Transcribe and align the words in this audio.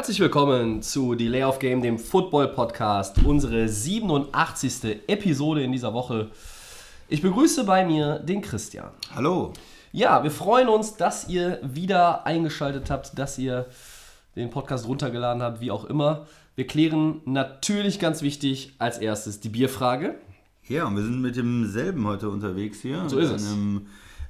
Herzlich 0.00 0.20
willkommen 0.20 0.80
zu 0.80 1.14
Delay 1.14 1.44
of 1.44 1.58
Game, 1.58 1.82
dem 1.82 1.98
Football 1.98 2.48
Podcast, 2.54 3.22
unsere 3.22 3.68
87. 3.68 5.02
Episode 5.06 5.62
in 5.62 5.72
dieser 5.72 5.92
Woche. 5.92 6.30
Ich 7.10 7.20
begrüße 7.20 7.64
bei 7.64 7.84
mir 7.84 8.18
den 8.18 8.40
Christian. 8.40 8.92
Hallo. 9.14 9.52
Ja, 9.92 10.24
wir 10.24 10.30
freuen 10.30 10.70
uns, 10.70 10.96
dass 10.96 11.28
ihr 11.28 11.60
wieder 11.62 12.24
eingeschaltet 12.24 12.88
habt, 12.90 13.18
dass 13.18 13.36
ihr 13.36 13.66
den 14.36 14.48
Podcast 14.48 14.88
runtergeladen 14.88 15.42
habt, 15.42 15.60
wie 15.60 15.70
auch 15.70 15.84
immer. 15.84 16.26
Wir 16.56 16.66
klären 16.66 17.20
natürlich 17.26 17.98
ganz 17.98 18.22
wichtig 18.22 18.72
als 18.78 18.96
erstes 18.96 19.40
die 19.40 19.50
Bierfrage. 19.50 20.14
Ja, 20.66 20.86
und 20.86 20.96
wir 20.96 21.02
sind 21.02 21.20
mit 21.20 21.36
demselben 21.36 22.06
heute 22.06 22.30
unterwegs 22.30 22.80
hier. 22.80 23.06
So 23.06 23.18
ist 23.18 23.32
es. 23.32 23.52
einem 23.52 23.86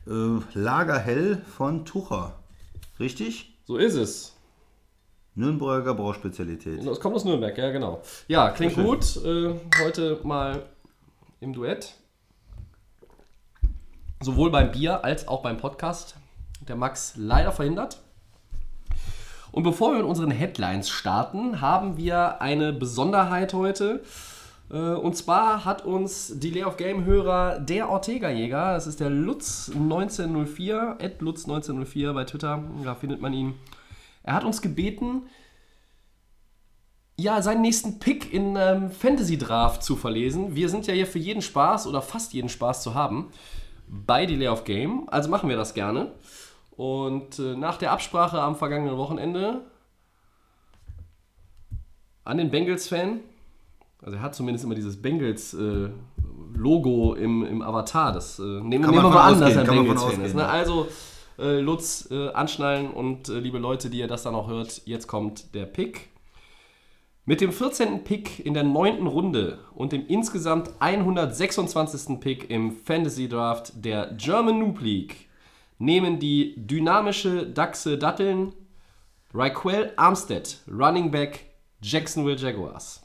äh, 0.09 0.59
Lagerhell 0.59 1.43
von 1.57 1.85
Tucher. 1.85 2.41
Richtig? 2.99 3.57
So 3.67 3.77
ist 3.77 3.95
es. 3.95 4.35
Nürnberger 5.35 5.95
Brauspezialität. 5.95 6.87
Das 6.87 7.01
kommt 7.01 7.15
aus 7.17 7.25
Nürnberg, 7.25 7.57
ja 7.57 7.71
genau. 7.71 8.03
Ja, 8.29 8.51
klingt 8.51 8.75
schön. 8.75 8.85
gut. 8.85 9.17
Äh, 9.25 9.55
heute 9.83 10.21
mal 10.25 10.63
im 11.41 11.53
Duett. 11.53 11.95
Sowohl 14.21 14.51
beim 14.51 14.71
Bier 14.73 15.05
als 15.05 15.29
auch 15.29 15.43
beim 15.43 15.57
Podcast. 15.57 16.17
Der 16.69 16.77
Max 16.77 17.15
leider 17.17 17.53
verhindert. 17.53 18.01
Und 19.53 19.63
bevor 19.63 19.93
wir 19.93 19.99
mit 19.99 20.07
unseren 20.07 20.31
Headlines 20.31 20.91
starten, 20.91 21.61
haben 21.61 21.97
wir 21.97 22.41
eine 22.41 22.73
Besonderheit 22.73 23.55
heute. 23.55 24.03
Äh, 24.71 24.77
Und 24.77 25.17
zwar 25.17 25.65
hat 25.65 25.85
uns 25.85 26.39
die 26.39 26.51
Lay 26.51 26.65
of 26.65 26.77
Game-Hörer 26.77 27.61
der 27.61 27.89
Ortega-Jäger, 27.89 28.75
das 28.75 28.87
ist 28.87 29.01
der 29.01 29.11
Lutz1904, 29.11 30.99
Lutz1904 31.21 32.13
bei 32.13 32.25
Twitter, 32.25 32.63
da 32.85 32.95
findet 32.95 33.21
man 33.21 33.33
ihn. 33.33 33.55
Er 34.23 34.35
hat 34.35 34.45
uns 34.45 34.63
gebeten, 34.63 35.23
ja, 37.21 37.43
seinen 37.43 37.61
nächsten 37.61 37.99
Pick 37.99 38.33
in 38.33 38.57
ähm, 38.57 38.91
Fantasy 38.91 39.37
Draft 39.37 39.83
zu 39.83 39.97
verlesen. 39.97 40.57
Wir 40.57 40.69
sind 40.69 40.87
ja 40.87 40.95
hier 40.95 41.07
für 41.07 41.19
jeden 41.19 41.43
Spaß 41.43 41.87
oder 41.87 42.01
fast 42.03 42.33
jeden 42.33 42.49
Spaß 42.49 42.83
zu 42.83 42.95
haben 42.95 43.31
bei 43.87 44.27
Delay 44.27 44.49
of 44.49 44.65
Game. 44.65 45.09
Also 45.11 45.29
machen 45.29 45.49
wir 45.49 45.57
das 45.57 45.75
gerne. 45.75 46.13
Und 46.71 47.39
äh, 47.39 47.55
nach 47.57 47.77
der 47.77 47.93
Absprache 47.93 48.41
am 48.41 48.57
vergangenen 48.57 48.97
Wochenende 48.97 49.61
an 52.25 52.39
den 52.39 52.51
Bengals-Fan, 52.51 53.21
also 54.03 54.17
er 54.17 54.23
hat 54.23 54.35
zumindest 54.35 54.65
immer 54.65 54.75
dieses 54.75 55.03
Bengals-Logo 55.03 57.15
im, 57.15 57.45
im 57.45 57.61
Avatar. 57.61 58.13
Das 58.13 58.39
äh, 58.39 58.43
nehmen, 58.43 58.69
nehmen 58.69 58.95
wir 58.95 59.03
mal 59.03 59.33
an, 59.33 59.41
dass 59.41 59.57
er 59.57 59.67
von 59.67 59.77
Bengals-Fan 59.77 60.25
ist. 60.25 60.35
Ne? 60.35 60.49
Also 60.49 60.89
äh, 61.41 61.61
Lutz 61.61 62.09
äh, 62.11 62.29
anschnallen 62.31 62.91
und 62.91 63.29
äh, 63.29 63.39
liebe 63.39 63.59
Leute, 63.59 63.91
die 63.91 63.99
ihr 63.99 64.09
das 64.09 64.23
dann 64.23 64.35
auch 64.35 64.49
hört, 64.49 64.83
jetzt 64.85 65.07
kommt 65.07 65.55
der 65.55 65.67
Pick. 65.67 66.11
Mit 67.25 67.41
dem 67.41 67.53
14. 67.53 68.05
Pick 68.05 68.45
in 68.45 68.55
der 68.55 68.65
9. 68.65 69.07
Runde 69.07 69.59
und 69.75 69.93
dem 69.93 70.07
insgesamt 70.07 70.71
126. 70.81 72.21
Pick 72.21 72.51
im 72.51 72.73
Fantasy 72.73 73.29
Draft 73.29 73.73
der 73.85 74.13
German 74.17 74.59
Noob 74.59 74.81
League 74.81 75.29
nehmen 75.79 76.19
die 76.19 76.55
dynamische 76.57 77.47
Dachse 77.47 77.99
Datteln 77.99 78.53
Raquel 79.33 79.93
Armstead, 79.97 80.59
Running 80.69 81.11
Back 81.11 81.47
Jacksonville 81.83 82.37
Jaguars. 82.37 83.01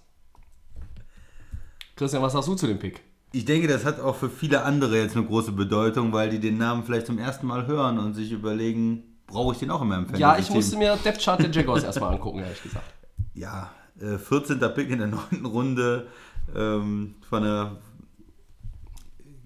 Christian, 1.95 2.21
was 2.21 2.33
sagst 2.33 2.49
du 2.49 2.55
zu 2.55 2.67
dem 2.67 2.79
Pick? 2.79 3.01
Ich 3.35 3.43
denke, 3.43 3.67
das 3.67 3.83
hat 3.83 3.99
auch 3.99 4.15
für 4.15 4.29
viele 4.29 4.63
andere 4.63 4.97
jetzt 4.97 5.17
eine 5.17 5.25
große 5.25 5.51
Bedeutung, 5.51 6.13
weil 6.13 6.29
die 6.29 6.39
den 6.39 6.57
Namen 6.57 6.83
vielleicht 6.85 7.05
zum 7.07 7.17
ersten 7.19 7.45
Mal 7.47 7.67
hören 7.67 7.99
und 7.99 8.13
sich 8.13 8.31
überlegen, 8.31 9.03
brauche 9.27 9.51
ich 9.53 9.59
den 9.59 9.69
auch 9.71 9.81
in 9.81 9.89
meinem 9.89 10.05
Fantasy 10.05 10.21
Ja, 10.21 10.37
ich 10.37 10.49
musste 10.51 10.77
mir 10.77 10.95
Depth 11.03 11.21
Chart 11.21 11.37
der 11.41 11.51
Jaguars 11.51 11.83
erstmal 11.83 12.13
angucken, 12.13 12.39
ehrlich 12.39 12.63
gesagt. 12.63 12.85
Ja, 13.33 13.71
äh, 13.99 14.17
14. 14.17 14.57
Pick 14.73 14.89
in 14.89 14.99
der 14.99 15.07
9. 15.07 15.45
Runde 15.45 16.07
ähm, 16.55 17.15
von 17.29 17.43
der 17.43 17.71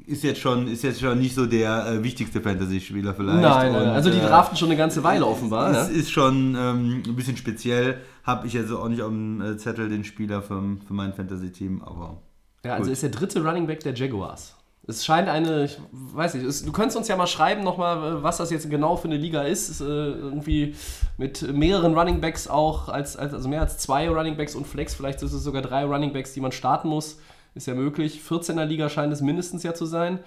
ist 0.05 0.23
jetzt 0.23 0.39
schon 0.39 0.67
ist 0.67 0.83
jetzt 0.83 0.99
schon 1.01 1.17
nicht 1.19 1.33
so 1.33 1.47
der 1.47 1.87
äh, 1.87 2.03
wichtigste 2.03 2.41
Fantasy-Spieler 2.41 3.15
vielleicht. 3.15 3.41
Nein, 3.41 3.71
nein, 3.71 3.81
Und, 3.81 3.87
also 3.89 4.11
die 4.11 4.17
äh, 4.19 4.27
draften 4.27 4.55
schon 4.55 4.69
eine 4.69 4.77
ganze 4.77 5.03
Weile 5.03 5.25
offenbar. 5.25 5.71
Es 5.71 5.89
Ne? 5.89 5.95
ist 5.95 6.11
schon 6.11 6.55
ähm, 6.55 7.01
ein 7.07 7.15
bisschen 7.15 7.37
speziell. 7.37 8.01
Habe 8.23 8.45
ich 8.45 8.53
jetzt 8.53 8.71
auch 8.71 8.87
nicht 8.87 9.01
auf 9.01 9.09
dem 9.09 9.41
äh, 9.41 9.57
Zettel 9.57 9.89
den 9.89 10.03
Spieler 10.03 10.43
für, 10.43 10.61
für 10.87 10.93
mein 10.93 11.13
Fantasy-Team, 11.13 11.81
aber 11.81 12.21
Ja, 12.63 12.73
also 12.73 12.85
Gut. 12.85 12.93
ist 12.93 13.03
der 13.03 13.09
dritte 13.09 13.43
Running 13.43 13.67
Back 13.67 13.81
der 13.81 13.93
Jaguars. 13.93 14.55
Es 14.87 15.05
scheint 15.05 15.29
eine, 15.29 15.65
ich 15.65 15.77
weiß 15.91 16.33
nicht, 16.33 16.45
es, 16.45 16.65
du 16.65 16.71
könntest 16.71 16.97
uns 16.97 17.07
ja 17.07 17.15
mal 17.15 17.27
schreiben 17.27 17.63
nochmal, 17.63 18.23
was 18.23 18.37
das 18.37 18.49
jetzt 18.49 18.69
genau 18.71 18.97
für 18.97 19.07
eine 19.07 19.17
Liga 19.17 19.43
ist. 19.43 19.69
ist 19.69 19.81
äh, 19.81 19.85
irgendwie 19.85 20.75
mit 21.17 21.53
mehreren 21.53 21.95
Running 21.97 22.21
Backs 22.21 22.47
auch, 22.47 22.89
als, 22.89 23.15
als, 23.15 23.33
also 23.33 23.47
mehr 23.47 23.61
als 23.61 23.77
zwei 23.77 24.09
Running 24.09 24.35
Backs 24.35 24.55
und 24.55 24.65
Flex, 24.65 24.95
vielleicht 24.95 25.21
ist 25.21 25.31
es 25.31 25.43
sogar 25.43 25.61
drei 25.61 25.85
Running 25.85 26.11
Backs, 26.11 26.33
die 26.33 26.41
man 26.41 26.51
starten 26.51 26.87
muss. 26.87 27.19
Ist 27.53 27.67
ja 27.67 27.75
möglich. 27.75 28.21
14er 28.27 28.65
Liga 28.65 28.89
scheint 28.89 29.13
es 29.13 29.21
mindestens 29.21 29.63
ja 29.63 29.73
zu 29.73 29.85
sein. 29.85 30.19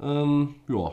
Ähm, 0.00 0.56
ja, 0.68 0.92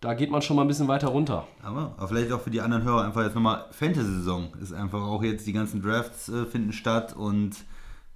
da 0.00 0.14
geht 0.14 0.30
man 0.30 0.40
schon 0.40 0.56
mal 0.56 0.62
ein 0.62 0.68
bisschen 0.68 0.88
weiter 0.88 1.08
runter. 1.08 1.46
Aber, 1.62 1.94
aber 1.96 2.08
vielleicht 2.08 2.32
auch 2.32 2.40
für 2.40 2.50
die 2.50 2.60
anderen 2.60 2.84
Hörer 2.84 3.04
einfach 3.04 3.22
jetzt 3.22 3.34
nochmal 3.34 3.66
Fantasy-Saison 3.70 4.54
ist 4.62 4.72
einfach 4.72 5.02
auch 5.02 5.22
jetzt 5.22 5.46
die 5.46 5.52
ganzen 5.52 5.82
Drafts 5.82 6.28
äh, 6.28 6.46
finden 6.46 6.72
statt 6.72 7.14
und 7.14 7.56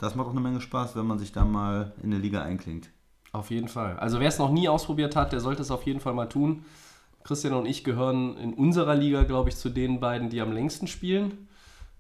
das 0.05 0.15
macht 0.15 0.29
auch 0.29 0.33
eine 0.33 0.41
Menge 0.41 0.61
Spaß, 0.61 0.97
wenn 0.97 1.07
man 1.07 1.19
sich 1.19 1.33
da 1.33 1.45
mal 1.45 1.93
in 2.03 2.13
eine 2.13 2.21
Liga 2.21 2.43
einklingt. 2.43 2.91
Auf 3.33 3.51
jeden 3.51 3.69
Fall. 3.69 3.97
Also 3.99 4.21
wer 4.21 4.29
es 4.29 4.39
noch 4.39 4.51
nie 4.51 4.69
ausprobiert 4.69 5.17
hat, 5.17 5.33
der 5.33 5.41
sollte 5.41 5.63
es 5.63 5.71
auf 5.71 5.85
jeden 5.85 6.01
Fall 6.01 6.15
mal 6.15 6.29
tun. 6.29 6.65
Christian 7.25 7.55
und 7.55 7.67
ich 7.67 7.83
gehören 7.83 8.37
in 8.37 8.55
unserer 8.55 8.95
Liga, 8.95 9.25
glaube 9.25 9.49
ich, 9.49 9.57
zu 9.57 9.71
den 9.71 9.99
beiden, 9.99 10.29
die 10.29 10.41
am 10.41 10.53
längsten 10.53 10.87
spielen. 10.87 11.49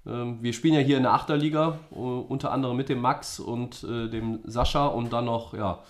Ähm, 0.06 0.42
wir 0.42 0.53
spielen 0.53 0.75
ja 0.75 0.81
hier 0.81 0.98
in 0.98 1.03
der 1.03 1.15
Achterliga, 1.15 1.78
unter 1.91 2.53
anderem 2.53 2.76
mit 2.76 2.88
dem 2.88 3.00
Max 3.00 3.41
und 3.41 3.84
äh, 3.84 4.09
dem 4.09 4.41
Sascha 4.44 4.86
und 4.86 5.12
dann 5.12 5.25
noch 5.25 5.54
ja, 5.54 5.82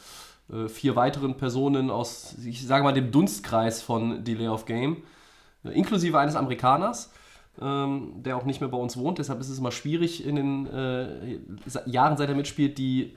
äh, 0.52 0.69
vier 0.69 0.94
weiteren 0.96 1.36
Personen 1.36 1.91
aus, 1.91 2.36
ich 2.44 2.66
sage 2.66 2.84
mal, 2.84 2.92
dem 2.92 3.10
Dunstkreis 3.10 3.82
von 3.82 4.25
Delay 4.25 4.48
of 4.48 4.66
Game, 4.66 4.98
äh, 5.64 5.70
inklusive 5.70 6.19
eines 6.19 6.36
Amerikaners, 6.36 7.12
ähm, 7.60 8.22
der 8.22 8.37
auch 8.37 8.44
nicht 8.44 8.60
mehr 8.60 8.70
bei 8.70 8.78
uns 8.78 8.97
wohnt. 8.97 9.19
Deshalb 9.19 9.41
ist 9.41 9.48
es 9.48 9.59
immer 9.59 9.72
schwierig 9.72 10.25
in 10.26 10.37
den 10.37 10.66
äh, 10.66 11.38
Jahren, 11.87 12.16
seit 12.16 12.28
er 12.28 12.34
mitspielt, 12.34 12.78
die 12.78 13.16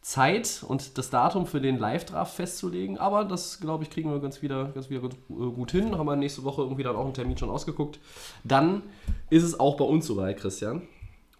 Zeit 0.00 0.64
und 0.66 0.96
das 0.96 1.10
Datum 1.10 1.44
für 1.46 1.60
den 1.60 1.78
Live-Draft 1.78 2.34
festzulegen. 2.34 2.98
Aber 2.98 3.24
das, 3.24 3.60
glaube 3.60 3.84
ich, 3.84 3.90
kriegen 3.90 4.10
wir 4.10 4.20
ganz 4.20 4.40
wieder, 4.42 4.66
ganz 4.68 4.88
wieder 4.90 5.02
äh, 5.04 5.08
gut 5.28 5.72
hin. 5.72 5.98
Haben 5.98 6.06
wir 6.06 6.16
nächste 6.16 6.44
Woche 6.44 6.62
irgendwie 6.62 6.82
dann 6.84 6.96
auch 6.96 7.04
einen 7.04 7.14
Termin 7.14 7.36
schon 7.36 7.50
ausgeguckt. 7.50 7.98
Dann 8.44 8.82
ist 9.28 9.42
es 9.42 9.58
auch 9.58 9.76
bei 9.76 9.84
uns 9.84 10.06
soweit, 10.06 10.38
Christian. 10.38 10.82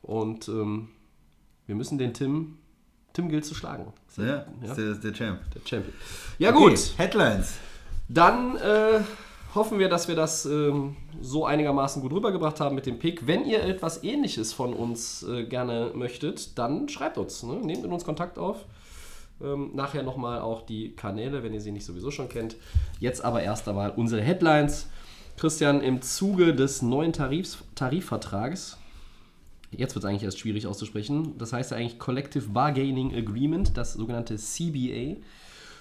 Und 0.02 0.48
ähm, 0.48 0.88
wir 1.66 1.74
müssen 1.76 1.98
den 1.98 2.12
Tim, 2.14 2.58
Tim 3.12 3.28
gilt 3.28 3.44
zu 3.44 3.54
schlagen. 3.54 3.92
Ja, 4.16 4.24
Ja, 4.24 4.74
der, 4.74 4.78
ist 4.90 5.04
der 5.04 5.12
Champ. 5.14 5.38
der 5.54 5.60
Champion. 5.64 5.94
Ja 6.38 6.50
Okay, 6.50 6.58
gut, 6.58 6.94
Headlines. 6.98 7.54
dann 8.08 8.56
äh, 8.56 9.00
hoffen 9.54 9.78
wir, 9.78 9.88
dass 9.88 10.08
wir 10.08 10.14
das 10.14 10.46
ähm, 10.46 10.96
so 11.20 11.46
einigermaßen 11.46 12.02
gut 12.02 12.12
rübergebracht 12.12 12.60
haben 12.60 12.74
mit 12.74 12.86
dem 12.86 12.98
Pick. 12.98 13.26
Wenn 13.26 13.44
ihr 13.44 13.62
etwas 13.62 14.02
ähnliches 14.04 14.52
von 14.52 14.74
uns 14.74 15.22
äh, 15.22 15.44
gerne 15.44 15.92
möchtet, 15.94 16.58
dann 16.58 16.88
schreibt 16.88 17.18
uns. 17.18 17.42
Ne? 17.42 17.54
Nehmt 17.54 17.82
mit 17.82 17.90
uns 17.90 18.04
Kontakt 18.04 18.38
auf. 18.38 18.64
Ähm, 19.40 19.70
nachher 19.74 20.02
nochmal 20.02 20.40
auch 20.40 20.62
die 20.62 20.94
Kanäle, 20.94 21.42
wenn 21.42 21.54
ihr 21.54 21.60
sie 21.60 21.72
nicht 21.72 21.84
sowieso 21.84 22.10
schon 22.10 22.28
kennt. 22.28 22.56
Jetzt 23.00 23.24
aber 23.24 23.42
erst 23.42 23.68
einmal 23.68 23.90
unsere 23.90 24.20
Headlines. 24.20 24.88
Christian, 25.36 25.80
im 25.82 26.02
Zuge 26.02 26.52
des 26.52 26.82
neuen 26.82 27.12
Tarifs, 27.12 27.58
Tarifvertrages, 27.76 28.76
jetzt 29.70 29.94
wird 29.94 30.04
es 30.04 30.08
eigentlich 30.08 30.24
erst 30.24 30.40
schwierig 30.40 30.66
auszusprechen, 30.66 31.38
das 31.38 31.52
heißt 31.52 31.70
ja 31.70 31.76
eigentlich 31.76 32.00
Collective 32.00 32.48
Bargaining 32.48 33.14
Agreement, 33.14 33.76
das 33.76 33.92
sogenannte 33.92 34.34
CBA, 34.34 35.20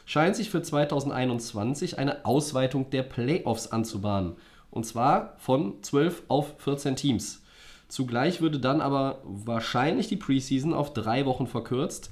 scheint 0.08 0.38
sich 0.38 0.50
für 0.50 0.64
2021 0.64 2.00
eine 2.00 2.26
Ausweitung 2.26 2.90
der 2.90 3.04
Playoffs 3.04 3.68
anzubahnen. 3.68 4.34
Und 4.72 4.86
zwar 4.86 5.36
von 5.38 5.84
12 5.84 6.24
auf 6.30 6.56
14 6.60 6.96
Teams. 6.96 7.44
Zugleich 7.90 8.42
würde 8.42 8.60
dann 8.60 8.82
aber 8.82 9.22
wahrscheinlich 9.24 10.08
die 10.08 10.16
Preseason 10.16 10.74
auf 10.74 10.94
drei 10.94 11.26
Wochen 11.26 11.46
verkürzt. 11.46 12.10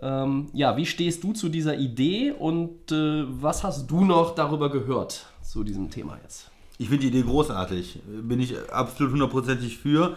Ähm, 0.00 0.48
ja, 0.52 0.76
wie 0.76 0.86
stehst 0.86 1.22
du 1.22 1.32
zu 1.32 1.48
dieser 1.48 1.76
Idee 1.76 2.32
und 2.32 2.92
äh, 2.92 3.24
was 3.26 3.62
hast 3.62 3.90
du 3.90 4.04
noch 4.04 4.34
darüber 4.34 4.70
gehört 4.70 5.26
zu 5.42 5.64
diesem 5.64 5.90
Thema 5.90 6.18
jetzt? 6.22 6.50
Ich 6.78 6.88
finde 6.88 7.02
die 7.02 7.08
Idee 7.08 7.28
großartig. 7.28 8.00
Bin 8.22 8.40
ich 8.40 8.54
absolut 8.70 9.12
hundertprozentig 9.12 9.78
für. 9.78 10.16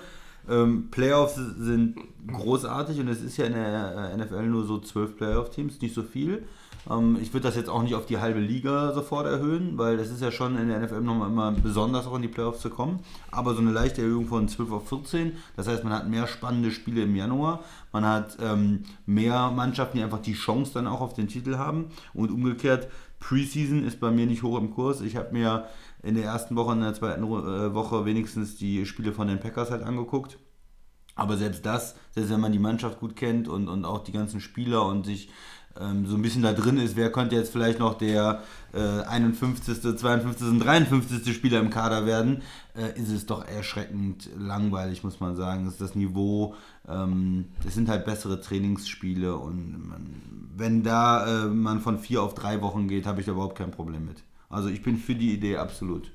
Ähm, 0.50 0.90
Playoffs 0.92 1.36
sind 1.36 1.98
großartig 2.28 3.00
und 3.00 3.10
es 3.10 3.22
ist 3.22 3.38
ja 3.38 3.46
in 3.46 3.54
der 3.54 4.16
NFL 4.18 4.44
nur 4.44 4.66
so 4.66 4.80
zwölf 4.80 5.18
Playoff-Teams, 5.18 5.82
nicht 5.82 5.94
so 5.94 6.04
viel. 6.04 6.44
Ähm, 6.90 7.18
ich 7.22 7.34
würde 7.34 7.48
das 7.48 7.56
jetzt 7.56 7.70
auch 7.70 7.84
nicht 7.84 7.96
auf 7.96 8.06
die 8.06 8.20
halbe 8.20 8.40
Liga 8.40 8.94
sofort 8.94 9.26
erhöhen, 9.28 9.78
weil 9.78 9.98
das 9.98 10.10
ist 10.10 10.22
ja 10.22 10.32
schon 10.32 10.58
in 10.58 10.70
der 10.70 10.80
NFL 10.80 11.02
nochmal 11.02 11.30
immer 11.30 11.52
besonders 11.52 12.08
auch 12.08 12.16
in 12.16 12.22
die 12.22 12.28
Playoffs 12.28 12.62
zu 12.62 12.70
kommen. 12.70 13.00
Aber 13.32 13.54
so 13.54 13.62
eine 13.62 13.72
leichte 13.72 14.02
Erhöhung 14.02 14.28
von 14.28 14.48
12 14.48 14.72
auf 14.72 14.90
14, 14.90 15.34
das 15.56 15.68
heißt, 15.68 15.84
man 15.84 15.94
hat 15.94 16.10
mehr 16.10 16.28
spannende 16.28 16.72
Spiele 16.72 17.04
im 17.04 17.16
Januar, 17.16 17.64
man 17.92 18.06
hat 18.06 18.38
ähm, 18.42 18.84
mehr 19.06 19.52
Mannschaften, 19.52 19.98
die 19.98 20.04
einfach 20.04 20.22
die 20.22 20.34
Chance 20.34 20.72
dann 20.74 20.88
auch 20.88 21.02
auf 21.02 21.14
den 21.14 21.28
Titel 21.28 21.58
haben 21.58 21.86
und 22.14 22.32
umgekehrt, 22.32 22.88
Preseason 23.20 23.86
ist 23.86 24.00
bei 24.00 24.12
mir 24.12 24.26
nicht 24.26 24.44
hoch 24.44 24.58
im 24.58 24.72
Kurs. 24.72 25.02
Ich 25.02 25.16
habe 25.16 25.32
mir 25.32 25.68
in 26.04 26.16
der 26.16 26.26
ersten 26.26 26.56
Woche, 26.56 26.74
in 26.74 26.82
der 26.82 26.94
zweiten 26.94 27.24
äh, 27.24 27.74
Woche 27.74 28.06
wenigstens 28.06 28.58
die 28.58 28.86
Spiele 28.86 29.14
von 29.14 29.28
den 29.28 29.40
Packers 29.40 29.72
halt 29.72 29.84
angeguckt. 29.84 30.38
Aber 31.16 31.38
selbst 31.38 31.66
das, 31.66 31.96
selbst 32.12 32.32
wenn 32.32 32.40
man 32.40 32.52
die 32.52 32.60
Mannschaft 32.60 33.00
gut 33.00 33.16
kennt 33.16 33.48
und, 33.48 33.68
und 33.68 33.86
auch 33.86 34.04
die 34.04 34.12
ganzen 34.12 34.40
Spieler 34.40 34.86
und 34.86 35.06
sich 35.06 35.30
ähm, 35.80 36.06
so 36.06 36.16
ein 36.16 36.22
bisschen 36.22 36.42
da 36.42 36.54
drin 36.54 36.78
ist, 36.78 36.96
wer 36.96 37.12
könnte 37.12 37.36
jetzt 37.36 37.52
vielleicht 37.52 37.80
noch 37.80 37.98
der 37.98 38.42
äh, 38.74 39.04
51., 39.04 39.82
52. 39.98 40.48
und 40.48 40.60
53. 40.60 41.34
Spieler 41.34 41.60
im 41.60 41.70
Kader 41.70 42.06
werden, 42.06 42.42
äh, 42.76 43.00
ist 43.00 43.12
es 43.12 43.26
doch 43.26 43.46
erschreckend 43.48 44.30
langweilig, 44.38 45.04
muss 45.04 45.20
man 45.20 45.36
sagen. 45.36 45.66
Das 45.66 45.74
ist 45.74 45.82
das 45.82 45.96
Niveau, 45.96 46.56
ähm, 46.88 47.46
das 47.64 47.74
sind 47.74 47.90
halt 47.90 48.06
bessere 48.06 48.42
Trainingsspiele 48.42 49.36
und 49.36 49.90
man, 49.90 50.22
wenn 50.56 50.84
da 50.84 51.46
äh, 51.46 51.48
man 51.48 51.80
von 51.80 52.00
vier 52.00 52.22
auf 52.22 52.34
drei 52.34 52.62
Wochen 52.62 52.88
geht, 52.88 53.06
habe 53.06 53.20
ich 53.20 53.26
da 53.26 53.34
überhaupt 53.34 53.58
kein 53.58 53.72
Problem 53.72 54.06
mit. 54.06 54.24
Also 54.50 54.70
ich 54.70 54.82
bin 54.82 54.98
für 54.98 55.16
die 55.16 55.34
Idee 55.34 55.58
absolut. 55.58 56.12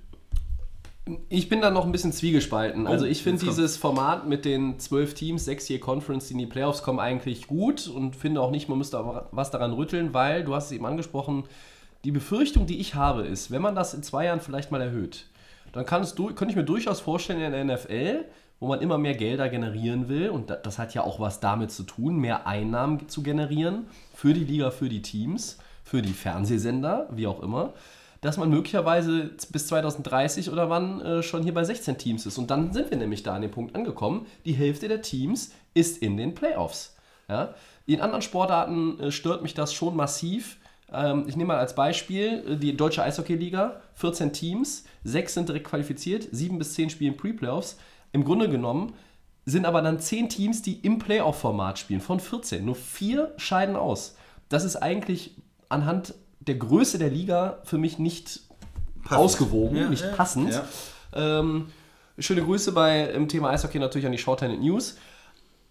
Ich 1.29 1.49
bin 1.49 1.61
da 1.61 1.71
noch 1.71 1.85
ein 1.87 1.93
bisschen 1.93 2.13
zwiegespalten. 2.13 2.87
Oh, 2.87 2.91
also 2.91 3.05
ich 3.07 3.23
finde 3.23 3.45
dieses 3.45 3.77
Format 3.77 4.27
mit 4.27 4.45
den 4.45 4.81
zwölf 4.81 5.15
Teams, 5.15 5.45
sechs 5.45 5.69
Year 5.71 5.79
Conference, 5.79 6.27
die 6.27 6.33
in 6.33 6.39
die 6.39 6.47
Playoffs 6.47 6.83
kommen, 6.83 6.99
eigentlich 6.99 7.47
gut 7.47 7.87
und 7.87 8.17
finde 8.17 8.41
auch 8.41 8.51
nicht, 8.51 8.69
man 8.69 8.79
müsste 8.79 9.25
was 9.31 9.53
daran 9.53 9.73
rütteln, 9.73 10.15
weil, 10.15 10.43
du 10.43 10.55
hast 10.55 10.67
es 10.67 10.73
eben 10.73 10.85
angesprochen, 10.85 11.45
die 12.05 12.11
Befürchtung, 12.11 12.67
die 12.67 12.79
ich 12.81 12.97
habe, 12.97 13.23
ist, 13.23 13.53
wenn 13.53 13.63
man 13.63 13.77
das 13.77 13.95
in 13.95 14.03
zwei 14.03 14.25
Jahren 14.25 14.41
vielleicht 14.41 14.73
mal 14.73 14.81
erhöht, 14.81 15.27
dann 15.73 15.87
kann 15.87 16.03
es, 16.03 16.17
könnte 16.17 16.47
ich 16.49 16.57
mir 16.57 16.65
durchaus 16.65 17.01
vorstellen, 17.01 17.41
in 17.41 17.53
der 17.53 17.65
NFL, 17.77 18.25
wo 18.59 18.67
man 18.67 18.81
immer 18.81 18.99
mehr 18.99 19.15
Gelder 19.15 19.49
generieren 19.49 20.09
will, 20.09 20.31
und 20.31 20.51
da- 20.51 20.57
das 20.57 20.79
hat 20.79 20.93
ja 20.95 21.05
auch 21.05 21.21
was 21.21 21.39
damit 21.39 21.71
zu 21.71 21.85
tun, 21.85 22.17
mehr 22.17 22.47
Einnahmen 22.49 23.09
zu 23.09 23.23
generieren 23.23 23.87
für 24.13 24.33
die 24.35 24.45
Liga, 24.45 24.71
für 24.73 24.89
die 24.89 25.03
Teams, 25.03 25.59
für 25.85 26.03
die 26.03 26.13
Fernsehsender, 26.15 27.09
wie 27.13 27.27
auch 27.29 27.43
immer, 27.43 27.75
dass 28.27 28.39
man 28.39 28.51
möglicherweise 28.51 29.31
bis 29.53 29.69
2030 29.69 30.51
oder 30.51 30.69
wann 30.69 31.01
äh, 31.01 31.23
schon 31.23 31.45
hier 31.45 31.55
bei 31.55 31.63
16 31.63 31.97
Teams 31.97 32.27
ist. 32.27 32.39
Und 32.39 32.51
dann 32.51 32.73
sind 32.73 32.91
wir 32.91 32.99
nämlich 32.99 33.23
da 33.23 33.35
an 33.37 33.43
dem 33.43 33.53
Punkt 33.53 33.77
angekommen, 33.77 34.27
die 34.45 34.53
Hälfte 34.53 34.89
der 34.89 35.01
Teams 35.01 35.53
ist 35.75 36.03
in 36.03 36.17
den 36.17 36.35
Playoffs. 36.35 36.97
Ja? 37.29 37.55
In 37.87 38.01
anderen 38.01 38.23
Sportarten 38.23 38.99
äh, 38.99 39.13
stört 39.13 39.43
mich 39.43 39.55
das 39.55 39.73
schon 39.73 39.95
massiv. 39.95 40.57
Ähm, 40.93 41.27
ich 41.29 41.37
nehme 41.37 41.49
mal 41.49 41.59
als 41.59 41.77
Beispiel 41.77 42.43
äh, 42.49 42.57
die 42.57 42.77
Deutsche 42.77 43.05
Eishockey-Liga, 43.05 43.81
14 43.95 44.33
Teams, 44.33 44.87
6 45.05 45.35
sind 45.35 45.49
direkt 45.49 45.69
qualifiziert, 45.69 46.27
7 46.33 46.59
bis 46.59 46.75
10 46.75 46.91
spielen 46.91 47.17
Pre-Playoffs. 47.17 47.79
Im 48.11 48.25
Grunde 48.25 48.49
genommen 48.49 48.95
sind 49.45 49.67
aber 49.67 49.83
dann 49.83 50.01
10 50.01 50.31
Teams, 50.31 50.63
die 50.63 50.81
im 50.81 50.99
Playoff-Format 50.99 51.79
spielen, 51.79 52.01
von 52.01 52.19
14. 52.19 52.65
Nur 52.65 52.75
4 52.75 53.35
scheiden 53.37 53.77
aus. 53.77 54.17
Das 54.49 54.65
ist 54.65 54.75
eigentlich 54.75 55.37
anhand 55.69 56.15
der 56.47 56.55
Größe 56.57 56.99
der 56.99 57.11
Liga 57.11 57.59
für 57.65 57.79
mich 57.79 57.99
nicht 57.99 58.41
Passend. 59.03 59.19
ausgewogen, 59.25 59.77
Ja, 59.77 59.89
nicht 59.89 60.05
ja, 60.05 60.13
passend. 60.15 60.51
ja. 60.53 60.65
Ähm, 61.15 61.67
schöne 62.19 62.43
Grüße 62.43 62.73
bei 62.73 63.05
im 63.11 63.29
Thema 63.29 63.51
Eishockey 63.51 63.79
natürlich 63.79 64.07
an 64.07 64.13
die 64.13 64.19
Shorthand 64.19 64.61
News. 64.61 64.97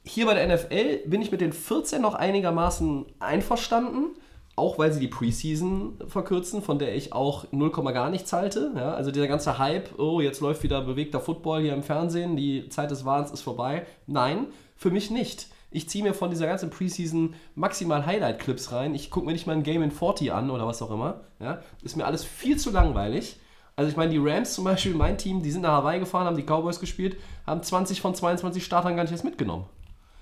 Hier 0.03 0.25
bei 0.25 0.33
der 0.35 0.47
NFL 0.55 1.07
bin 1.07 1.21
ich 1.21 1.31
mit 1.31 1.41
den 1.41 1.51
14 1.53 2.01
noch 2.01 2.13
einigermaßen 2.13 3.05
einverstanden, 3.19 4.09
auch 4.55 4.77
weil 4.77 4.91
sie 4.93 4.99
die 4.99 5.07
Preseason 5.07 5.97
verkürzen, 6.07 6.61
von 6.61 6.79
der 6.79 6.95
ich 6.95 7.11
auch 7.11 7.45
0, 7.51 7.71
gar 7.91 8.09
nichts 8.09 8.31
halte. 8.31 8.71
Ja, 8.75 8.93
also 8.93 9.11
dieser 9.11 9.27
ganze 9.27 9.57
Hype, 9.57 9.97
oh, 9.99 10.21
jetzt 10.21 10.41
läuft 10.41 10.63
wieder 10.63 10.81
bewegter 10.81 11.19
Football 11.19 11.61
hier 11.61 11.73
im 11.73 11.83
Fernsehen, 11.83 12.35
die 12.37 12.69
Zeit 12.69 12.91
des 12.91 13.03
Wahns 13.03 13.31
ist 13.31 13.41
vorbei. 13.41 13.85
Nein, 14.07 14.47
für 14.77 14.91
mich 14.91 15.09
nicht. 15.09 15.47
Ich 15.71 15.89
ziehe 15.89 16.03
mir 16.03 16.13
von 16.13 16.29
dieser 16.29 16.47
ganzen 16.47 16.69
Preseason 16.69 17.33
maximal 17.55 18.05
Highlight-Clips 18.05 18.71
rein. 18.71 18.95
Ich 18.95 19.11
gucke 19.11 19.25
mir 19.25 19.33
nicht 19.33 19.47
mal 19.47 19.53
ein 19.53 19.63
Game 19.63 19.81
in 19.81 19.91
40 19.91 20.31
an 20.31 20.49
oder 20.49 20.67
was 20.67 20.81
auch 20.81 20.91
immer. 20.91 21.21
Ja, 21.39 21.61
ist 21.83 21.97
mir 21.97 22.05
alles 22.05 22.23
viel 22.23 22.57
zu 22.57 22.71
langweilig. 22.71 23.37
Also 23.75 23.89
ich 23.89 23.97
meine, 23.97 24.11
die 24.11 24.17
Rams 24.17 24.53
zum 24.53 24.63
Beispiel, 24.63 24.93
mein 24.93 25.17
Team, 25.17 25.43
die 25.43 25.51
sind 25.51 25.63
nach 25.63 25.73
Hawaii 25.73 25.99
gefahren, 25.99 26.25
haben 26.25 26.37
die 26.37 26.43
Cowboys 26.43 26.79
gespielt, 26.79 27.17
haben 27.45 27.61
20 27.61 27.99
von 27.99 28.15
22 28.15 28.63
Startern 28.63 28.95
gar 28.95 29.03
nicht 29.03 29.11
erst 29.11 29.25
mitgenommen. 29.25 29.65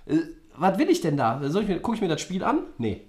Äh, 0.08 0.18
was 0.56 0.78
will 0.78 0.90
ich 0.90 1.02
denn 1.02 1.18
da? 1.18 1.40
Soll 1.50 1.64
ich 1.64 1.68
mir, 1.68 1.80
gucke 1.80 1.96
ich 1.96 2.02
mir 2.02 2.08
das 2.08 2.22
Spiel 2.22 2.44
an? 2.44 2.64
Nee. 2.78 3.02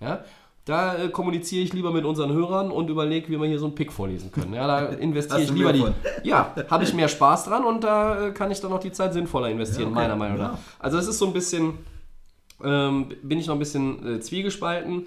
Ja? 0.00 0.24
Da 0.68 0.96
äh, 0.96 1.08
kommuniziere 1.08 1.64
ich 1.64 1.72
lieber 1.72 1.92
mit 1.92 2.04
unseren 2.04 2.30
Hörern 2.30 2.70
und 2.70 2.90
überlege, 2.90 3.30
wie 3.30 3.40
wir 3.40 3.48
hier 3.48 3.58
so 3.58 3.64
einen 3.64 3.74
Pick 3.74 3.90
vorlesen 3.90 4.30
können. 4.30 4.52
Ja, 4.52 4.66
da 4.66 4.86
investiere 4.98 5.40
ich 5.40 5.50
lieber 5.50 5.72
die. 5.72 5.80
von? 5.80 5.94
Ja, 6.24 6.54
habe 6.70 6.84
ich 6.84 6.92
mehr 6.92 7.08
Spaß 7.08 7.46
dran 7.46 7.64
und 7.64 7.82
da 7.84 8.26
äh, 8.26 8.30
kann 8.32 8.50
ich 8.50 8.60
dann 8.60 8.70
auch 8.74 8.80
die 8.80 8.92
Zeit 8.92 9.14
sinnvoller 9.14 9.48
investieren, 9.48 9.84
Ja, 9.84 9.96
okay. 9.96 10.00
meiner 10.02 10.16
Meinung 10.16 10.36
nach. 10.36 10.52
Ja. 10.52 10.58
Also 10.78 10.98
es 10.98 11.08
ist 11.08 11.18
so 11.18 11.26
ein 11.26 11.32
bisschen, 11.32 11.78
ähm, 12.62 13.06
bin 13.22 13.38
ich 13.38 13.46
noch 13.46 13.54
ein 13.54 13.58
bisschen 13.58 14.16
äh, 14.16 14.20
zwiegespalten. 14.20 15.06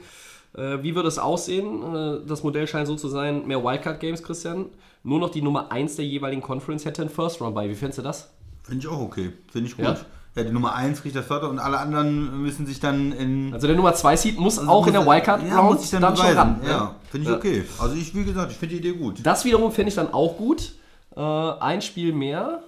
Äh, 0.57 0.79
wie 0.81 0.95
würde 0.95 1.07
es 1.07 1.19
aussehen? 1.19 1.95
Äh, 1.95 2.27
das 2.27 2.41
Modell 2.41 2.65
scheint 2.65 2.87
so 2.87 2.95
zu 2.95 3.07
sein, 3.07 3.45
mehr 3.45 3.63
Wildcard-Games, 3.63 4.23
Christian. 4.23 4.65
Nur 5.03 5.19
noch 5.19 5.29
die 5.29 5.43
Nummer 5.43 5.71
1 5.71 5.95
der 5.95 6.05
jeweiligen 6.05 6.41
Conference 6.41 6.85
hätte 6.85 7.03
einen 7.03 7.11
First 7.11 7.39
Run 7.39 7.53
bei. 7.53 7.69
Wie 7.69 7.75
fändest 7.75 7.99
du 7.99 8.01
das? 8.01 8.31
Finde 8.63 8.79
ich 8.79 8.87
auch 8.91 8.99
okay. 8.99 9.31
Finde 9.51 9.69
ich 9.69 9.75
gut. 9.77 9.85
Ja? 9.85 9.97
Ja? 10.35 10.43
die 10.43 10.51
Nummer 10.51 10.75
1 10.75 11.01
kriegt 11.01 11.15
das 11.15 11.25
Vater 11.25 11.49
und 11.49 11.59
alle 11.59 11.77
anderen 11.79 12.41
müssen 12.41 12.65
sich 12.65 12.79
dann 12.79 13.11
in. 13.11 13.53
Also 13.53 13.67
der 13.67 13.75
Nummer 13.75 13.93
2 13.93 14.15
Seed 14.15 14.39
muss 14.39 14.57
Also 14.59 14.71
auch 14.71 14.87
in 14.87 14.93
muss- 14.93 15.03
der 15.05 15.11
Wildcard 15.13 15.43
ja, 15.47 15.59
Round 15.59 15.79
muss 15.79 15.91
dann, 15.91 16.01
dann, 16.01 16.17
schon 16.17 16.25
ran. 16.27 16.61
Ja, 16.67 16.95
finde 17.09 17.23
ich 17.25 17.31
Ja. 17.31 17.37
okay. 17.37 17.63
Also 17.79 17.95
ich, 17.95 18.15
wie 18.15 18.23
gesagt, 18.23 18.51
ich 18.51 18.57
finde 18.57 18.75
die 18.75 18.87
Idee 18.87 18.97
gut. 18.97 19.19
Das 19.23 19.43
wiederum 19.45 19.71
fände 19.71 19.89
ich 19.89 19.95
dann 19.95 20.13
auch 20.13 20.37
gut. 20.37 20.73
Äh, 21.15 21.19
ein 21.19 21.81
Spiel 21.81 22.13
mehr. 22.13 22.61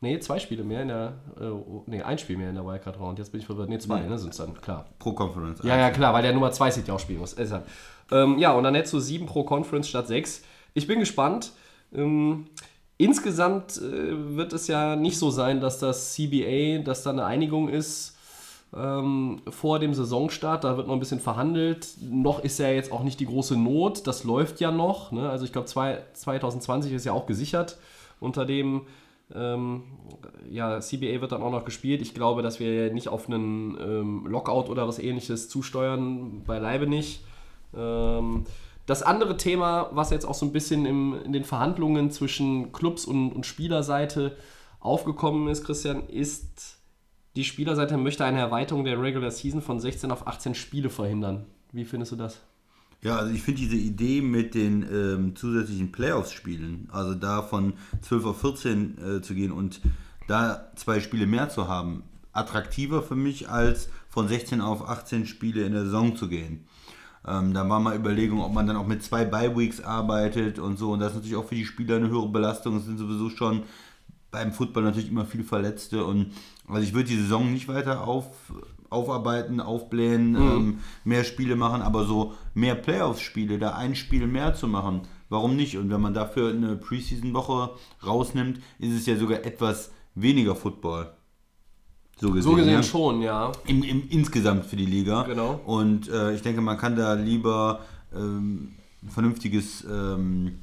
Nee, 0.00 0.18
zwei 0.20 0.38
Spiele 0.38 0.62
mehr 0.64 0.82
in 0.82 0.88
der. 0.88 1.14
Äh, 1.40 1.44
nee, 1.86 2.02
ein 2.02 2.18
Spiel 2.18 2.36
mehr 2.36 2.50
in 2.50 2.54
der 2.54 2.66
Wildcard 2.66 3.00
Round. 3.00 3.18
Jetzt 3.18 3.32
bin 3.32 3.40
ich 3.40 3.46
verwirrt. 3.46 3.70
Nee, 3.70 3.78
zwei, 3.78 4.00
ne, 4.00 4.18
sind 4.18 4.30
es 4.32 4.36
dann, 4.36 4.60
klar. 4.60 4.84
Pro 4.98 5.12
Conference. 5.12 5.60
Ja, 5.64 5.76
ja, 5.78 5.90
klar, 5.90 6.12
weil 6.12 6.22
der 6.22 6.34
Nummer 6.34 6.52
2 6.52 6.70
Seed 6.70 6.86
ja 6.88 6.94
auch 6.94 7.00
spielen 7.00 7.20
muss. 7.20 7.34
Deshalb. 7.34 7.66
Ähm, 8.12 8.38
ja, 8.38 8.52
und 8.52 8.64
dann 8.64 8.74
hättest 8.74 8.92
du 8.92 9.00
7 9.00 9.24
pro 9.26 9.44
Conference 9.44 9.88
statt 9.88 10.06
6. 10.06 10.42
Ich 10.74 10.86
bin 10.86 11.00
gespannt. 11.00 11.52
Ähm, 11.94 12.46
insgesamt 12.96 13.76
äh, 13.78 14.36
wird 14.36 14.52
es 14.52 14.66
ja 14.66 14.96
nicht 14.96 15.18
so 15.18 15.30
sein, 15.30 15.60
dass 15.60 15.78
das 15.78 16.14
CBA, 16.14 16.82
dass 16.84 17.02
da 17.02 17.10
eine 17.10 17.24
Einigung 17.24 17.68
ist 17.68 18.16
ähm, 18.76 19.40
vor 19.48 19.78
dem 19.78 19.94
Saisonstart. 19.94 20.64
Da 20.64 20.76
wird 20.76 20.86
noch 20.86 20.94
ein 20.94 21.00
bisschen 21.00 21.20
verhandelt. 21.20 21.88
Noch 22.00 22.42
ist 22.42 22.58
ja 22.58 22.68
jetzt 22.68 22.92
auch 22.92 23.02
nicht 23.02 23.20
die 23.20 23.26
große 23.26 23.56
Not. 23.56 24.06
Das 24.06 24.24
läuft 24.24 24.60
ja 24.60 24.70
noch. 24.70 25.12
Ne? 25.12 25.28
Also 25.28 25.44
ich 25.44 25.52
glaube, 25.52 25.66
2020 25.66 26.92
ist 26.92 27.04
ja 27.04 27.12
auch 27.12 27.26
gesichert 27.26 27.78
unter 28.20 28.44
dem 28.44 28.82
ähm, 29.34 29.82
ja, 30.50 30.80
CBA 30.80 31.20
wird 31.20 31.32
dann 31.32 31.42
auch 31.42 31.50
noch 31.50 31.64
gespielt. 31.64 32.02
Ich 32.02 32.14
glaube, 32.14 32.42
dass 32.42 32.60
wir 32.60 32.92
nicht 32.92 33.08
auf 33.08 33.28
einen 33.28 33.76
ähm, 33.80 34.26
Lockout 34.26 34.68
oder 34.68 34.86
was 34.86 34.98
ähnliches 34.98 35.48
zusteuern, 35.48 36.42
beileibe 36.46 36.86
nicht. 36.86 37.24
Ähm, 37.76 38.44
das 38.86 39.02
andere 39.02 39.36
Thema, 39.36 39.90
was 39.92 40.10
jetzt 40.10 40.26
auch 40.26 40.34
so 40.34 40.44
ein 40.44 40.52
bisschen 40.52 40.86
im, 40.86 41.18
in 41.24 41.32
den 41.32 41.44
Verhandlungen 41.44 42.10
zwischen 42.10 42.72
Clubs 42.72 43.04
und, 43.04 43.32
und 43.32 43.46
Spielerseite 43.46 44.36
aufgekommen 44.80 45.48
ist, 45.48 45.64
Christian, 45.64 46.06
ist, 46.08 46.76
die 47.36 47.44
Spielerseite 47.44 47.96
möchte 47.96 48.24
eine 48.24 48.40
Erweiterung 48.40 48.84
der 48.84 49.00
Regular 49.00 49.30
Season 49.30 49.62
von 49.62 49.80
16 49.80 50.10
auf 50.10 50.26
18 50.26 50.54
Spiele 50.54 50.90
verhindern. 50.90 51.46
Wie 51.72 51.84
findest 51.84 52.12
du 52.12 52.16
das? 52.16 52.40
Ja, 53.00 53.16
also 53.16 53.34
ich 53.34 53.42
finde 53.42 53.60
diese 53.60 53.76
Idee 53.76 54.22
mit 54.22 54.54
den 54.54 54.82
ähm, 54.82 55.36
zusätzlichen 55.36 55.92
Playoffs-Spielen, 55.92 56.88
also 56.90 57.14
da 57.14 57.42
von 57.42 57.74
12 58.00 58.24
auf 58.24 58.40
14 58.40 58.98
äh, 58.98 59.22
zu 59.22 59.34
gehen 59.34 59.52
und 59.52 59.80
da 60.26 60.70
zwei 60.76 61.00
Spiele 61.00 61.26
mehr 61.26 61.50
zu 61.50 61.68
haben, 61.68 62.02
attraktiver 62.32 63.02
für 63.02 63.14
mich 63.14 63.48
als 63.48 63.88
von 64.08 64.26
16 64.26 64.60
auf 64.60 64.88
18 64.88 65.26
Spiele 65.26 65.64
in 65.64 65.72
der 65.72 65.84
Saison 65.84 66.16
zu 66.16 66.28
gehen. 66.28 66.66
Ähm, 67.26 67.54
da 67.54 67.68
war 67.68 67.80
mal 67.80 67.96
Überlegung, 67.96 68.42
ob 68.42 68.52
man 68.52 68.66
dann 68.66 68.76
auch 68.76 68.86
mit 68.86 69.02
zwei 69.02 69.24
Bye-Weeks 69.24 69.80
arbeitet 69.80 70.58
und 70.58 70.78
so. 70.78 70.92
Und 70.92 71.00
das 71.00 71.10
ist 71.10 71.16
natürlich 71.16 71.36
auch 71.36 71.46
für 71.46 71.54
die 71.54 71.64
Spieler 71.64 71.96
eine 71.96 72.08
höhere 72.08 72.28
Belastung. 72.28 72.76
Es 72.76 72.84
sind 72.84 72.98
sowieso 72.98 73.30
schon 73.30 73.62
beim 74.30 74.52
Football 74.52 74.82
natürlich 74.82 75.10
immer 75.10 75.24
viele 75.24 75.44
Verletzte. 75.44 76.04
Und 76.04 76.32
also 76.68 76.82
ich 76.82 76.92
würde 76.92 77.08
die 77.08 77.16
Saison 77.16 77.52
nicht 77.52 77.68
weiter 77.68 78.06
auf, 78.06 78.26
aufarbeiten, 78.90 79.60
aufblähen, 79.60 80.34
ähm, 80.34 80.78
mehr 81.04 81.24
Spiele 81.24 81.56
machen, 81.56 81.82
aber 81.82 82.04
so 82.04 82.34
mehr 82.52 82.74
Playoffs-Spiele, 82.74 83.58
da 83.58 83.74
ein 83.74 83.94
Spiel 83.94 84.26
mehr 84.26 84.54
zu 84.54 84.68
machen, 84.68 85.02
warum 85.28 85.56
nicht? 85.56 85.78
Und 85.78 85.90
wenn 85.90 86.00
man 86.00 86.14
dafür 86.14 86.50
eine 86.50 86.76
Preseason-Woche 86.76 87.70
rausnimmt, 88.04 88.60
ist 88.78 88.94
es 88.94 89.06
ja 89.06 89.16
sogar 89.16 89.44
etwas 89.44 89.92
weniger 90.14 90.54
Football. 90.54 91.12
So 92.20 92.30
gesehen. 92.30 92.42
So 92.42 92.56
gesehen 92.56 92.72
ja? 92.74 92.82
schon, 92.82 93.22
ja. 93.22 93.52
Im, 93.66 93.82
im, 93.82 94.08
insgesamt 94.08 94.66
für 94.66 94.76
die 94.76 94.86
Liga. 94.86 95.22
Genau. 95.24 95.60
Und 95.66 96.08
äh, 96.08 96.34
ich 96.34 96.42
denke, 96.42 96.60
man 96.60 96.78
kann 96.78 96.96
da 96.96 97.14
lieber 97.14 97.80
ähm, 98.14 98.74
ein 99.02 99.10
vernünftiges 99.10 99.84
ähm, 99.90 100.58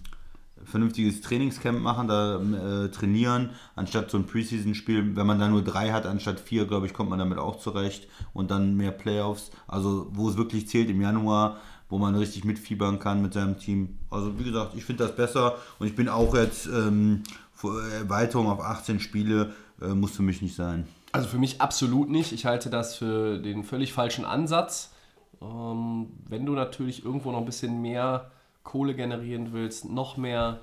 vernünftiges 0.66 1.22
Trainingscamp 1.22 1.80
machen, 1.82 2.08
da 2.08 2.40
äh, 2.40 2.90
trainieren, 2.90 3.52
anstatt 3.76 4.10
so 4.10 4.18
ein 4.18 4.26
Preseason-Spiel, 4.26 5.16
wenn 5.16 5.28
man 5.28 5.40
da 5.40 5.48
nur 5.48 5.64
drei 5.64 5.92
hat, 5.92 6.06
anstatt 6.06 6.40
vier, 6.40 6.66
glaube 6.66 6.86
ich, 6.86 6.94
kommt 6.94 7.10
man 7.10 7.20
damit 7.20 7.38
auch 7.38 7.60
zurecht 7.60 8.08
und 8.34 8.52
dann 8.52 8.76
mehr 8.76 8.92
Playoffs, 8.92 9.52
also 9.68 10.08
wo 10.12 10.30
es 10.30 10.38
wirklich 10.38 10.68
zählt 10.68 10.90
im 10.90 11.02
Januar, 11.02 11.58
wo 11.90 11.98
man 11.98 12.16
richtig 12.16 12.46
mitfiebern 12.46 13.00
kann 13.00 13.22
mit 13.22 13.34
seinem 13.34 13.60
Team. 13.60 13.98
Also 14.10 14.40
wie 14.40 14.44
gesagt, 14.44 14.76
ich 14.76 14.86
finde 14.86 15.04
das 15.04 15.16
besser 15.16 15.56
und 15.80 15.88
ich 15.88 15.96
bin 15.96 16.08
auch 16.08 16.34
jetzt 16.36 16.68
ähm, 16.68 17.24
Erweiterung 18.00 18.48
auf 18.48 18.62
18 18.62 19.00
Spiele, 19.00 19.54
äh, 19.82 19.90
muss 19.90 20.12
für 20.12 20.24
mich 20.24 20.42
nicht 20.42 20.56
sein. 20.56 20.88
Also 21.12 21.28
für 21.28 21.38
mich 21.38 21.62
absolut 21.62 22.10
nicht. 22.10 22.32
Ich 22.32 22.46
halte 22.46 22.70
das 22.70 22.96
für 22.96 23.38
den 23.38 23.64
völlig 23.64 23.94
falschen 23.94 24.26
Ansatz. 24.26 24.94
Ähm, 25.42 26.08
wenn 26.28 26.46
du 26.46 26.54
natürlich 26.54 27.04
irgendwo 27.04 27.32
noch 27.32 27.40
ein 27.40 27.46
bisschen 27.46 27.82
mehr 27.82 28.32
Kohle 28.64 28.96
generieren 28.96 29.52
willst, 29.54 29.90
noch 29.90 30.18
mehr 30.18 30.60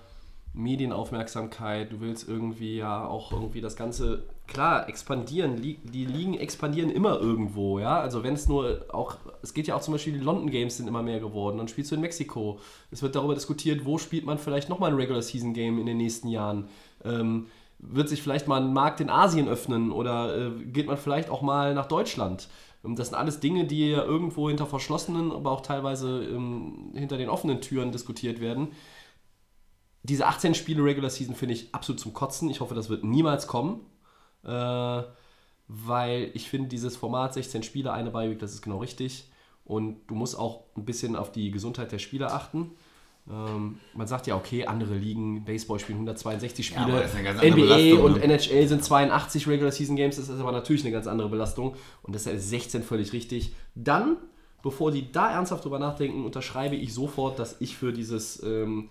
Medienaufmerksamkeit, 0.54 1.92
du 1.92 2.00
willst 2.00 2.28
irgendwie 2.28 2.78
ja 2.78 3.06
auch 3.06 3.32
irgendwie 3.32 3.60
das 3.60 3.76
Ganze, 3.76 4.24
klar, 4.46 4.88
expandieren, 4.88 5.60
die 5.60 6.04
Ligen 6.04 6.34
expandieren 6.34 6.90
immer 6.90 7.20
irgendwo, 7.20 7.78
ja, 7.78 8.00
also 8.00 8.24
wenn 8.24 8.34
es 8.34 8.48
nur 8.48 8.86
auch, 8.88 9.16
es 9.42 9.52
geht 9.54 9.66
ja 9.66 9.76
auch 9.76 9.82
zum 9.82 9.92
Beispiel, 9.92 10.14
die 10.14 10.24
London 10.24 10.50
Games 10.50 10.78
sind 10.78 10.88
immer 10.88 11.02
mehr 11.02 11.20
geworden, 11.20 11.58
dann 11.58 11.68
spielst 11.68 11.90
du 11.90 11.96
in 11.96 12.00
Mexiko, 12.00 12.58
es 12.90 13.02
wird 13.02 13.14
darüber 13.14 13.34
diskutiert, 13.34 13.84
wo 13.84 13.98
spielt 13.98 14.24
man 14.24 14.38
vielleicht 14.38 14.68
nochmal 14.68 14.90
ein 14.90 14.96
Regular 14.96 15.22
Season 15.22 15.52
Game 15.52 15.78
in 15.78 15.86
den 15.86 15.98
nächsten 15.98 16.28
Jahren, 16.28 16.68
ähm, 17.04 17.46
wird 17.78 18.08
sich 18.08 18.22
vielleicht 18.22 18.48
mal 18.48 18.60
ein 18.60 18.72
Markt 18.72 19.00
in 19.00 19.10
Asien 19.10 19.48
öffnen 19.48 19.92
oder 19.92 20.36
äh, 20.36 20.64
geht 20.64 20.86
man 20.86 20.96
vielleicht 20.96 21.30
auch 21.30 21.42
mal 21.42 21.74
nach 21.74 21.86
Deutschland. 21.86 22.48
Ähm, 22.84 22.96
das 22.96 23.08
sind 23.08 23.16
alles 23.16 23.40
Dinge, 23.40 23.66
die 23.66 23.90
ja 23.90 24.04
irgendwo 24.04 24.48
hinter 24.48 24.66
verschlossenen, 24.66 25.32
aber 25.32 25.50
auch 25.50 25.60
teilweise 25.60 26.24
ähm, 26.24 26.92
hinter 26.94 27.18
den 27.18 27.28
offenen 27.28 27.60
Türen 27.60 27.92
diskutiert 27.92 28.40
werden. 28.40 28.68
Diese 30.02 30.26
18 30.26 30.54
Spiele 30.54 30.84
Regular 30.84 31.10
Season 31.10 31.34
finde 31.34 31.54
ich 31.54 31.74
absolut 31.74 32.00
zum 32.00 32.12
Kotzen. 32.12 32.50
Ich 32.50 32.60
hoffe, 32.60 32.74
das 32.74 32.88
wird 32.88 33.04
niemals 33.04 33.46
kommen. 33.46 33.80
Äh, 34.44 35.02
weil 35.68 36.30
ich 36.32 36.48
finde, 36.48 36.68
dieses 36.68 36.96
Format 36.96 37.34
16 37.34 37.62
Spiele, 37.62 37.92
eine 37.92 38.10
Beiweg, 38.10 38.38
das 38.38 38.54
ist 38.54 38.62
genau 38.62 38.78
richtig. 38.78 39.30
Und 39.64 40.06
du 40.06 40.14
musst 40.14 40.38
auch 40.38 40.64
ein 40.76 40.86
bisschen 40.86 41.14
auf 41.14 41.30
die 41.30 41.50
Gesundheit 41.50 41.92
der 41.92 41.98
Spieler 41.98 42.32
achten. 42.32 42.72
Ähm, 43.30 43.78
man 43.94 44.06
sagt 44.06 44.26
ja, 44.26 44.36
okay, 44.36 44.64
andere 44.64 44.94
Ligen, 44.94 45.44
Baseball 45.44 45.78
spielen 45.78 45.98
162 45.98 46.66
Spiele, 46.66 47.02
ja, 47.02 47.32
NBA 47.34 48.02
und 48.02 48.16
ne? 48.16 48.22
NHL 48.22 48.66
sind 48.66 48.82
82 48.82 49.46
Regular 49.46 49.70
Season 49.70 49.96
Games, 49.96 50.16
das 50.16 50.28
ist 50.28 50.40
aber 50.40 50.52
natürlich 50.52 50.82
eine 50.82 50.92
ganz 50.92 51.06
andere 51.06 51.28
Belastung 51.28 51.76
und 52.02 52.14
deshalb 52.14 52.36
ist 52.36 52.48
16 52.48 52.82
völlig 52.82 53.12
richtig. 53.12 53.54
Dann, 53.74 54.16
bevor 54.62 54.90
die 54.92 55.12
da 55.12 55.30
ernsthaft 55.30 55.64
drüber 55.64 55.78
nachdenken, 55.78 56.24
unterschreibe 56.24 56.76
ich 56.76 56.94
sofort, 56.94 57.38
dass 57.38 57.60
ich 57.60 57.76
für 57.76 57.92
dieses 57.92 58.42
ähm, 58.42 58.88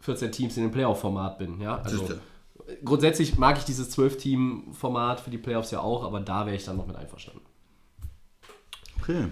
14 0.00 0.32
Teams 0.32 0.56
in 0.56 0.62
dem 0.62 0.72
Playoff-Format 0.72 1.38
bin. 1.38 1.60
Ja? 1.60 1.82
Also, 1.82 2.08
grundsätzlich 2.82 3.36
mag 3.36 3.58
ich 3.58 3.64
dieses 3.64 3.96
12-Team-Format 3.96 5.20
für 5.20 5.30
die 5.30 5.38
Playoffs 5.38 5.70
ja 5.70 5.80
auch, 5.80 6.04
aber 6.04 6.20
da 6.20 6.46
wäre 6.46 6.56
ich 6.56 6.64
dann 6.64 6.78
noch 6.78 6.86
mit 6.86 6.96
einverstanden. 6.96 7.42
Okay, 9.02 9.26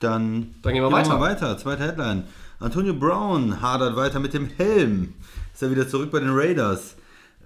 dann, 0.00 0.54
dann 0.62 0.72
gehen 0.72 0.82
wir 0.82 0.92
weiter. 0.92 1.10
Wir 1.10 1.20
weiter. 1.20 1.58
Zweite 1.58 1.84
Headline. 1.84 2.24
Antonio 2.60 2.92
Brown 2.92 3.60
hadert 3.60 3.94
weiter 3.94 4.18
mit 4.18 4.34
dem 4.34 4.48
Helm. 4.48 5.14
Ist 5.54 5.62
er 5.62 5.70
wieder 5.70 5.88
zurück 5.88 6.10
bei 6.10 6.18
den 6.18 6.30
Raiders. 6.32 6.96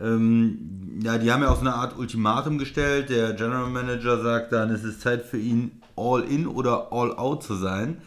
Ähm, 0.01 1.01
ja, 1.03 1.19
die 1.19 1.31
haben 1.31 1.43
ja 1.43 1.51
auch 1.51 1.57
so 1.57 1.61
eine 1.61 1.75
Art 1.75 1.99
Ultimatum 1.99 2.57
gestellt. 2.57 3.11
Der 3.11 3.35
General 3.35 3.69
Manager 3.69 4.23
sagt 4.23 4.53
dann, 4.53 4.71
es 4.71 4.85
ist 4.85 5.03
Zeit 5.03 5.23
für 5.23 5.37
ihn 5.37 5.83
all 5.97 6.23
in 6.23 6.47
oder 6.47 6.93
all 6.93 7.15
out 7.15 7.43
zu 7.43 7.57
sein. 7.57 8.01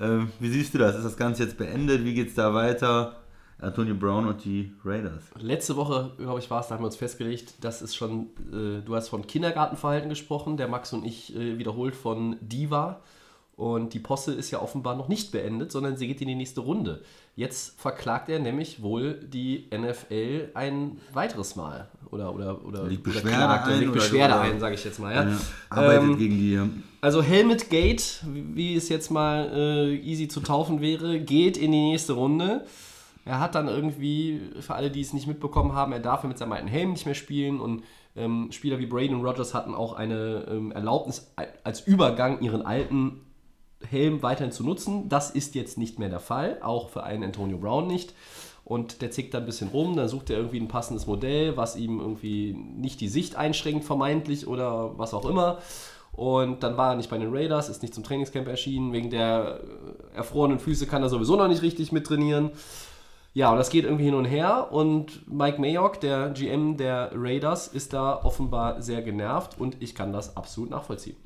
Ähm, 0.00 0.30
wie 0.40 0.48
siehst 0.48 0.72
du 0.72 0.78
das? 0.78 0.96
Ist 0.96 1.04
das 1.04 1.18
Ganze 1.18 1.42
jetzt 1.42 1.58
beendet? 1.58 2.04
Wie 2.04 2.14
geht 2.14 2.28
es 2.28 2.34
da 2.34 2.54
weiter? 2.54 3.16
Antonio 3.58 3.94
Brown 3.94 4.26
und 4.26 4.42
die 4.42 4.72
Raiders. 4.82 5.24
Letzte 5.38 5.76
Woche, 5.76 6.12
glaube 6.16 6.40
ich, 6.40 6.50
war 6.50 6.60
es, 6.60 6.68
da 6.68 6.74
haben 6.74 6.82
wir 6.82 6.86
uns 6.86 6.96
festgelegt, 6.96 7.54
das 7.62 7.80
ist 7.80 7.94
schon, 7.94 8.28
äh, 8.52 8.82
du 8.82 8.94
hast 8.94 9.08
von 9.08 9.26
Kindergartenverhalten 9.26 10.08
gesprochen, 10.08 10.56
der 10.56 10.68
Max 10.68 10.92
und 10.92 11.04
ich 11.04 11.34
äh, 11.36 11.58
wiederholt 11.58 11.94
von 11.96 12.36
Diva. 12.40 13.00
Und 13.56 13.94
die 13.94 14.00
Posse 14.00 14.34
ist 14.34 14.50
ja 14.50 14.60
offenbar 14.60 14.96
noch 14.96 15.08
nicht 15.08 15.32
beendet, 15.32 15.72
sondern 15.72 15.96
sie 15.96 16.06
geht 16.06 16.20
in 16.20 16.28
die 16.28 16.34
nächste 16.34 16.60
Runde. 16.60 17.02
Jetzt 17.36 17.80
verklagt 17.80 18.28
er 18.28 18.38
nämlich 18.38 18.82
wohl 18.82 19.14
die 19.14 19.70
NFL 19.74 20.50
ein 20.52 20.98
weiteres 21.14 21.56
Mal. 21.56 21.88
Oder, 22.10 22.34
oder, 22.34 22.62
oder, 22.66 22.84
legt 22.84 23.02
Beschwerde 23.02 23.28
oder 23.28 23.64
ein. 23.64 23.80
Legt 23.80 23.92
Beschwerde 23.94 24.40
ein, 24.40 24.60
sage 24.60 24.74
ich 24.74 24.84
jetzt 24.84 24.98
mal. 24.98 25.14
Ja. 25.14 25.28
Ja, 25.30 25.38
arbeitet 25.70 26.02
ähm, 26.02 26.18
gegen 26.18 26.34
die. 26.36 26.60
Also 27.00 27.22
Helmet 27.22 27.70
Gate, 27.70 28.22
wie 28.26 28.76
es 28.76 28.90
jetzt 28.90 29.10
mal 29.10 29.50
äh, 29.54 29.94
easy 29.96 30.28
zu 30.28 30.40
taufen 30.40 30.82
wäre, 30.82 31.18
geht 31.18 31.56
in 31.56 31.72
die 31.72 31.90
nächste 31.90 32.12
Runde. 32.12 32.66
Er 33.24 33.40
hat 33.40 33.54
dann 33.54 33.68
irgendwie, 33.68 34.40
für 34.60 34.74
alle, 34.74 34.90
die 34.90 35.00
es 35.00 35.14
nicht 35.14 35.26
mitbekommen 35.26 35.72
haben, 35.72 35.92
er 35.92 36.00
darf 36.00 36.24
mit 36.24 36.36
seinem 36.36 36.52
alten 36.52 36.68
Helm 36.68 36.92
nicht 36.92 37.06
mehr 37.06 37.14
spielen 37.14 37.58
und 37.58 37.82
ähm, 38.14 38.48
Spieler 38.50 38.78
wie 38.78 38.86
Braden 38.86 39.20
Rogers 39.20 39.52
hatten 39.52 39.74
auch 39.74 39.94
eine 39.94 40.46
ähm, 40.48 40.72
Erlaubnis, 40.72 41.32
als 41.64 41.80
Übergang 41.80 42.40
ihren 42.40 42.64
alten 42.64 43.25
Helm 43.90 44.22
weiterhin 44.22 44.52
zu 44.52 44.64
nutzen. 44.64 45.08
Das 45.08 45.30
ist 45.30 45.54
jetzt 45.54 45.78
nicht 45.78 45.98
mehr 45.98 46.08
der 46.08 46.20
Fall, 46.20 46.58
auch 46.62 46.90
für 46.90 47.02
einen 47.02 47.24
Antonio 47.24 47.58
Brown 47.58 47.86
nicht. 47.86 48.14
Und 48.64 49.00
der 49.00 49.12
zickt 49.12 49.32
da 49.32 49.38
ein 49.38 49.46
bisschen 49.46 49.68
rum, 49.68 49.96
dann 49.96 50.08
sucht 50.08 50.28
er 50.28 50.38
irgendwie 50.38 50.58
ein 50.58 50.66
passendes 50.66 51.06
Modell, 51.06 51.56
was 51.56 51.76
ihm 51.76 52.00
irgendwie 52.00 52.52
nicht 52.52 53.00
die 53.00 53.06
Sicht 53.06 53.36
einschränkt, 53.36 53.84
vermeintlich 53.84 54.48
oder 54.48 54.98
was 54.98 55.14
auch 55.14 55.24
immer. 55.24 55.58
Und 56.16 56.62
dann 56.62 56.76
war 56.76 56.90
er 56.90 56.96
nicht 56.96 57.10
bei 57.10 57.18
den 57.18 57.32
Raiders, 57.32 57.68
ist 57.68 57.82
nicht 57.82 57.94
zum 57.94 58.02
Trainingscamp 58.02 58.48
erschienen. 58.48 58.92
Wegen 58.92 59.10
der 59.10 59.60
äh, 60.12 60.16
erfrorenen 60.16 60.58
Füße 60.58 60.86
kann 60.86 61.02
er 61.02 61.10
sowieso 61.10 61.36
noch 61.36 61.46
nicht 61.46 61.62
richtig 61.62 61.92
mit 61.92 62.06
trainieren. 62.06 62.50
Ja, 63.34 63.50
und 63.52 63.58
das 63.58 63.68
geht 63.68 63.84
irgendwie 63.84 64.06
hin 64.06 64.14
und 64.14 64.24
her. 64.24 64.72
Und 64.72 65.30
Mike 65.30 65.60
Mayock, 65.60 66.00
der 66.00 66.30
GM 66.30 66.78
der 66.78 67.10
Raiders, 67.14 67.68
ist 67.68 67.92
da 67.92 68.24
offenbar 68.24 68.80
sehr 68.80 69.02
genervt 69.02 69.60
und 69.60 69.76
ich 69.80 69.94
kann 69.94 70.12
das 70.12 70.38
absolut 70.38 70.70
nachvollziehen. 70.70 71.16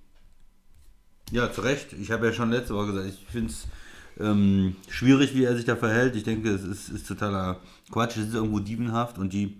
Ja, 1.30 1.52
zu 1.52 1.60
Recht. 1.60 1.92
Ich 1.92 2.10
habe 2.10 2.26
ja 2.26 2.32
schon 2.32 2.50
letzte 2.50 2.74
Woche 2.74 2.92
gesagt, 2.92 3.08
ich 3.08 3.26
finde 3.30 3.52
es 3.52 3.66
ähm, 4.18 4.76
schwierig, 4.88 5.34
wie 5.34 5.44
er 5.44 5.56
sich 5.56 5.64
da 5.64 5.76
verhält. 5.76 6.16
Ich 6.16 6.24
denke, 6.24 6.50
es 6.50 6.64
ist, 6.64 6.88
ist 6.88 7.06
totaler 7.06 7.60
Quatsch. 7.90 8.16
Es 8.16 8.28
ist 8.28 8.34
irgendwo 8.34 8.58
diebenhaft 8.58 9.18
und 9.18 9.32
die 9.32 9.56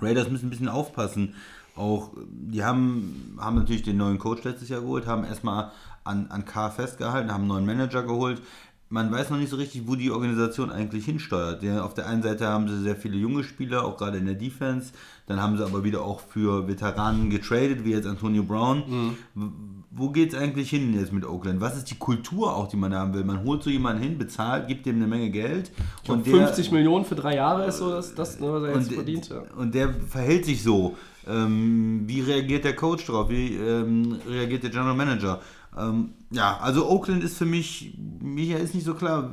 Raiders 0.00 0.30
müssen 0.30 0.46
ein 0.46 0.50
bisschen 0.50 0.68
aufpassen. 0.68 1.34
Auch, 1.76 2.10
die 2.28 2.64
haben, 2.64 3.36
haben 3.38 3.56
natürlich 3.56 3.82
den 3.82 3.98
neuen 3.98 4.18
Coach 4.18 4.42
letztes 4.44 4.68
Jahr 4.68 4.80
geholt, 4.80 5.06
haben 5.06 5.24
erstmal 5.24 5.70
an, 6.04 6.26
an 6.28 6.44
K 6.44 6.70
festgehalten, 6.70 7.30
haben 7.30 7.42
einen 7.42 7.48
neuen 7.48 7.66
Manager 7.66 8.02
geholt 8.02 8.42
man 8.90 9.12
weiß 9.12 9.30
noch 9.30 9.38
nicht 9.38 9.50
so 9.50 9.56
richtig, 9.56 9.86
wo 9.86 9.96
die 9.96 10.10
Organisation 10.10 10.70
eigentlich 10.70 11.04
hinsteuert. 11.04 11.62
Ja, 11.62 11.82
auf 11.82 11.94
der 11.94 12.06
einen 12.06 12.22
Seite 12.22 12.46
haben 12.46 12.68
sie 12.68 12.80
sehr 12.80 12.96
viele 12.96 13.16
junge 13.16 13.44
Spieler, 13.44 13.84
auch 13.84 13.98
gerade 13.98 14.18
in 14.18 14.26
der 14.26 14.34
Defense. 14.34 14.92
Dann 15.26 15.42
haben 15.42 15.58
sie 15.58 15.64
aber 15.64 15.84
wieder 15.84 16.02
auch 16.02 16.20
für 16.20 16.66
Veteranen 16.66 17.28
getradet, 17.28 17.84
wie 17.84 17.90
jetzt 17.90 18.06
Antonio 18.06 18.42
Brown. 18.42 19.16
Mhm. 19.34 19.77
Wo 19.98 20.10
geht 20.10 20.32
es 20.32 20.38
eigentlich 20.38 20.70
hin 20.70 20.94
jetzt 20.94 21.12
mit 21.12 21.26
Oakland? 21.26 21.60
Was 21.60 21.76
ist 21.76 21.90
die 21.90 21.96
Kultur 21.96 22.54
auch, 22.54 22.68
die 22.68 22.76
man 22.76 22.94
haben 22.94 23.12
will? 23.14 23.24
Man 23.24 23.44
holt 23.44 23.62
so 23.62 23.70
jemanden 23.70 24.02
hin, 24.02 24.16
bezahlt, 24.16 24.68
gibt 24.68 24.86
ihm 24.86 24.96
eine 24.96 25.06
Menge 25.06 25.30
Geld. 25.30 25.72
und 26.06 26.24
der, 26.26 26.34
50 26.46 26.70
Millionen 26.70 27.04
für 27.04 27.16
drei 27.16 27.34
Jahre 27.34 27.66
ist 27.66 27.78
so 27.78 27.90
das, 27.90 28.14
das 28.14 28.38
ne, 28.38 28.52
was 28.52 28.62
er 28.62 28.76
jetzt 28.76 28.88
und, 28.88 28.94
verdient. 28.94 29.28
Ja. 29.28 29.42
Und 29.56 29.74
der 29.74 29.92
verhält 29.92 30.44
sich 30.44 30.62
so. 30.62 30.96
Ähm, 31.26 32.04
wie 32.06 32.20
reagiert 32.20 32.64
der 32.64 32.76
Coach 32.76 33.06
darauf? 33.06 33.28
Wie 33.28 33.54
ähm, 33.54 34.16
reagiert 34.26 34.62
der 34.62 34.70
General 34.70 34.94
Manager? 34.94 35.40
Ähm, 35.76 36.10
ja, 36.30 36.58
also 36.58 36.88
Oakland 36.88 37.22
ist 37.22 37.36
für 37.36 37.46
mich, 37.46 37.94
mir 38.20 38.58
ist 38.58 38.74
nicht 38.74 38.84
so 38.84 38.94
klar, 38.94 39.30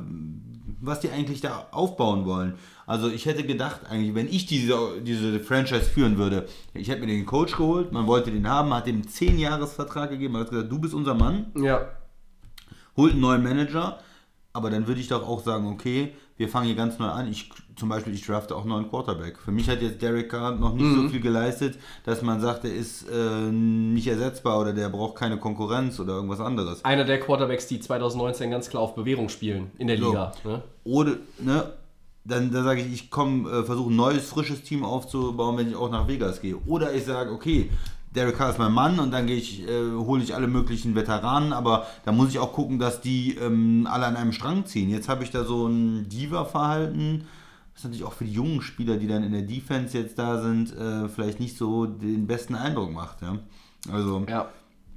was 0.80 1.00
die 1.00 1.10
eigentlich 1.10 1.40
da 1.40 1.66
aufbauen 1.70 2.24
wollen. 2.24 2.54
Also 2.86 3.08
ich 3.08 3.26
hätte 3.26 3.44
gedacht, 3.44 3.80
eigentlich, 3.88 4.14
wenn 4.14 4.28
ich 4.28 4.46
diese, 4.46 5.00
diese 5.02 5.40
Franchise 5.40 5.84
führen 5.84 6.18
würde, 6.18 6.46
ich 6.74 6.88
hätte 6.88 7.00
mir 7.00 7.08
den 7.08 7.26
Coach 7.26 7.56
geholt, 7.56 7.92
man 7.92 8.06
wollte 8.06 8.30
den 8.30 8.48
haben, 8.48 8.72
hat 8.72 8.86
dem 8.86 9.06
10 9.06 9.38
Jahresvertrag 9.38 10.10
gegeben, 10.10 10.34
man 10.34 10.42
hat 10.42 10.50
gesagt, 10.50 10.70
du 10.70 10.78
bist 10.78 10.94
unser 10.94 11.14
Mann. 11.14 11.52
Ja. 11.56 11.88
Holt 12.96 13.12
einen 13.12 13.20
neuen 13.20 13.42
Manager, 13.42 13.98
aber 14.52 14.70
dann 14.70 14.86
würde 14.86 15.00
ich 15.00 15.08
doch 15.08 15.26
auch 15.26 15.42
sagen, 15.42 15.66
okay, 15.66 16.14
wir 16.36 16.48
fangen 16.48 16.66
hier 16.66 16.76
ganz 16.76 16.98
neu 16.98 17.08
an. 17.08 17.28
Ich 17.28 17.50
zum 17.76 17.90
Beispiel, 17.90 18.14
ich 18.14 18.24
drafte 18.24 18.56
auch 18.56 18.64
noch 18.64 18.76
einen 18.76 18.88
Quarterback. 18.88 19.38
Für 19.38 19.52
mich 19.52 19.68
hat 19.68 19.82
jetzt 19.82 20.00
Derek 20.00 20.30
Carr 20.30 20.52
noch 20.52 20.74
nicht 20.74 20.84
mhm. 20.84 21.02
so 21.02 21.08
viel 21.10 21.20
geleistet, 21.20 21.78
dass 22.04 22.22
man 22.22 22.40
sagt, 22.40 22.64
er 22.64 22.74
ist 22.74 23.06
äh, 23.08 23.50
nicht 23.50 24.06
ersetzbar 24.06 24.58
oder 24.60 24.72
der 24.72 24.88
braucht 24.88 25.16
keine 25.16 25.36
Konkurrenz 25.36 26.00
oder 26.00 26.14
irgendwas 26.14 26.40
anderes. 26.40 26.84
Einer 26.84 27.04
der 27.04 27.20
Quarterbacks, 27.20 27.66
die 27.66 27.78
2019 27.78 28.50
ganz 28.50 28.70
klar 28.70 28.82
auf 28.82 28.94
Bewährung 28.94 29.28
spielen 29.28 29.70
in 29.78 29.88
der 29.88 29.96
Liga. 29.96 30.32
So. 30.42 30.48
Ne? 30.48 30.62
Oder, 30.84 31.16
ne? 31.38 31.72
Dann, 32.24 32.50
dann 32.50 32.64
sage 32.64 32.80
ich, 32.80 32.92
ich 32.92 33.10
komme, 33.10 33.48
äh, 33.48 33.62
versuche 33.62 33.92
ein 33.92 33.96
neues, 33.96 34.28
frisches 34.28 34.62
Team 34.62 34.84
aufzubauen, 34.84 35.58
wenn 35.58 35.68
ich 35.68 35.76
auch 35.76 35.90
nach 35.90 36.08
Vegas 36.08 36.40
gehe. 36.40 36.56
Oder 36.66 36.92
ich 36.92 37.04
sage, 37.04 37.30
okay, 37.30 37.70
Derek 38.16 38.38
Carr 38.38 38.50
ist 38.50 38.58
mein 38.58 38.72
Mann 38.72 38.98
und 38.98 39.12
dann 39.12 39.26
gehe 39.26 39.36
ich, 39.36 39.68
äh, 39.68 39.92
hole 39.94 40.22
ich 40.22 40.34
alle 40.34 40.48
möglichen 40.48 40.94
Veteranen, 40.94 41.52
aber 41.52 41.86
da 42.04 42.12
muss 42.12 42.30
ich 42.30 42.38
auch 42.38 42.52
gucken, 42.52 42.78
dass 42.78 43.00
die 43.02 43.36
ähm, 43.36 43.86
alle 43.88 44.06
an 44.06 44.16
einem 44.16 44.32
Strang 44.32 44.64
ziehen. 44.64 44.88
Jetzt 44.88 45.08
habe 45.08 45.22
ich 45.22 45.30
da 45.30 45.44
so 45.44 45.66
ein 45.68 46.08
Diva-Verhalten 46.08 47.26
das 47.76 47.84
ist 47.84 47.90
natürlich 47.90 48.06
auch 48.06 48.14
für 48.14 48.24
die 48.24 48.32
jungen 48.32 48.62
Spieler, 48.62 48.96
die 48.96 49.06
dann 49.06 49.22
in 49.22 49.32
der 49.32 49.42
Defense 49.42 49.98
jetzt 49.98 50.18
da 50.18 50.40
sind, 50.40 50.74
äh, 50.74 51.10
vielleicht 51.10 51.40
nicht 51.40 51.58
so 51.58 51.84
den 51.84 52.26
besten 52.26 52.54
Eindruck 52.54 52.90
macht. 52.90 53.20
Ja? 53.20 53.36
Also, 53.92 54.24
ja. 54.26 54.48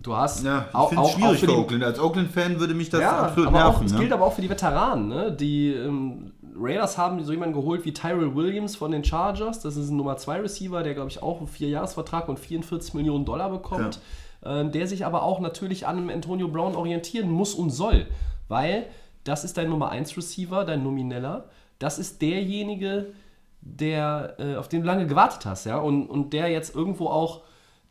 Du 0.01 0.15
hast 0.15 0.45
ja, 0.45 0.67
ich 0.69 0.75
auch, 0.75 0.95
auch 0.95 1.13
schwierig 1.13 1.43
auch 1.43 1.45
für 1.45 1.57
Oakland. 1.57 1.83
Als 1.83 1.99
Oakland-Fan 1.99 2.57
würde 2.57 2.73
mich 2.73 2.89
das 2.89 3.01
ja, 3.01 3.19
absolut 3.19 3.49
aber 3.49 3.57
nerven. 3.57 3.85
Auch, 3.85 3.91
ne? 3.91 3.99
gilt 3.99 4.13
aber 4.13 4.25
auch 4.25 4.31
für 4.31 4.41
die 4.41 4.49
Veteranen. 4.49 5.09
Ne? 5.09 5.29
Die 5.33 5.73
ähm, 5.73 6.31
Raiders 6.57 6.97
haben 6.97 7.21
so 7.21 7.33
jemanden 7.33 7.53
geholt 7.53 7.83
wie 7.83 7.91
Tyrell 7.91 8.33
Williams 8.33 8.77
von 8.77 8.91
den 8.91 9.03
Chargers. 9.03 9.59
Das 9.59 9.75
ist 9.75 9.89
ein 9.89 9.97
Nummer 9.97 10.15
2 10.15 10.39
Receiver, 10.39 10.81
der, 10.81 10.93
glaube 10.93 11.09
ich, 11.09 11.21
auch 11.21 11.39
einen 11.39 11.49
Vierjahresvertrag 11.49 12.29
und 12.29 12.39
44 12.39 12.93
Millionen 12.93 13.25
Dollar 13.25 13.49
bekommt. 13.49 13.99
Ähm, 14.41 14.71
der 14.71 14.87
sich 14.87 15.05
aber 15.05 15.23
auch 15.23 15.41
natürlich 15.41 15.85
an 15.85 15.97
einem 15.97 16.09
Antonio 16.09 16.47
Brown 16.47 16.77
orientieren 16.77 17.29
muss 17.29 17.53
und 17.53 17.71
soll. 17.71 18.05
Weil 18.47 18.85
das 19.25 19.43
ist 19.43 19.57
dein 19.57 19.69
Nummer 19.69 19.89
1 19.89 20.15
Receiver, 20.15 20.63
dein 20.63 20.81
nomineller. 20.81 21.49
Das 21.79 21.97
ist 21.97 22.21
derjenige, 22.21 23.13
der, 23.61 24.35
äh, 24.39 24.55
auf 24.55 24.69
den 24.69 24.81
du 24.81 24.87
lange 24.87 25.07
gewartet 25.07 25.45
hast, 25.45 25.65
ja, 25.65 25.77
und, 25.77 26.07
und 26.07 26.33
der 26.33 26.49
jetzt 26.49 26.75
irgendwo 26.75 27.07
auch 27.07 27.41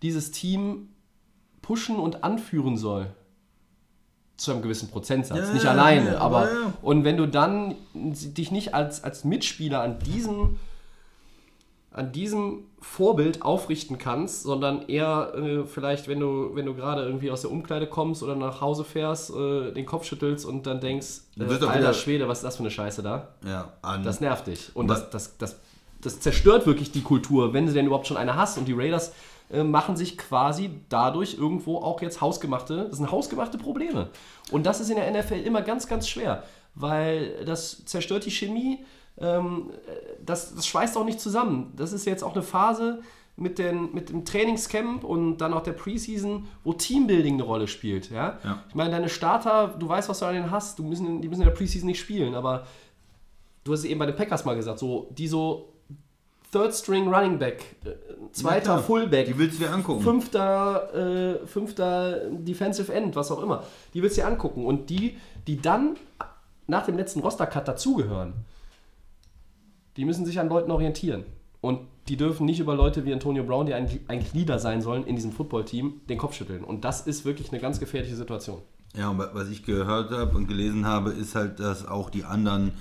dieses 0.03 0.31
Team 0.31 0.91
pushen 1.63 1.97
und 1.97 2.25
anführen 2.25 2.77
soll. 2.77 3.11
Zu 4.37 4.53
einem 4.53 4.63
gewissen 4.63 4.89
Prozentsatz. 4.89 5.49
Ja, 5.49 5.53
nicht 5.53 5.67
alleine, 5.67 6.13
ja, 6.13 6.19
aber 6.19 6.45
ja. 6.45 6.73
Und 6.81 7.03
wenn 7.03 7.17
du 7.17 7.27
dann 7.27 7.75
dich 7.95 8.53
nicht 8.53 8.73
als, 8.73 9.03
als 9.03 9.25
Mitspieler 9.25 9.83
an 9.83 9.99
diesem, 9.99 10.61
an 11.99 12.13
diesem 12.13 12.65
Vorbild 12.81 13.43
aufrichten 13.43 13.99
kannst, 13.99 14.45
sondern 14.45 14.89
eher 14.89 15.33
äh, 15.35 15.65
vielleicht, 15.67 16.07
wenn 16.09 16.21
du, 16.21 16.55
wenn 16.55 16.65
du 16.65 16.75
gerade 16.75 17.03
irgendwie 17.03 17.31
aus 17.31 17.41
der 17.43 17.51
Umkleide 17.51 17.89
kommst 17.89 18.23
oder 18.23 18.37
nach 18.37 18.61
Hause 18.61 18.85
fährst, 18.85 19.31
äh, 19.31 19.73
den 19.73 19.85
Kopf 19.85 20.05
schüttelst 20.05 20.47
und 20.47 20.67
dann 20.67 20.81
denkst, 20.81 21.09
äh, 21.39 21.43
alter 21.43 21.75
wieder- 21.79 21.93
Schwede, 21.95 22.29
was 22.29 22.39
ist 22.39 22.45
das 22.45 22.57
für 22.57 22.63
eine 22.63 22.71
Scheiße 22.71 23.03
da? 23.03 23.29
Ja, 23.45 23.73
an, 23.83 24.05
Das 24.05 24.21
nervt 24.21 24.47
dich. 24.47 24.71
Und 24.75 24.89
das, 24.89 25.11
das, 25.11 25.37
das, 25.39 25.57
das 26.01 26.21
zerstört 26.21 26.67
wirklich 26.67 26.93
die 26.93 27.03
Kultur, 27.03 27.53
wenn 27.53 27.67
du 27.67 27.73
denn 27.73 27.87
überhaupt 27.87 28.07
schon 28.07 28.17
eine 28.17 28.37
hast. 28.37 28.59
Und 28.59 28.67
die 28.69 28.75
Raiders 28.75 29.13
äh, 29.51 29.65
machen 29.65 29.97
sich 29.97 30.17
quasi 30.17 30.71
dadurch 30.89 31.35
irgendwo 31.37 31.79
auch 31.79 32.01
jetzt 32.01 32.21
hausgemachte, 32.21 32.87
das 32.89 32.99
sind 32.99 33.11
hausgemachte 33.11 33.59
Probleme. 33.59 34.09
Und 34.53 34.67
das 34.67 34.81
ist 34.81 34.89
in 34.91 34.97
der 34.97 35.11
NFL 35.11 35.41
immer 35.45 35.63
ganz, 35.63 35.89
ganz 35.89 36.09
schwer, 36.09 36.45
weil 36.77 37.45
das 37.45 37.85
zerstört 37.87 38.25
die 38.25 38.31
Chemie, 38.31 38.85
ähm, 39.21 39.71
äh, 39.87 40.15
das, 40.25 40.55
das 40.55 40.67
schweißt 40.67 40.97
auch 40.97 41.05
nicht 41.05 41.21
zusammen. 41.21 41.73
Das 41.77 41.93
ist 41.93 42.05
jetzt 42.05 42.23
auch 42.23 42.35
eine 42.35 42.43
Phase 42.43 43.01
mit, 43.37 43.59
den, 43.59 43.95
mit 43.95 44.11
dem 44.11 44.25
Trainingscamp 44.25 45.05
und 45.05 45.39
dann 45.39 45.55
auch 45.55 45.63
der 45.63 45.73
Preseason, 45.73 46.47
wo 46.65 46.73
Teambuilding 46.73 47.35
eine 47.35 47.45
Rolle 47.45 47.69
spielt. 47.69 48.11
Ja? 48.11 48.39
Ja. 48.45 48.65
Ich 48.69 48.75
meine, 48.75 48.91
deine 48.91 49.09
Starter, 49.09 49.69
du 49.79 49.89
weißt, 49.89 50.09
was 50.09 50.19
du 50.19 50.27
an 50.27 50.35
denen 50.35 50.51
hast, 50.51 50.79
du 50.79 50.83
müssen, 50.83 51.23
die 51.23 51.29
müssen 51.29 51.43
in 51.43 51.49
der 51.49 51.55
Preseason 51.55 51.87
nicht 51.87 52.01
spielen, 52.01 52.35
aber 52.35 52.67
du 53.65 53.73
hast 53.73 53.81
es 53.81 53.85
eben 53.87 53.99
bei 53.99 54.07
den 54.07 54.17
Packers 54.17 54.45
mal 54.45 54.57
gesagt, 54.57 54.79
so, 54.81 55.09
die 55.13 55.29
so 55.29 55.73
Third 56.51 56.75
String 56.75 57.13
Running 57.13 57.39
Back, 57.39 57.77
äh, 57.85 57.91
zweiter 58.33 58.65
klar. 58.65 58.83
Fullback, 58.83 59.27
Die 59.27 59.39
willst 59.39 59.61
du 59.61 59.65
dir 59.65 59.73
angucken. 59.73 60.03
fünfter, 60.03 60.95
äh, 61.43 61.47
fünfter 61.47 62.31
Defensive 62.31 62.93
End, 62.93 63.15
was 63.15 63.31
auch 63.31 63.43
immer, 63.43 63.63
die 63.95 64.03
willst 64.03 64.17
du 64.17 64.23
dir 64.23 64.27
angucken 64.27 64.65
und 64.65 64.91
die, 64.91 65.19
die 65.47 65.61
dann 65.61 65.97
nach 66.67 66.87
dem 66.87 66.97
letzten 66.97 67.21
Roster-Cut 67.21 67.69
dazugehören, 67.69 68.33
die 69.99 70.07
müssen 70.07 70.25
sich 70.25 70.41
an 70.41 70.49
Leuten 70.49 70.71
orientieren 70.71 71.25
und 71.61 71.81
die 72.09 72.17
dürfen 72.17 72.47
nicht 72.47 72.61
über 72.61 72.75
Leute 72.75 73.05
wie 73.05 73.13
Antonio 73.13 73.45
Brown, 73.45 73.67
die 73.67 73.75
eigentlich, 73.75 74.33
Leader 74.33 74.59
sein 74.59 74.81
sollen 74.81 75.05
in 75.05 75.15
diesem 75.17 75.33
Football-Team, 75.33 76.01
den 76.09 76.17
Kopf 76.17 76.35
schütteln 76.35 76.65
und 76.65 76.85
das 76.87 77.07
ist 77.07 77.27
wirklich 77.27 77.53
eine 77.53 77.61
ganz 77.61 77.79
gefährliche 77.81 78.17
Situation. 78.17 78.63
Ja, 78.97 79.11
und 79.11 79.19
wa- 79.19 79.29
was 79.35 79.51
ich 79.51 79.63
gehört 79.65 80.11
habe 80.11 80.35
und 80.35 80.47
gelesen 80.49 80.87
habe, 80.87 81.11
ist 81.11 81.35
halt, 81.35 81.61
dass 81.61 81.87
auch 81.87 82.09
die 82.09 82.25
anderen 82.25 82.73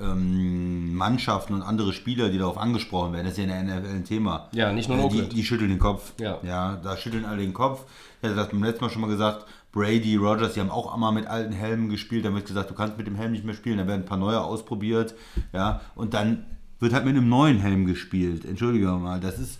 ähm, 0.00 0.94
Mannschaften 0.94 1.52
und 1.54 1.62
andere 1.62 1.92
Spieler, 1.92 2.30
die 2.30 2.38
darauf 2.38 2.56
angesprochen 2.56 3.12
werden, 3.12 3.24
das 3.26 3.36
ist 3.36 3.44
ja 3.46 3.54
in 3.56 3.66
der 3.66 3.80
NFL 3.80 3.88
ein 3.96 4.04
Thema. 4.04 4.48
Ja, 4.52 4.72
nicht 4.72 4.88
nur 4.88 4.96
in 4.98 5.08
die, 5.10 5.14
Oakland. 5.16 5.32
die 5.36 5.44
schütteln 5.44 5.70
den 5.70 5.78
Kopf. 5.78 6.12
Ja. 6.18 6.38
ja, 6.42 6.76
da 6.82 6.96
schütteln 6.96 7.24
alle 7.26 7.42
den 7.42 7.52
Kopf. 7.52 7.84
Ich 8.22 8.26
hatte 8.28 8.36
das 8.36 8.48
beim 8.48 8.62
letzten 8.62 8.84
Mal 8.84 8.90
schon 8.90 9.02
mal 9.02 9.08
gesagt. 9.10 9.44
Brady, 9.72 10.16
Rogers, 10.16 10.54
die 10.54 10.60
haben 10.60 10.70
auch 10.70 10.92
einmal 10.92 11.12
mit 11.12 11.26
alten 11.26 11.52
Helmen 11.52 11.90
gespielt. 11.90 12.24
Da 12.24 12.34
wird 12.34 12.46
gesagt, 12.46 12.70
du 12.70 12.74
kannst 12.74 12.96
mit 12.98 13.06
dem 13.06 13.14
Helm 13.14 13.32
nicht 13.32 13.44
mehr 13.44 13.54
spielen. 13.54 13.78
Dann 13.78 13.86
werden 13.88 14.02
ein 14.02 14.06
paar 14.06 14.16
neue 14.18 14.40
ausprobiert. 14.40 15.14
Ja, 15.52 15.80
und 15.94 16.14
dann 16.14 16.46
wird 16.80 16.92
halt 16.92 17.04
mit 17.04 17.16
einem 17.16 17.28
neuen 17.28 17.58
Helm 17.58 17.86
gespielt. 17.86 18.44
Entschuldige 18.44 18.86
mal, 18.88 19.20
das 19.20 19.38
ist 19.38 19.58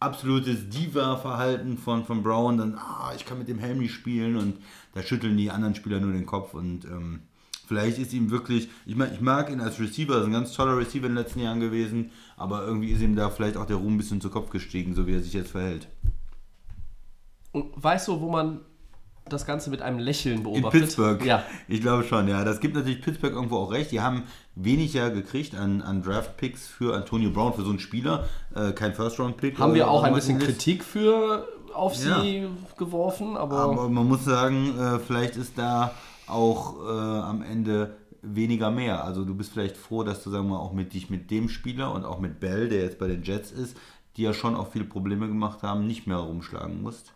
absolutes 0.00 0.68
Diva-Verhalten 0.68 1.78
von, 1.78 2.04
von 2.04 2.22
Brown. 2.22 2.58
Dann, 2.58 2.74
ah, 2.74 3.12
ich 3.14 3.24
kann 3.24 3.38
mit 3.38 3.48
dem 3.48 3.58
Helm 3.58 3.78
nicht 3.78 3.94
spielen. 3.94 4.36
Und 4.36 4.56
da 4.94 5.02
schütteln 5.02 5.36
die 5.36 5.50
anderen 5.50 5.74
Spieler 5.74 6.00
nur 6.00 6.12
den 6.12 6.26
Kopf. 6.26 6.54
Und 6.54 6.84
ähm, 6.86 7.20
vielleicht 7.66 7.98
ist 7.98 8.12
ihm 8.12 8.30
wirklich, 8.30 8.68
ich 8.86 8.96
meine, 8.96 9.14
ich 9.14 9.20
mag 9.20 9.50
ihn 9.50 9.60
als 9.60 9.78
Receiver, 9.78 10.18
ist 10.18 10.26
ein 10.26 10.32
ganz 10.32 10.52
toller 10.52 10.76
Receiver 10.76 11.06
in 11.06 11.14
den 11.14 11.22
letzten 11.22 11.40
Jahren 11.40 11.60
gewesen. 11.60 12.10
Aber 12.36 12.64
irgendwie 12.66 12.90
ist 12.90 13.02
ihm 13.02 13.16
da 13.16 13.30
vielleicht 13.30 13.56
auch 13.56 13.66
der 13.66 13.76
Ruhm 13.76 13.94
ein 13.94 13.98
bisschen 13.98 14.20
zu 14.20 14.30
Kopf 14.30 14.50
gestiegen, 14.50 14.94
so 14.94 15.06
wie 15.06 15.14
er 15.14 15.22
sich 15.22 15.34
jetzt 15.34 15.50
verhält. 15.50 15.88
Und 17.52 17.72
weißt 17.76 18.08
du, 18.08 18.20
wo 18.20 18.30
man 18.30 18.60
das 19.28 19.44
Ganze 19.44 19.70
mit 19.70 19.82
einem 19.82 19.98
Lächeln 19.98 20.38
In 20.38 20.42
beobachtet? 20.42 20.82
Pittsburgh. 20.82 21.24
Ja. 21.24 21.44
Ich 21.68 21.80
glaube 21.80 22.04
schon, 22.04 22.28
ja. 22.28 22.44
Das 22.44 22.60
gibt 22.60 22.74
natürlich 22.74 23.02
Pittsburgh 23.02 23.32
irgendwo 23.32 23.56
auch 23.56 23.72
recht. 23.72 23.90
Die 23.90 24.00
haben 24.00 24.24
weniger 24.56 25.10
gekriegt 25.10 25.54
an, 25.54 25.82
an 25.82 26.02
Draft-Picks 26.02 26.66
für 26.66 26.96
Antonio 26.96 27.30
Brown, 27.30 27.54
für 27.54 27.62
so 27.62 27.70
einen 27.70 27.78
Spieler. 27.78 28.28
Äh, 28.54 28.72
kein 28.72 28.94
First-Round-Pick. 28.94 29.58
Haben 29.58 29.74
wir 29.74 29.88
auch 29.88 30.02
ein 30.02 30.14
bisschen. 30.14 30.38
Kritik 30.38 30.82
für 30.82 31.46
auf 31.74 31.94
Ja. 32.02 32.22
sie 32.22 32.48
geworfen, 32.78 33.36
aber, 33.36 33.58
Aber 33.58 33.88
man 33.88 34.08
muss 34.08 34.24
sagen, 34.24 34.78
äh, 34.78 34.98
vielleicht 34.98 35.36
ist 35.36 35.58
da 35.58 35.92
auch 36.26 36.76
äh, 36.84 36.88
am 36.88 37.42
Ende 37.42 37.96
weniger 38.22 38.70
mehr. 38.70 39.04
Also 39.04 39.24
du 39.24 39.34
bist 39.34 39.52
vielleicht 39.52 39.76
froh, 39.76 40.02
dass 40.02 40.24
du 40.24 40.30
sagen 40.30 40.46
wir 40.48 40.54
mal, 40.54 40.58
auch 40.58 40.72
mit 40.72 40.94
dich 40.94 41.10
mit 41.10 41.30
dem 41.30 41.48
Spieler 41.50 41.92
und 41.94 42.04
auch 42.06 42.18
mit 42.18 42.40
Bell, 42.40 42.68
der 42.68 42.82
jetzt 42.82 42.98
bei 42.98 43.06
den 43.06 43.22
Jets 43.22 43.52
ist, 43.52 43.76
die 44.16 44.22
ja 44.22 44.32
schon 44.32 44.56
auch 44.56 44.72
viele 44.72 44.86
Probleme 44.86 45.28
gemacht 45.28 45.62
haben, 45.62 45.86
nicht 45.86 46.06
mehr 46.06 46.16
rumschlagen 46.16 46.82
musst. 46.82 47.12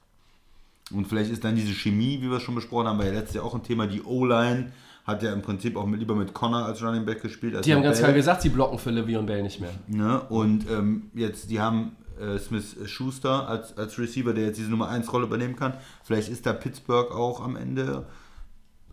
Und 0.92 1.07
vielleicht 1.07 1.31
ist 1.31 1.42
dann 1.44 1.55
diese 1.57 1.72
Chemie, 1.72 2.20
wie 2.20 2.31
wir 2.31 2.40
schon 2.40 2.55
besprochen 2.55 2.87
haben, 2.87 2.98
war 2.98 3.07
ja 3.07 3.12
letztes 3.12 3.37
Jahr 3.37 3.44
auch 3.44 3.55
ein 3.55 3.62
Thema, 3.62 3.87
die 3.87 4.03
O-Line 4.03 4.72
hat 5.05 5.23
ja 5.23 5.33
im 5.33 5.43
Prinzip 5.43 5.77
auch 5.77 5.87
mit, 5.87 6.01
lieber 6.01 6.15
mit 6.15 6.35
Connor 6.35 6.65
als 6.65 6.83
Running 6.83 7.05
Back 7.05 7.23
gespielt. 7.23 7.57
Als 7.57 7.65
die 7.65 7.75
haben 7.75 7.83
ganz 7.83 7.99
Bell. 7.99 8.05
klar 8.05 8.15
gesagt, 8.15 8.43
sie 8.43 8.49
blocken 8.49 8.79
für 8.79 8.91
Le'Veon 8.91 9.23
Bell 9.23 9.43
nicht 9.43 9.61
mehr. 9.61 9.73
Ne? 9.89 10.21
Und 10.29 10.69
ähm, 10.71 11.11
jetzt, 11.15 11.51
die 11.51 11.61
haben 11.61 11.97
äh, 12.21 12.39
Smith 12.39 12.77
Schuster 12.87 13.49
als, 13.49 13.77
als 13.77 13.99
Receiver, 13.99 14.33
der 14.33 14.47
jetzt 14.47 14.59
diese 14.59 14.71
Nummer 14.71 14.89
1 14.89 15.13
Rolle 15.13 15.27
übernehmen 15.27 15.57
kann. 15.57 15.75
Vielleicht 16.05 16.29
ist 16.29 16.47
da 16.47 16.53
Pittsburgh 16.53 17.11
auch 17.13 17.41
am 17.41 17.57
Ende 17.57 18.07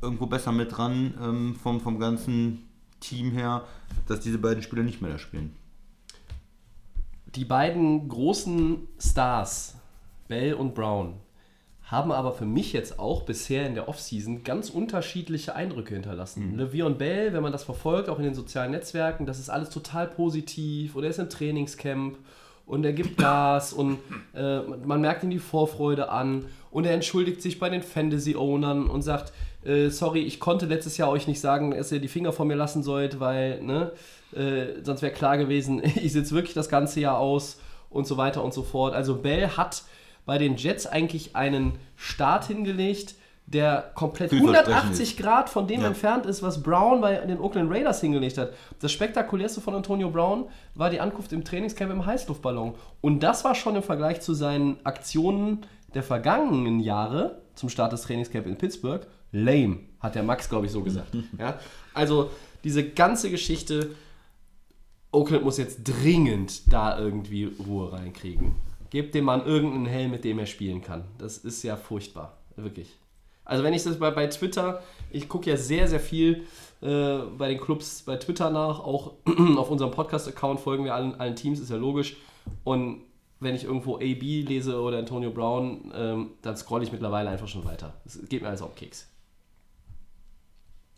irgendwo 0.01 0.27
besser 0.27 0.51
mit 0.51 0.75
dran 0.77 1.13
ähm, 1.21 1.55
vom, 1.55 1.81
vom 1.81 1.99
ganzen 1.99 2.67
Team 2.99 3.31
her, 3.31 3.63
dass 4.07 4.21
diese 4.21 4.37
beiden 4.37 4.63
Spieler 4.63 4.83
nicht 4.83 5.01
mehr 5.01 5.11
da 5.11 5.17
spielen. 5.17 5.55
Die 7.35 7.45
beiden 7.45 8.07
großen 8.07 8.87
Stars, 8.99 9.75
Bell 10.27 10.53
und 10.53 10.73
Brown, 10.73 11.15
haben 11.87 12.11
aber 12.11 12.33
für 12.33 12.45
mich 12.45 12.73
jetzt 12.73 12.99
auch 12.99 13.23
bisher 13.23 13.65
in 13.65 13.73
der 13.73 13.87
Offseason 13.87 14.43
ganz 14.43 14.69
unterschiedliche 14.69 15.55
Eindrücke 15.55 15.93
hinterlassen. 15.93 16.53
Mhm. 16.53 16.59
Le'Veon 16.59 16.95
Bell, 16.95 17.31
wenn 17.33 17.41
man 17.41 17.53
das 17.53 17.63
verfolgt, 17.63 18.09
auch 18.09 18.17
in 18.17 18.25
den 18.25 18.35
sozialen 18.35 18.71
Netzwerken, 18.71 19.25
das 19.25 19.39
ist 19.39 19.49
alles 19.49 19.69
total 19.69 20.07
positiv 20.07 20.95
und 20.95 21.03
er 21.03 21.09
ist 21.09 21.19
im 21.19 21.29
Trainingscamp 21.29 22.17
und 22.65 22.83
er 22.83 22.91
gibt 22.91 23.17
Gas 23.17 23.71
und 23.71 23.99
äh, 24.35 24.59
man 24.59 24.99
merkt 24.99 25.23
ihm 25.23 25.29
die 25.29 25.39
Vorfreude 25.39 26.09
an 26.09 26.45
und 26.71 26.85
er 26.85 26.93
entschuldigt 26.93 27.41
sich 27.41 27.57
bei 27.57 27.69
den 27.69 27.81
Fantasy-Ownern 27.81 28.87
und 28.87 29.01
sagt, 29.01 29.31
äh, 29.63 29.89
sorry, 29.89 30.19
ich 30.19 30.41
konnte 30.41 30.65
letztes 30.65 30.97
Jahr 30.97 31.09
euch 31.09 31.25
nicht 31.25 31.39
sagen, 31.39 31.71
dass 31.71 31.93
ihr 31.93 32.01
die 32.01 32.09
Finger 32.09 32.33
von 32.33 32.49
mir 32.49 32.55
lassen 32.55 32.83
sollt, 32.83 33.21
weil, 33.21 33.63
ne, 33.63 33.93
äh, 34.35 34.83
sonst 34.83 35.01
wäre 35.01 35.13
klar 35.13 35.37
gewesen, 35.37 35.81
ich 35.95 36.11
sitze 36.11 36.35
wirklich 36.35 36.53
das 36.53 36.67
ganze 36.67 36.99
Jahr 36.99 37.17
aus 37.17 37.61
und 37.89 38.05
so 38.05 38.17
weiter 38.17 38.43
und 38.43 38.53
so 38.53 38.63
fort. 38.63 38.93
Also 38.93 39.15
Bell 39.15 39.47
hat 39.47 39.83
bei 40.27 40.37
den 40.37 40.57
Jets 40.57 40.85
eigentlich 40.85 41.35
einen 41.35 41.79
Start 41.95 42.45
hingelegt, 42.45 43.15
der 43.47 43.91
komplett 43.95 44.29
Vielversprechend 44.29 44.67
180 44.73 45.17
Grad 45.17 45.49
von 45.49 45.67
dem 45.67 45.79
Ja. 45.81 45.87
entfernt 45.87 46.25
ist, 46.25 46.43
was 46.43 46.61
Brown 46.61 46.99
bei 46.99 47.15
den 47.15 47.39
Oakland 47.39 47.71
Raiders 47.71 48.01
hingelegt 48.01 48.37
hat. 48.37 48.51
Das 48.81 48.91
spektakulärste 48.91 49.61
von 49.61 49.73
Antonio 49.73 50.09
Brown 50.09 50.49
war 50.75 50.89
die 50.89 50.99
Ankunft 50.99 51.31
im 51.31 51.45
Trainingscamp 51.45 51.91
im 51.91 52.05
Heißluftballon. 52.05 52.75
Und 52.99 53.21
das 53.23 53.45
war 53.45 53.55
schon 53.55 53.77
im 53.77 53.83
Vergleich 53.83 54.19
zu 54.19 54.33
seinen 54.33 54.85
Aktionen 54.85 55.65
der 55.93 56.03
vergangenen 56.03 56.81
Jahre 56.81 57.41
zum 57.55 57.69
Start 57.69 57.93
des 57.93 58.01
Trainingscamps 58.01 58.49
in 58.49 58.57
Pittsburgh 58.57 59.07
lame, 59.31 59.79
hat 60.01 60.15
der 60.15 60.23
Max, 60.23 60.49
glaube 60.49 60.65
ich, 60.65 60.71
so 60.73 60.83
gesagt. 60.83 61.15
ja? 61.39 61.57
Also 61.93 62.29
diese 62.65 62.83
ganze 62.83 63.31
Geschichte, 63.31 63.91
Oakland 65.13 65.45
muss 65.45 65.57
jetzt 65.57 65.83
dringend 65.85 66.71
da 66.71 66.99
irgendwie 66.99 67.45
Ruhe 67.65 67.93
reinkriegen. 67.93 68.55
Gebt 68.89 69.15
dem 69.15 69.25
Mann 69.25 69.45
irgendeinen 69.45 69.85
Helm, 69.85 70.11
mit 70.11 70.23
dem 70.23 70.39
er 70.39 70.45
spielen 70.45 70.81
kann. 70.81 71.03
Das 71.17 71.37
ist 71.37 71.63
ja 71.63 71.75
furchtbar, 71.75 72.37
wirklich. 72.55 72.95
Also 73.43 73.63
wenn 73.63 73.73
ich 73.73 73.83
das 73.83 73.97
bei, 73.97 74.11
bei 74.11 74.27
Twitter, 74.27 74.83
ich 75.09 75.29
gucke 75.29 75.49
ja 75.49 75.55
sehr, 75.55 75.87
sehr 75.87 76.01
viel 76.01 76.45
äh, 76.81 77.19
bei 77.37 77.47
den 77.47 77.59
Clubs 77.59 78.03
bei 78.03 78.17
Twitter 78.17 78.49
nach, 78.49 78.79
auch 78.79 79.13
auf 79.57 79.71
unserem 79.71 79.91
Podcast-Account 79.91 80.59
folgen 80.59 80.83
wir 80.83 80.93
allen, 80.93 81.15
allen 81.19 81.35
Teams, 81.35 81.59
ist 81.59 81.69
ja 81.69 81.77
logisch. 81.77 82.17
Und 82.63 83.03
wenn 83.39 83.55
ich 83.55 83.63
irgendwo 83.63 83.95
AB 83.95 84.21
lese 84.21 84.81
oder 84.81 84.97
Antonio 84.97 85.31
Brown, 85.31 85.91
ähm, 85.95 86.31
dann 86.41 86.57
scrolle 86.57 86.83
ich 86.83 86.91
mittlerweile 86.91 87.29
einfach 87.29 87.47
schon 87.47 87.65
weiter. 87.65 87.93
Es 88.05 88.19
geht 88.27 88.41
mir 88.41 88.49
alles 88.49 88.61
auf 88.61 88.75
Keks. 88.75 89.07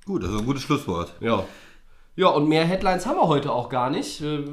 Gut, 0.06 0.24
also 0.24 0.40
ein 0.40 0.46
gutes 0.46 0.64
Schlusswort. 0.64 1.14
Ja. 1.20 1.46
Ja, 2.16 2.28
und 2.30 2.50
mehr 2.50 2.66
Headlines 2.66 3.06
haben 3.06 3.18
wir 3.18 3.28
heute 3.28 3.52
auch 3.52 3.70
gar 3.70 3.90
nicht. 3.90 4.22
Äh, 4.22 4.44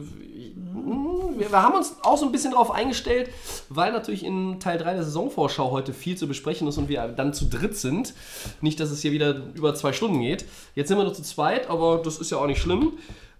Wir, 1.39 1.51
haben 1.53 1.75
uns 1.75 1.97
auch 2.03 2.17
so 2.17 2.25
ein 2.25 2.33
bisschen 2.33 2.53
darauf 2.53 2.71
eingestellt, 2.71 3.29
weil 3.69 3.93
natürlich 3.93 4.25
in 4.25 4.59
Teil 4.61 4.79
3 4.79 4.95
der 4.95 5.03
Saisonvorschau 5.03 5.71
heute 5.71 5.93
viel 5.93 6.17
zu 6.17 6.27
besprechen 6.29 6.67
ist 6.69 6.79
und 6.79 6.89
wir 6.89 7.09
dann 7.09 7.35
zu 7.35 7.47
dritt 7.47 7.77
sind. 7.77 8.15
Nicht, 8.61 8.81
dass 8.81 8.91
es 8.91 9.03
hier 9.03 9.13
wieder 9.13 9.43
über 9.55 9.75
zwei 9.75 9.93
Stunden 9.93 10.21
geht. 10.21 10.47
Jetzt 10.75 10.89
sind 10.89 10.97
wir 10.97 11.05
noch 11.05 11.13
zu 11.13 11.23
zweit, 11.23 11.69
aber 11.69 11.99
das 11.99 12.19
ist 12.19 12.31
ja 12.31 12.39
auch 12.39 12.47
nicht 12.47 12.61
schlimm. 12.61 12.93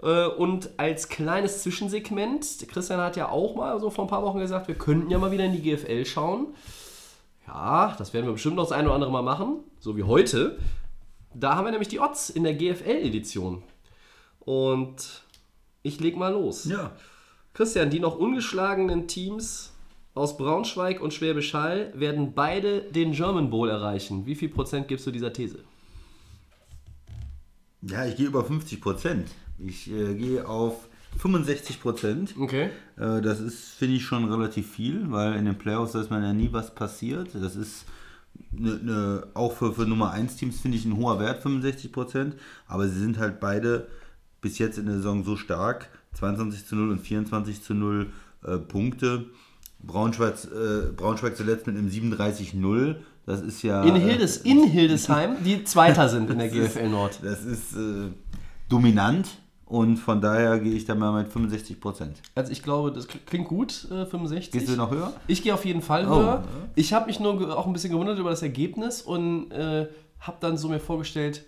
Äh, 0.03 0.27
Und 0.27 0.71
als 0.77 1.09
kleines 1.09 1.63
Zwischensegment, 1.63 2.67
Christian 2.69 3.01
hat 3.01 3.17
ja 3.17 3.29
auch 3.31 3.55
mal 3.55 3.81
so 3.81 3.91
vor 3.91 4.05
ein 4.05 4.09
paar 4.09 4.23
Wochen 4.23 4.41
gesagt, 4.41 4.69
wir 4.69 4.75
könnten 4.75 5.09
ja 5.11 5.19
mal 5.19 5.31
wieder 5.31 5.45
in 5.45 5.53
die 5.53 5.63
GFL 5.63 6.05
schauen. 6.05 6.49
Ja, 7.47 7.95
das 7.97 8.13
werden 8.13 8.27
wir 8.27 8.33
bestimmt 8.33 8.57
noch 8.57 8.65
das 8.65 8.73
eine 8.73 8.89
oder 8.89 8.97
andere 8.97 9.13
Mal 9.13 9.23
machen, 9.23 9.61
so 9.79 9.97
wie 9.97 10.03
heute. 10.03 10.59
Da 11.33 11.55
haben 11.55 11.65
wir 11.65 11.71
nämlich 11.71 11.89
die 11.89 12.01
Odds 12.01 12.29
in 12.29 12.43
der 12.45 12.55
GFL-Edition. 12.55 13.63
Und 14.47 15.23
ich 15.83 16.01
leg 16.01 16.17
mal 16.17 16.33
los. 16.33 16.65
Ja. 16.65 16.93
Christian, 17.53 17.91
die 17.91 18.01
noch 18.01 18.17
ungeschlagenen 18.17 19.09
Teams 19.09 19.73
aus 20.15 20.39
Braunschweig 20.39 21.01
und 21.03 21.13
Schwäbisch 21.13 21.53
Hall 21.53 21.93
werden 21.95 22.33
beide 22.35 22.81
den 22.81 23.13
German 23.13 23.51
Bowl 23.51 23.69
erreichen. 23.69 24.25
Wie 24.25 24.35
viel 24.35 24.49
Prozent 24.49 24.89
gibst 24.89 25.07
du 25.07 25.11
dieser 25.11 25.33
These? 25.33 25.59
Ja, 27.83 28.07
ich 28.07 28.17
gehe 28.17 28.27
über 28.27 28.45
50 28.45 28.81
Prozent. 28.81 29.29
Ich 29.59 29.91
äh, 29.91 30.15
gehe 30.15 30.49
auf 30.49 30.89
65 31.19 31.81
Prozent. 31.81 32.35
Okay. 32.39 32.71
Äh, 32.97 33.21
das 33.21 33.41
ist, 33.41 33.75
finde 33.75 33.97
ich, 33.97 34.05
schon 34.05 34.31
relativ 34.31 34.71
viel, 34.71 35.11
weil 35.11 35.35
in 35.35 35.45
den 35.45 35.59
Playoffs 35.59 35.95
weiß 35.95 36.09
man 36.11 36.23
ja 36.23 36.33
nie, 36.33 36.53
was 36.53 36.75
passiert. 36.75 37.35
Das 37.35 37.57
ist 37.57 37.85
ne, 38.53 38.79
ne, 38.83 39.27
auch 39.35 39.53
für, 39.53 39.73
für 39.73 39.87
Nummer 39.87 40.13
1 40.13 40.37
Teams, 40.37 40.61
finde 40.61 40.79
ich, 40.79 40.85
ein 40.85 40.97
hoher 40.97 41.19
Wert, 41.19 41.43
65 41.43 41.91
Prozent. 41.91 42.37
Aber 42.67 42.89
sie 42.89 43.01
sind 43.01 43.19
halt 43.19 43.41
beide 43.41 43.89
bis 44.47 44.59
jetzt 44.59 44.79
in 44.79 44.87
der 44.87 44.95
Saison 44.97 45.25
so 45.25 45.37
stark. 45.37 45.89
22 46.15 46.67
zu 46.67 46.77
0 46.77 46.91
und 46.93 47.01
24 47.01 47.63
zu 47.65 47.75
0 47.75 48.07
äh, 48.47 48.59
Punkte. 48.59 49.27
Braunschweig, 49.81 50.35
äh, 50.45 50.93
Braunschweig 50.97 51.37
zuletzt 51.37 51.67
mit 51.67 51.77
einem 51.77 51.89
37-0. 51.89 52.95
Das 53.27 53.41
ist 53.43 53.63
ja. 53.63 53.83
In, 53.83 53.97
Hildes, 53.97 54.37
in 54.37 54.63
Hildesheim, 54.63 55.37
die 55.45 55.65
Zweiter 55.65 56.09
sind 56.09 56.31
in 56.31 56.39
der 56.39 56.49
GFL 56.55 56.89
Nord. 56.89 57.19
Das 57.25 57.45
ist 57.45 57.75
äh, 57.75 58.09
dominant 58.69 59.27
und 59.65 59.97
von 59.97 60.21
daher 60.21 60.61
gehe 60.61 60.75
ich 60.75 60.85
da 60.85 60.95
mal 60.95 61.25
mit 61.25 61.33
65 61.33 61.81
Prozent. 61.81 62.23
Also 62.37 62.53
ich 62.53 62.63
glaube, 62.63 62.93
das 62.93 63.09
klingt 63.09 63.49
gut, 63.49 63.89
äh, 63.91 64.07
65. 64.07 64.53
Gehst 64.53 64.69
du 64.69 64.77
noch 64.77 64.93
höher? 64.93 65.13
Ich 65.27 65.43
gehe 65.43 65.53
auf 65.53 65.65
jeden 65.65 65.83
Fall 65.83 66.07
Oh, 66.07 66.15
höher. 66.15 66.45
Ich 66.77 66.93
habe 66.93 67.07
mich 67.07 67.19
nur 67.19 67.59
auch 67.59 67.67
ein 67.67 67.73
bisschen 67.73 67.91
gewundert 67.91 68.21
über 68.21 68.31
das 68.31 68.43
Ergebnis 68.43 69.03
und 69.03 69.51
äh, 69.51 69.89
habe 70.21 70.37
dann 70.39 70.57
so 70.57 70.69
mir 70.69 70.79
vorgestellt, 70.79 71.45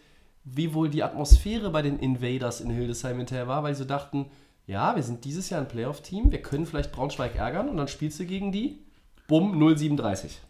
wie 0.54 0.74
wohl 0.74 0.88
die 0.88 1.02
Atmosphäre 1.02 1.70
bei 1.70 1.82
den 1.82 1.98
Invaders 1.98 2.60
in 2.60 2.70
Hildesheim 2.70 3.16
hinterher 3.18 3.48
war, 3.48 3.62
weil 3.62 3.74
sie 3.74 3.82
so 3.82 3.88
dachten, 3.88 4.26
ja, 4.66 4.94
wir 4.96 5.02
sind 5.02 5.24
dieses 5.24 5.50
Jahr 5.50 5.60
ein 5.60 5.68
Playoff-Team, 5.68 6.30
wir 6.30 6.42
können 6.42 6.66
vielleicht 6.66 6.92
Braunschweig 6.92 7.36
ärgern 7.36 7.68
und 7.68 7.76
dann 7.76 7.88
spielst 7.88 8.20
du 8.20 8.26
gegen 8.26 8.52
die, 8.52 8.78
bumm, 9.26 9.58
037. 9.58 10.40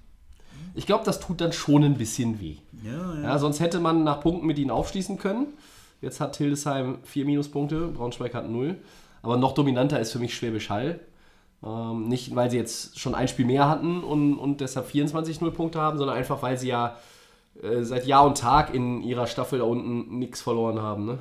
Ich 0.75 0.87
glaube, 0.87 1.05
das 1.05 1.21
tut 1.21 1.41
dann 1.41 1.53
schon 1.53 1.85
ein 1.85 1.99
bisschen 1.99 2.41
weh. 2.41 2.57
Ja, 2.85 3.15
ja. 3.15 3.23
Ja, 3.23 3.39
sonst 3.39 3.61
hätte 3.61 3.81
man 3.81 4.05
nach 4.05 4.21
Punkten 4.21 4.47
mit 4.47 4.59
ihnen 4.59 4.71
aufschließen 4.71 5.19
können. 5.19 5.49
Jetzt 6.01 6.21
hat 6.21 6.37
Hildesheim 6.37 6.99
vier 7.03 7.25
Minuspunkte, 7.25 7.89
Braunschweig 7.89 8.35
hat 8.35 8.49
null. 8.49 8.77
Aber 9.23 9.37
noch 9.37 9.53
dominanter 9.53 9.99
ist 9.99 10.13
für 10.13 10.21
mich 10.21 10.35
Schwäbisch 10.35 10.71
Hall. 10.71 11.01
Ähm, 11.65 12.09
nicht, 12.09 12.35
weil 12.37 12.51
sie 12.51 12.57
jetzt 12.57 12.99
schon 12.99 13.15
ein 13.15 13.27
Spiel 13.27 13.47
mehr 13.47 13.69
hatten 13.69 14.05
und, 14.05 14.39
und 14.39 14.61
deshalb 14.61 14.87
24 14.87 15.41
Nullpunkte 15.41 15.81
haben, 15.81 15.99
sondern 15.99 16.17
einfach, 16.17 16.43
weil 16.43 16.57
sie 16.57 16.69
ja 16.69 16.97
äh, 17.63 17.83
seit 17.83 18.07
Jahr 18.07 18.25
und 18.27 18.39
Tag 18.39 18.75
in 18.75 19.03
ihrer 19.03 19.27
Staffel 19.27 19.59
da 19.61 19.65
unten 19.65 20.19
nichts 20.19 20.41
verloren 20.43 20.81
haben. 20.81 21.07
Ne? 21.07 21.19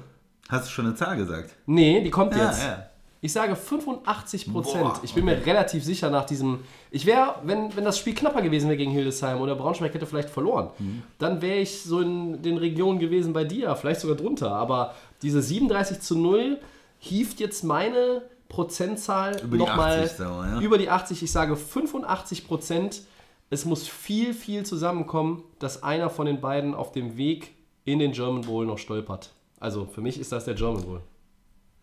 Hast 0.49 0.67
du 0.67 0.71
schon 0.71 0.85
eine 0.85 0.95
Zahl 0.95 1.17
gesagt? 1.17 1.55
Nee, 1.65 2.01
die 2.03 2.09
kommt 2.09 2.35
Ja, 2.35 2.45
jetzt. 2.47 2.63
ja. 2.63 2.85
Ich 3.19 3.33
sage 3.33 3.55
85 3.55 4.51
Prozent. 4.53 4.91
Ich 5.01 5.13
bin 5.15 5.25
mir 5.25 5.43
relativ 5.43 5.83
sicher 5.83 6.11
nach 6.11 6.25
diesem. 6.25 6.59
Ich 6.91 7.07
wäre, 7.07 7.35
wenn, 7.43 7.75
wenn 7.75 7.83
das 7.83 7.97
Spiel 7.97 8.13
knapper 8.13 8.43
gewesen 8.43 8.67
wäre 8.67 8.77
gegen 8.77 8.91
Hildesheim 8.91 9.41
oder 9.41 9.55
Braunschweig 9.55 9.91
hätte 9.93 10.05
vielleicht 10.05 10.29
verloren, 10.29 10.69
Mhm. 10.77 11.01
dann 11.17 11.41
wäre 11.41 11.57
ich 11.57 11.81
so 11.81 11.99
in 11.99 12.43
den 12.43 12.57
Regionen 12.57 12.99
gewesen 12.99 13.33
bei 13.33 13.43
dir, 13.43 13.75
vielleicht 13.75 14.01
sogar 14.01 14.15
drunter. 14.15 14.51
Aber 14.51 14.93
diese 15.23 15.41
37 15.41 15.99
zu 15.99 16.15
0 16.17 16.59
hieft 16.99 17.39
jetzt 17.39 17.63
meine 17.63 18.21
Prozentzahl 18.49 19.41
nochmal 19.49 20.03
80 20.03 20.17
sauer, 20.17 20.45
ja. 20.45 20.59
über 20.61 20.77
die 20.77 20.89
80. 20.89 21.23
Ich 21.23 21.31
sage 21.31 21.55
85 21.55 22.47
Prozent. 22.47 23.01
Es 23.49 23.65
muss 23.65 23.87
viel, 23.87 24.33
viel 24.33 24.65
zusammenkommen, 24.65 25.43
dass 25.59 25.83
einer 25.83 26.09
von 26.09 26.25
den 26.25 26.41
beiden 26.41 26.73
auf 26.75 26.91
dem 26.91 27.17
Weg 27.17 27.55
in 27.85 27.99
den 27.99 28.11
German 28.11 28.41
Bowl 28.41 28.65
noch 28.65 28.77
stolpert. 28.77 29.31
Also 29.59 29.85
für 29.85 30.01
mich 30.01 30.19
ist 30.19 30.31
das 30.31 30.45
der 30.45 30.53
German 30.55 30.83
Bowl. 30.83 31.01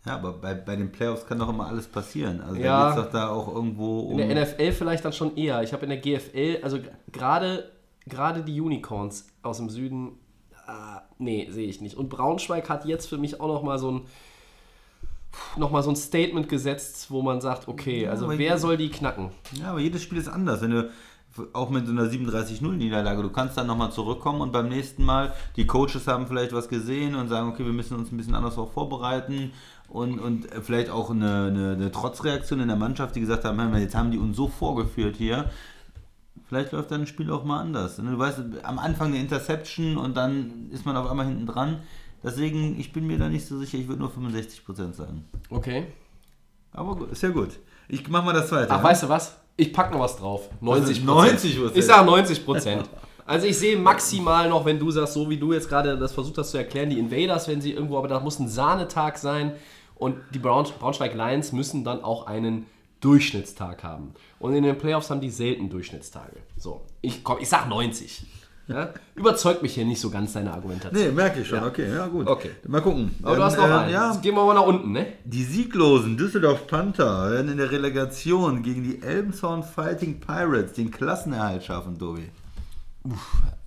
Ja, 0.07 0.17
aber 0.17 0.35
bei, 0.35 0.53
bei 0.55 0.77
den 0.77 0.93
Playoffs 0.93 1.27
kann 1.27 1.39
doch 1.39 1.49
immer 1.49 1.67
alles 1.67 1.87
passieren. 1.87 2.43
Also 2.43 2.57
Ja. 2.61 2.91
da 2.91 2.91
geht 2.91 2.99
es 2.99 3.05
doch 3.07 3.13
da 3.13 3.29
auch 3.31 3.49
irgendwo 3.55 4.01
um. 4.01 4.19
In 4.19 4.29
der 4.29 4.45
NFL 4.45 4.73
vielleicht 4.73 5.05
dann 5.05 5.15
schon 5.15 5.35
eher. 5.37 5.63
Ich 5.63 5.73
habe 5.73 5.85
in 5.87 5.89
der 5.89 5.99
GFL, 5.99 6.59
also 6.63 6.79
gerade 7.11 7.71
gerade 8.07 8.43
die 8.43 8.61
Unicorns 8.61 9.29
aus 9.43 9.57
dem 9.57 9.71
Süden, 9.71 10.13
ah, 10.67 11.01
nee, 11.19 11.49
sehe 11.51 11.67
ich 11.69 11.81
nicht. 11.81 11.97
Und 11.97 12.11
Braunschweig 12.11 12.69
hat 12.69 12.85
jetzt 12.85 13.07
für 13.07 13.17
mich 13.17 13.41
auch 13.41 13.49
noch 13.49 13.63
mal 13.63 13.79
so 13.79 13.91
ein 13.93 14.03
noch 15.57 15.71
mal 15.71 15.83
so 15.83 15.91
ein 15.91 15.97
Statement 15.97 16.49
gesetzt, 16.49 17.11
wo 17.11 17.23
man 17.23 17.41
sagt, 17.41 17.67
okay, 17.67 18.07
also 18.07 18.27
aber 18.27 18.39
wer 18.39 18.57
soll 18.59 18.77
die 18.77 18.89
knacken? 18.91 19.31
Ja, 19.61 19.71
aber 19.71 19.81
jedes 19.81 20.03
Spiel 20.03 20.19
ist 20.19 20.29
anders. 20.29 20.61
Wenn 20.63 20.71
du 20.71 20.91
auch 21.53 21.71
mit 21.71 21.87
so 21.87 21.93
einer 21.93 22.05
37-0-Niederlage, 22.05 23.23
du 23.23 23.31
kannst 23.31 23.57
dann 23.57 23.67
nochmal 23.67 23.91
zurückkommen 23.91 24.41
und 24.41 24.53
beim 24.53 24.69
nächsten 24.69 25.05
Mal, 25.05 25.33
die 25.57 25.67
Coaches 25.67 26.07
haben 26.07 26.27
vielleicht 26.27 26.53
was 26.53 26.69
gesehen 26.69 27.15
und 27.15 27.29
sagen, 27.29 27.49
okay, 27.49 27.65
wir 27.65 27.73
müssen 27.73 27.97
uns 27.97 28.13
ein 28.13 28.17
bisschen 28.17 28.35
anders 28.35 28.57
auch 28.59 28.73
vorbereiten 28.73 29.53
und, 29.89 30.19
und 30.19 30.47
vielleicht 30.63 30.91
auch 30.91 31.11
eine, 31.11 31.47
eine, 31.47 31.73
eine 31.73 31.91
Trotzreaktion 31.91 32.61
in 32.61 32.69
der 32.69 32.77
Mannschaft, 32.77 33.17
die 33.17 33.21
gesagt 33.21 33.45
haben, 33.45 33.61
"Hör 33.61 33.69
mal, 33.69 33.81
jetzt 33.81 33.95
haben 33.95 34.11
die 34.11 34.19
uns 34.19 34.37
so 34.37 34.49
vorgeführt 34.49 35.17
hier. 35.17 35.51
Vielleicht 36.47 36.73
läuft 36.73 36.91
dann 36.91 37.03
ein 37.03 37.07
Spiel 37.07 37.31
auch 37.31 37.45
mal 37.45 37.61
anders. 37.61 37.97
Du 37.97 38.19
weißt, 38.19 38.41
am 38.63 38.79
Anfang 38.79 39.09
eine 39.09 39.19
Interception 39.19 39.97
und 39.97 40.17
dann 40.17 40.71
ist 40.71 40.85
man 40.85 40.97
auf 40.97 41.11
einmal 41.11 41.27
hinten 41.27 41.47
dran. 41.47 41.81
Deswegen, 42.23 42.79
ich 42.79 42.93
bin 42.93 43.07
mir 43.07 43.19
da 43.19 43.29
nicht 43.29 43.47
so 43.47 43.59
sicher, 43.59 43.79
ich 43.79 43.89
würde 43.89 44.01
nur 44.01 44.11
65% 44.11 44.95
sagen. 44.95 45.25
Okay. 45.51 45.87
Aber 46.73 46.97
gut, 46.97 47.13
ist 47.13 47.23
ja 47.23 47.31
gut. 47.31 47.59
Ich 47.89 48.09
mach 48.09 48.25
mal 48.25 48.33
das 48.33 48.49
zweite. 48.49 48.71
Ach, 48.71 48.79
ja? 48.79 48.83
weißt 48.83 49.05
du 49.05 49.09
was? 49.09 49.37
Ich 49.57 49.73
pack 49.73 49.93
noch 49.93 50.01
was 50.01 50.17
drauf. 50.17 50.49
90 50.61 51.03
90%. 51.03 51.71
Ich 51.75 51.87
sage 51.87 52.05
90 52.07 52.45
Prozent. 52.45 52.89
Also 53.27 53.47
ich 53.47 53.59
sehe 53.59 53.79
maximal 53.79 54.49
noch, 54.49 54.65
wenn 54.65 54.79
du 54.79 54.91
sagst, 54.91 55.15
so 55.15 55.31
wie 55.31 55.39
du 55.39 55.53
jetzt 55.53 55.69
gerade 55.69 55.97
das 55.97 56.13
versucht 56.13 56.37
hast 56.39 56.51
zu 56.51 56.59
erklären, 56.59 56.91
die 56.91 56.99
Invaders, 56.99 57.49
wenn 57.49 57.61
sie 57.61 57.73
irgendwo, 57.73 57.97
aber 57.97 58.09
da 58.09 58.21
muss 58.21 58.39
ein 58.39 58.49
Sahnetag 58.49 59.17
sein 59.17 59.53
und 59.95 60.17
die 60.35 60.39
Braun 60.39 60.67
Braunschweig 60.79 61.15
Lions 61.15 61.53
müssen 61.53 61.85
dann 61.85 62.05
auch 62.05 62.27
einen 62.27 62.67
Durchschnittstag 63.01 63.83
haben. 63.83 64.15
Und 64.39 64.55
in 64.55 64.63
den 64.63 64.77
Playoffs 64.77 65.11
haben 65.11 65.21
die 65.21 65.31
selten 65.31 65.71
Durchschnittstage. 65.71 66.37
So, 66.57 66.83
ich 67.01 67.25
komm, 67.25 67.39
ich 67.41 67.49
sag 67.49 67.69
90. 67.69 68.25
Ja? 68.67 68.95
Überzeugt 69.15 69.63
mich 69.63 69.75
hier 69.75 69.85
nicht 69.85 70.01
so 70.01 70.09
ganz 70.11 70.33
deine 70.33 70.53
Argumentation. 70.53 71.03
Nee, 71.03 71.11
merke 71.13 71.41
ich 71.41 71.49
schon. 71.49 71.59
Ja. 71.59 71.67
Okay, 71.67 71.93
ja 71.93 72.07
gut. 72.07 72.27
Okay. 72.27 72.51
Mal 72.67 72.81
gucken. 72.81 73.15
Aber 73.23 73.37
du 73.37 73.41
Ähm, 73.43 73.47
hast 73.47 73.57
noch 73.59 73.69
äh, 73.69 73.73
einen. 73.73 73.93
Ja, 73.93 74.11
Jetzt 74.13 74.23
gehen 74.23 74.35
wir 74.35 74.45
mal 74.47 74.55
nach 74.55 74.67
unten, 74.67 74.93
ne? 74.93 75.07
die 75.25 75.45
sieglosen 75.45 76.17
Düsseldorf 76.17 76.67
Panther 76.67 77.31
werden 77.31 77.51
in 77.51 77.59
der 77.59 77.71
Relegation 77.71 78.63
gegen 78.63 78.83
die 78.83 79.03
Elmshorn 79.03 79.63
Fighting 79.63 80.19
Pirates 80.21 80.73
den 80.73 80.91
Klassenerhalt 80.91 81.63
schaffen, 81.65 81.99
Tobi. 81.99 82.31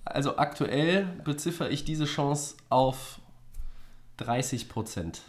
Also 0.04 0.36
aktuell 0.36 1.06
beziffere 1.24 1.68
ich 1.68 1.84
diese 1.84 2.04
Chance 2.06 2.56
auf 2.68 3.20
30 4.16 4.68
Prozent. 4.68 5.20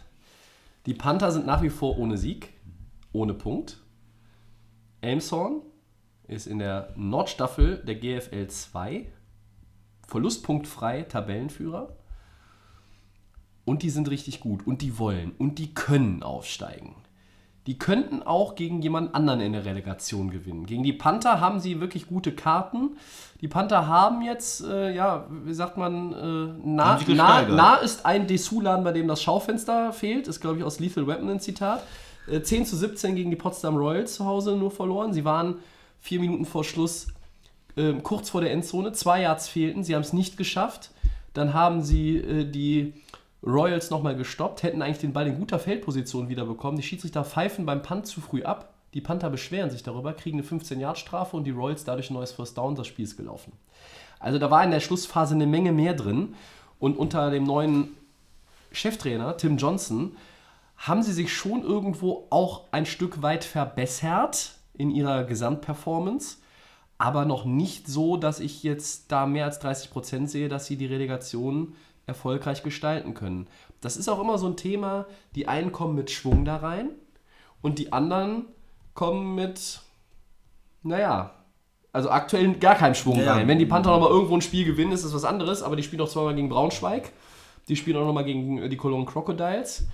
Die 0.86 0.94
Panther 0.94 1.30
sind 1.30 1.46
nach 1.46 1.62
wie 1.62 1.68
vor 1.70 1.96
ohne 1.98 2.16
Sieg, 2.18 2.48
ohne 3.12 3.34
Punkt. 3.34 3.78
Elmshorn 5.00 5.62
ist 6.26 6.46
in 6.46 6.58
der 6.58 6.92
Nordstaffel 6.96 7.76
der 7.86 7.94
GFL 7.96 8.48
2, 8.48 9.06
verlustpunktfrei 10.10 11.02
Tabellenführer. 11.02 11.88
Und 13.64 13.82
die 13.82 13.90
sind 13.90 14.10
richtig 14.10 14.40
gut 14.40 14.66
und 14.66 14.82
die 14.82 14.98
wollen 14.98 15.32
und 15.38 15.58
die 15.58 15.72
können 15.72 16.22
aufsteigen. 16.22 16.96
Die 17.66 17.78
könnten 17.78 18.22
auch 18.22 18.54
gegen 18.56 18.80
jemand 18.82 19.14
anderen 19.14 19.40
in 19.40 19.52
der 19.52 19.64
Relegation 19.64 20.30
gewinnen. 20.30 20.66
Gegen 20.66 20.82
die 20.82 20.94
Panther 20.94 21.40
haben 21.40 21.60
sie 21.60 21.78
wirklich 21.78 22.08
gute 22.08 22.32
Karten. 22.32 22.96
Die 23.42 23.48
Panther 23.48 23.86
haben 23.86 24.22
jetzt, 24.22 24.64
äh, 24.64 24.92
ja, 24.92 25.26
wie 25.44 25.54
sagt 25.54 25.76
man, 25.76 26.12
äh, 26.12 26.66
nah, 26.66 26.98
nah, 27.06 27.42
nah 27.42 27.74
ist 27.76 28.06
ein 28.06 28.26
Dessous-Laden, 28.26 28.82
bei 28.82 28.92
dem 28.92 29.06
das 29.06 29.22
Schaufenster 29.22 29.92
fehlt. 29.92 30.26
Ist, 30.26 30.40
glaube 30.40 30.58
ich, 30.58 30.64
aus 30.64 30.80
Lethal 30.80 31.06
Weapon 31.06 31.28
ein 31.28 31.38
Zitat. 31.38 31.84
Äh, 32.26 32.42
10 32.42 32.64
zu 32.64 32.76
17 32.76 33.14
gegen 33.14 33.30
die 33.30 33.36
Potsdam 33.36 33.76
Royals 33.76 34.14
zu 34.14 34.24
Hause 34.24 34.56
nur 34.56 34.70
verloren. 34.70 35.12
Sie 35.12 35.24
waren 35.24 35.56
vier 36.00 36.18
Minuten 36.18 36.46
vor 36.46 36.64
Schluss 36.64 37.08
ähm, 37.80 38.02
kurz 38.02 38.30
vor 38.30 38.40
der 38.40 38.52
Endzone. 38.52 38.92
Zwei 38.92 39.22
Yards 39.22 39.48
fehlten. 39.48 39.82
Sie 39.82 39.94
haben 39.94 40.02
es 40.02 40.12
nicht 40.12 40.36
geschafft. 40.36 40.90
Dann 41.32 41.54
haben 41.54 41.82
sie 41.82 42.16
äh, 42.16 42.44
die 42.44 42.94
Royals 43.42 43.90
nochmal 43.90 44.16
gestoppt, 44.16 44.62
hätten 44.62 44.82
eigentlich 44.82 44.98
den 44.98 45.12
Ball 45.12 45.26
in 45.26 45.38
guter 45.38 45.58
Feldposition 45.58 46.28
wieder 46.28 46.44
bekommen. 46.44 46.76
Die 46.76 46.82
Schiedsrichter 46.82 47.24
pfeifen 47.24 47.64
beim 47.64 47.82
Punt 47.82 48.06
zu 48.06 48.20
früh 48.20 48.42
ab. 48.42 48.74
Die 48.92 49.00
Panther 49.00 49.30
beschweren 49.30 49.70
sich 49.70 49.82
darüber, 49.82 50.12
kriegen 50.12 50.38
eine 50.38 50.46
15-Yard-Strafe 50.46 51.36
und 51.36 51.44
die 51.44 51.52
Royals 51.52 51.84
dadurch 51.84 52.10
ein 52.10 52.14
neues 52.14 52.32
First 52.32 52.58
Down. 52.58 52.74
Das 52.74 52.86
Spiel 52.86 53.04
ist 53.04 53.16
gelaufen. 53.16 53.52
Also 54.18 54.38
da 54.38 54.50
war 54.50 54.62
in 54.62 54.72
der 54.72 54.80
Schlussphase 54.80 55.34
eine 55.34 55.46
Menge 55.46 55.72
mehr 55.72 55.94
drin. 55.94 56.34
Und 56.78 56.98
unter 56.98 57.30
dem 57.30 57.44
neuen 57.44 57.96
Cheftrainer, 58.72 59.36
Tim 59.36 59.56
Johnson, 59.56 60.16
haben 60.76 61.02
sie 61.02 61.12
sich 61.12 61.32
schon 61.32 61.62
irgendwo 61.62 62.26
auch 62.30 62.64
ein 62.72 62.86
Stück 62.86 63.22
weit 63.22 63.44
verbessert 63.44 64.52
in 64.74 64.90
ihrer 64.90 65.24
Gesamtperformance, 65.24 66.38
aber 67.00 67.24
noch 67.24 67.46
nicht 67.46 67.88
so, 67.88 68.18
dass 68.18 68.40
ich 68.40 68.62
jetzt 68.62 69.10
da 69.10 69.24
mehr 69.24 69.46
als 69.46 69.60
30% 69.62 70.26
sehe, 70.26 70.50
dass 70.50 70.66
sie 70.66 70.76
die 70.76 70.86
Relegation 70.86 71.74
erfolgreich 72.06 72.62
gestalten 72.62 73.14
können. 73.14 73.46
Das 73.80 73.96
ist 73.96 74.08
auch 74.08 74.20
immer 74.20 74.36
so 74.36 74.46
ein 74.46 74.56
Thema, 74.58 75.06
die 75.34 75.48
einen 75.48 75.72
kommen 75.72 75.94
mit 75.94 76.10
Schwung 76.10 76.44
da 76.44 76.56
rein 76.56 76.90
und 77.62 77.78
die 77.78 77.94
anderen 77.94 78.44
kommen 78.92 79.34
mit, 79.34 79.80
naja, 80.82 81.30
also 81.90 82.10
aktuell 82.10 82.52
gar 82.56 82.74
keinem 82.74 82.94
Schwung 82.94 83.18
Ja, 83.18 83.32
rein. 83.32 83.48
Wenn 83.48 83.58
die 83.58 83.66
Panther 83.66 83.92
nochmal 83.92 84.10
irgendwo 84.10 84.34
ein 84.34 84.42
Spiel 84.42 84.66
gewinnen, 84.66 84.92
ist 84.92 85.04
das 85.04 85.14
was 85.14 85.24
anderes, 85.24 85.62
aber 85.62 85.76
die 85.76 85.82
spielen 85.82 86.02
auch 86.02 86.08
zweimal 86.08 86.34
gegen 86.34 86.50
Braunschweig, 86.50 87.12
die 87.68 87.76
spielen 87.76 87.96
auch 87.96 88.04
nochmal 88.06 88.24
gegen 88.24 88.68
die 88.68 88.76
Cologne 88.76 89.06
Crocodiles 89.06 89.86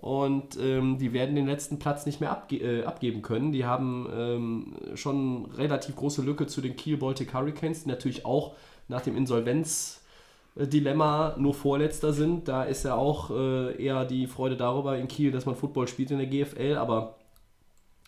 und 0.00 0.58
ähm, 0.58 0.96
die 0.98 1.12
werden 1.12 1.34
den 1.36 1.46
letzten 1.46 1.78
Platz 1.78 2.06
nicht 2.06 2.20
mehr 2.20 2.30
abge 2.30 2.56
äh, 2.56 2.84
abgeben 2.84 3.20
können. 3.20 3.52
Die 3.52 3.66
haben 3.66 4.08
ähm, 4.12 4.72
schon 4.94 5.44
relativ 5.56 5.94
große 5.94 6.22
Lücke 6.22 6.46
zu 6.46 6.62
den 6.62 6.74
Kiel 6.74 6.96
Baltic 6.96 7.34
Hurricanes, 7.34 7.82
die 7.82 7.90
natürlich 7.90 8.24
auch 8.24 8.54
nach 8.88 9.02
dem 9.02 9.14
Insolvenz-Dilemma 9.14 11.36
nur 11.38 11.52
Vorletzter 11.52 12.14
sind. 12.14 12.48
Da 12.48 12.62
ist 12.64 12.84
ja 12.84 12.94
auch 12.94 13.30
äh, 13.30 13.76
eher 13.82 14.06
die 14.06 14.26
Freude 14.26 14.56
darüber 14.56 14.96
in 14.96 15.06
Kiel, 15.06 15.32
dass 15.32 15.44
man 15.44 15.54
Football 15.54 15.86
spielt 15.86 16.10
in 16.10 16.16
der 16.18 16.28
GFL, 16.28 16.76
aber 16.78 17.16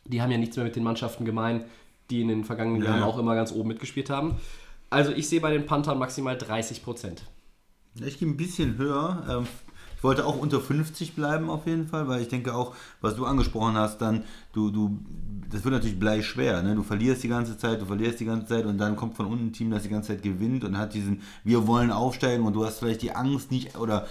die 0.07 0.22
haben 0.22 0.31
ja 0.31 0.38
nichts 0.38 0.57
mehr 0.57 0.64
mit 0.64 0.76
den 0.76 0.85
Mannschaften 0.85 1.26
gemein, 1.26 1.66
die 2.11 2.22
in 2.22 2.28
den 2.28 2.44
vergangenen 2.44 2.83
Ja. 2.83 2.88
Jahren 2.88 3.02
auch 3.02 3.18
immer 3.18 3.35
ganz 3.35 3.52
oben 3.52 3.68
mitgespielt 3.68 4.09
haben. 4.09 4.37
Also 4.88 5.12
ich 5.12 5.28
sehe 5.28 5.42
bei 5.42 5.52
den 5.52 5.66
Panthern 5.66 5.98
maximal 5.98 6.38
30 6.38 6.83
Prozent. 6.83 7.24
Ich 8.02 8.18
gehe 8.18 8.26
ein 8.28 8.38
bisschen 8.38 8.78
höher. 8.78 9.26
Ähm, 9.28 9.46
Ich 10.02 10.04
wollte 10.04 10.26
auch 10.26 10.36
unter 10.36 10.60
50 10.60 11.14
bleiben 11.14 11.48
auf 11.48 11.64
jeden 11.64 11.86
Fall, 11.86 12.08
weil 12.08 12.22
ich 12.22 12.26
denke 12.26 12.56
auch, 12.56 12.74
was 13.00 13.14
du 13.14 13.24
angesprochen 13.24 13.76
hast, 13.76 13.98
dann, 13.98 14.24
du, 14.52 14.72
du, 14.72 14.98
das 15.48 15.62
wird 15.62 15.74
natürlich 15.74 15.96
bleischwer. 15.96 16.60
Ne? 16.60 16.74
Du 16.74 16.82
verlierst 16.82 17.22
die 17.22 17.28
ganze 17.28 17.56
Zeit, 17.56 17.80
du 17.80 17.86
verlierst 17.86 18.18
die 18.18 18.24
ganze 18.24 18.48
Zeit 18.48 18.66
und 18.66 18.78
dann 18.78 18.96
kommt 18.96 19.14
von 19.14 19.26
unten 19.26 19.46
ein 19.46 19.52
Team, 19.52 19.70
das 19.70 19.84
die 19.84 19.90
ganze 19.90 20.08
Zeit 20.08 20.24
gewinnt 20.24 20.64
und 20.64 20.76
hat 20.76 20.94
diesen, 20.94 21.22
wir 21.44 21.68
wollen 21.68 21.92
aufsteigen 21.92 22.44
und 22.44 22.54
du 22.54 22.66
hast 22.66 22.80
vielleicht 22.80 23.02
die 23.02 23.14
Angst 23.14 23.52
nicht 23.52 23.78
oder 23.78 24.08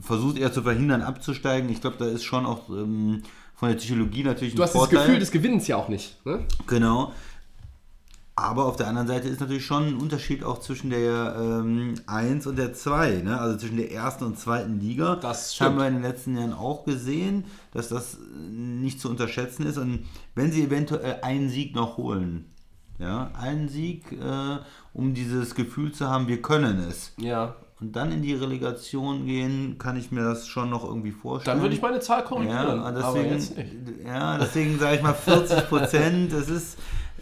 versuchst 0.00 0.38
eher 0.38 0.50
zu 0.50 0.62
verhindern, 0.62 1.02
abzusteigen. 1.02 1.68
Ich 1.68 1.82
glaube, 1.82 1.96
da 1.98 2.06
ist 2.06 2.24
schon 2.24 2.46
auch 2.46 2.70
ähm, 2.70 3.22
von 3.54 3.68
der 3.68 3.76
Psychologie 3.76 4.24
natürlich 4.24 4.54
ein 4.54 4.56
Du 4.56 4.62
hast 4.62 4.74
das 4.74 4.80
Vorteil. 4.80 5.00
Gefühl 5.00 5.18
des 5.18 5.30
Gewinnens 5.30 5.68
ja 5.68 5.76
auch 5.76 5.88
nicht. 5.88 6.24
Ne? 6.24 6.46
Genau. 6.66 7.12
Aber 8.36 8.64
auf 8.64 8.74
der 8.74 8.88
anderen 8.88 9.06
Seite 9.06 9.28
ist 9.28 9.40
natürlich 9.40 9.64
schon 9.64 9.86
ein 9.86 9.96
Unterschied 9.96 10.42
auch 10.42 10.58
zwischen 10.58 10.90
der 10.90 11.36
ähm, 11.38 11.94
1 12.06 12.48
und 12.48 12.56
der 12.56 12.72
2, 12.72 13.22
ne? 13.22 13.40
also 13.40 13.56
zwischen 13.56 13.76
der 13.76 13.92
ersten 13.92 14.24
und 14.24 14.38
zweiten 14.38 14.80
Liga. 14.80 15.14
Das 15.14 15.50
haben 15.60 15.74
stimmt. 15.74 15.78
wir 15.78 15.86
in 15.86 15.94
den 15.94 16.02
letzten 16.02 16.36
Jahren 16.36 16.52
auch 16.52 16.84
gesehen, 16.84 17.44
dass 17.72 17.90
das 17.90 18.14
äh, 18.14 18.18
nicht 18.50 19.00
zu 19.00 19.08
unterschätzen 19.08 19.64
ist. 19.66 19.78
Und 19.78 20.06
wenn 20.34 20.50
sie 20.50 20.64
eventuell 20.64 21.20
einen 21.22 21.48
Sieg 21.48 21.76
noch 21.76 21.96
holen, 21.96 22.46
ja, 22.98 23.30
einen 23.40 23.68
Sieg, 23.68 24.10
äh, 24.12 24.58
um 24.92 25.14
dieses 25.14 25.54
Gefühl 25.54 25.92
zu 25.92 26.08
haben, 26.08 26.26
wir 26.26 26.42
können 26.42 26.84
es. 26.88 27.12
Ja. 27.18 27.54
Und 27.80 27.94
dann 27.94 28.10
in 28.10 28.22
die 28.22 28.34
Relegation 28.34 29.26
gehen, 29.26 29.78
kann 29.78 29.96
ich 29.96 30.10
mir 30.10 30.24
das 30.24 30.48
schon 30.48 30.70
noch 30.70 30.84
irgendwie 30.84 31.12
vorstellen. 31.12 31.56
Dann 31.56 31.62
würde 31.62 31.76
ich 31.76 31.82
meine 31.82 32.00
Zahl 32.00 32.24
korrigieren. 32.24 32.78
Ja, 32.78 32.84
aber 32.84 33.20
jetzt 33.20 33.56
nicht. 33.56 33.70
deswegen, 33.70 34.06
ja, 34.06 34.38
deswegen 34.38 34.78
sage 34.78 34.96
ich 34.96 35.02
mal 35.02 35.14
40 35.14 35.68
Prozent. 35.68 36.32
Das 36.32 36.48
ist 36.48 36.78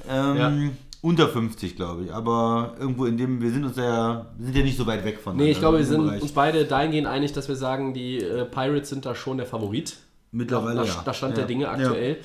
ähm, 0.08 0.36
Ja. 0.36 0.52
Unter 1.02 1.28
50, 1.28 1.76
glaube 1.76 2.04
ich. 2.04 2.14
Aber 2.14 2.74
irgendwo 2.78 3.04
in 3.04 3.18
dem, 3.18 3.42
wir 3.42 3.50
sind 3.50 3.64
uns 3.64 3.76
ja, 3.76 4.26
sind 4.38 4.56
ja 4.56 4.62
nicht 4.62 4.78
so 4.78 4.86
weit 4.86 5.04
weg 5.04 5.20
von. 5.20 5.36
Nee, 5.36 5.50
ich 5.50 5.58
glaube, 5.58 5.78
wir 5.78 5.84
sind 5.84 6.04
Bereich. 6.04 6.22
uns 6.22 6.32
beide 6.32 6.64
dahingehend 6.64 7.08
einig, 7.08 7.32
dass 7.32 7.48
wir 7.48 7.56
sagen, 7.56 7.92
die 7.92 8.18
äh, 8.18 8.46
Pirates 8.46 8.88
sind 8.88 9.04
da 9.04 9.14
schon 9.14 9.36
der 9.36 9.46
Favorit. 9.46 9.98
mittlerweile 10.30 10.76
da, 10.76 10.84
ja. 10.84 11.02
da 11.04 11.12
stand 11.12 11.32
ja. 11.32 11.40
der 11.40 11.46
Dinge 11.46 11.68
aktuell. 11.68 12.18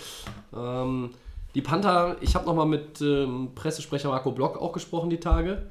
Ähm, 0.56 1.10
die 1.56 1.62
Panther, 1.62 2.18
ich 2.22 2.36
habe 2.36 2.46
nochmal 2.46 2.68
mit 2.68 3.02
ähm, 3.02 3.50
Pressesprecher 3.56 4.10
Marco 4.10 4.32
Block 4.32 4.62
auch 4.62 4.72
gesprochen 4.72 5.10
die 5.10 5.20
Tage. 5.20 5.64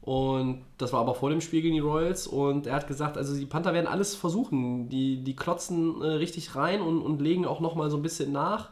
Und 0.00 0.62
das 0.78 0.92
war 0.92 1.00
aber 1.00 1.14
vor 1.14 1.30
dem 1.30 1.40
Spiel 1.40 1.62
gegen 1.62 1.74
die 1.74 1.80
Royals. 1.80 2.26
Und 2.26 2.66
er 2.66 2.74
hat 2.74 2.86
gesagt, 2.86 3.16
also 3.16 3.36
die 3.36 3.46
Panther 3.46 3.72
werden 3.72 3.86
alles 3.86 4.14
versuchen. 4.14 4.88
Die, 4.88 5.22
die 5.22 5.34
klotzen 5.34 6.00
äh, 6.00 6.06
richtig 6.06 6.54
rein 6.54 6.80
und, 6.80 7.02
und 7.02 7.20
legen 7.20 7.44
auch 7.44 7.60
nochmal 7.60 7.90
so 7.90 7.96
ein 7.96 8.02
bisschen 8.02 8.32
nach. 8.32 8.70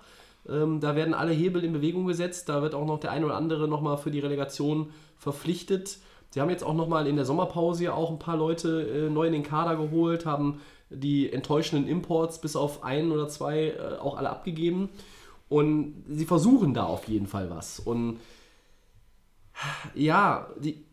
Ähm, 0.49 0.81
da 0.81 0.97
werden 0.97 1.15
alle 1.15 1.33
Hebel 1.33 1.65
in 1.65 1.73
Bewegung 1.73 2.07
gesetzt. 2.07 2.49
Da 2.49 2.63
wird 2.63 2.75
auch 2.75 2.87
noch 2.87 3.01
der 3.01 3.13
ein 3.13 3.25
oder 3.25 3.37
andere 3.37 3.69
nochmal 3.69 3.99
für 3.99 4.11
die 4.11 4.21
Relegation 4.21 4.91
verpflichtet. 5.17 5.99
Sie 6.31 6.41
haben 6.41 6.51
jetzt 6.51 6.65
auch 6.65 6.75
nochmal 6.75 7.07
in 7.07 7.17
der 7.17 7.25
Sommerpause 7.25 7.93
auch 7.93 8.11
ein 8.11 8.19
paar 8.19 8.37
Leute 8.37 8.83
äh, 8.83 9.11
neu 9.11 9.27
in 9.27 9.33
den 9.33 9.43
Kader 9.43 9.77
geholt, 9.77 10.27
haben 10.27 10.61
die 10.89 11.33
enttäuschenden 11.33 11.89
Imports 11.89 12.41
bis 12.41 12.57
auf 12.57 12.85
ein 12.85 13.11
oder 13.11 13.29
zwei 13.29 13.69
äh, 13.69 13.99
auch 14.01 14.17
alle 14.17 14.31
abgegeben. 14.31 14.91
Und 15.49 16.05
sie 16.09 16.27
versuchen 16.27 16.75
da 16.75 16.85
auf 16.85 17.09
jeden 17.09 17.27
Fall 17.27 17.51
was. 17.51 17.81
Und 17.81 18.21
ja, 19.95 20.49
die, 20.59 20.85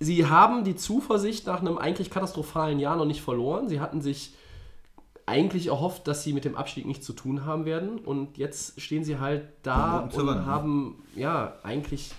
sie 0.00 0.26
haben 0.26 0.64
die 0.64 0.74
Zuversicht 0.74 1.46
nach 1.46 1.60
einem 1.60 1.78
eigentlich 1.78 2.10
katastrophalen 2.10 2.80
Jahr 2.80 2.96
noch 2.96 3.04
nicht 3.04 3.22
verloren. 3.22 3.68
Sie 3.68 3.80
hatten 3.80 4.00
sich 4.00 4.34
eigentlich 5.26 5.68
erhofft, 5.68 6.06
dass 6.08 6.24
sie 6.24 6.32
mit 6.32 6.44
dem 6.44 6.56
Abstieg 6.56 6.86
nichts 6.86 7.06
zu 7.06 7.12
tun 7.12 7.44
haben 7.44 7.64
werden. 7.64 7.98
Und 7.98 8.38
jetzt 8.38 8.80
stehen 8.80 9.04
sie 9.04 9.18
halt 9.18 9.44
da 9.62 10.00
und 10.00 10.16
Wand, 10.16 10.40
ne? 10.40 10.46
haben 10.46 11.02
ja 11.14 11.54
eigentlich 11.62 12.10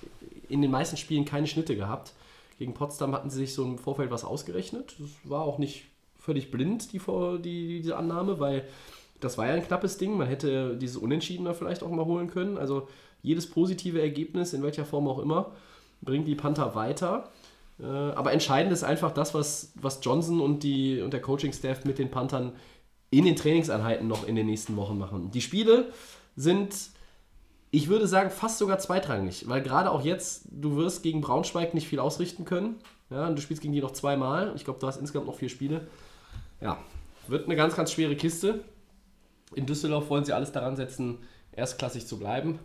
in 0.50 0.62
den 0.62 0.72
meisten 0.72 0.98
Spielen 0.98 1.26
keine 1.26 1.48
Schnitte 1.48 1.76
gehabt. 1.76 2.14
Gegen 2.60 2.74
Potsdam 2.74 3.14
hatten 3.14 3.30
sie 3.30 3.40
sich 3.40 3.54
so 3.54 3.64
im 3.64 3.78
Vorfeld 3.78 4.12
was 4.12 4.24
ausgerechnet. 4.24 4.96
Das 5.00 5.10
war 5.24 5.42
auch 5.42 5.58
nicht 5.58 5.86
völlig 6.18 6.52
blind, 6.52 6.94
die, 6.94 7.00
die, 7.42 7.82
diese 7.82 7.98
Annahme, 7.98 8.40
weil 8.40 8.64
das 9.20 9.38
war 9.38 9.48
ja 9.48 9.54
ein 9.54 9.66
knappes 9.66 9.98
Ding. 9.98 10.16
Man 10.16 10.28
hätte 10.28 10.78
dieses 10.78 10.98
Unentschieden 10.98 11.46
da 11.46 11.54
vielleicht 11.54 11.84
auch 11.84 11.90
mal 11.90 12.06
holen 12.06 12.30
können. 12.30 12.58
Also 12.58 12.88
jedes 13.22 13.50
positive 13.50 14.02
Ergebnis, 14.02 14.54
in 14.54 14.64
welcher 14.64 14.86
Form 14.86 15.08
auch 15.08 15.20
immer, 15.20 15.52
bringt 16.02 16.28
die 16.28 16.36
Panther 16.36 16.76
weiter. 16.76 17.30
Äh, 17.80 17.86
aber 17.86 18.32
entscheidend 18.32 18.72
ist 18.72 18.84
einfach 18.84 19.12
das, 19.12 19.34
was, 19.34 19.74
was 19.82 20.00
Johnson 20.02 20.40
und, 20.40 20.64
die, 20.64 21.02
und 21.02 21.12
der 21.12 21.22
Coaching-Staff 21.22 21.86
mit 21.86 22.00
den 22.00 22.12
Panthern 22.12 22.54
in 23.14 23.26
den 23.26 23.36
Trainingseinheiten 23.36 24.08
noch 24.08 24.28
in 24.28 24.36
den 24.36 24.48
nächsten 24.48 24.76
Wochen 24.76 24.98
machen. 24.98 25.30
Die 25.32 25.42
Spiele 25.42 25.92
sind, 26.36 26.74
ich 27.70 27.88
würde 27.88 28.08
sagen, 28.08 28.32
fast 28.32 28.58
sogar 28.58 28.80
zweitrangig, 28.80 29.48
weil 29.48 29.62
gerade 29.62 29.92
auch 29.92 30.04
jetzt, 30.04 30.48
du 30.50 30.78
wirst 30.78 31.04
gegen 31.04 31.22
Braunschweig 31.22 31.76
nicht 31.76 31.88
viel 31.88 32.00
ausrichten 32.00 32.44
können. 32.44 32.76
Ja, 33.12 33.30
du 33.30 33.40
spielst 33.40 33.62
gegen 33.62 33.74
die 33.74 33.82
noch 33.82 33.92
zweimal. 33.92 34.54
Ich 34.56 34.66
glaube, 34.66 34.80
du 34.80 34.88
hast 34.88 34.98
insgesamt 34.98 35.28
noch 35.28 35.38
vier 35.38 35.50
Spiele. 35.50 35.88
Ja, 36.60 36.80
wird 37.28 37.46
eine 37.46 37.56
ganz, 37.56 37.76
ganz 37.76 37.92
schwere 37.92 38.16
Kiste. 38.16 38.64
In 39.54 39.68
Düsseldorf 39.68 40.10
wollen 40.10 40.26
sie 40.26 40.34
alles 40.34 40.52
daran 40.52 40.76
setzen, 40.76 41.20
erstklassig 41.52 42.08
zu 42.08 42.18
bleiben. 42.18 42.58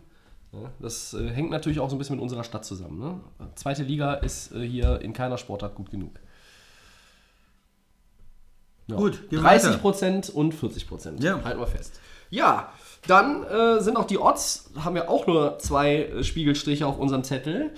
Ja, 0.51 0.71
das 0.79 1.13
äh, 1.13 1.29
hängt 1.29 1.51
natürlich 1.51 1.79
auch 1.79 1.91
so 1.91 1.95
ein 1.95 1.99
bisschen 1.99 2.15
mit 2.15 2.23
unserer 2.23 2.43
Stadt 2.43 2.65
zusammen. 2.65 2.97
Ne? 2.97 3.19
Zweite 3.53 3.83
Liga 3.83 4.15
ist 4.15 4.51
äh, 4.51 4.67
hier 4.67 4.99
in 5.01 5.13
keiner 5.13 5.37
Sportart 5.37 5.75
gut 5.75 5.91
genug. 5.91 6.19
Ja. 8.89 8.95
Gut, 8.97 9.29
gehen 9.29 9.39
wir 9.39 9.49
30 9.49 9.69
weiter. 9.69 9.77
Prozent 9.79 10.29
und 10.29 10.53
40 10.53 10.87
Prozent. 10.87 11.23
Ja. 11.23 11.43
Halten 11.43 11.59
wir 11.59 11.67
fest. 11.67 11.99
Ja, 12.29 12.71
dann 13.07 13.43
äh, 13.43 13.81
sind 13.81 13.97
auch 13.97 14.05
die 14.05 14.19
Odds, 14.19 14.71
haben 14.83 14.95
wir 14.95 15.09
auch 15.09 15.27
nur 15.27 15.57
zwei 15.59 16.03
äh, 16.03 16.23
Spiegelstriche 16.23 16.85
auf 16.85 16.99
unserem 16.99 17.23
Zettel. 17.23 17.71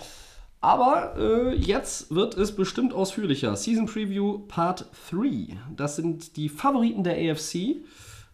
Aber 0.62 1.16
äh, 1.18 1.56
jetzt 1.56 2.14
wird 2.14 2.38
es 2.38 2.56
bestimmt 2.56 2.94
ausführlicher. 2.94 3.56
Season 3.56 3.88
Preview 3.88 4.40
Part 4.48 4.86
3. 5.12 5.58
Das 5.76 5.96
sind 5.96 6.38
die 6.38 6.50
Favoriten 6.50 7.04
der 7.04 7.16
AFC 7.16 7.84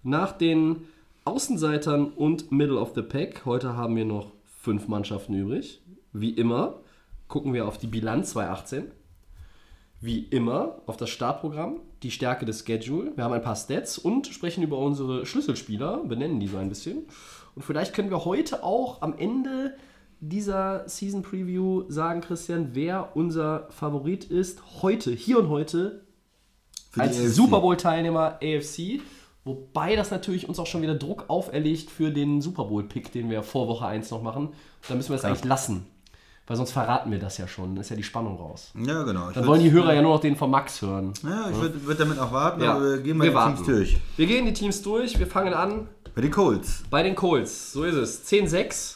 nach 0.04 0.34
den 0.34 0.88
Außenseitern 1.24 2.10
und 2.12 2.52
Middle 2.52 2.80
of 2.80 2.92
the 2.96 3.02
Pack. 3.02 3.46
Heute 3.46 3.78
haben 3.78 3.96
wir 3.96 4.06
noch 4.06 4.32
fünf 4.62 4.88
Mannschaften 4.88 5.34
übrig. 5.34 5.82
Wie 6.12 6.32
immer 6.32 6.76
gucken 7.28 7.54
wir 7.54 7.68
auf 7.68 7.78
die 7.78 7.88
Bilanz 7.88 8.32
2018 8.32 8.92
wie 10.00 10.20
immer 10.20 10.82
auf 10.86 10.98
das 10.98 11.10
Startprogramm, 11.10 11.80
die 12.04 12.12
Stärke 12.12 12.46
des 12.46 12.64
Schedule. 12.66 13.12
Wir 13.16 13.24
haben 13.24 13.34
ein 13.34 13.42
paar 13.42 13.56
Stats 13.56 13.98
und 13.98 14.28
sprechen 14.28 14.64
über 14.64 14.78
unsere 14.78 15.26
Schlüsselspieler, 15.26 16.04
benennen 16.04 16.40
die 16.40 16.48
so 16.48 16.58
ein 16.58 16.70
bisschen. 16.70 17.08
Und 17.56 17.64
vielleicht 17.64 17.94
können 17.94 18.12
wir 18.12 18.24
heute 18.26 18.64
auch 18.64 19.02
am 19.02 19.18
Ende 19.18 19.76
dieser 20.20 20.88
Season 20.88 21.24
Preview 21.24 21.86
sagen, 21.90 22.22
Christian, 22.22 22.70
wer 22.74 23.16
unser 23.16 23.68
Favorit 23.72 24.26
ist. 24.26 24.82
Heute, 24.82 25.12
hier 25.12 25.40
und 25.40 25.50
heute, 25.50 26.06
Für 26.92 27.02
als. 27.02 27.18
Super 27.36 27.62
Bowl-Teilnehmer 27.62 28.40
AFC. 28.42 29.02
Wobei 29.46 29.96
das 29.96 30.12
natürlich 30.12 30.50
uns 30.50 30.60
auch 30.60 30.68
schon 30.68 30.82
wieder 30.82 30.96
Druck 30.96 31.26
auferlegt 31.30 31.90
für 31.90 32.12
den 32.12 32.42
Super 32.42 32.66
Bowl-Pick, 32.66 33.12
den 33.12 33.30
wir 33.30 33.44
vor 33.44 33.68
Woche 33.68 33.86
1 33.86 34.12
noch 34.12 34.22
machen. 34.22 34.50
Da 34.88 34.96
müssen 34.96 35.10
wir 35.10 35.16
es 35.16 35.24
eigentlich 35.24 35.46
lassen. 35.46 35.88
Weil 36.48 36.56
sonst 36.56 36.72
verraten 36.72 37.12
wir 37.12 37.20
das 37.20 37.38
ja 37.38 37.48
schon. 37.48 37.76
Dann 37.76 37.82
ist 37.82 37.90
ja 37.90 37.96
die 37.98 38.04
Spannung 38.04 38.38
raus. 38.38 38.72
Ja, 38.74 39.04
genau. 39.04 39.28
Ich 39.30 39.36
Dann 39.36 39.46
wollen 39.48 39.62
die 39.62 39.72
Hörer 39.72 39.94
ja 39.94 40.02
nur 40.02 40.14
noch 40.14 40.22
den 40.22 40.38
von 40.38 40.50
Max 40.50 40.82
hören. 40.82 41.14
Ja, 41.24 41.50
ich 41.50 41.58
würde 41.60 41.86
würd 41.86 42.00
damit 42.00 42.18
auch 42.20 42.32
warten, 42.32 42.62
Ja, 42.64 42.76
aber 42.76 42.84
wir 42.96 42.98
gehen 43.02 43.18
mal 43.18 43.26
wir 43.26 43.32
die 43.32 43.36
warten. 43.36 43.56
Teams 43.56 43.68
durch. 43.68 43.98
Wir 44.16 44.28
gehen 44.28 44.46
die 44.46 44.54
Teams 44.54 44.82
durch. 44.82 45.20
Wir 45.20 45.28
fangen 45.28 45.54
an 45.54 45.90
Bei 46.16 46.22
den 46.22 46.32
Colts. 46.32 46.84
bei 46.90 47.04
den 47.04 47.16
Colts. 47.16 47.74
So 47.74 47.84
ist 47.84 47.96
es. 47.96 48.26
10-6. 48.32 48.96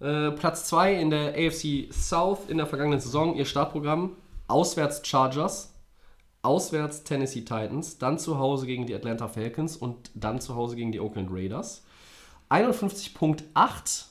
Äh, 0.00 0.32
Platz 0.32 0.64
2 0.66 0.94
in 0.96 1.10
der 1.10 1.34
AFC 1.36 1.92
South 1.92 2.40
in 2.48 2.56
der 2.56 2.66
vergangenen 2.66 2.98
Saison. 2.98 3.36
Ihr 3.36 3.44
Startprogramm. 3.44 4.16
Auswärts 4.48 5.00
Chargers. 5.06 5.68
auswärts 6.42 7.04
Tennessee 7.04 7.42
Titans, 7.42 7.98
dann 7.98 8.18
zu 8.18 8.36
Hause 8.40 8.66
gegen 8.66 8.84
die 8.88 8.94
Atlanta 8.96 9.28
Falcons 9.28 9.76
und 9.76 10.10
dann 10.14 10.40
zu 10.40 10.56
Hause 10.56 10.74
gegen 10.74 10.90
die 10.90 10.98
Oakland 10.98 11.28
Raiders. 11.30 11.84
51.8 12.50 14.04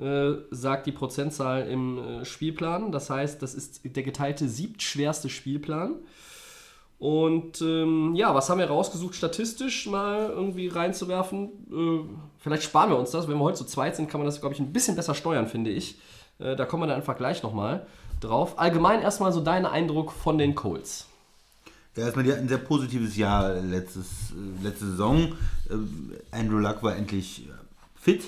äh, 0.00 0.32
sagt 0.50 0.86
die 0.86 0.92
Prozentzahl 0.92 1.68
im 1.68 1.98
äh, 1.98 2.24
Spielplan. 2.24 2.92
Das 2.92 3.10
heißt, 3.10 3.42
das 3.42 3.54
ist 3.54 3.80
der 3.84 4.02
geteilte 4.02 4.48
siebtschwerste 4.48 5.28
Spielplan. 5.28 5.96
Und 6.98 7.62
ähm, 7.62 8.14
ja, 8.14 8.34
was 8.34 8.50
haben 8.50 8.58
wir 8.58 8.66
rausgesucht, 8.66 9.14
statistisch 9.14 9.86
mal 9.86 10.28
irgendwie 10.28 10.68
reinzuwerfen? 10.68 11.48
Äh, 11.70 12.04
vielleicht 12.38 12.62
sparen 12.62 12.90
wir 12.90 12.98
uns 12.98 13.10
das. 13.10 13.26
Wenn 13.26 13.36
wir 13.36 13.44
heute 13.44 13.58
zu 13.58 13.64
zweit 13.64 13.96
sind, 13.96 14.10
kann 14.10 14.20
man 14.20 14.26
das, 14.26 14.40
glaube 14.40 14.54
ich, 14.54 14.60
ein 14.60 14.72
bisschen 14.72 14.96
besser 14.96 15.14
steuern, 15.14 15.46
finde 15.46 15.70
ich. 15.70 15.98
Äh, 16.38 16.56
da 16.56 16.66
kommen 16.66 16.82
wir 16.82 16.88
dann 16.88 16.96
einfach 16.96 17.16
gleich 17.16 17.42
nochmal 17.42 17.86
drauf. 18.20 18.58
Allgemein 18.58 19.00
erstmal 19.00 19.32
so 19.32 19.40
dein 19.40 19.64
Eindruck 19.64 20.12
von 20.12 20.36
den 20.36 20.54
Colts. 20.54 21.08
Ja, 21.96 22.04
erstmal, 22.04 22.24
die 22.24 22.32
hatten 22.32 22.42
ein 22.42 22.48
sehr 22.48 22.58
positives 22.58 23.16
Jahr 23.16 23.54
letztes, 23.54 24.32
äh, 24.32 24.64
letzte 24.64 24.86
Saison. 24.86 25.32
Äh, 25.68 26.36
Andrew 26.36 26.58
Luck 26.58 26.82
war 26.82 26.96
endlich 26.96 27.46
äh, 27.46 27.52
fit. 27.94 28.24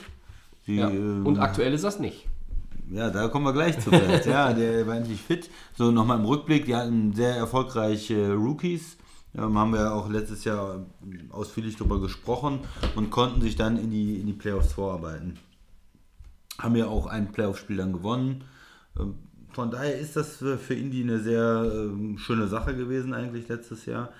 Die, 0.66 0.76
Ja. 0.76 0.90
ähm, 0.90 1.26
Und 1.26 1.38
aktuell 1.38 1.72
ist 1.72 1.84
das 1.84 1.98
nicht. 1.98 2.26
Ja, 2.90 3.10
da 3.10 3.28
kommen 3.28 3.44
wir 3.46 3.52
gleich 3.52 3.78
zu 3.78 3.90
ja, 4.26 4.52
der 4.52 4.86
war 4.86 4.96
endlich 4.96 5.20
fit. 5.20 5.48
So, 5.76 5.90
nochmal 5.90 6.18
im 6.18 6.24
Rückblick, 6.26 6.66
die 6.66 6.76
hatten 6.76 7.14
sehr 7.14 7.34
erfolgreiche 7.36 8.34
Rookies. 8.34 8.96
Ähm, 9.34 9.56
haben 9.56 9.72
wir 9.72 9.94
auch 9.94 10.10
letztes 10.10 10.44
Jahr 10.44 10.84
ausführlich 11.30 11.76
darüber 11.76 12.00
gesprochen 12.00 12.60
und 12.96 13.10
konnten 13.10 13.40
sich 13.40 13.56
dann 13.56 13.78
in 13.78 13.90
die, 13.90 14.20
in 14.20 14.26
die 14.26 14.34
Playoffs 14.34 14.74
vorarbeiten. 14.74 15.38
Haben 16.58 16.76
ja 16.76 16.86
auch 16.86 17.06
ein 17.06 17.32
Playoff-Spiel 17.32 17.78
dann 17.78 17.94
gewonnen. 17.94 18.44
Ähm, 18.98 19.14
Von 19.52 19.70
daher 19.70 19.98
ist 19.98 20.16
das 20.16 20.36
für, 20.36 20.58
für 20.58 20.74
Indy 20.74 21.02
eine 21.02 21.18
sehr 21.18 21.70
ähm, 21.74 22.18
schöne 22.18 22.46
Sache 22.46 22.76
gewesen 22.76 23.14
eigentlich 23.14 23.48
letztes 23.48 23.86
Jahr. 23.86 24.10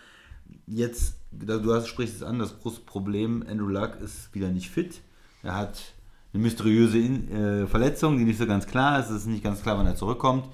Jetzt, 0.67 1.17
du 1.31 1.75
hast, 1.75 1.89
sprichst 1.89 2.17
es 2.17 2.23
an, 2.23 2.39
das 2.39 2.59
große 2.61 2.81
Problem, 2.81 3.45
Andrew 3.47 3.69
Luck 3.69 4.01
ist 4.03 4.35
wieder 4.35 4.49
nicht 4.49 4.71
fit. 4.71 5.01
Er 5.43 5.57
hat 5.57 5.93
eine 6.33 6.43
mysteriöse 6.43 6.99
In 6.99 7.31
äh, 7.31 7.67
Verletzung, 7.67 8.17
die 8.19 8.25
nicht 8.25 8.39
so 8.39 8.47
ganz 8.47 8.67
klar 8.67 8.99
ist. 9.01 9.11
Es 9.11 9.23
ist 9.23 9.27
nicht 9.27 9.45
ganz 9.45 9.63
klar, 9.63 9.79
wann 9.79 9.87
er 9.87 9.97
zurückkommt. 9.97 10.47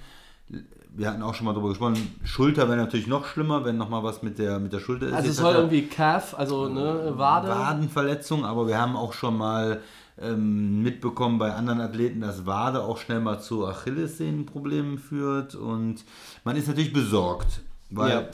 Wir 0.90 1.08
hatten 1.10 1.22
auch 1.22 1.34
schon 1.34 1.44
mal 1.44 1.52
darüber 1.52 1.68
gesprochen. 1.68 1.96
Schulter 2.24 2.66
wäre 2.68 2.78
natürlich 2.78 3.06
noch 3.06 3.26
schlimmer, 3.26 3.64
wenn 3.64 3.76
nochmal 3.76 4.02
was 4.02 4.22
mit 4.22 4.38
der, 4.38 4.58
mit 4.58 4.72
der 4.72 4.80
Schulter 4.80 5.06
ist. 5.08 5.12
Also 5.14 5.30
es 5.30 5.36
soll 5.36 5.54
irgendwie 5.54 5.82
Calf, 5.86 6.34
also 6.36 6.68
ne, 6.68 7.12
Wade. 7.16 7.48
Wadenverletzung, 7.48 8.44
aber 8.44 8.66
wir 8.66 8.78
haben 8.80 8.96
auch 8.96 9.12
schon 9.12 9.36
mal 9.36 9.80
ähm, 10.20 10.82
mitbekommen 10.82 11.38
bei 11.38 11.52
anderen 11.54 11.80
Athleten, 11.80 12.20
dass 12.20 12.46
Wade 12.46 12.82
auch 12.82 12.98
schnell 12.98 13.20
mal 13.20 13.38
zu 13.38 13.66
Achillessehnenproblemen 13.66 14.98
führt 14.98 15.54
und 15.54 16.04
man 16.42 16.56
ist 16.56 16.66
natürlich 16.66 16.92
besorgt, 16.92 17.60
weil 17.90 18.10
Ja. 18.10 18.28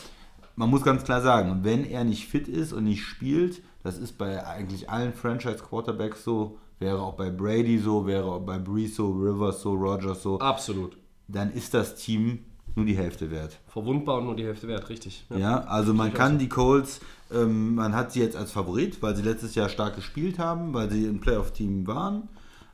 man 0.57 0.71
muss 0.71 0.83
ganz 0.83 1.05
klar 1.05 1.21
sagen, 1.21 1.61
wenn 1.63 1.85
er 1.85 2.05
nicht 2.05 2.27
fit 2.29 2.49
ist 2.49 2.73
und 2.73 2.85
nicht 2.85 3.05
spielt, 3.05 3.61
das 3.83 3.99
ist 3.99 4.17
bei 4.17 4.47
eigentlich 4.47 4.89
allen 4.89 5.13
Franchise-Quarterbacks 5.13 6.25
so, 6.25 6.59
wäre 6.79 7.01
auch 7.01 7.15
bei 7.15 7.31
Brady 7.31 7.79
so, 7.79 8.07
wäre 8.07 8.25
auch 8.25 8.41
bei 8.41 8.59
Brees 8.59 8.97
so, 8.97 9.11
Rivers 9.11 9.63
so, 9.63 9.73
Rogers 9.75 10.23
so, 10.23 10.39
Absolut. 10.39 10.97
dann 11.29 11.53
ist 11.53 11.75
das 11.75 11.95
Team 11.97 12.41
nur 12.77 12.87
die 12.87 12.97
Hälfte 12.97 13.31
wert. 13.31 13.59
Verwundbar 13.69 14.19
und 14.19 14.25
nur 14.25 14.37
die 14.37 14.45
Hälfte 14.45 14.67
wert, 14.67 14.89
richtig. 14.89 15.25
Ja, 15.37 15.61
also 15.65 15.95
man 15.95 16.13
kann 16.13 16.39
die 16.39 16.49
Colts, 16.49 17.01
ähm, 17.33 17.77
man 17.77 17.95
hat 17.95 18.13
sie 18.13 18.21
jetzt 18.21 18.37
als 18.37 18.51
Favorit, 18.51 19.01
weil 19.01 19.15
sie 19.15 19.23
letztes 19.23 19.55
Jahr 19.55 19.69
stark 19.69 19.95
gespielt 19.95 20.39
haben, 20.39 20.75
weil 20.75 20.91
sie 20.91 21.05
im 21.05 21.21
Playoff-Team 21.21 21.87
waren. 21.87 22.29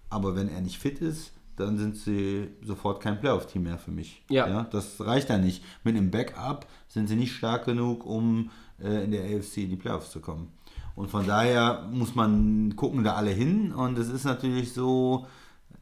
Aber 0.08 0.34
wenn 0.34 0.48
er 0.48 0.60
nicht 0.60 0.78
fit 0.78 1.00
ist, 1.00 1.32
dann 1.56 1.76
sind 1.76 1.96
sie 1.96 2.48
sofort 2.62 3.02
kein 3.02 3.20
Playoff-Team 3.20 3.64
mehr 3.64 3.78
für 3.78 3.90
mich. 3.90 4.22
Ja. 4.30 4.64
das 4.64 5.00
reicht 5.00 5.28
dann 5.28 5.42
nicht. 5.42 5.62
Mit 5.84 5.96
einem 5.96 6.10
Backup 6.10 6.66
sind 6.88 7.08
sie 7.08 7.16
nicht 7.16 7.32
stark 7.32 7.66
genug, 7.66 8.06
um 8.06 8.50
äh, 8.82 9.04
in 9.04 9.10
der 9.10 9.24
AFC 9.24 9.58
in 9.58 9.70
die 9.70 9.76
Playoffs 9.76 10.10
zu 10.10 10.20
kommen. 10.20 10.48
Und 10.94 11.10
von 11.10 11.26
daher 11.26 11.88
muss 11.90 12.14
man 12.14 12.74
gucken 12.76 13.04
da 13.04 13.14
alle 13.14 13.30
hin. 13.30 13.72
Und 13.72 13.98
es 13.98 14.08
ist 14.08 14.24
natürlich 14.24 14.72
so, 14.72 15.26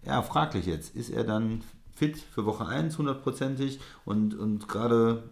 ja, 0.05 0.23
fraglich 0.23 0.67
jetzt. 0.67 0.95
Ist 0.95 1.11
er 1.11 1.25
dann 1.25 1.63
fit 1.95 2.19
für 2.19 2.47
Woche 2.47 2.67
1 2.67 2.97
hundertprozentig? 2.99 3.81
Und, 4.05 4.39
und 4.39 4.69
gerade, 4.69 5.25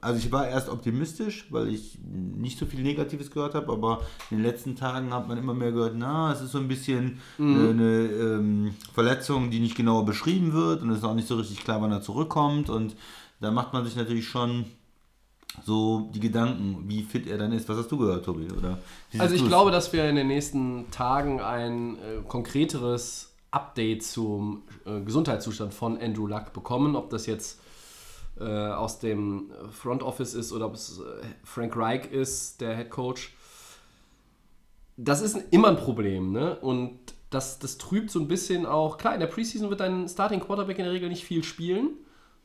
also 0.00 0.18
ich 0.18 0.32
war 0.32 0.48
erst 0.48 0.68
optimistisch, 0.68 1.46
weil 1.50 1.68
ich 1.68 1.98
nicht 2.04 2.58
so 2.58 2.66
viel 2.66 2.82
Negatives 2.82 3.30
gehört 3.30 3.54
habe, 3.54 3.72
aber 3.72 4.00
in 4.30 4.38
den 4.38 4.44
letzten 4.44 4.74
Tagen 4.76 5.14
hat 5.14 5.28
man 5.28 5.38
immer 5.38 5.54
mehr 5.54 5.72
gehört, 5.72 5.94
na, 5.96 6.32
es 6.32 6.40
ist 6.40 6.52
so 6.52 6.58
ein 6.58 6.68
bisschen 6.68 7.20
eine, 7.38 7.70
eine 7.70 8.06
ähm, 8.06 8.74
Verletzung, 8.92 9.50
die 9.50 9.60
nicht 9.60 9.76
genau 9.76 10.02
beschrieben 10.02 10.52
wird 10.52 10.82
und 10.82 10.90
es 10.90 10.98
ist 10.98 11.04
auch 11.04 11.14
nicht 11.14 11.28
so 11.28 11.36
richtig 11.36 11.62
klar, 11.62 11.80
wann 11.80 11.92
er 11.92 12.02
zurückkommt. 12.02 12.68
Und 12.68 12.96
da 13.40 13.50
macht 13.50 13.72
man 13.72 13.84
sich 13.84 13.96
natürlich 13.96 14.26
schon 14.26 14.64
so 15.64 16.10
die 16.14 16.20
Gedanken, 16.20 16.84
wie 16.88 17.02
fit 17.02 17.26
er 17.26 17.38
dann 17.38 17.52
ist. 17.52 17.68
Was 17.68 17.78
hast 17.78 17.92
du 17.92 17.98
gehört, 17.98 18.24
Tobi? 18.24 18.50
Oder 18.50 18.78
Also 19.18 19.34
ich 19.34 19.46
glaube, 19.46 19.70
dass 19.70 19.92
wir 19.92 20.08
in 20.08 20.16
den 20.16 20.28
nächsten 20.28 20.90
Tagen 20.90 21.40
ein 21.40 21.96
äh, 21.96 22.22
konkreteres 22.26 23.32
Update 23.50 24.02
zum 24.02 24.62
äh, 24.86 25.00
Gesundheitszustand 25.00 25.74
von 25.74 25.98
Andrew 25.98 26.26
Luck 26.26 26.52
bekommen. 26.52 26.96
Ob 26.96 27.10
das 27.10 27.26
jetzt 27.26 27.60
äh, 28.40 28.44
aus 28.44 28.98
dem 28.98 29.50
Front 29.70 30.02
Office 30.02 30.34
ist 30.34 30.52
oder 30.52 30.66
ob 30.66 30.74
es 30.74 30.98
äh, 30.98 31.26
Frank 31.44 31.76
Reich 31.76 32.10
ist, 32.10 32.60
der 32.60 32.76
Head 32.76 32.90
Coach. 32.90 33.34
Das 34.96 35.20
ist 35.20 35.36
immer 35.50 35.68
ein 35.68 35.76
Problem, 35.76 36.32
ne? 36.32 36.56
Und 36.60 36.98
das, 37.30 37.58
das 37.58 37.78
trübt 37.78 38.10
so 38.10 38.20
ein 38.20 38.28
bisschen 38.28 38.66
auch. 38.66 38.98
Klar, 38.98 39.14
in 39.14 39.20
der 39.20 39.26
Preseason 39.26 39.70
wird 39.70 39.80
dein 39.80 40.08
Starting 40.08 40.40
Quarterback 40.40 40.78
in 40.78 40.84
der 40.84 40.92
Regel 40.92 41.08
nicht 41.08 41.24
viel 41.24 41.44
spielen. 41.44 41.90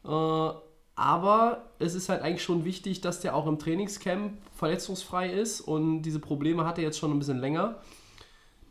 Äh, 0.06 0.50
aber 0.98 1.70
es 1.78 1.94
ist 1.94 2.10
halt 2.10 2.24
eigentlich 2.24 2.42
schon 2.42 2.66
wichtig, 2.66 3.02
dass 3.02 3.20
der 3.20 3.36
auch 3.36 3.46
im 3.46 3.60
Trainingscamp 3.60 4.34
verletzungsfrei 4.56 5.30
ist 5.32 5.62
und 5.62 6.02
diese 6.02 6.20
Probleme 6.20 6.66
hat 6.66 6.80
er 6.80 6.84
jetzt 6.84 6.98
schon 6.98 7.12
ein 7.12 7.20
bisschen 7.20 7.38
länger. 7.38 7.76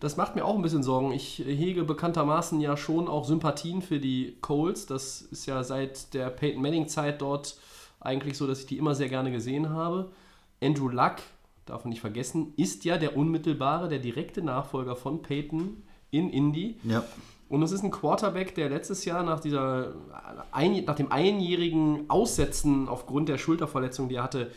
Das 0.01 0.17
macht 0.17 0.35
mir 0.35 0.45
auch 0.45 0.57
ein 0.57 0.63
bisschen 0.63 0.83
Sorgen. 0.83 1.13
Ich 1.13 1.39
hege 1.39 1.85
bekanntermaßen 1.85 2.61
ja 2.61 2.77
schon 2.77 3.07
auch 3.07 3.25
Sympathien 3.25 3.81
für 3.81 4.01
die 4.01 4.37
Colts. 4.41 4.87
Das 4.87 5.23
ist 5.23 5.47
ja 5.47 5.63
seit 5.63 6.15
der 6.15 6.29
Peyton 6.31 6.61
Manning-Zeit 6.61 7.23
dort 7.23 7.59
eigentlich 8.01 8.37
so, 8.37 8.49
dass 8.49 8.59
ich 8.59 8.67
die 8.67 8.77
immer 8.77 8.97
sehr 8.97 9.09
gerne 9.09 9.31
gesehen 9.31 9.71
habe. 9.71 10.11
Andrew 10.61 10.89
Luck, 10.89 11.19
darf 11.65 11.85
man 11.85 11.91
nicht 11.91 12.01
vergessen, 12.01 12.55
ist 12.57 12.85
ja 12.85 12.99
der 12.99 13.17
unmittelbare, 13.17 13.89
der 13.89 14.01
direkte 14.01 14.43
Nachfolger 14.43 14.97
von 14.97 15.23
Peyton 15.23 15.85
in 16.11 16.29
Indy. 16.29 16.81
Ja. 16.83 17.05
Und 17.49 17.63
es 17.63 17.71
ist 17.71 17.85
ein 17.85 17.91
Quarterback, 17.91 18.55
der 18.55 18.69
letztes 18.69 19.05
Jahr 19.05 19.23
nach, 19.23 19.41
dieser, 19.41 19.93
ein, 20.51 20.85
nach 20.85 20.97
dem 20.97 21.13
einjährigen 21.13 22.11
Aussetzen 22.11 22.89
aufgrund 22.89 23.29
der 23.29 23.39
Schulterverletzung, 23.39 24.09
die 24.09 24.17
er 24.17 24.25
hatte, 24.25 24.51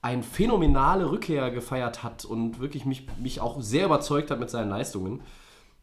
eine 0.00 0.24
phänomenale 0.24 1.10
Rückkehr 1.10 1.52
gefeiert 1.52 2.02
hat 2.02 2.24
und 2.24 2.58
wirklich 2.58 2.84
mich, 2.84 3.06
mich 3.20 3.40
auch 3.40 3.60
sehr 3.60 3.86
überzeugt 3.86 4.32
hat 4.32 4.40
mit 4.40 4.50
seinen 4.50 4.70
Leistungen. 4.70 5.22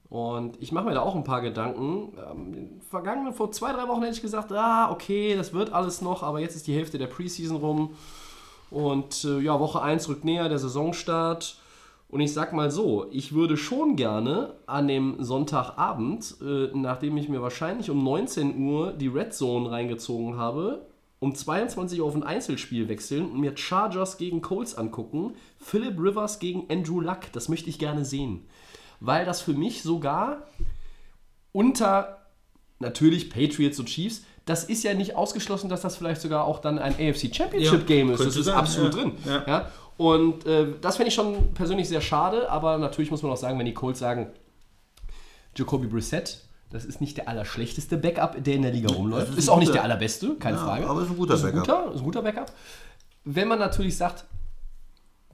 Und 0.09 0.61
ich 0.61 0.71
mache 0.71 0.85
mir 0.85 0.95
da 0.95 1.01
auch 1.01 1.15
ein 1.15 1.23
paar 1.23 1.41
Gedanken. 1.41 2.17
Ähm, 2.29 2.81
vergangenen, 2.89 3.33
vor 3.33 3.51
zwei, 3.51 3.71
drei 3.71 3.87
Wochen 3.87 4.01
hätte 4.01 4.15
ich 4.15 4.21
gesagt, 4.21 4.51
ah, 4.51 4.91
okay, 4.91 5.35
das 5.35 5.53
wird 5.53 5.71
alles 5.71 6.01
noch, 6.01 6.23
aber 6.23 6.39
jetzt 6.39 6.55
ist 6.55 6.67
die 6.67 6.75
Hälfte 6.75 6.97
der 6.97 7.07
Preseason 7.07 7.57
rum. 7.57 7.95
Und 8.71 9.23
äh, 9.23 9.39
ja, 9.39 9.59
Woche 9.59 9.81
1 9.81 10.09
rückt 10.09 10.25
näher, 10.25 10.49
der 10.49 10.59
Saisonstart. 10.59 11.57
Und 12.09 12.21
ich 12.21 12.33
sag 12.33 12.53
mal 12.53 12.71
so, 12.71 13.05
ich 13.11 13.33
würde 13.33 13.55
schon 13.55 13.95
gerne 13.95 14.55
an 14.65 14.87
dem 14.87 15.23
Sonntagabend, 15.23 16.37
äh, 16.41 16.69
nachdem 16.73 17.17
ich 17.17 17.29
mir 17.29 17.41
wahrscheinlich 17.41 17.91
um 17.91 18.03
19 18.03 18.59
Uhr 18.67 18.93
die 18.93 19.07
Red 19.07 19.33
Zone 19.33 19.69
reingezogen 19.69 20.35
habe, 20.35 20.87
um 21.19 21.35
22 21.35 22.01
Uhr 22.01 22.07
auf 22.07 22.15
ein 22.15 22.23
Einzelspiel 22.23 22.89
wechseln 22.89 23.29
und 23.29 23.39
mir 23.39 23.55
Chargers 23.55 24.17
gegen 24.17 24.41
Colts 24.41 24.73
angucken. 24.73 25.35
Philip 25.59 25.99
Rivers 25.99 26.39
gegen 26.39 26.65
Andrew 26.71 26.99
Luck, 26.99 27.31
das 27.31 27.47
möchte 27.47 27.69
ich 27.69 27.77
gerne 27.77 28.03
sehen. 28.03 28.47
Weil 28.99 29.25
das 29.25 29.41
für 29.41 29.53
mich 29.53 29.83
sogar 29.83 30.47
unter 31.51 32.25
natürlich 32.79 33.29
Patriots 33.29 33.79
und 33.79 33.87
Chiefs, 33.87 34.23
das 34.45 34.63
ist 34.63 34.83
ja 34.83 34.95
nicht 34.95 35.15
ausgeschlossen, 35.15 35.69
dass 35.69 35.81
das 35.81 35.95
vielleicht 35.95 36.21
sogar 36.21 36.45
auch 36.45 36.59
dann 36.59 36.79
ein 36.79 36.93
AFC 36.93 37.35
Championship 37.35 37.81
Ja, 37.81 37.85
Game 37.85 38.09
ist. 38.09 38.25
Das 38.25 38.35
ist 38.35 38.45
sein, 38.45 38.55
absolut 38.55 38.95
ja. 38.95 39.01
drin. 39.01 39.11
Ja. 39.25 39.71
Und 39.99 40.45
äh, 40.45 40.65
das 40.79 40.95
fände 40.95 41.09
ich 41.09 41.13
schon 41.13 41.53
persönlich 41.53 41.89
sehr 41.89 41.99
schade, 41.99 42.49
aber 42.49 42.77
natürlich 42.77 43.11
muss 43.11 43.21
man 43.21 43.33
auch 43.33 43.37
sagen, 43.37 43.59
wenn 43.59 43.65
die 43.65 43.73
Colts 43.73 43.99
sagen, 43.99 44.27
Jacoby 45.57 45.87
Brissett, 45.87 46.39
das 46.69 46.85
ist 46.85 47.01
nicht 47.01 47.17
der 47.17 47.27
allerschlechteste 47.27 47.97
Backup, 47.97 48.41
der 48.41 48.55
in 48.55 48.61
der 48.61 48.71
Liga 48.71 48.93
rumläuft. 48.93 49.31
ist 49.33 49.39
Ist, 49.39 49.49
auch 49.49 49.57
nicht 49.57 49.67
guter- 49.67 49.79
der 49.79 49.83
allerbeste, 49.83 50.35
keine 50.35 50.55
Ja, 50.55 50.63
Frage. 50.63 50.87
aber 50.89 51.01
ist 51.01 51.09
ein 51.09 51.17
guter 51.17 51.33
ist 51.33 51.43
ein 51.43 51.51
Backup. 51.51 51.67
Guter, 51.67 51.91
ist 51.93 51.99
ein 51.99 52.03
guter 52.05 52.21
Backup. 52.21 52.51
Wenn 53.25 53.49
man 53.49 53.59
natürlich 53.59 53.97
sagt, 53.97 54.23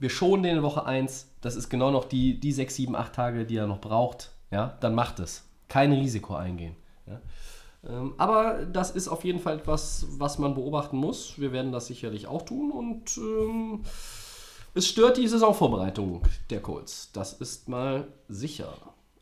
wir 0.00 0.10
schonen 0.10 0.42
den 0.42 0.56
in 0.56 0.62
Woche 0.64 0.84
1, 0.84 1.28
das 1.42 1.54
ist 1.54 1.68
genau 1.68 1.92
noch 1.92 2.04
die, 2.04 2.40
die 2.40 2.50
6, 2.52 2.74
7, 2.74 2.96
8 2.96 3.14
Tage, 3.14 3.44
die 3.44 3.56
er 3.56 3.68
noch 3.68 3.80
braucht, 3.80 4.32
ja, 4.50 4.76
dann 4.80 4.96
macht 4.96 5.20
es. 5.20 5.44
Kein 5.68 5.92
Risiko 5.92 6.34
eingehen. 6.34 6.74
Ja. 7.06 7.20
Ähm, 7.88 8.14
aber 8.18 8.64
das 8.72 8.90
ist 8.90 9.06
auf 9.06 9.22
jeden 9.24 9.38
Fall 9.38 9.58
etwas, 9.58 10.06
was 10.18 10.38
man 10.38 10.54
beobachten 10.54 10.96
muss. 10.96 11.38
Wir 11.38 11.52
werden 11.52 11.70
das 11.70 11.86
sicherlich 11.86 12.26
auch 12.26 12.42
tun 12.42 12.72
und 12.72 13.16
ähm, 13.16 13.84
es 14.76 14.86
stört 14.86 15.16
die 15.16 15.26
Saisonvorbereitung 15.26 16.22
der 16.50 16.60
Colts. 16.60 17.10
Das 17.12 17.32
ist 17.32 17.66
mal 17.66 18.08
sicher. 18.28 18.74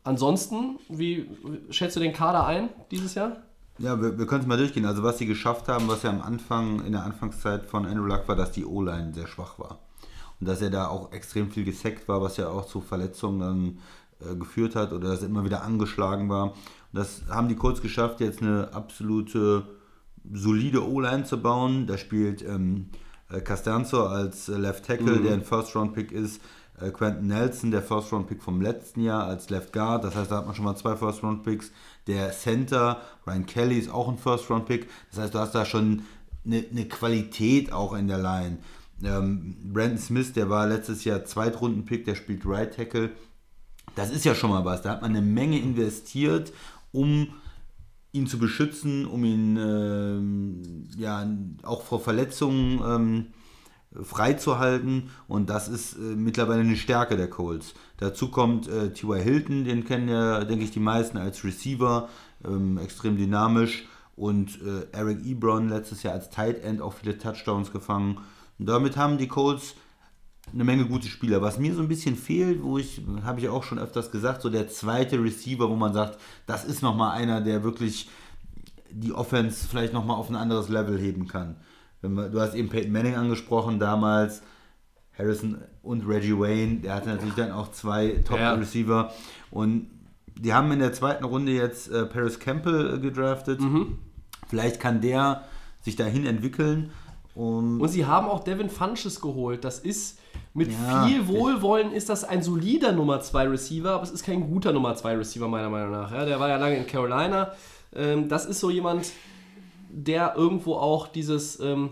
Ansonsten, 0.03 0.77
wie 0.89 1.29
schätzt 1.69 1.95
du 1.95 2.01
den 2.01 2.11
Kader 2.11 2.45
ein 2.45 2.69
dieses 2.91 3.15
Jahr? 3.15 3.37
Ja, 3.79 3.99
wir, 4.01 4.19
wir 4.19 4.27
können 4.27 4.41
es 4.41 4.47
mal 4.47 4.57
durchgehen. 4.57 4.85
Also 4.85 5.01
was 5.01 5.17
sie 5.17 5.25
geschafft 5.25 5.69
haben, 5.69 5.87
was 5.87 6.03
ja 6.03 6.09
am 6.09 6.21
Anfang, 6.21 6.85
in 6.85 6.91
der 6.91 7.03
Anfangszeit 7.03 7.65
von 7.65 7.85
Andrew 7.85 8.05
Luck 8.05 8.27
war, 8.27 8.35
dass 8.35 8.51
die 8.51 8.65
O-Line 8.65 9.13
sehr 9.13 9.27
schwach 9.27 9.57
war. 9.57 9.79
Und 10.41 10.47
dass 10.49 10.61
er 10.61 10.69
da 10.69 10.89
auch 10.89 11.13
extrem 11.13 11.49
viel 11.49 11.63
gesackt 11.63 12.07
war, 12.09 12.21
was 12.21 12.35
ja 12.35 12.49
auch 12.49 12.65
zu 12.65 12.81
Verletzungen 12.81 13.39
dann 13.39 14.29
äh, 14.29 14.35
geführt 14.35 14.75
hat 14.75 14.91
oder 14.91 15.07
dass 15.07 15.21
er 15.21 15.29
immer 15.29 15.45
wieder 15.45 15.63
angeschlagen 15.63 16.27
war. 16.27 16.53
Das 16.91 17.23
haben 17.29 17.47
die 17.47 17.55
Colts 17.55 17.81
geschafft, 17.81 18.19
jetzt 18.19 18.41
eine 18.41 18.73
absolute 18.73 19.63
solide 20.33 20.85
O-Line 20.85 21.23
zu 21.23 21.41
bauen. 21.41 21.87
Da 21.87 21.97
spielt 21.97 22.41
ähm, 22.41 22.89
äh, 23.29 23.41
Castanzo 23.41 24.05
als 24.05 24.49
äh, 24.49 24.57
Left 24.57 24.85
Tackle, 24.85 25.19
der 25.19 25.33
ein 25.33 25.43
First-Round-Pick 25.43 26.11
ist. 26.11 26.41
Äh, 26.79 26.91
Quentin 26.91 27.27
Nelson, 27.27 27.71
der 27.71 27.81
First-Round-Pick 27.81 28.43
vom 28.43 28.61
letzten 28.61 29.01
Jahr 29.01 29.25
als 29.25 29.49
Left 29.49 29.73
Guard. 29.73 30.03
Das 30.03 30.15
heißt, 30.15 30.31
da 30.31 30.37
hat 30.37 30.45
man 30.45 30.55
schon 30.55 30.65
mal 30.65 30.75
zwei 30.75 30.95
First-Round-Picks. 30.95 31.71
Der 32.07 32.31
Center, 32.31 33.01
Ryan 33.25 33.45
Kelly, 33.45 33.79
ist 33.79 33.89
auch 33.89 34.07
ein 34.09 34.17
First-Round-Pick. 34.17 34.87
Das 35.11 35.19
heißt, 35.19 35.33
du 35.33 35.39
hast 35.39 35.55
da 35.55 35.65
schon 35.65 36.03
eine, 36.45 36.63
eine 36.69 36.85
Qualität 36.87 37.71
auch 37.71 37.93
in 37.93 38.07
der 38.07 38.19
Line. 38.19 38.57
Ähm, 39.03 39.55
Brandon 39.73 39.97
Smith, 39.97 40.33
der 40.33 40.49
war 40.49 40.67
letztes 40.67 41.03
Jahr 41.03 41.25
Zweitrunden-Pick, 41.25 42.05
der 42.05 42.15
spielt 42.15 42.45
Right 42.45 42.75
Tackle. 42.75 43.11
Das 43.95 44.11
ist 44.11 44.25
ja 44.25 44.35
schon 44.35 44.49
mal 44.49 44.65
was. 44.65 44.81
Da 44.81 44.91
hat 44.91 45.01
man 45.01 45.11
eine 45.11 45.21
Menge 45.21 45.59
investiert, 45.59 46.53
um 46.91 47.33
ihn 48.15 48.27
zu 48.27 48.39
beschützen, 48.39 49.05
um 49.05 49.23
ihn 49.23 49.57
ähm, 49.57 50.87
ja 50.97 51.27
auch 51.63 51.83
vor 51.83 51.99
Verletzungen 51.99 52.81
ähm, 52.85 53.25
freizuhalten. 54.03 55.09
Und 55.27 55.49
das 55.49 55.67
ist 55.67 55.95
äh, 55.95 55.99
mittlerweile 55.99 56.61
eine 56.61 56.77
Stärke 56.77 57.17
der 57.17 57.29
Colts. 57.29 57.73
Dazu 57.97 58.29
kommt 58.29 58.67
äh, 58.67 58.91
T.Y. 58.91 59.21
Hilton, 59.21 59.65
den 59.65 59.85
kennen 59.85 60.07
ja, 60.07 60.43
denke 60.43 60.63
ich, 60.63 60.71
die 60.71 60.79
meisten 60.79 61.17
als 61.17 61.43
Receiver, 61.43 62.09
ähm, 62.45 62.77
extrem 62.77 63.17
dynamisch. 63.17 63.85
Und 64.15 64.61
äh, 64.61 64.87
Eric 64.93 65.25
Ebron 65.25 65.67
letztes 65.69 66.03
Jahr 66.03 66.13
als 66.13 66.29
Tight 66.29 66.63
End 66.63 66.81
auch 66.81 66.93
viele 66.93 67.17
Touchdowns 67.17 67.71
gefangen. 67.71 68.19
Und 68.57 68.67
damit 68.67 68.95
haben 68.95 69.17
die 69.17 69.27
Colts 69.27 69.75
eine 70.53 70.63
Menge 70.63 70.85
gute 70.85 71.07
Spieler. 71.07 71.41
Was 71.41 71.59
mir 71.59 71.73
so 71.73 71.81
ein 71.81 71.87
bisschen 71.87 72.15
fehlt, 72.15 72.63
wo 72.63 72.77
ich, 72.77 73.01
habe 73.23 73.39
ich 73.39 73.49
auch 73.49 73.63
schon 73.63 73.79
öfters 73.79 74.11
gesagt, 74.11 74.41
so 74.41 74.49
der 74.49 74.67
zweite 74.67 75.21
Receiver, 75.21 75.69
wo 75.69 75.75
man 75.75 75.93
sagt, 75.93 76.19
das 76.45 76.65
ist 76.65 76.81
nochmal 76.81 77.17
einer, 77.17 77.41
der 77.41 77.63
wirklich 77.63 78.09
die 78.91 79.11
Offense 79.11 79.67
vielleicht 79.67 79.93
nochmal 79.93 80.17
auf 80.17 80.29
ein 80.29 80.35
anderes 80.35 80.69
Level 80.69 80.97
heben 80.97 81.27
kann. 81.27 81.57
Du 82.01 82.39
hast 82.39 82.53
eben 82.53 82.69
Peyton 82.69 82.91
Manning 82.91 83.15
angesprochen, 83.15 83.79
damals 83.79 84.43
Harrison 85.17 85.57
und 85.81 86.07
Reggie 86.07 86.37
Wayne, 86.37 86.81
der 86.81 86.95
hatte 86.95 87.09
natürlich 87.09 87.35
dann 87.35 87.51
auch 87.51 87.71
zwei 87.71 88.21
Top-Receiver 88.25 89.11
und 89.49 89.87
die 90.37 90.53
haben 90.53 90.71
in 90.71 90.79
der 90.79 90.93
zweiten 90.93 91.23
Runde 91.23 91.53
jetzt 91.53 91.89
äh, 91.89 92.05
Paris 92.05 92.39
Campbell 92.39 92.95
äh, 92.95 92.99
gedraftet. 92.99 93.59
Vielleicht 94.47 94.79
kann 94.79 95.01
der 95.01 95.45
sich 95.81 95.95
dahin 95.95 96.25
entwickeln. 96.25 96.91
Um, 97.35 97.81
Und 97.81 97.89
sie 97.89 98.05
haben 98.05 98.27
auch 98.27 98.43
Devin 98.43 98.69
Funches 98.69 99.19
geholt. 99.19 99.63
Das 99.65 99.79
ist 99.79 100.19
mit 100.53 100.71
Ja, 100.71 101.05
viel 101.05 101.27
Wohlwollen 101.27 101.91
ist 101.91 102.09
das 102.09 102.23
ein 102.23 102.41
solider 102.41 102.93
Nummer 102.93 103.19
2 103.19 103.49
Receiver, 103.49 103.91
aber 103.91 104.03
es 104.03 104.11
ist 104.11 104.23
kein 104.25 104.49
guter 104.49 104.71
Nummer 104.71 104.95
2 104.95 105.17
Receiver 105.17 105.47
meiner 105.47 105.69
Meinung 105.69 105.91
nach. 105.91 106.11
Ja, 106.11 106.25
der 106.25 106.39
war 106.39 106.47
ja 106.47 106.55
lange 106.55 106.77
in 106.77 106.87
Carolina. 106.87 107.51
Ähm, 107.93 108.29
das 108.29 108.45
ist 108.45 108.61
so 108.61 108.69
jemand, 108.69 109.11
der 109.89 110.35
irgendwo 110.37 110.75
auch 110.75 111.07
dieses 111.07 111.59
ähm, 111.59 111.91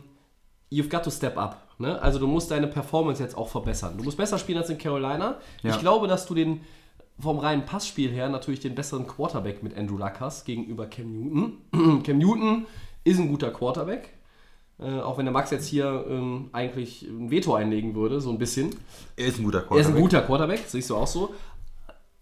You've 0.72 0.89
got 0.89 1.04
to 1.04 1.12
step 1.12 1.38
up. 1.38 1.68
Ne? 1.78 2.02
Also 2.02 2.20
du 2.20 2.28
musst 2.28 2.50
deine 2.50 2.68
Performance 2.68 3.22
jetzt 3.22 3.38
auch 3.38 3.50
verbessern. 3.50 3.98
Du 3.98 4.04
musst 4.06 4.18
besser 4.18 4.38
spielen 4.38 4.58
als 4.58 4.70
in 4.70 4.78
Carolina. 4.78 5.39
Ja. 5.62 5.72
Ich 5.72 5.80
glaube, 5.80 6.08
dass 6.08 6.26
du 6.26 6.34
den 6.34 6.62
vom 7.20 7.39
reinen 7.39 7.66
Passspiel 7.66 8.12
her 8.12 8.30
natürlich 8.30 8.60
den 8.62 8.76
besseren 8.76 9.06
Quarterback 9.08 9.62
mit 9.62 9.78
Andrew 9.78 9.98
Luck 9.98 10.20
hast 10.20 10.46
gegenüber 10.46 10.88
Cam 10.88 11.12
Newton. 11.12 12.02
Cam 12.04 12.18
Newton 12.18 12.66
ist 13.04 13.20
ein 13.20 13.28
guter 13.28 13.52
Quarterback. 13.52 14.14
Äh, 14.80 14.99
auch 14.99 15.17
wenn 15.17 15.26
der 15.26 15.34
Max 15.34 15.51
jetzt 15.51 15.67
hier 15.67 16.05
ähm, 16.09 16.49
eigentlich 16.51 17.03
ein 17.03 17.30
Veto 17.30 17.53
einlegen 17.53 17.95
würde, 17.95 18.19
so 18.19 18.32
ein 18.32 18.38
bisschen. 18.38 18.76
er 19.15 19.28
ist 19.28 19.39
ein 19.39 19.43
guter 19.45 19.59
Er 19.59 19.61
ist 19.61 19.67
Quarterback. 19.67 19.95
ein 19.95 20.01
guter 20.01 20.21
Quarterback, 20.21 20.63
siehst 20.67 20.89
du 20.89 20.95
auch 20.95 21.07
so. 21.07 21.34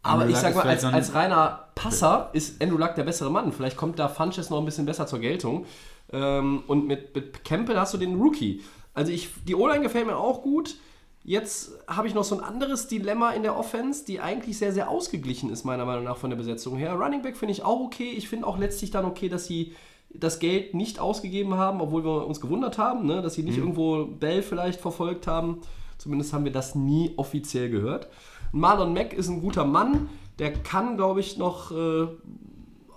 Aber 0.03 0.23
Andrew 0.23 0.29
ich 0.29 0.33
Luck 0.35 0.41
sag 0.41 0.55
mal, 0.55 0.67
als, 0.67 0.83
als 0.83 1.13
reiner 1.13 1.67
Passer 1.75 2.29
ist 2.33 2.61
Andrew 2.61 2.77
Luck 2.77 2.95
der 2.95 3.03
bessere 3.03 3.31
Mann. 3.31 3.51
Vielleicht 3.51 3.77
kommt 3.77 3.99
da 3.99 4.07
Funches 4.07 4.49
noch 4.49 4.57
ein 4.59 4.65
bisschen 4.65 4.85
besser 4.85 5.07
zur 5.07 5.19
Geltung. 5.19 5.65
Ähm, 6.11 6.63
und 6.67 6.87
mit, 6.87 7.15
mit 7.15 7.43
Campbell 7.45 7.79
hast 7.79 7.93
du 7.93 7.97
den 7.97 8.15
Rookie. 8.19 8.61
Also 8.93 9.11
ich, 9.11 9.29
die 9.47 9.55
O-Line 9.55 9.81
gefällt 9.81 10.07
mir 10.07 10.17
auch 10.17 10.41
gut. 10.41 10.75
Jetzt 11.23 11.73
habe 11.87 12.07
ich 12.07 12.15
noch 12.15 12.23
so 12.23 12.35
ein 12.35 12.43
anderes 12.43 12.87
Dilemma 12.87 13.31
in 13.31 13.43
der 13.43 13.55
Offense, 13.55 14.03
die 14.05 14.19
eigentlich 14.19 14.57
sehr, 14.57 14.73
sehr 14.73 14.89
ausgeglichen 14.89 15.51
ist, 15.51 15.63
meiner 15.65 15.85
Meinung 15.85 16.03
nach, 16.03 16.17
von 16.17 16.31
der 16.31 16.37
Besetzung 16.37 16.77
her. 16.77 16.93
Running 16.93 17.21
Back 17.21 17.37
finde 17.37 17.51
ich 17.51 17.63
auch 17.63 17.79
okay. 17.79 18.11
Ich 18.17 18.27
finde 18.27 18.47
auch 18.47 18.57
letztlich 18.57 18.89
dann 18.89 19.05
okay, 19.05 19.29
dass 19.29 19.45
sie 19.45 19.75
das 20.13 20.39
Geld 20.39 20.73
nicht 20.73 20.99
ausgegeben 20.99 21.55
haben, 21.55 21.81
obwohl 21.81 22.03
wir 22.03 22.27
uns 22.27 22.41
gewundert 22.41 22.77
haben, 22.77 23.05
ne? 23.05 23.21
dass 23.21 23.35
sie 23.35 23.43
nicht 23.43 23.57
irgendwo 23.57 24.05
Bell 24.05 24.43
vielleicht 24.43 24.79
verfolgt 24.79 25.27
haben. 25.27 25.61
Zumindest 25.97 26.33
haben 26.33 26.45
wir 26.45 26.51
das 26.51 26.75
nie 26.75 27.13
offiziell 27.17 27.69
gehört. 27.69 28.07
Marlon 28.51 28.93
Mack 28.93 29.13
ist 29.13 29.29
ein 29.29 29.41
guter 29.41 29.65
Mann. 29.65 30.09
Der 30.39 30.51
kann, 30.51 30.97
glaube 30.97 31.19
ich, 31.19 31.37
noch 31.37 31.71
äh, 31.71 32.07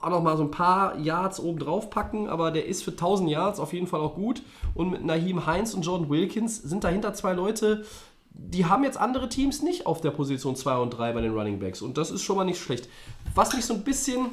auch 0.00 0.10
noch 0.10 0.22
mal 0.22 0.36
so 0.36 0.42
ein 0.42 0.50
paar 0.50 0.98
Yards 0.98 1.40
oben 1.40 1.58
drauf 1.58 1.90
packen, 1.90 2.28
aber 2.28 2.50
der 2.50 2.66
ist 2.66 2.82
für 2.82 2.90
1000 2.90 3.30
Yards 3.30 3.60
auf 3.60 3.72
jeden 3.72 3.86
Fall 3.86 4.00
auch 4.00 4.14
gut. 4.14 4.42
Und 4.74 4.90
mit 4.90 5.04
Naheem 5.04 5.46
Heinz 5.46 5.74
und 5.74 5.82
Jordan 5.82 6.10
Wilkins 6.10 6.62
sind 6.62 6.84
dahinter 6.84 7.14
zwei 7.14 7.32
Leute, 7.32 7.84
die 8.30 8.66
haben 8.66 8.82
jetzt 8.84 8.98
andere 8.98 9.28
Teams 9.28 9.62
nicht 9.62 9.86
auf 9.86 10.00
der 10.00 10.10
Position 10.10 10.56
2 10.56 10.76
und 10.78 10.90
3 10.90 11.12
bei 11.12 11.20
den 11.20 11.32
Running 11.32 11.60
Backs. 11.60 11.82
Und 11.82 11.96
das 11.96 12.10
ist 12.10 12.22
schon 12.22 12.36
mal 12.36 12.44
nicht 12.44 12.60
schlecht. 12.60 12.88
Was 13.34 13.54
mich 13.54 13.64
so 13.64 13.74
ein 13.74 13.84
bisschen 13.84 14.26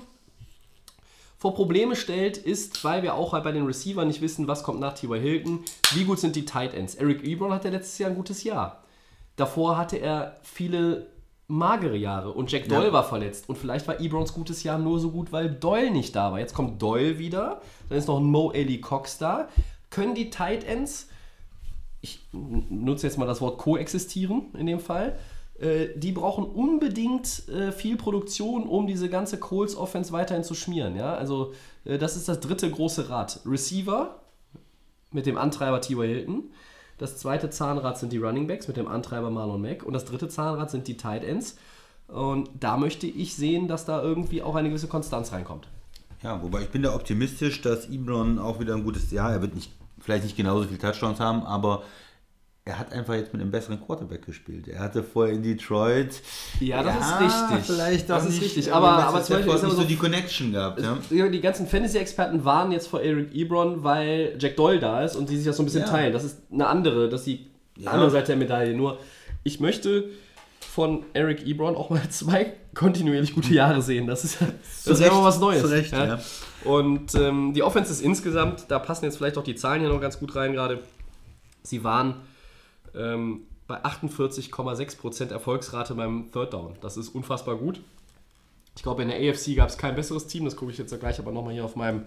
vor 1.41 1.55
Probleme 1.55 1.95
stellt, 1.95 2.37
ist, 2.37 2.83
weil 2.83 3.01
wir 3.01 3.15
auch 3.15 3.33
halt 3.33 3.43
bei 3.43 3.51
den 3.51 3.65
Receivern 3.65 4.07
nicht 4.07 4.21
wissen, 4.21 4.47
was 4.47 4.61
kommt 4.61 4.79
nach 4.79 4.93
T.Y. 4.93 5.19
Hilton, 5.19 5.63
wie 5.95 6.03
gut 6.03 6.19
sind 6.19 6.35
die 6.35 6.45
Tight 6.45 6.75
Ends. 6.75 6.93
Eric 6.93 7.23
Ebron 7.23 7.51
hatte 7.51 7.69
letztes 7.69 7.97
Jahr 7.97 8.11
ein 8.11 8.15
gutes 8.15 8.43
Jahr. 8.43 8.83
Davor 9.37 9.75
hatte 9.75 9.97
er 9.97 10.37
viele 10.43 11.07
magere 11.47 11.97
Jahre 11.97 12.31
und 12.31 12.51
Jack 12.51 12.69
Doyle 12.69 12.93
war 12.93 13.03
verletzt. 13.03 13.49
Und 13.49 13.57
vielleicht 13.57 13.87
war 13.87 13.99
Ebrons 13.99 14.35
gutes 14.35 14.61
Jahr 14.61 14.77
nur 14.77 14.99
so 14.99 15.09
gut, 15.09 15.31
weil 15.31 15.49
Doyle 15.49 15.89
nicht 15.89 16.15
da 16.15 16.31
war. 16.31 16.37
Jetzt 16.37 16.53
kommt 16.53 16.79
Doyle 16.79 17.17
wieder, 17.17 17.63
dann 17.89 17.97
ist 17.97 18.07
noch 18.07 18.19
ein 18.19 18.25
Mo 18.25 18.51
Eli 18.51 18.79
Cox 18.79 19.17
da. 19.17 19.49
Können 19.89 20.13
die 20.13 20.29
Tight 20.29 20.63
Ends, 20.63 21.09
ich 22.01 22.19
nutze 22.33 23.07
jetzt 23.07 23.17
mal 23.17 23.25
das 23.25 23.41
Wort 23.41 23.57
koexistieren 23.57 24.53
in 24.53 24.67
dem 24.67 24.79
Fall, 24.79 25.17
die 25.95 26.11
brauchen 26.11 26.43
unbedingt 26.43 27.47
äh, 27.49 27.71
viel 27.71 27.95
Produktion, 27.95 28.63
um 28.67 28.87
diese 28.87 29.09
ganze 29.09 29.39
Coles 29.39 29.75
Offense 29.75 30.11
weiterhin 30.11 30.43
zu 30.43 30.55
schmieren. 30.55 30.95
Ja? 30.95 31.13
Also 31.13 31.53
äh, 31.85 31.97
das 31.97 32.15
ist 32.15 32.27
das 32.27 32.39
dritte 32.39 32.69
große 32.69 33.09
Rad. 33.09 33.41
Receiver 33.45 34.21
mit 35.11 35.25
dem 35.25 35.37
Antreiber 35.37 35.81
T.Y. 35.81 36.07
Hilton. 36.07 36.43
Das 36.97 37.17
zweite 37.17 37.49
Zahnrad 37.49 37.97
sind 37.97 38.11
die 38.11 38.17
Running 38.17 38.47
Backs 38.47 38.67
mit 38.67 38.77
dem 38.77 38.87
Antreiber 38.87 39.29
Marlon 39.29 39.61
Mack. 39.61 39.83
Und 39.83 39.93
das 39.93 40.05
dritte 40.05 40.29
Zahnrad 40.29 40.71
sind 40.71 40.87
die 40.87 40.97
Tight 40.97 41.23
Ends. 41.23 41.57
Und 42.07 42.49
da 42.59 42.77
möchte 42.77 43.07
ich 43.07 43.35
sehen, 43.35 43.67
dass 43.67 43.85
da 43.85 44.01
irgendwie 44.01 44.41
auch 44.41 44.55
eine 44.55 44.69
gewisse 44.69 44.87
Konstanz 44.87 45.31
reinkommt. 45.31 45.67
Ja, 46.23 46.41
wobei 46.41 46.61
ich 46.61 46.69
bin 46.69 46.83
da 46.83 46.93
optimistisch, 46.93 47.61
dass 47.61 47.89
Ebron 47.89 48.37
auch 48.37 48.59
wieder 48.59 48.75
ein 48.75 48.83
gutes 48.83 49.11
Jahr, 49.11 49.31
er 49.31 49.41
wird 49.41 49.55
nicht, 49.55 49.71
vielleicht 49.99 50.23
nicht 50.23 50.37
genauso 50.37 50.67
viele 50.67 50.79
Touchdowns 50.79 51.19
haben, 51.19 51.43
aber 51.43 51.83
er 52.71 52.79
hat 52.79 52.93
einfach 52.93 53.13
jetzt 53.15 53.33
mit 53.33 53.41
einem 53.41 53.51
besseren 53.51 53.79
Quarterback 53.85 54.25
gespielt. 54.25 54.67
Er 54.67 54.79
hatte 54.79 55.03
vorher 55.03 55.33
in 55.35 55.43
Detroit. 55.43 56.21
Ja, 56.59 56.81
das 56.83 56.95
ist 56.95 57.19
richtig. 57.19 57.65
Vielleicht 57.75 58.09
Das 58.09 58.25
ist 58.25 58.41
richtig. 58.41 58.73
Aber- 58.73 58.87
aber 58.91 59.21
zum 59.23 59.35
Beispiel 59.35 59.53
ist 59.55 59.63
aber 59.63 59.75
so 59.75 59.83
die 59.83 59.95
Connection 59.97 60.51
gehabt. 60.53 60.79
Ja? 60.81 60.97
Ja, 61.09 61.27
Die 61.27 61.41
ganzen 61.41 61.67
Fantasy-Experten 61.67 62.45
waren 62.45 62.71
jetzt 62.71 62.87
vor 62.87 63.01
Eric 63.01 63.33
Ebron, 63.35 63.83
weil 63.83 64.35
Jack 64.39 64.55
Doyle 64.55 64.79
da 64.79 65.03
ist 65.03 65.15
und 65.15 65.29
die 65.29 65.35
sich 65.37 65.45
das 65.45 65.57
so 65.57 65.63
ein 65.63 65.65
bisschen 65.65 65.81
Ja. 65.81 65.87
teilen. 65.87 66.13
Das 66.13 66.23
ist 66.23 66.37
eine 66.51 66.67
andere, 66.67 67.09
das 67.09 67.21
ist 67.21 67.27
die 67.27 67.47
Ja. 67.77 67.91
andere 67.91 68.09
Seite 68.11 68.27
der 68.27 68.37
Medaille. 68.37 68.73
Nur, 68.73 68.99
ich 69.43 69.59
möchte 69.59 70.05
von 70.61 71.03
Eric 71.13 71.45
Ebron 71.45 71.75
auch 71.75 71.89
mal 71.89 72.01
zwei 72.09 72.53
kontinuierlich 72.73 73.33
gute 73.35 73.53
Jahre 73.53 73.81
sehen. 73.81 74.07
Das 74.07 74.23
ist, 74.23 74.37
das 74.41 74.49
ist 74.95 75.01
Recht, 75.01 75.11
immer 75.11 75.23
was 75.25 75.39
Neues. 75.39 75.69
Recht, 75.69 75.91
ja. 75.91 76.19
Und 76.63 77.15
ähm, 77.15 77.53
die 77.53 77.63
Offense 77.63 77.91
ist 77.91 78.01
insgesamt, 78.01 78.65
da 78.69 78.79
passen 78.79 79.03
jetzt 79.05 79.17
vielleicht 79.17 79.37
auch 79.37 79.43
die 79.43 79.55
Zahlen 79.55 79.81
hier 79.81 79.89
noch 79.89 79.99
ganz 79.99 80.19
gut 80.19 80.35
rein 80.35 80.53
gerade. 80.53 80.79
Sie 81.63 81.83
waren 81.83 82.15
ähm, 82.95 83.41
bei 83.67 83.83
48,6% 83.83 85.31
Erfolgsrate 85.31 85.95
beim 85.95 86.29
Third 86.31 86.53
Down. 86.53 86.75
Das 86.81 86.97
ist 86.97 87.09
unfassbar 87.09 87.55
gut. 87.55 87.81
Ich 88.75 88.83
glaube, 88.83 89.01
in 89.03 89.09
der 89.09 89.17
AFC 89.17 89.55
gab 89.55 89.69
es 89.69 89.77
kein 89.77 89.95
besseres 89.95 90.27
Team. 90.27 90.45
Das 90.45 90.55
gucke 90.55 90.71
ich 90.71 90.77
jetzt 90.77 90.97
gleich 90.99 91.19
aber 91.19 91.31
nochmal 91.31 91.53
hier 91.53 91.65
auf 91.65 91.75
meinem 91.75 92.05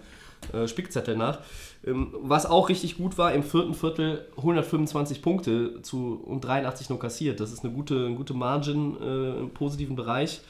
äh, 0.53 0.67
Spickzettel 0.67 1.15
nach. 1.15 1.39
Ähm, 1.85 2.13
was 2.21 2.45
auch 2.45 2.69
richtig 2.69 2.97
gut 2.97 3.17
war, 3.17 3.33
im 3.33 3.43
vierten 3.43 3.73
Viertel 3.73 4.27
125 4.37 5.21
Punkte 5.21 5.81
zu, 5.81 6.21
und 6.23 6.41
83 6.41 6.89
nur 6.89 6.99
kassiert. 6.99 7.39
Das 7.39 7.51
ist 7.51 7.63
eine 7.63 7.73
gute, 7.73 8.05
eine 8.05 8.15
gute 8.15 8.33
Margin 8.33 8.97
äh, 9.01 9.39
im 9.39 9.49
positiven 9.51 9.95
Bereich. 9.95 10.41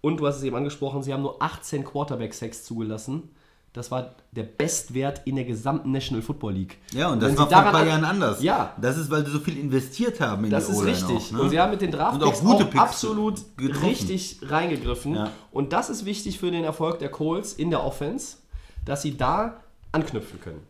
Und 0.00 0.18
du 0.18 0.26
hast 0.26 0.36
es 0.36 0.42
eben 0.42 0.56
angesprochen, 0.56 1.02
sie 1.02 1.12
haben 1.12 1.22
nur 1.22 1.42
18 1.42 1.84
Quarterback-Sacks 1.84 2.64
zugelassen. 2.64 3.30
Das 3.74 3.90
war 3.90 4.14
der 4.30 4.44
Bestwert 4.44 5.22
in 5.26 5.34
der 5.34 5.44
gesamten 5.44 5.90
National 5.90 6.22
Football 6.22 6.52
League. 6.54 6.78
Ja, 6.92 7.08
und 7.08 7.14
Wenn 7.20 7.20
das 7.20 7.32
sie 7.32 7.38
war 7.38 7.48
vor 7.48 7.58
ein 7.66 7.72
paar 7.72 7.86
Jahren 7.86 8.04
anders. 8.04 8.40
Ja. 8.40 8.72
Das 8.80 8.96
ist, 8.96 9.10
weil 9.10 9.26
sie 9.26 9.32
so 9.32 9.40
viel 9.40 9.58
investiert 9.58 10.20
haben 10.20 10.44
in 10.44 10.50
Das 10.50 10.66
die 10.66 10.72
ist 10.72 10.78
O-Line 10.78 10.96
richtig. 10.96 11.16
Auch, 11.16 11.32
ne? 11.32 11.40
Und 11.42 11.50
sie 11.50 11.60
haben 11.60 11.70
mit 11.72 11.80
den 11.82 11.90
Draftpicks 11.90 12.38
auch 12.38 12.44
gute 12.44 12.64
auch 12.64 12.70
Picks 12.70 12.82
absolut 12.82 13.56
getroffen. 13.56 13.84
richtig 13.88 14.38
reingegriffen. 14.42 15.14
Ja. 15.16 15.30
Und 15.50 15.72
das 15.72 15.90
ist 15.90 16.04
wichtig 16.04 16.38
für 16.38 16.50
den 16.52 16.62
Erfolg 16.64 17.00
der 17.00 17.10
Colts 17.10 17.52
in 17.52 17.70
der 17.70 17.82
Offense. 17.84 18.36
dass 18.84 19.02
sie 19.02 19.16
da 19.16 19.56
anknüpfen 19.92 20.40
können. 20.40 20.60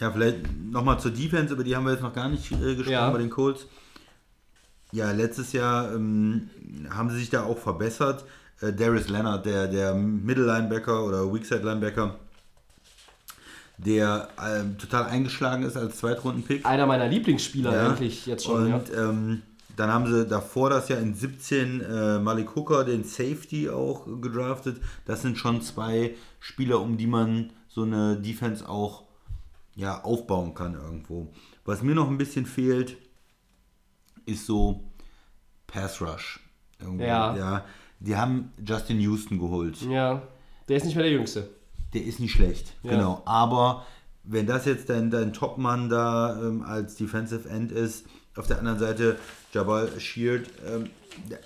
Ja, 0.00 0.10
vielleicht 0.12 0.38
nochmal 0.70 1.00
zur 1.00 1.10
Defense, 1.12 1.54
über 1.54 1.64
die 1.64 1.74
haben 1.74 1.84
wir 1.86 1.92
jetzt 1.92 2.02
noch 2.02 2.12
gar 2.12 2.28
nicht 2.28 2.52
äh, 2.52 2.74
gesprochen 2.74 2.90
Ja. 2.92 3.10
bei 3.10 3.18
den 3.18 3.30
Colts. 3.30 3.66
Ja, 4.92 5.10
letztes 5.10 5.52
Jahr 5.52 5.92
ähm, 5.94 6.50
haben 6.90 7.10
sie 7.10 7.18
sich 7.18 7.30
da 7.30 7.42
auch 7.44 7.58
verbessert. 7.58 8.24
Äh, 8.60 8.72
Darius 8.72 9.08
Leonard, 9.08 9.46
der, 9.46 9.68
der 9.68 9.94
Middle 9.94 10.46
Linebacker 10.46 11.04
oder 11.04 11.32
Weakside 11.32 11.62
Linebacker, 11.62 12.16
der 13.78 14.28
ähm, 14.42 14.78
total 14.78 15.06
eingeschlagen 15.06 15.64
ist 15.64 15.76
als 15.76 15.98
Zweitrunden-Pick. 15.98 16.64
Einer 16.64 16.86
meiner 16.86 17.08
Lieblingsspieler 17.08 17.72
Ja. 17.72 17.90
eigentlich 17.90 18.26
jetzt 18.26 18.44
schon. 18.44 18.72
Und 18.72 18.92
ähm, 18.96 19.42
dann 19.76 19.90
haben 19.90 20.06
sie 20.06 20.26
davor 20.26 20.70
das 20.70 20.88
Jahr 20.88 21.00
in 21.00 21.14
17 21.14 21.80
äh, 21.80 22.18
Malik 22.20 22.54
Hooker, 22.54 22.84
den 22.84 23.02
Safety, 23.04 23.68
auch 23.68 24.06
gedraftet. 24.20 24.80
Das 25.04 25.22
sind 25.22 25.36
schon 25.36 25.62
zwei 25.62 26.14
Spieler, 26.38 26.80
um 26.80 26.96
die 26.96 27.08
man 27.08 27.50
so 27.68 27.82
eine 27.82 28.16
Defense 28.16 28.68
auch 28.68 29.04
ja, 29.74 30.00
aufbauen 30.02 30.54
kann 30.54 30.74
irgendwo. 30.74 31.32
Was 31.64 31.82
mir 31.82 31.94
noch 31.94 32.08
ein 32.08 32.18
bisschen 32.18 32.46
fehlt, 32.46 32.96
ist 34.26 34.46
so 34.46 34.84
Pass 35.66 36.00
Rush. 36.00 36.40
Irgendwo. 36.80 37.04
Ja. 37.04 37.36
ja. 37.36 37.64
Die 38.06 38.16
haben 38.16 38.52
Justin 38.66 39.00
Houston 39.00 39.38
geholt. 39.38 39.80
Ja. 39.82 40.22
der 40.68 40.76
ist 40.76 40.84
nicht 40.84 40.94
mehr 40.94 41.04
der 41.04 41.12
Jüngste. 41.12 41.48
Der 41.94 42.02
ist 42.04 42.20
nicht 42.20 42.32
schlecht, 42.32 42.74
Ja. 42.82 42.90
genau. 42.92 43.22
Aber 43.24 43.86
wenn 44.24 44.46
das 44.46 44.64
jetzt 44.66 44.88
dein, 44.90 45.10
dein 45.10 45.32
Topmann 45.32 45.88
da 45.88 46.38
ähm, 46.40 46.62
als 46.62 46.96
Defensive 46.96 47.48
End 47.48 47.72
ist, 47.72 48.06
auf 48.36 48.46
der 48.46 48.58
anderen 48.58 48.78
Seite 48.78 49.16
Jabal 49.52 49.88
Sheard, 50.00 50.46
ähm, 50.66 50.90
da- 51.30 51.36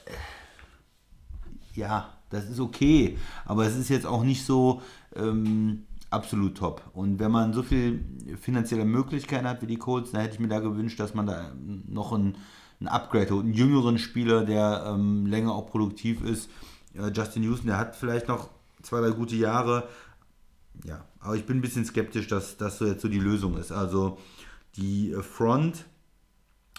ja, 1.74 2.08
das 2.30 2.48
ist 2.48 2.60
okay. 2.60 3.16
Aber 3.44 3.66
es 3.66 3.76
ist 3.76 3.88
jetzt 3.88 4.06
auch 4.06 4.24
nicht 4.24 4.44
so 4.44 4.82
ähm, 5.16 5.84
absolut 6.10 6.56
top. 6.56 6.82
Und 6.94 7.18
wenn 7.18 7.30
man 7.30 7.52
so 7.52 7.62
viel 7.62 8.04
finanzielle 8.40 8.84
Möglichkeiten 8.84 9.46
hat 9.46 9.62
wie 9.62 9.66
die 9.66 9.76
Colts, 9.76 10.10
dann 10.12 10.22
hätte 10.22 10.34
ich 10.34 10.40
mir 10.40 10.48
da 10.48 10.60
gewünscht, 10.60 10.98
dass 11.00 11.14
man 11.14 11.26
da 11.26 11.52
noch 11.86 12.12
ein, 12.12 12.36
ein 12.80 12.88
Upgrade 12.88 13.30
holt, 13.30 13.44
einen 13.44 13.54
jüngeren 13.54 13.98
Spieler, 13.98 14.44
der 14.44 14.84
ähm, 14.86 15.26
länger 15.26 15.52
auch 15.52 15.66
produktiv 15.66 16.22
ist. 16.22 16.48
Äh, 16.94 17.10
Justin 17.10 17.42
Houston, 17.42 17.68
der 17.68 17.78
hat 17.78 17.96
vielleicht 17.96 18.28
noch 18.28 18.50
zwei, 18.82 19.00
drei 19.00 19.10
gute 19.10 19.36
Jahre. 19.36 19.88
Ja, 20.84 21.04
aber 21.20 21.34
ich 21.36 21.44
bin 21.44 21.58
ein 21.58 21.62
bisschen 21.62 21.84
skeptisch, 21.84 22.28
dass 22.28 22.56
das 22.56 22.78
so 22.78 22.86
jetzt 22.86 23.02
so 23.02 23.08
die 23.08 23.18
Lösung 23.18 23.56
ist. 23.58 23.72
Also 23.72 24.18
die 24.76 25.12
äh, 25.12 25.22
Front 25.22 25.86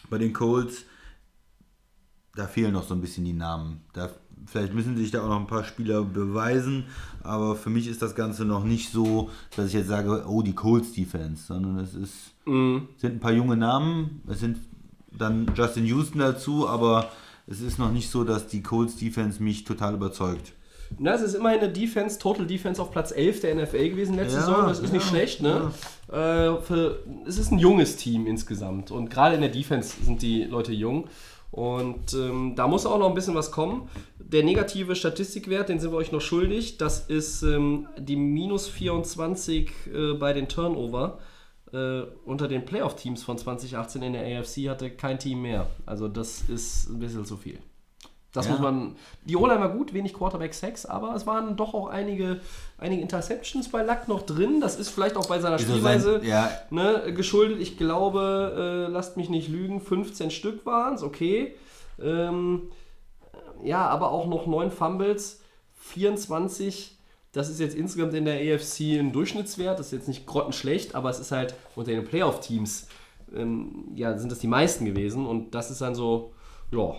bei 0.09 0.17
den 0.17 0.33
Colts, 0.33 0.85
da 2.35 2.47
fehlen 2.47 2.73
noch 2.73 2.87
so 2.87 2.93
ein 2.93 3.01
bisschen 3.01 3.25
die 3.25 3.33
Namen. 3.33 3.81
Da, 3.91 4.09
vielleicht 4.45 4.73
müssen 4.73 4.95
sich 4.95 5.11
da 5.11 5.21
auch 5.21 5.27
noch 5.27 5.39
ein 5.39 5.47
paar 5.47 5.65
Spieler 5.65 6.03
beweisen, 6.03 6.85
aber 7.21 7.57
für 7.57 7.69
mich 7.69 7.87
ist 7.87 8.01
das 8.01 8.15
Ganze 8.15 8.45
noch 8.45 8.63
nicht 8.63 8.91
so, 8.93 9.29
dass 9.57 9.67
ich 9.67 9.73
jetzt 9.73 9.89
sage, 9.89 10.25
oh, 10.25 10.41
die 10.41 10.55
Colts 10.55 10.93
Defense, 10.93 11.43
sondern 11.45 11.77
es 11.79 11.93
ist, 11.93 12.33
sind 12.45 13.15
ein 13.15 13.19
paar 13.19 13.33
junge 13.33 13.57
Namen, 13.57 14.21
es 14.27 14.39
sind 14.39 14.57
dann 15.11 15.51
Justin 15.55 15.85
Houston 15.85 16.19
dazu, 16.19 16.67
aber 16.67 17.09
es 17.47 17.61
ist 17.61 17.79
noch 17.79 17.91
nicht 17.91 18.09
so, 18.09 18.23
dass 18.23 18.47
die 18.47 18.61
Colts 18.61 18.95
Defense 18.95 19.41
mich 19.41 19.63
total 19.63 19.95
überzeugt. 19.95 20.53
Na, 20.97 21.13
es 21.13 21.21
ist 21.21 21.35
immerhin 21.35 21.59
eine 21.59 21.71
Defense, 21.71 22.17
Total 22.17 22.47
Defense 22.47 22.81
auf 22.81 22.91
Platz 22.91 23.11
11 23.11 23.41
der 23.41 23.55
NFL 23.55 23.89
gewesen 23.89 24.15
letzte 24.15 24.37
Ja, 24.37 24.45
Saison. 24.45 24.67
Das 24.67 24.79
ist 24.79 24.91
nicht 24.91 25.05
ja, 25.05 25.09
schlecht, 25.09 25.41
ne? 25.41 25.71
Äh, 26.07 26.61
für, 26.61 27.03
es 27.27 27.37
ist 27.37 27.51
ein 27.51 27.59
junges 27.59 27.95
Team 27.95 28.25
insgesamt. 28.25 28.89
Und 28.89 29.09
gerade 29.09 29.35
in 29.35 29.41
der 29.41 29.51
Defense 29.51 29.95
sind 30.03 30.21
die 30.21 30.45
Leute 30.45 30.73
jung. 30.73 31.07
Und 31.51 32.13
ähm, 32.13 32.53
da 32.55 32.67
muss 32.67 32.85
auch 32.85 32.99
noch 32.99 33.09
ein 33.09 33.15
bisschen 33.15 33.35
was 33.35 33.51
kommen. 33.51 33.89
Der 34.19 34.43
negative 34.43 34.95
Statistikwert, 34.95 35.69
den 35.69 35.79
sind 35.79 35.91
wir 35.91 35.97
euch 35.97 36.11
noch 36.11 36.21
schuldig. 36.21 36.77
Das 36.77 37.07
ist 37.07 37.43
ähm, 37.43 37.87
die 37.97 38.15
minus 38.15 38.67
24 38.67 39.71
äh, 39.93 40.13
bei 40.13 40.33
den 40.33 40.47
Turnover. 40.47 41.19
Äh, 41.71 42.01
unter 42.25 42.47
den 42.47 42.65
Playoff-Teams 42.65 43.21
von 43.23 43.37
2018 43.37 44.01
in 44.01 44.13
der 44.13 44.39
AFC 44.39 44.69
hatte 44.69 44.89
kein 44.89 45.19
Team 45.19 45.41
mehr. 45.43 45.67
Also 45.85 46.07
das 46.07 46.41
ist 46.49 46.89
ein 46.89 46.99
bisschen 46.99 47.25
zu 47.25 47.37
viel. 47.37 47.59
Das 48.31 48.45
Ja. 48.45 48.51
muss 48.53 48.61
man. 48.61 48.95
Die 49.25 49.35
O-Line 49.35 49.59
war 49.59 49.69
gut, 49.69 49.91
wenig 49.93 50.13
Quarterback-Sex, 50.13 50.85
aber 50.85 51.15
es 51.15 51.25
waren 51.25 51.55
doch 51.57 51.73
auch 51.73 51.87
einige, 51.87 52.41
einige 52.77 53.01
Interceptions 53.01 53.69
bei 53.69 53.81
Luck 53.83 54.07
noch 54.07 54.21
drin. 54.21 54.61
Das 54.61 54.79
ist 54.79 54.89
vielleicht 54.89 55.15
auch 55.17 55.25
bei 55.27 55.39
seiner 55.39 55.57
Spielweise 55.57 56.19
sein- 56.19 56.27
ja. 56.27 56.51
ne, 56.69 57.11
geschuldet. 57.13 57.59
Ich 57.59 57.77
glaube, 57.77 58.85
äh, 58.87 58.91
lasst 58.91 59.17
mich 59.17 59.29
nicht 59.29 59.47
lügen, 59.49 59.81
15 59.81 60.29
Stück 60.29 60.63
waren 60.67 60.93
es, 60.93 61.01
okay. 61.03 61.55
Ähm, 62.01 62.69
ja, 63.63 63.87
aber 63.87 64.11
auch 64.11 64.27
noch 64.27 64.45
9 64.45 64.69
Fumbles, 64.71 65.41
24. 65.79 66.98
Das 67.31 67.49
ist 67.49 67.59
jetzt 67.59 67.75
insgesamt 67.75 68.13
in 68.15 68.25
der 68.25 68.35
AFC 68.55 68.97
ein 68.99 69.11
Durchschnittswert. 69.11 69.77
Das 69.79 69.87
ist 69.87 69.91
jetzt 69.93 70.07
nicht 70.07 70.25
grottenschlecht, 70.25 70.95
aber 70.95 71.09
es 71.09 71.19
ist 71.19 71.31
halt 71.31 71.53
unter 71.75 71.91
den 71.91 72.03
Playoff-Teams, 72.03 72.87
ähm, 73.35 73.85
ja, 73.95 74.17
sind 74.17 74.31
das 74.31 74.39
die 74.39 74.47
meisten 74.47 74.85
gewesen. 74.85 75.27
Und 75.27 75.53
das 75.53 75.69
ist 75.69 75.81
dann 75.81 75.93
so, 75.93 76.33
ja, 76.71 76.95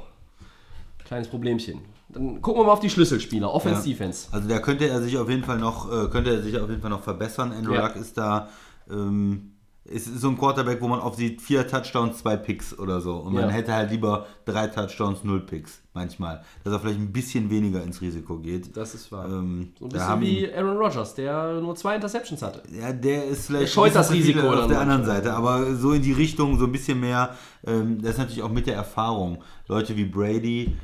kleines 1.04 1.28
Problemchen. 1.28 1.80
Dann 2.08 2.40
gucken 2.42 2.60
wir 2.62 2.66
mal 2.66 2.72
auf 2.72 2.80
die 2.80 2.90
Schlüsselspieler, 2.90 3.52
Offense, 3.52 3.82
Ja. 3.82 3.92
Defense. 3.92 4.28
Also 4.32 4.48
da 4.48 4.58
könnte 4.60 4.88
er 4.88 5.00
sich 5.02 5.16
auf 5.18 5.28
jeden 5.28 5.44
Fall 5.44 5.58
noch, 5.58 5.90
äh, 5.90 6.08
könnte 6.08 6.30
er 6.30 6.42
sich 6.42 6.56
auf 6.58 6.68
jeden 6.68 6.80
Fall 6.80 6.90
noch 6.90 7.02
verbessern. 7.02 7.52
Andrew 7.52 7.74
Ja. 7.74 7.86
Luck 7.88 7.96
ist 7.96 8.16
da, 8.18 8.48
ähm, 8.90 9.52
ist 9.90 10.06
so 10.20 10.28
ein 10.28 10.38
Quarterback, 10.38 10.80
wo 10.80 10.86
man 10.88 11.00
aufsieht, 11.00 11.42
vier 11.42 11.66
Touchdowns, 11.66 12.18
zwei 12.18 12.36
Picks 12.36 12.78
oder 12.78 13.00
so. 13.00 13.16
Und 13.16 13.34
man 13.34 13.44
Ja. 13.44 13.50
hätte 13.50 13.74
halt 13.74 13.90
lieber 13.90 14.26
drei 14.44 14.68
Touchdowns, 14.68 15.24
null 15.24 15.40
Picks 15.40 15.82
manchmal. 15.94 16.42
Dass 16.62 16.72
er 16.72 16.78
vielleicht 16.80 17.00
ein 17.00 17.12
bisschen 17.12 17.50
weniger 17.50 17.82
ins 17.82 18.00
Risiko 18.00 18.38
geht. 18.38 18.76
Das 18.76 18.94
ist 18.94 19.10
wahr. 19.10 19.26
Ähm, 19.28 19.72
so 19.78 19.86
ein 19.86 19.88
bisschen 19.90 20.20
wie 20.20 20.52
Aaron 20.54 20.76
Rodgers, 20.76 21.14
der 21.16 21.60
nur 21.60 21.74
zwei 21.74 21.96
Interceptions 21.96 22.40
hatte. 22.40 22.62
Ja, 22.72 22.92
der 22.92 23.24
ist 23.24 23.46
vielleicht 23.46 23.62
Der 23.64 23.66
scheut 23.68 23.94
das 23.94 24.12
Risiko 24.12 24.48
auf 24.48 24.68
der 24.68 24.80
anderen. 24.80 25.04
Seite, 25.04 25.32
aber 25.34 25.74
so 25.74 25.92
in 25.92 26.02
die 26.02 26.12
Richtung, 26.12 26.58
so 26.58 26.66
ein 26.66 26.72
bisschen 26.72 27.00
mehr, 27.00 27.34
ähm, 27.66 28.00
das 28.00 28.12
ist 28.12 28.18
natürlich 28.18 28.42
auch 28.42 28.52
mit 28.52 28.66
der 28.68 28.76
Erfahrung. 28.76 29.42
Leute 29.66 29.96
wie 29.96 30.04
Brady, 30.04 30.76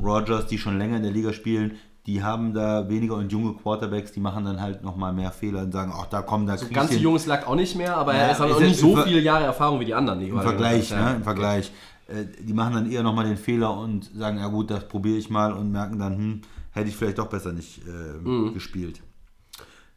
Rogers, 0.00 0.46
die 0.46 0.58
schon 0.58 0.78
länger 0.78 0.96
in 0.98 1.02
der 1.02 1.12
Liga 1.12 1.32
spielen, 1.32 1.76
die 2.06 2.22
haben 2.22 2.54
da 2.54 2.88
weniger 2.88 3.14
und 3.16 3.30
junge 3.30 3.54
Quarterbacks, 3.54 4.12
die 4.12 4.20
machen 4.20 4.44
dann 4.44 4.60
halt 4.60 4.82
nochmal 4.82 5.12
mehr 5.12 5.30
Fehler 5.32 5.62
und 5.62 5.72
sagen, 5.72 5.92
ach, 5.94 6.06
da 6.06 6.22
kommen 6.22 6.46
da 6.46 6.56
So 6.56 6.64
krieg 6.66 6.74
ganz 6.74 6.98
junges 6.98 7.26
Lack 7.26 7.46
auch 7.46 7.54
nicht 7.54 7.76
mehr, 7.76 7.96
aber 7.96 8.14
Ja, 8.14 8.20
er 8.20 8.30
ist 8.32 8.40
ist 8.40 8.40
auch 8.40 8.60
nicht 8.60 8.78
so 8.80 8.96
viele 8.96 9.20
Jahre 9.20 9.44
Erfahrung 9.44 9.80
wie 9.80 9.84
die 9.84 9.94
anderen. 9.94 10.20
Die 10.20 10.28
Im 10.28 10.40
Vergleich, 10.40 10.90
ne? 10.90 11.14
Im 11.16 11.22
Vergleich. 11.22 11.70
Äh, 12.08 12.24
Die 12.42 12.54
machen 12.54 12.74
dann 12.74 12.90
eher 12.90 13.02
nochmal 13.02 13.26
den 13.26 13.36
Fehler 13.36 13.76
und 13.76 14.10
sagen, 14.16 14.38
ja 14.38 14.48
gut, 14.48 14.70
das 14.70 14.88
probiere 14.88 15.18
ich 15.18 15.30
mal 15.30 15.52
und 15.52 15.70
merken 15.72 15.98
dann, 15.98 16.16
hm, 16.16 16.40
hätte 16.72 16.88
ich 16.88 16.96
vielleicht 16.96 17.18
doch 17.18 17.28
besser 17.28 17.52
nicht 17.52 17.82
äh, 17.86 18.18
Mhm. 18.26 18.54
gespielt. 18.54 19.00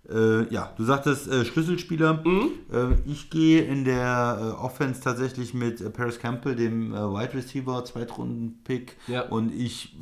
Äh, 0.10 0.54
ja, 0.54 0.74
du 0.76 0.84
sagtest 0.84 1.32
äh, 1.32 1.45
Schlüsselspieler. 1.45 2.22
Mhm. 2.26 2.49
Äh, 2.72 3.10
ich 3.10 3.30
gehe 3.30 3.62
in 3.64 3.86
der 3.86 4.38
äh, 4.39 4.62
Offense 4.62 5.01
tatsächlich 5.01 5.54
mit 5.54 5.80
äh, 5.80 5.89
Paris 5.89 6.20
Campbell, 6.20 6.56
dem 6.56 6.93
äh, 6.93 6.97
Wide 6.97 7.34
Receiver, 7.34 7.86
Zweitrunden-Pick. 7.86 8.97
Ja. 9.08 9.22
Und 9.24 9.54
ich 9.54 9.95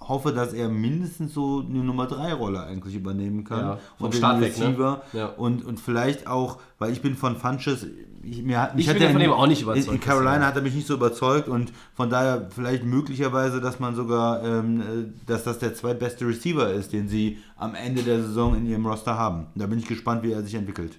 hoffe, 0.00 0.32
dass 0.32 0.54
er 0.54 0.70
mindestens 0.70 1.34
so 1.34 1.60
eine 1.60 1.84
Nummer 1.84 2.06
3 2.06 2.32
Rolle 2.32 2.64
eigentlich 2.64 2.94
übernehmen 2.94 3.44
kann. 3.44 3.60
Ja, 3.60 3.78
vom 3.98 4.06
und 4.06 4.14
Start 4.14 4.40
weg, 4.40 4.58
ne? 4.58 4.68
Receiver. 4.68 5.02
Ja. 5.12 5.26
Und, 5.26 5.62
und 5.64 5.78
vielleicht 5.78 6.26
auch, 6.26 6.58
weil 6.78 6.92
ich 6.92 7.02
bin 7.02 7.14
von 7.14 7.36
Funches, 7.36 7.86
ich, 8.26 8.42
mir, 8.42 8.72
Ich 8.76 8.88
hat 8.88 8.94
bin 8.94 9.02
ja 9.02 9.08
von 9.10 9.20
in- 9.20 9.28
dem 9.28 9.32
auch 9.32 9.46
nicht 9.46 9.62
überzeugt, 9.62 9.88
in 9.92 10.00
Carolina 10.00 10.46
hat 10.46 10.56
er 10.56 10.62
mich 10.62 10.74
nicht 10.74 10.86
so 10.86 10.94
überzeugt 10.94 11.48
und 11.48 11.72
von 11.94 12.10
daher 12.10 12.48
vielleicht 12.54 12.84
möglicherweise, 12.84 13.60
dass 13.60 13.80
man 13.80 13.94
sogar, 13.94 14.42
ähm, 14.44 14.80
äh, 14.80 14.84
dass 15.26 15.44
das 15.44 15.58
der 15.58 15.74
zweitbeste 15.74 16.26
Receiver 16.26 16.70
ist, 16.72 16.92
den 16.92 17.08
sie 17.08 17.38
am 17.56 17.74
Ende 17.74 18.02
der 18.02 18.20
Saison 18.22 18.56
in 18.56 18.66
ihrem 18.66 18.86
Roster 18.86 19.16
haben. 19.18 19.46
Da 19.54 19.66
bin 19.66 19.78
ich 19.78 19.86
gespannt, 19.86 20.22
wie 20.22 20.32
er 20.32 20.42
sich 20.42 20.54
entwickelt. 20.54 20.98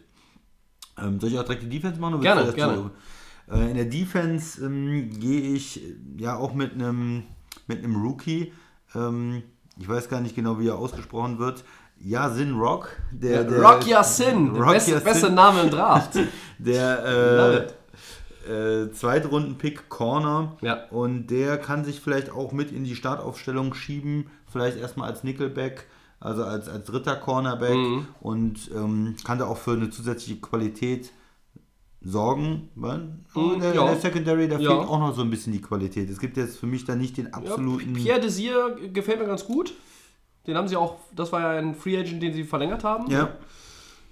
Ähm, 0.98 1.20
soll 1.20 1.30
ich 1.32 1.40
auch 1.40 1.44
direkt 1.44 1.64
die 1.64 1.70
Defense 1.70 2.00
machen? 2.00 2.16
oder 2.16 2.24
Gerne, 2.24 2.54
gerne. 2.54 2.92
Äh, 3.52 3.70
in 3.72 3.76
der 3.76 3.86
Defense 3.86 4.66
ähm, 4.66 5.10
gehe 5.20 5.42
ich 5.54 5.84
äh, 5.84 5.96
ja 6.18 6.36
auch 6.38 6.54
mit 6.54 6.74
einem 6.74 7.24
mit 7.68 7.84
einem 7.84 7.96
Rookie. 8.02 8.54
Ähm, 8.96 9.44
ich 9.78 9.88
weiß 9.90 10.08
gar 10.10 10.22
nicht 10.22 10.36
genau, 10.36 10.60
wie 10.60 10.68
er 10.70 10.78
ausgesprochen 10.78 11.38
wird. 11.38 11.66
Yasin 12.06 12.54
Rock. 12.60 12.90
Der, 13.12 13.44
der 13.44 13.62
Rock 13.62 13.88
Yassin, 13.88 14.54
der 14.54 14.62
Rock 14.64 14.74
beste, 14.74 15.00
beste 15.02 15.30
Name 15.32 15.62
im 15.62 15.70
Draft. 15.72 16.12
Der 16.60 17.68
äh, 18.48 18.84
äh, 18.84 18.92
Zweitrunden-Pick 18.92 19.90
Corner. 19.90 20.56
Ja. 20.62 20.86
Und 20.92 21.28
der 21.28 21.58
kann 21.58 21.84
sich 21.84 22.00
vielleicht 22.00 22.30
auch 22.30 22.52
mit 22.54 22.72
in 22.72 22.84
die 22.86 22.96
Startaufstellung 22.96 23.74
schieben. 23.74 24.28
Vielleicht 24.50 24.78
erstmal 24.78 25.10
als 25.10 25.24
Nickelback, 25.24 25.88
also 26.22 26.44
als, 26.46 26.70
als 26.70 26.86
dritter 26.86 27.16
Cornerback. 27.16 27.76
Mhm. 27.76 28.08
Und 28.22 28.72
ähm, 28.74 29.16
kann 29.26 29.40
da 29.40 29.46
auch 29.48 29.58
für 29.58 29.72
eine 29.72 29.90
zusätzliche 29.90 30.40
Qualität 30.40 31.12
sorgen. 32.02 32.70
Weil 32.76 33.00
Mhm, 33.36 33.60
der, 33.60 33.74
ja. 33.74 33.86
der 33.88 33.98
Secondary, 33.98 34.48
da 34.48 34.58
Ja. 34.60 34.70
fehlt 34.78 34.88
auch 34.88 35.00
noch 35.00 35.16
so 35.16 35.24
ein 35.24 35.30
bisschen 35.30 35.52
die 35.52 35.62
Qualität. 35.62 36.10
Es 36.10 36.20
gibt 36.20 36.38
jetzt 36.38 36.58
für 36.58 36.68
mich 36.68 36.86
da 36.86 36.96
nicht 36.96 37.18
den 37.18 37.26
Ja, 37.26 37.34
absoluten. 37.34 37.94
Pierre 37.94 38.22
Desir 38.22 38.76
gefällt 38.94 39.20
mir 39.20 39.26
ganz 39.26 39.44
gut. 39.44 39.74
Den 40.48 40.58
haben 40.58 40.68
sie 40.68 40.78
auch, 40.78 40.98
das 41.16 41.32
war 41.32 41.42
ja 41.42 41.60
ein 41.60 41.76
Free 41.76 41.98
Agent, 41.98 42.22
den 42.22 42.34
sie 42.34 42.44
verlängert 42.44 42.84
haben. 42.84 43.12
ja. 43.12 43.30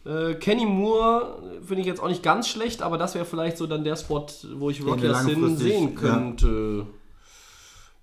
Äh, 0.05 0.35
Kenny 0.35 0.65
Moore 0.65 1.61
finde 1.65 1.81
ich 1.81 1.87
jetzt 1.87 2.01
auch 2.01 2.09
nicht 2.09 2.23
ganz 2.23 2.49
schlecht, 2.49 2.81
aber 2.81 2.97
das 2.97 3.15
wäre 3.15 3.25
vielleicht 3.25 3.57
so 3.57 3.67
dann 3.67 3.83
der 3.83 3.95
Spot, 3.95 4.25
wo 4.55 4.69
ich 4.69 4.79
Sin 4.79 4.87
langfristig, 4.87 5.57
sehen 5.59 5.93
ja. 5.93 5.99
könnte. 5.99 6.87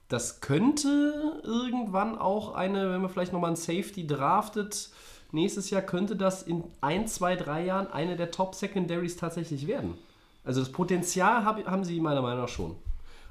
Das 0.09 0.41
könnte 0.41 1.41
irgendwann 1.45 2.19
auch 2.19 2.55
eine, 2.55 2.91
wenn 2.91 3.03
man 3.03 3.11
vielleicht 3.11 3.33
nochmal 3.33 3.49
einen 3.49 3.57
Safety 3.57 4.07
draftet, 4.07 4.91
nächstes 5.31 5.71
Jahr 5.71 5.83
könnte 5.83 6.17
das 6.17 6.43
in 6.43 6.65
ein, 6.81 7.07
zwei, 7.07 7.37
drei 7.37 7.65
Jahren 7.65 7.87
eine 7.93 8.17
der 8.17 8.31
Top-Secondaries 8.31 9.17
tatsächlich 9.17 9.67
werden. 9.67 9.95
Also 10.43 10.61
das 10.61 10.73
Potenzial 10.73 11.45
hab, 11.45 11.65
haben 11.67 11.85
sie 11.85 12.01
meiner 12.01 12.23
Meinung 12.23 12.41
nach 12.41 12.49
schon. 12.49 12.77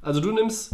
Also 0.02 0.22
du 0.22 0.32
nimmst 0.32 0.74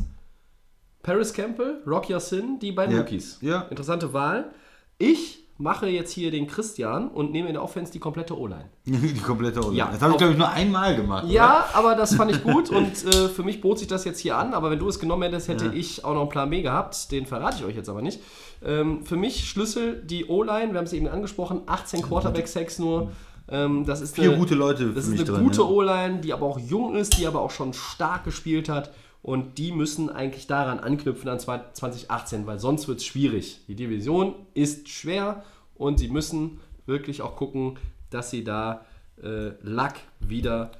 Paris 1.06 1.32
Campbell, 1.34 1.82
Rock 1.86 2.10
Yassin, 2.10 2.58
die 2.60 2.72
beiden 2.72 2.96
Ja. 2.96 3.02
Rookies. 3.02 3.38
Ja. 3.42 3.62
Interessante 3.70 4.12
Wahl. 4.12 4.50
Ich 4.98 5.44
mache 5.58 5.88
jetzt 5.88 6.12
hier 6.12 6.32
den 6.32 6.48
Christian 6.48 7.10
und 7.10 7.32
nehme 7.32 7.48
in 7.48 7.54
der 7.54 7.64
Offense 7.64 7.92
die 7.92 8.00
komplette 8.00 8.38
O-Line. 8.38 8.66
Die 8.86 9.20
komplette 9.22 9.60
Oder. 9.62 9.72
Ja. 9.76 9.90
Das 9.92 10.02
habe 10.02 10.14
ich, 10.14 10.18
glaube 10.18 10.34
ich, 10.34 10.38
nur 10.40 10.50
einmal 10.50 10.96
gemacht. 10.96 11.28
Ja, 11.30 11.66
aber 11.74 11.96
das 11.96 12.16
fand 12.16 12.32
ich 12.32 12.44
gut 12.44 12.70
und 12.72 13.06
äh, 13.06 13.30
für 13.30 13.44
mich 13.44 13.62
bot 13.62 13.78
sich 13.80 13.88
das 13.88 14.04
jetzt 14.04 14.20
hier 14.20 14.36
an. 14.36 14.54
Aber 14.54 14.72
wenn 14.72 14.80
du 14.80 14.88
es 14.90 15.00
genommen 15.00 15.22
hättest, 15.24 15.48
hätte 15.48 15.66
Ja. 15.68 15.74
ich 15.74 16.04
auch 16.04 16.14
noch 16.14 16.22
einen 16.22 16.30
Plan 16.30 16.50
B 16.50 16.62
gehabt. 16.64 17.12
Den 17.12 17.26
verrate 17.28 17.58
ich 17.60 17.66
euch 17.66 17.76
jetzt 17.76 17.88
aber 17.88 18.02
nicht. 18.02 18.20
Ähm, 18.66 19.06
für 19.06 19.16
mich 19.16 19.48
Schlüssel 19.48 20.02
die 20.04 20.26
O-Line. 20.26 20.72
Wir 20.74 20.80
haben 20.80 20.86
es 20.86 20.94
eben 20.94 21.08
angesprochen. 21.08 21.62
18 21.68 22.02
Quarterback-Sacks 22.02 22.80
nur. 22.80 23.12
Ähm, 23.48 23.86
das 23.86 24.02
ist 24.02 24.16
Vier 24.16 24.32
eine, 24.32 24.38
gute 24.40 24.56
Leute 24.56 24.92
das 24.92 25.06
ist 25.08 25.14
eine 25.14 25.24
drin. 25.24 25.44
gute 25.44 25.62
ja. 25.62 25.68
O-Line, 25.68 26.20
die 26.20 26.34
aber 26.34 26.48
auch 26.48 26.60
jung 26.60 26.96
ist, 26.96 27.18
die 27.20 27.28
aber 27.28 27.42
auch 27.42 27.52
schon 27.52 27.74
stark 27.74 28.24
gespielt 28.26 28.68
hat. 28.70 28.92
Und 29.26 29.58
die 29.58 29.72
müssen 29.72 30.12
eigentlich 30.12 30.46
daran 30.46 30.80
anknüpfen 30.80 31.28
an 31.30 31.40
2018, 31.40 32.46
weil 32.46 32.60
sonst 32.60 32.88
wird 32.88 33.00
es 33.00 33.08
schwierig. 33.08 33.60
Die 33.68 33.74
Division 33.74 34.36
ist 34.54 34.88
schwer 34.88 35.44
und 35.74 35.98
sie 35.98 36.10
müssen 36.10 36.60
wirklich 36.86 37.24
auch 37.24 37.36
gucken, 37.36 37.80
dass 38.12 38.30
sie 38.30 38.44
da 38.44 38.86
äh, 39.24 39.54
Luck 39.64 39.94
wieder 40.20 40.74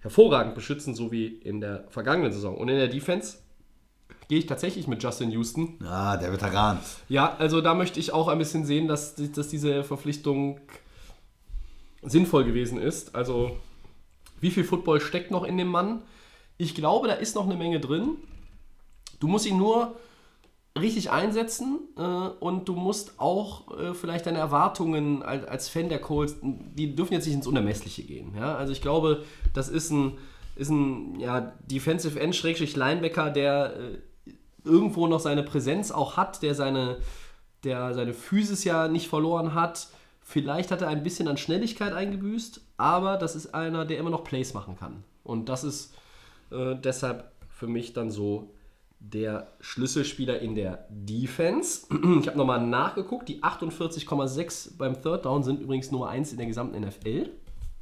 hervorragend 0.00 0.56
beschützen, 0.56 0.96
so 0.96 1.12
wie 1.12 1.28
in 1.28 1.60
der 1.60 1.84
vergangenen 1.88 2.32
Saison. 2.32 2.56
Und 2.56 2.68
in 2.68 2.78
der 2.78 2.88
Defense 2.88 3.38
gehe 4.26 4.40
ich 4.40 4.46
tatsächlich 4.46 4.88
mit 4.88 5.00
Justin 5.00 5.30
Houston. 5.30 5.78
Ah, 5.84 6.16
der 6.16 6.32
Veteran. 6.32 6.80
Ja, 7.08 7.36
also 7.38 7.60
da 7.60 7.74
möchte 7.74 8.00
ich 8.00 8.12
auch 8.12 8.26
ein 8.26 8.38
bisschen 8.38 8.64
sehen, 8.64 8.88
dass, 8.88 9.14
dass 9.14 9.46
diese 9.46 9.84
Verpflichtung 9.84 10.58
sinnvoll 12.02 12.42
gewesen 12.42 12.80
ist. 12.82 13.14
Also, 13.14 13.56
wie 14.40 14.50
viel 14.50 14.64
Football 14.64 15.00
steckt 15.00 15.30
noch 15.30 15.44
in 15.44 15.56
dem 15.56 15.68
Mann? 15.68 16.02
Ich 16.58 16.74
glaube, 16.74 17.08
da 17.08 17.14
ist 17.14 17.34
noch 17.34 17.44
eine 17.44 17.56
Menge 17.56 17.80
drin. 17.80 18.16
Du 19.20 19.28
musst 19.28 19.46
ihn 19.46 19.56
nur 19.56 19.96
richtig 20.78 21.10
einsetzen 21.10 21.80
äh, 21.98 22.00
und 22.00 22.68
du 22.68 22.74
musst 22.74 23.20
auch 23.20 23.78
äh, 23.78 23.94
vielleicht 23.94 24.26
deine 24.26 24.38
Erwartungen 24.38 25.22
als, 25.22 25.44
als 25.46 25.68
Fan 25.68 25.88
der 25.88 26.00
Colts, 26.00 26.36
die 26.42 26.94
dürfen 26.94 27.12
jetzt 27.12 27.26
nicht 27.26 27.34
ins 27.34 27.46
Unermessliche 27.46 28.04
gehen. 28.04 28.34
Ja? 28.36 28.56
Also 28.56 28.72
ich 28.72 28.80
glaube, 28.80 29.24
das 29.52 29.68
ist 29.68 29.90
ein, 29.90 30.18
ist 30.56 30.70
ein 30.70 31.20
ja, 31.20 31.52
Defensive 31.70 32.18
End 32.18 32.34
Schrägstrich 32.34 32.74
Linebacker, 32.74 33.30
der 33.30 33.76
äh, 33.76 34.32
irgendwo 34.64 35.06
noch 35.06 35.20
seine 35.20 35.42
Präsenz 35.42 35.90
auch 35.90 36.16
hat, 36.16 36.42
der 36.42 36.54
seine, 36.54 36.98
der 37.64 37.92
seine 37.94 38.14
Physis 38.14 38.64
ja 38.64 38.88
nicht 38.88 39.08
verloren 39.08 39.54
hat. 39.54 39.88
Vielleicht 40.22 40.70
hat 40.70 40.80
er 40.80 40.88
ein 40.88 41.02
bisschen 41.02 41.28
an 41.28 41.36
Schnelligkeit 41.36 41.92
eingebüßt, 41.92 42.62
aber 42.78 43.18
das 43.18 43.36
ist 43.36 43.54
einer, 43.54 43.84
der 43.84 43.98
immer 43.98 44.10
noch 44.10 44.24
Plays 44.24 44.54
machen 44.54 44.76
kann. 44.78 45.04
Und 45.24 45.48
das 45.48 45.64
ist 45.64 45.94
äh, 46.52 46.76
deshalb 46.76 47.30
für 47.48 47.66
mich 47.66 47.92
dann 47.92 48.10
so 48.10 48.50
der 48.98 49.48
Schlüsselspieler 49.60 50.38
in 50.40 50.54
der 50.54 50.86
Defense. 50.90 51.86
Ich 52.20 52.28
habe 52.28 52.38
nochmal 52.38 52.64
nachgeguckt, 52.64 53.28
die 53.28 53.42
48,6 53.42 54.76
beim 54.78 55.00
Third 55.02 55.24
Down 55.24 55.42
sind 55.42 55.60
übrigens 55.60 55.90
Nummer 55.90 56.08
1 56.08 56.32
in 56.32 56.38
der 56.38 56.46
gesamten 56.46 56.80
NFL. 56.80 57.30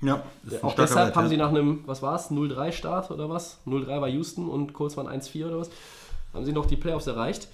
Ja, 0.02 0.22
ein 0.50 0.62
Auch 0.62 0.74
deshalb 0.74 1.08
Wert, 1.08 1.16
haben 1.16 1.24
ja. 1.24 1.28
sie 1.30 1.36
nach 1.36 1.50
einem, 1.50 1.82
was 1.86 2.00
war 2.00 2.14
es, 2.14 2.30
0-3 2.30 2.72
Start 2.72 3.10
oder 3.10 3.28
was? 3.28 3.58
0-3 3.66 4.00
war 4.00 4.08
Houston 4.08 4.48
und 4.48 4.72
Colts 4.72 4.96
waren 4.96 5.06
1-4 5.06 5.46
oder 5.46 5.58
was? 5.58 5.70
Haben 6.32 6.46
sie 6.46 6.52
noch 6.52 6.64
die 6.64 6.76
Playoffs 6.76 7.06
erreicht. 7.06 7.48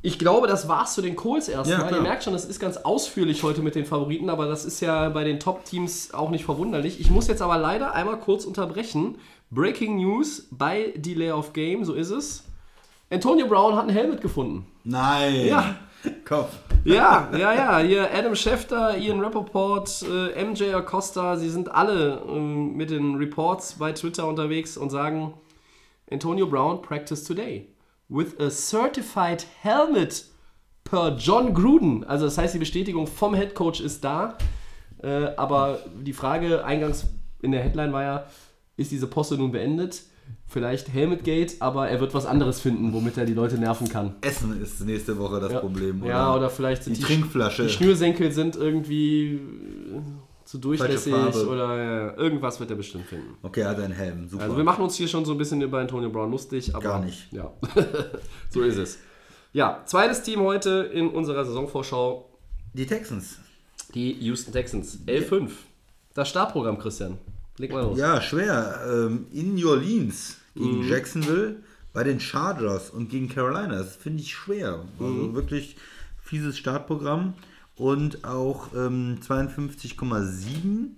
Ich 0.00 0.18
glaube, 0.18 0.46
das 0.46 0.68
war's 0.68 0.94
zu 0.94 1.02
den 1.02 1.16
Colts 1.16 1.48
Ja, 1.48 1.58
erstmal. 1.58 1.88
klar. 1.88 1.96
Ihr 1.96 2.02
merkt 2.02 2.22
schon, 2.22 2.32
das 2.32 2.44
ist 2.44 2.60
ganz 2.60 2.76
ausführlich 2.78 3.42
heute 3.42 3.62
mit 3.62 3.74
den 3.74 3.84
Favoriten, 3.84 4.30
aber 4.30 4.46
das 4.46 4.64
ist 4.64 4.80
ja 4.80 5.08
bei 5.08 5.24
den 5.24 5.40
Top-Teams 5.40 6.14
auch 6.14 6.30
nicht 6.30 6.44
verwunderlich. 6.44 7.00
Ich 7.00 7.10
muss 7.10 7.26
jetzt 7.26 7.42
aber 7.42 7.58
leider 7.58 7.92
einmal 7.92 8.18
kurz 8.18 8.44
unterbrechen. 8.44 9.16
Breaking 9.50 9.96
News 9.96 10.46
bei 10.50 10.92
Delay 10.96 11.30
of 11.30 11.52
Game, 11.52 11.84
so 11.84 11.94
ist 11.94 12.10
es. 12.10 12.44
Antonio 13.10 13.46
Brown 13.46 13.74
hat 13.74 13.84
ein 13.84 13.90
Helmet 13.90 14.20
gefunden. 14.20 14.66
Nein. 14.84 15.46
Ja. 15.46 15.76
Kopf. 16.24 16.56
Ja, 16.84 17.28
ja, 17.36 17.52
ja. 17.52 17.78
Hier 17.78 18.08
Adam 18.14 18.34
Schefter, 18.34 18.96
Ian 18.96 19.20
Rappaport, 19.20 20.04
äh, 20.08 20.44
MJ 20.44 20.72
Acosta, 20.74 21.36
sie 21.36 21.48
sind 21.48 21.70
alle 21.70 22.22
ähm, 22.28 22.76
mit 22.76 22.90
den 22.90 23.16
Reports 23.16 23.74
bei 23.78 23.92
Twitter 23.92 24.26
unterwegs 24.26 24.76
und 24.76 24.90
sagen, 24.90 25.34
Antonio 26.10 26.46
Brown 26.46 26.80
practiced 26.82 27.26
today 27.26 27.66
with 28.08 28.38
a 28.40 28.50
certified 28.50 29.46
helmet 29.62 30.24
per 30.84 31.16
John 31.16 31.52
Gruden. 31.52 32.04
Also 32.04 32.24
das 32.24 32.38
heißt, 32.38 32.54
die 32.54 32.58
Bestätigung 32.58 33.06
vom 33.06 33.34
Head 33.34 33.54
Coach 33.54 33.80
ist 33.80 34.04
da. 34.04 34.38
Äh, 35.02 35.34
aber 35.36 35.80
die 35.94 36.12
Frage 36.12 36.64
eingangs 36.64 37.06
in 37.42 37.52
der 37.52 37.62
Headline 37.62 37.92
war 37.92 38.02
ja, 38.02 38.26
ist 38.78 38.90
diese 38.90 39.06
Posse 39.06 39.36
nun 39.36 39.52
beendet? 39.52 40.02
Vielleicht 40.46 40.88
Helmetgate, 40.92 41.56
aber 41.60 41.88
er 41.88 42.00
wird 42.00 42.12
was 42.14 42.24
anderes 42.26 42.60
finden, 42.60 42.92
womit 42.94 43.16
er 43.18 43.24
die 43.26 43.34
Leute 43.34 43.56
nerven 43.58 43.88
kann. 43.88 44.14
Essen 44.22 44.60
ist 44.62 44.80
nächste 44.84 45.18
Woche 45.18 45.40
das 45.40 45.52
Ja. 45.52 45.60
Problem. 45.60 46.02
Ja, 46.04 46.34
oder 46.34 46.48
vielleicht 46.48 46.84
sind 46.84 46.96
die 46.96 47.00
die, 47.00 47.06
Trinkflasche. 47.06 47.64
die 47.64 47.68
Schnürsenkel 47.70 48.30
sind 48.32 48.56
irgendwie 48.56 49.34
äh, 49.34 50.00
zu 50.44 50.58
durchlässig 50.58 51.12
oder 51.14 51.76
ja, 51.76 52.16
irgendwas 52.16 52.58
wird 52.60 52.70
er 52.70 52.76
bestimmt 52.76 53.04
finden. 53.06 53.36
Okay, 53.42 53.60
er 53.60 53.70
hat 53.70 53.80
einen 53.80 53.92
Helm. 53.92 54.28
Super. 54.28 54.44
Also 54.44 54.56
wir 54.56 54.64
machen 54.64 54.82
uns 54.84 54.94
hier 54.96 55.08
schon 55.08 55.24
so 55.26 55.32
ein 55.32 55.38
bisschen 55.38 55.60
über 55.62 55.78
Antonio 55.80 56.08
Brown 56.10 56.30
lustig, 56.30 56.74
aber 56.74 56.82
Gar 56.84 57.04
nicht. 57.04 57.30
Ja, 57.32 57.50
so 58.50 58.62
ist 58.62 58.76
es. 58.76 58.98
Ja, 59.54 59.82
zweites 59.86 60.22
Team 60.22 60.40
heute 60.40 60.90
in 60.92 61.08
unserer 61.08 61.44
Saisonvorschau, 61.44 62.28
die 62.74 62.86
Texans. 62.86 63.38
die 63.94 64.12
Houston 64.12 64.52
Texans. 64.52 64.98
11-5. 65.06 65.50
Das 66.14 66.28
Startprogramm, 66.28 66.78
Christian. 66.78 67.16
Leg 67.58 67.72
mal 67.72 67.82
los. 67.82 67.98
Ja, 67.98 68.20
schwer. 68.20 68.80
Ähm, 68.90 69.26
in 69.32 69.54
New 69.54 69.68
Orleans 69.70 70.36
gegen 70.54 70.80
Mhm. 70.84 70.88
Jacksonville, 70.88 71.56
bei 71.92 72.04
den 72.04 72.20
Chargers 72.20 72.90
und 72.90 73.10
gegen 73.10 73.28
Carolina. 73.28 73.76
Das 73.78 73.96
finde 73.96 74.22
ich 74.22 74.32
schwer. 74.34 74.84
Also 74.98 75.12
Mhm. 75.12 75.34
wirklich 75.34 75.76
fieses 76.22 76.56
Startprogramm. 76.58 77.34
Und 77.76 78.24
auch 78.24 78.74
ähm, 78.74 79.18
52,7 79.20 80.96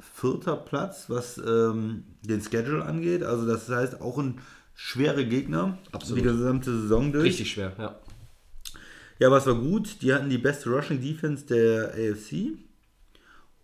vierter 0.00 0.56
Platz, 0.56 1.04
was 1.08 1.38
ähm, 1.38 2.04
den 2.22 2.40
Schedule 2.42 2.84
angeht. 2.84 3.22
Also 3.22 3.46
das 3.46 3.68
heißt 3.68 4.00
auch 4.00 4.18
ein 4.18 4.40
schwere 4.74 5.24
Gegner. 5.24 5.78
Absolut. 5.92 6.18
Die 6.18 6.22
gesamte 6.28 6.80
Saison 6.80 7.12
durch. 7.12 7.24
Richtig 7.26 7.52
schwer, 7.52 7.72
ja. 7.78 7.98
Ja, 9.20 9.30
was 9.30 9.46
war 9.46 9.54
gut? 9.54 10.02
Die 10.02 10.12
hatten 10.12 10.28
die 10.28 10.38
beste 10.38 10.68
Rushing 10.70 11.00
Defense 11.00 11.46
der 11.46 11.90
AFC 11.94 12.58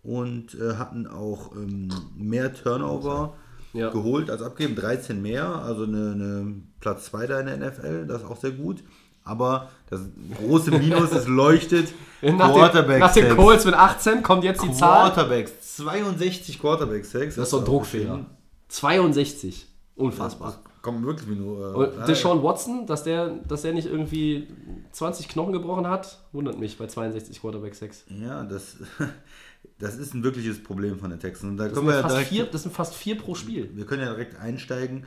und 0.03 0.55
äh, 0.55 0.75
hatten 0.77 1.07
auch 1.07 1.55
ähm, 1.55 1.89
mehr 2.15 2.53
Turnover 2.53 3.33
Ja. 3.73 3.89
geholt 3.89 4.29
als 4.29 4.41
abgegeben, 4.41 4.75
13 4.75 5.21
mehr, 5.21 5.45
also 5.47 5.83
eine, 5.83 6.11
eine 6.11 6.55
Platz 6.79 7.05
2 7.05 7.27
da 7.27 7.39
in 7.39 7.45
der 7.47 7.57
NFL, 7.57 8.07
das 8.07 8.21
ist 8.23 8.27
auch 8.27 8.37
sehr 8.37 8.51
gut. 8.51 8.83
Aber 9.23 9.69
das 9.89 10.01
große 10.35 10.71
Minus, 10.79 11.11
es 11.11 11.27
leuchtet. 11.27 11.93
Nach 12.23 12.71
den, 12.71 12.99
nach 12.99 13.13
den 13.13 13.25
Sacks. 13.27 13.35
Colts 13.35 13.65
mit 13.65 13.75
18 13.75 14.23
kommt 14.23 14.43
jetzt 14.43 14.63
die 14.63 14.71
Zahl. 14.73 15.11
Quarterbacks, 15.11 15.75
62 15.77 16.59
Quarterback-Sacks. 16.59 17.35
Das 17.35 17.43
ist 17.45 17.51
so 17.51 17.59
ein 17.59 17.65
Druckfehler. 17.65 18.25
62. 18.69 19.67
Unfassbar. 19.95 20.47
Das 20.51 20.59
kommt 20.81 21.05
wirklich 21.05 21.29
wie 21.29 21.35
nur. 21.35 21.75
Und 21.75 22.01
äh, 22.01 22.05
Deshaun 22.07 22.41
Watson, 22.41 22.87
dass 22.87 23.03
der, 23.03 23.29
dass 23.47 23.61
der 23.61 23.73
nicht 23.73 23.87
irgendwie 23.87 24.47
20 24.91 25.27
Knochen 25.27 25.53
gebrochen 25.53 25.87
hat, 25.87 26.17
wundert 26.31 26.57
mich 26.59 26.77
bei 26.79 26.87
62 26.87 27.41
Quarterback 27.41 27.75
6. 27.75 28.05
Ja, 28.19 28.43
das, 28.43 28.77
das 29.79 29.97
ist 29.97 30.13
ein 30.13 30.23
wirkliches 30.23 30.61
Problem 30.63 30.99
von 30.99 31.09
den 31.09 31.19
Texans. 31.19 31.57
Da 31.57 31.67
Das, 31.67 31.77
sind 31.77 31.87
ja 31.87 32.01
fast 32.01 32.13
direkt 32.15 32.29
vier, 32.29 32.45
das 32.45 32.63
sind 32.63 32.73
fast 32.73 32.95
vier 32.95 33.17
pro 33.17 33.35
Spiel. 33.35 33.69
Wir 33.75 33.85
können 33.85 34.01
ja 34.03 34.09
direkt 34.09 34.37
einsteigen. 34.39 35.05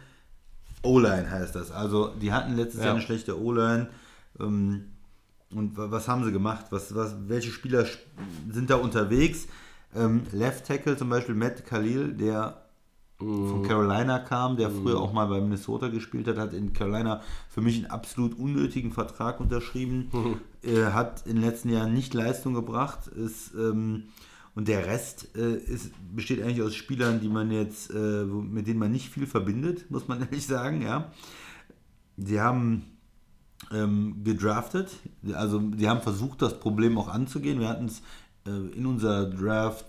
O-Line 0.82 1.30
heißt 1.30 1.54
das. 1.54 1.70
Also 1.70 2.08
die 2.20 2.32
hatten 2.32 2.54
letztes 2.56 2.80
Ja. 2.80 2.86
Jahr 2.86 2.94
eine 2.94 3.02
schlechte 3.02 3.40
O-Line. 3.40 3.88
Ähm, 4.40 4.84
und 5.50 5.76
wa- 5.76 5.90
was 5.90 6.08
haben 6.08 6.24
sie 6.24 6.32
gemacht? 6.32 6.66
Was, 6.70 6.94
was, 6.94 7.14
welche 7.28 7.50
Spieler 7.50 7.82
sp- 7.86 8.04
sind 8.50 8.68
da 8.70 8.76
unterwegs? 8.76 9.46
Ähm, 9.94 10.22
Left 10.32 10.66
Tackle 10.66 10.96
zum 10.96 11.08
Beispiel 11.08 11.34
Matt 11.36 11.64
Khalil, 11.64 12.12
der 12.14 12.60
von 13.18 13.62
Carolina 13.62 14.18
kam, 14.18 14.56
der 14.56 14.70
früher 14.70 14.98
auch 14.98 15.12
mal 15.12 15.26
bei 15.28 15.40
Minnesota 15.40 15.86
gespielt 15.88 16.26
hat, 16.26 16.36
hat 16.36 16.52
in 16.52 16.72
Carolina 16.72 17.22
für 17.48 17.60
mich 17.60 17.76
einen 17.76 17.86
absolut 17.86 18.36
unnötigen 18.36 18.90
Vertrag 18.92 19.38
unterschrieben, 19.40 20.10
äh, 20.62 20.86
hat 20.92 21.24
in 21.26 21.36
den 21.36 21.44
letzten 21.44 21.68
Jahren 21.70 21.94
nicht 21.94 22.12
Leistung 22.12 22.54
gebracht, 22.54 23.06
ist, 23.06 23.54
ähm, 23.54 24.08
und 24.54 24.68
der 24.68 24.86
Rest 24.86 25.28
äh, 25.36 25.56
ist, 25.56 25.90
besteht 26.14 26.42
eigentlich 26.42 26.62
aus 26.62 26.74
Spielern, 26.74 27.20
die 27.20 27.28
man 27.28 27.50
jetzt, 27.50 27.90
äh, 27.90 28.24
mit 28.24 28.66
denen 28.66 28.78
man 28.78 28.92
nicht 28.92 29.08
viel 29.08 29.26
verbindet, 29.26 29.90
muss 29.90 30.08
man 30.08 30.20
ehrlich 30.22 30.46
sagen, 30.46 30.82
ja. 30.82 31.12
Sie 32.16 32.40
haben 32.40 32.84
ähm, 33.72 34.22
gedraftet, 34.22 34.90
also 35.32 35.60
sie 35.76 35.88
haben 35.88 36.00
versucht, 36.00 36.42
das 36.42 36.60
Problem 36.60 36.96
auch 36.98 37.08
anzugehen. 37.08 37.58
Wir 37.58 37.68
hatten 37.68 37.86
es 37.86 38.02
äh, 38.46 38.50
in 38.76 38.86
unserer 38.86 39.26
Draft 39.26 39.86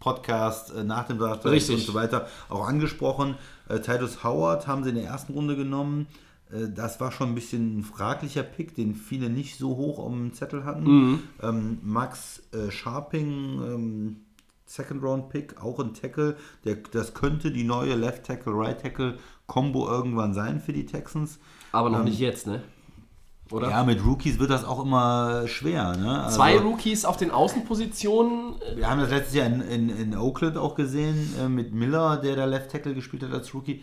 Podcast 0.00 0.74
äh, 0.74 0.84
nach 0.84 1.06
dem 1.06 1.18
Draft 1.18 1.44
Richtig. 1.44 1.76
und 1.76 1.82
so 1.82 1.94
weiter 1.94 2.28
auch 2.48 2.66
angesprochen. 2.66 3.36
Äh, 3.68 3.80
Titus 3.80 4.24
Howard 4.24 4.66
haben 4.66 4.84
sie 4.84 4.90
in 4.90 4.96
der 4.96 5.04
ersten 5.04 5.32
Runde 5.32 5.56
genommen. 5.56 6.06
Äh, 6.52 6.68
Das 6.74 7.00
war 7.00 7.12
schon 7.12 7.30
ein 7.30 7.34
bisschen 7.34 7.78
ein 7.78 7.82
fraglicher 7.84 8.42
Pick, 8.42 8.74
den 8.74 8.94
viele 8.94 9.30
nicht 9.30 9.58
so 9.58 9.76
hoch 9.76 9.98
auf 9.98 10.10
dem 10.12 10.32
Zettel 10.32 10.64
hatten. 10.64 11.20
Ähm, 11.42 11.78
Max 11.82 12.42
äh, 12.52 12.70
Sharping, 12.70 13.60
ähm, 13.62 14.16
Second 14.66 15.02
Round 15.02 15.28
Pick, 15.30 15.62
auch 15.62 15.80
ein 15.80 15.94
Tackle. 15.94 16.36
Der, 16.64 16.76
das 16.92 17.14
könnte 17.14 17.50
die 17.50 17.64
neue 17.64 17.94
Left 17.94 18.24
Tackle, 18.24 18.52
Right 18.54 18.80
Tackle 18.80 19.16
Combo 19.46 19.88
irgendwann 19.88 20.34
sein 20.34 20.60
für 20.60 20.72
die 20.74 20.84
Texans. 20.86 21.38
Aber 21.72 21.88
noch 21.90 22.04
nicht 22.04 22.18
jetzt, 22.18 22.46
ne? 22.46 22.62
Oder? 23.50 23.70
Ja, 23.70 23.82
mit 23.82 24.04
Rookies 24.04 24.38
wird 24.38 24.50
das 24.50 24.66
auch 24.66 24.84
immer 24.84 25.48
schwer. 25.48 25.96
Ne? 25.96 26.22
Also, 26.24 26.36
Zwei 26.36 26.58
Rookies 26.58 27.06
auf 27.06 27.16
den 27.16 27.30
Außenpositionen. 27.30 28.56
äh, 28.60 28.76
Wir 28.76 28.90
haben 28.90 29.00
das 29.00 29.08
letztes 29.08 29.34
Jahr 29.36 29.46
in, 29.46 29.60
in, 29.62 29.88
in 29.88 30.16
Oakland 30.16 30.58
auch 30.58 30.74
gesehen, 30.74 31.32
äh, 31.40 31.48
mit 31.48 31.72
Miller, 31.72 32.18
der 32.18 32.36
da 32.36 32.44
Left 32.44 32.70
Tackle 32.70 32.92
gespielt 32.94 33.22
hat 33.22 33.32
als 33.32 33.54
Rookie. 33.54 33.82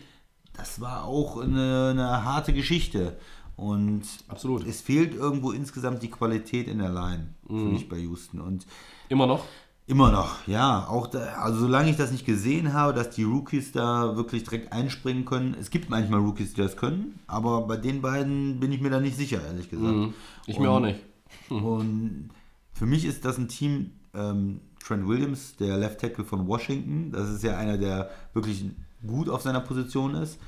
Das 0.56 0.80
war 0.80 1.04
auch 1.04 1.38
eine, 1.40 1.90
eine 1.90 2.24
harte 2.24 2.52
Geschichte. 2.52 3.16
Und 3.56 4.02
Absolut. 4.28 4.66
es 4.66 4.80
fehlt 4.80 5.14
irgendwo 5.14 5.52
insgesamt 5.52 6.02
die 6.02 6.10
Qualität 6.10 6.68
in 6.68 6.78
der 6.78 6.90
Line, 6.90 7.28
finde 7.46 7.76
ich, 7.76 7.88
bei 7.88 7.98
Houston. 7.98 8.40
Und 8.40 8.66
Immer 9.08 9.26
noch. 9.26 9.44
immer 9.86 10.10
noch, 10.10 10.46
ja, 10.46 10.86
auch 10.88 11.06
da, 11.06 11.20
also 11.40 11.60
solange 11.60 11.88
ich 11.90 11.96
das 11.96 12.10
nicht 12.10 12.26
gesehen 12.26 12.74
habe, 12.74 12.92
dass 12.92 13.10
die 13.10 13.22
Rookies 13.22 13.72
da 13.72 14.16
wirklich 14.16 14.44
direkt 14.44 14.72
einspringen 14.72 15.24
können. 15.24 15.56
Es 15.58 15.70
gibt 15.70 15.88
manchmal 15.88 16.20
Rookies, 16.20 16.52
die 16.54 16.60
das 16.60 16.76
können, 16.76 17.18
aber 17.26 17.62
bei 17.62 17.76
den 17.76 18.02
beiden 18.02 18.60
bin 18.60 18.72
ich 18.72 18.80
mir 18.80 18.90
da 18.90 19.00
nicht 19.00 19.16
sicher, 19.16 19.40
ehrlich 19.46 19.70
gesagt. 19.70 20.12
Ich 20.46 20.58
mir 20.58 20.70
auch 20.70 20.80
nicht. 20.80 21.00
Und 21.48 22.30
für 22.72 22.84
mich 22.86 23.04
ist 23.06 23.24
das 23.24 23.38
ein 23.38 23.48
Team, 23.48 23.92
ähm, 24.12 24.60
Trent 24.84 25.06
Williams, 25.08 25.56
der 25.56 25.78
Left 25.78 26.00
Tackle 26.00 26.24
von 26.24 26.46
Washington, 26.46 27.10
das 27.10 27.30
ist 27.30 27.42
ja 27.42 27.56
einer, 27.56 27.78
der 27.78 28.10
wirklich 28.34 28.64
gut 29.06 29.28
auf 29.28 29.42
seiner 29.42 29.60
Position 29.60 30.14
ist. 30.14 30.38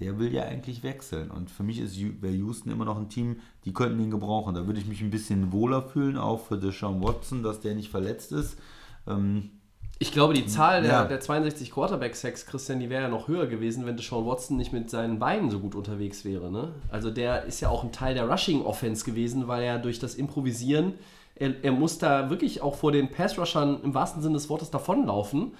Der 0.00 0.18
will 0.18 0.32
ja 0.32 0.44
eigentlich 0.44 0.82
wechseln. 0.82 1.30
Und 1.30 1.50
für 1.50 1.62
mich 1.62 1.78
ist 1.78 1.96
wäre 2.20 2.34
Houston 2.34 2.70
immer 2.70 2.84
noch 2.84 2.96
ein 2.96 3.08
Team, 3.08 3.36
die 3.64 3.72
könnten 3.72 4.00
ihn 4.00 4.10
gebrauchen. 4.10 4.54
Da 4.54 4.66
würde 4.66 4.80
ich 4.80 4.86
mich 4.86 5.00
ein 5.00 5.10
bisschen 5.10 5.52
wohler 5.52 5.82
fühlen, 5.82 6.16
auch 6.16 6.40
für 6.40 6.58
Deshaun 6.58 7.02
Watson, 7.02 7.42
dass 7.42 7.60
der 7.60 7.74
nicht 7.74 7.90
verletzt 7.90 8.32
ist. 8.32 8.58
Ähm, 9.06 9.50
Ich 9.98 10.10
glaube, 10.10 10.34
die 10.34 10.46
Zahl 10.46 10.82
der, 10.82 10.90
Ja. 10.90 11.04
der 11.04 11.20
62 11.20 11.70
Quarterback-Sacks, 11.70 12.46
Christian, 12.46 12.80
die 12.80 12.90
wäre 12.90 13.02
ja 13.04 13.08
noch 13.08 13.28
höher 13.28 13.46
gewesen, 13.46 13.86
wenn 13.86 13.96
Deshaun 13.96 14.26
Watson 14.26 14.56
nicht 14.56 14.72
mit 14.72 14.90
seinen 14.90 15.20
Beinen 15.20 15.50
so 15.50 15.60
gut 15.60 15.76
unterwegs 15.76 16.24
wäre. 16.24 16.50
Ne? 16.50 16.72
Also 16.90 17.10
der 17.10 17.44
ist 17.44 17.60
ja 17.60 17.68
auch 17.68 17.84
ein 17.84 17.92
Teil 17.92 18.14
der 18.14 18.28
Rushing-Offense 18.28 19.04
gewesen, 19.04 19.46
weil 19.46 19.62
er 19.62 19.78
durch 19.78 20.00
das 20.00 20.16
Improvisieren, 20.16 20.94
er, 21.36 21.62
er 21.62 21.70
muss 21.72 21.98
da 21.98 22.30
wirklich 22.30 22.62
auch 22.62 22.74
vor 22.74 22.90
den 22.90 23.10
Pass-Rushern 23.10 23.82
im 23.84 23.94
wahrsten 23.94 24.22
Sinne 24.22 24.34
des 24.34 24.48
Wortes 24.48 24.70
davonlaufen 24.70 25.52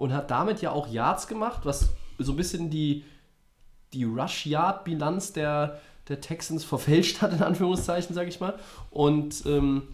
und 0.00 0.14
hat 0.14 0.30
damit 0.30 0.62
ja 0.62 0.72
auch 0.72 0.88
Yards 0.88 1.28
gemacht, 1.28 1.60
was 1.64 1.90
so 2.16 2.32
ein 2.32 2.36
bisschen 2.36 2.70
die, 2.70 3.04
die 3.92 4.04
Rush-Yard-Bilanz 4.04 5.34
der, 5.34 5.78
der 6.08 6.22
Texans 6.22 6.64
verfälscht 6.64 7.20
hat, 7.20 7.34
in 7.34 7.42
Anführungszeichen, 7.42 8.14
sage 8.14 8.30
ich 8.30 8.40
mal. 8.40 8.58
Und 8.90 9.44
ähm, 9.44 9.88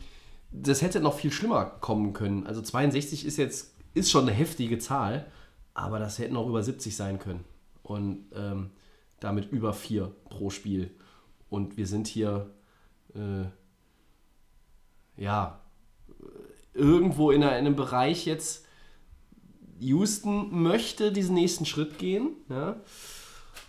das 0.53 0.81
hätte 0.81 1.01
noch 1.01 1.15
viel 1.15 1.33
schlimmer 1.33 1.65
kommen 1.65 2.13
können. 2.13 2.47
Also 2.47 2.63
62 2.63 3.27
ist 3.27 3.37
jetzt 3.37 3.75
ist 3.95 4.09
schon 4.09 4.29
eine 4.29 4.33
heftige 4.33 4.79
Zahl, 4.79 5.27
aber 5.75 5.99
das 5.99 6.21
hätten 6.21 6.37
auch 6.37 6.47
über 6.47 6.63
70 6.63 6.95
sein 6.95 7.19
können. 7.19 7.45
Und 7.83 8.27
ähm, 8.33 8.71
damit 9.19 9.51
über 9.51 9.73
4 9.73 10.13
pro 10.31 10.51
Spiel. 10.51 10.95
Und 11.51 11.77
wir 11.77 11.89
sind 11.89 12.07
hier, 12.07 12.49
äh, 13.17 13.47
ja, 15.21 15.59
irgendwo 16.75 17.33
in, 17.33 17.43
einem 17.43 17.75
Bereich 17.75 18.25
jetzt, 18.25 18.66
Houston 19.81 20.63
möchte 20.63 21.13
diesen 21.13 21.35
nächsten 21.35 21.67
Schritt 21.67 21.99
gehen, 21.99 22.31
ja. 22.49 22.77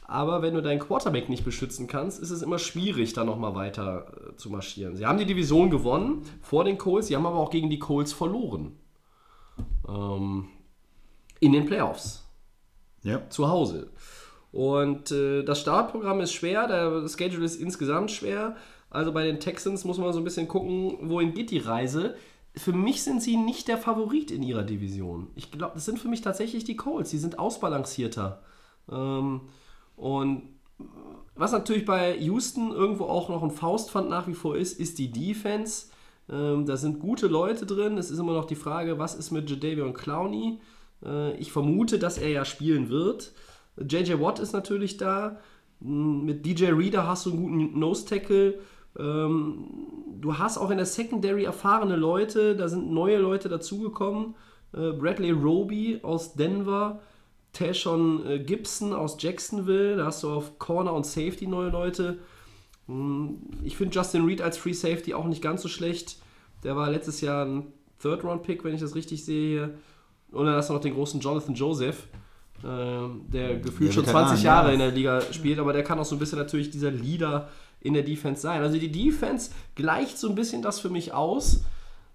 Aber 0.10 0.41
wenn 0.41 0.53
du 0.53 0.62
deinen 0.62 0.80
Quarterback 0.80 1.28
nicht 1.28 1.43
beschützen 1.43 1.88
kannst, 1.88 2.22
ist 2.22 2.30
es 2.30 2.41
immer 2.41 2.60
schwierig, 2.60 3.12
da 3.12 3.26
nochmal 3.26 3.55
weiter 3.55 4.32
äh, 4.32 4.36
zu 4.38 4.49
marschieren. 4.49 4.95
Sie 4.95 5.05
haben 5.05 5.18
die 5.18 5.26
Division 5.26 5.70
gewonnen 5.70 6.24
vor 6.41 6.64
den 6.64 6.78
Colts, 6.78 7.08
sie 7.08 7.16
haben 7.16 7.26
aber 7.26 7.36
auch 7.36 7.49
gegen 7.49 7.70
die 7.70 7.80
Colts 7.80 8.14
verloren. 8.14 8.78
Ähm, 9.88 10.47
in 11.41 11.51
den 11.51 11.66
Playoffs 11.66 12.26
ja. 13.03 13.30
zu 13.30 13.49
Hause. 13.49 13.91
Und 14.51 15.12
äh, 15.12 15.43
das 15.43 15.60
Startprogramm 15.60 16.22
ist 16.22 16.32
schwer, 16.32 16.68
der 16.68 17.08
Schedule 17.10 17.45
ist 17.45 17.60
insgesamt 17.60 18.12
schwer. 18.12 18.55
Also 18.89 19.12
bei 19.12 19.26
den 19.26 19.39
Texans 19.41 19.84
muss 19.84 19.97
man 19.97 20.14
so 20.14 20.20
ein 20.20 20.24
bisschen 20.24 20.47
gucken, 20.47 20.97
wohin 21.01 21.34
geht 21.34 21.51
die 21.51 21.58
Reise. 21.58 22.16
Für 22.58 22.74
mich 22.74 23.03
sind 23.03 23.22
sie 23.22 23.38
nicht 23.38 23.68
der 23.68 23.78
Favorit 23.78 24.32
in 24.32 24.43
ihrer 24.43 24.64
Division. 24.64 25.28
Ich 25.36 25.51
glaube, 25.51 25.76
das 25.76 25.86
sind 25.86 25.99
für 25.99 26.08
mich 26.08 26.22
tatsächlich 26.22 26.64
die 26.64 26.76
Colts. 26.76 27.12
Die 27.12 27.18
sind 27.18 27.39
ausbalancierter. 27.39 28.41
Ähm, 28.91 29.41
und 29.95 30.43
was 31.36 31.51
natürlich 31.51 31.86
bei 31.86 32.18
Houston 32.18 32.72
irgendwo 32.72 33.05
auch 33.05 33.30
noch 33.30 33.43
ein 33.43 33.51
Faustpfand 33.51 34.10
nach 34.10 34.28
wie 34.28 34.34
vor 34.34 34.55
ist, 34.55 34.80
ist 34.80 34.97
die 34.99 35.12
Defense. 35.12 35.88
Ähm, 36.30 36.66
da 36.66 36.78
sind 36.78 36.99
gute 36.99 37.28
Leute 37.28 37.66
drin. 37.66 37.97
Es 37.97 38.12
ist 38.12 38.20
immer 38.20 38.34
noch 38.34 38.45
die 38.45 38.55
Frage, 38.55 38.99
was 38.99 39.16
ist 39.16 39.32
mit 39.32 39.49
Jadavion 39.49 39.93
Clowney? 39.93 40.60
Äh, 41.03 41.38
ich 41.38 41.51
vermute, 41.51 41.99
dass 41.99 42.18
er 42.18 42.30
ja 42.30 42.45
spielen 42.45 42.89
wird. 42.89 43.34
JJ 43.78 44.20
Watt 44.20 44.39
ist 44.39 44.53
natürlich 44.53 44.97
da. 44.97 45.39
Mm, 45.80 46.26
Mit 46.26 46.45
DJ 46.45 46.72
Reader 46.72 47.08
hast 47.08 47.26
du 47.26 47.32
einen 47.32 47.41
guten 47.41 47.80
Nose-Tackle. 47.80 48.60
Ähm, 48.98 49.66
du 50.20 50.38
hast 50.38 50.58
auch 50.58 50.70
in 50.70 50.78
der 50.78 50.86
Secondary 50.86 51.43
erfahrene 51.43 51.95
Leute. 51.95 52.56
Da 52.56 52.68
sind 52.68 52.91
neue 52.91 53.18
Leute 53.18 53.50
dazugekommen. 53.50 54.36
Äh, 54.74 54.91
Bradley 54.91 55.32
Roby 55.32 56.00
aus 56.04 56.34
Denver. 56.34 57.00
Tashon 57.54 58.26
äh, 58.26 58.39
Gibson 58.39 58.93
aus 58.93 59.18
Jacksonville. 59.20 59.98
Da 59.98 60.06
hast 60.06 60.24
du 60.24 60.30
auf 60.30 60.60
Corner 60.60 60.93
und 60.93 61.06
Safety 61.06 61.48
neue 61.48 61.70
Leute. 61.70 62.20
Mm, 62.88 63.36
Ich 63.64 63.78
finde 63.78 63.95
Justin 63.95 64.26
Reed 64.26 64.41
als 64.41 64.58
Free 64.58 64.74
Safety 64.74 65.14
auch 65.14 65.26
nicht 65.26 65.41
ganz 65.41 65.62
so 65.62 65.68
schlecht. 65.68 66.18
Der 66.64 66.76
war 66.76 66.89
letztes 66.89 67.22
Jahr 67.22 67.45
ein 67.45 67.68
Third-Round-Pick, 68.02 68.64
wenn 68.64 68.74
ich 68.74 68.82
das 68.82 68.95
richtig 68.95 69.24
sehe 69.26 69.50
hier. 69.50 69.74
Und 70.32 70.45
dann 70.45 70.56
hast 70.56 70.70
du 70.70 70.74
noch 70.74 70.82
den 70.82 70.93
großen 70.93 71.20
Jonathan 71.22 71.56
Joseph, 71.56 72.08
ähm, 72.66 73.22
der 73.32 73.58
gefühlt 73.58 73.89
Der 73.89 73.93
schon 73.93 74.06
Veteran, 74.06 74.28
20 74.28 74.43
Jahre 74.43 74.68
ja. 74.68 74.74
in 74.74 74.80
der 74.80 74.91
Liga 74.91 75.22
spielt, 75.32 75.60
aber 75.60 75.74
der 75.74 75.84
kann 75.84 76.00
auch 76.00 76.06
so 76.06 76.16
ein 76.16 76.20
bisschen 76.20 76.38
natürlich 76.38 76.70
dieser 76.70 76.91
Leader 76.91 77.50
in 77.82 77.93
der 77.93 78.03
Defense 78.03 78.41
sein. 78.41 78.61
Also 78.61 78.78
die 78.78 78.91
Defense 78.91 79.51
gleicht 79.75 80.17
so 80.17 80.30
ein 80.30 80.36
bisschen 80.36 80.61
das 80.61 80.80
für 80.80 80.89
mich 80.89 81.13
aus, 81.13 81.61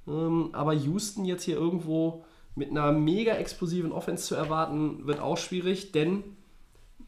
ähm, 0.06 0.50
aber 0.52 0.72
Houston 0.72 1.24
jetzt 1.24 1.44
hier 1.44 1.56
irgendwo 1.56 2.24
mit 2.54 2.70
einer 2.70 2.92
mega 2.92 3.32
explosiven 3.32 3.92
Offense 3.92 4.24
zu 4.24 4.34
erwarten, 4.34 5.06
wird 5.06 5.20
auch 5.20 5.38
schwierig, 5.38 5.92
denn 5.92 6.22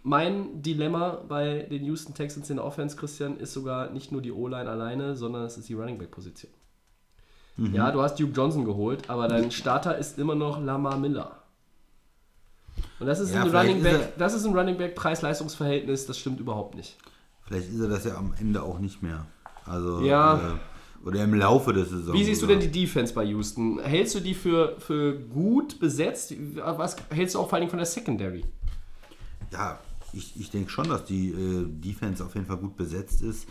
mein 0.02 0.62
Dilemma 0.62 1.22
bei 1.28 1.66
den 1.70 1.84
Houston 1.84 2.14
Texans 2.14 2.50
in 2.50 2.56
der 2.56 2.64
Offense, 2.64 2.96
Christian, 2.96 3.38
ist 3.38 3.52
sogar 3.52 3.90
nicht 3.90 4.12
nur 4.12 4.22
die 4.22 4.32
O-Line 4.32 4.68
alleine, 4.68 5.16
sondern 5.16 5.44
es 5.44 5.56
ist 5.56 5.68
die 5.68 5.74
Running 5.74 5.98
Back 5.98 6.10
Position. 6.10 6.50
Ja, 7.72 7.90
du 7.92 8.02
hast 8.02 8.18
Duke 8.18 8.32
Johnson 8.32 8.64
geholt, 8.64 9.08
aber 9.08 9.28
dein 9.28 9.50
Starter 9.52 9.96
ist 9.96 10.18
immer 10.18 10.34
noch 10.34 10.60
Lamar 10.60 10.98
Miller. 10.98 11.38
Und 12.98 13.06
das 13.06 13.20
ist 13.20 13.32
Ja, 13.32 13.42
ein 13.44 13.54
Running 13.54 13.82
Back, 13.82 14.18
das 14.18 14.34
ist 14.34 14.44
ein 14.44 14.56
Running 14.56 14.76
Back 14.76 14.94
Preis-Leistungs-Verhältnis, 14.96 16.06
das 16.06 16.18
stimmt 16.18 16.40
überhaupt 16.40 16.74
nicht. 16.74 16.96
Vielleicht 17.46 17.68
ist 17.72 17.80
er 17.80 17.88
das 17.88 18.04
ja 18.04 18.16
am 18.16 18.34
Ende 18.38 18.62
auch 18.62 18.78
nicht 18.78 19.02
mehr. 19.02 19.26
Also, 19.66 20.02
Ja. 20.02 20.36
äh, 20.36 21.06
oder 21.06 21.22
im 21.22 21.34
Laufe 21.34 21.72
der 21.74 21.84
Saison. 21.84 22.14
Wie 22.14 22.24
siehst 22.24 22.40
du 22.42 22.46
denn 22.46 22.60
die 22.60 22.70
Defense 22.70 23.12
bei 23.12 23.24
Houston? 23.24 23.78
Hältst 23.80 24.14
du 24.14 24.20
die 24.20 24.34
für, 24.34 24.76
für 24.80 25.18
gut 25.18 25.78
besetzt? 25.78 26.34
Was 26.56 26.96
hältst 27.10 27.34
du 27.34 27.40
auch 27.40 27.48
vor 27.48 27.58
allem 27.58 27.68
von 27.68 27.78
der 27.78 27.86
Secondary? 27.86 28.44
Ja, 29.52 29.78
ich, 30.14 30.38
ich 30.40 30.50
denke 30.50 30.70
schon, 30.70 30.88
dass 30.88 31.04
die 31.04 31.30
äh, 31.30 31.66
Defense 31.68 32.24
auf 32.24 32.34
jeden 32.34 32.46
Fall 32.46 32.56
gut 32.56 32.76
besetzt 32.76 33.20
ist. 33.20 33.46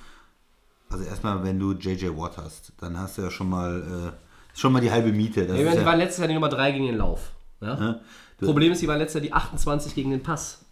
Also 0.89 1.05
erstmal, 1.05 1.43
wenn 1.43 1.59
du 1.59 1.73
JJ 1.73 2.07
Watt 2.17 2.37
hast, 2.37 2.73
dann 2.79 2.97
hast 2.97 3.17
du 3.17 3.21
ja 3.23 3.29
schon 3.31 3.49
mal 3.49 4.13
äh, 4.15 4.57
schon 4.57 4.73
mal 4.73 4.79
die 4.79 4.91
halbe 4.91 5.11
Miete. 5.11 5.45
Das 5.45 5.59
Ja, 5.59 5.71
die 5.71 5.77
ja, 5.77 5.85
waren 5.85 5.99
letztes 5.99 6.19
Jahr 6.19 6.27
die 6.27 6.33
Nummer 6.33 6.49
3 6.49 6.71
gegen 6.71 6.85
den 6.87 6.97
Lauf. 6.97 7.31
Ja? 7.61 7.99
Problem 8.39 8.71
ist, 8.71 8.81
die 8.81 8.87
waren 8.87 8.99
letztes 8.99 9.21
Jahr 9.21 9.27
die 9.27 9.33
28 9.33 9.95
gegen 9.95 10.11
den 10.11 10.21
Pass. 10.21 10.65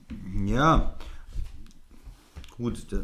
Ja. 0.45 0.93
Gut, 2.61 2.85
da 2.91 2.97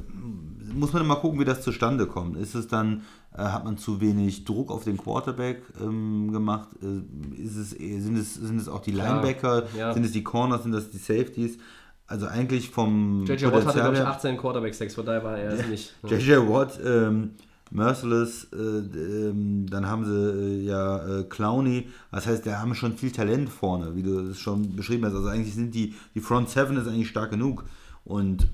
muss 0.73 0.93
man 0.93 1.07
mal 1.07 1.15
gucken, 1.15 1.39
wie 1.39 1.45
das 1.45 1.61
zustande 1.61 2.05
kommt. 2.05 2.37
Ist 2.37 2.53
es 2.55 2.67
dann, 2.67 3.01
äh, 3.33 3.39
hat 3.41 3.63
man 3.65 3.77
zu 3.77 3.99
wenig 4.01 4.45
Druck 4.45 4.69
auf 4.71 4.83
den 4.83 4.97
Quarterback 4.97 5.61
ähm, 5.81 6.31
gemacht? 6.31 6.69
Äh, 6.81 7.41
ist 7.41 7.55
es, 7.55 7.73
eher- 7.73 8.01
sind, 8.01 8.17
es, 8.17 8.35
sind 8.35 8.59
es 8.59 8.67
auch 8.67 8.81
die 8.81 8.91
Linebacker? 8.91 9.63
ja. 9.77 9.93
Sind 9.93 10.05
es 10.05 10.11
die 10.11 10.23
Corners? 10.23 10.63
Sind 10.63 10.73
das 10.73 10.89
die 10.91 10.97
Safeties? 10.97 11.57
Also 12.05 12.27
eigentlich 12.27 12.69
vom 12.69 13.25
JJ 13.25 13.45
Watt 13.47 13.65
hatte, 13.65 13.79
glaube 13.79 13.93
ich, 13.95 13.99
her- 13.99 14.07
18 14.07 14.37
Quarterback-Sacks, 14.37 14.95
von 14.95 15.05
daher 15.05 15.23
war 15.23 15.37
er 15.37 15.51
es 15.53 15.67
nicht. 15.67 15.93
Ja. 16.09 16.17
JJ 16.17 16.47
Watt, 16.49 16.79
ähm, 16.85 17.31
Merciless, 17.69 18.47
äh, 18.53 18.57
ähm, 18.57 19.65
dann 19.69 19.87
haben 19.87 20.05
sie 20.05 20.13
äh, 20.13 20.65
ja 20.65 21.19
äh, 21.19 21.23
Clowney. 21.23 21.89
Das 22.11 22.25
heißt, 22.25 22.45
da 22.45 22.59
haben 22.61 22.75
schon 22.75 22.95
viel 22.97 23.11
Talent 23.11 23.49
vorne, 23.49 23.93
wie 23.95 24.03
du 24.03 24.19
es 24.29 24.39
schon 24.39 24.75
beschrieben 24.75 25.05
hast. 25.05 25.15
Also 25.15 25.27
eigentlich 25.27 25.53
sind 25.53 25.75
die, 25.75 25.93
die 26.15 26.21
Front 26.21 26.49
Seven 26.49 26.77
ist 26.77 26.87
eigentlich 26.87 27.09
stark 27.09 27.29
genug. 27.31 27.65
Und 28.05 28.47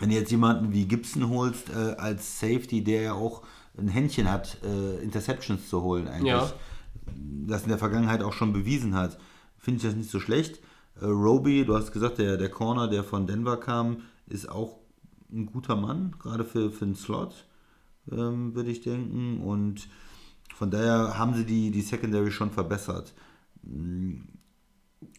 wenn 0.00 0.10
du 0.10 0.14
jetzt 0.14 0.30
jemanden 0.30 0.72
wie 0.72 0.86
Gibson 0.86 1.28
holst 1.28 1.70
äh, 1.70 1.94
als 1.98 2.40
Safety, 2.40 2.82
der 2.84 3.02
ja 3.02 3.12
auch 3.14 3.42
ein 3.78 3.88
Händchen 3.88 4.30
hat, 4.30 4.58
äh, 4.64 5.02
Interceptions 5.02 5.68
zu 5.68 5.82
holen 5.82 6.08
eigentlich, 6.08 6.28
Ja. 6.32 6.50
das 7.46 7.62
in 7.62 7.68
der 7.68 7.78
Vergangenheit 7.78 8.22
auch 8.22 8.32
schon 8.32 8.52
bewiesen 8.52 8.94
hat, 8.94 9.18
finde 9.58 9.78
ich 9.78 9.84
das 9.84 9.94
nicht 9.94 10.10
so 10.10 10.20
schlecht. 10.20 10.60
Äh, 11.00 11.06
Roby, 11.06 11.64
du 11.64 11.74
hast 11.74 11.92
gesagt, 11.92 12.18
der, 12.18 12.36
der 12.36 12.48
Corner, 12.50 12.88
der 12.88 13.04
von 13.04 13.26
Denver 13.26 13.58
kam, 13.58 13.98
ist 14.28 14.48
auch 14.48 14.76
ein 15.32 15.46
guter 15.46 15.76
Mann, 15.76 16.14
gerade 16.18 16.44
für, 16.44 16.70
für 16.70 16.84
den 16.86 16.94
Slot, 16.94 17.46
ähm, 18.10 18.54
würde 18.54 18.70
ich 18.70 18.80
denken. 18.80 19.40
Und 19.42 19.88
von 20.54 20.70
daher 20.70 21.18
haben 21.18 21.34
sie 21.34 21.44
die, 21.44 21.70
die 21.70 21.82
Secondary 21.82 22.30
schon 22.30 22.50
verbessert. 22.50 23.12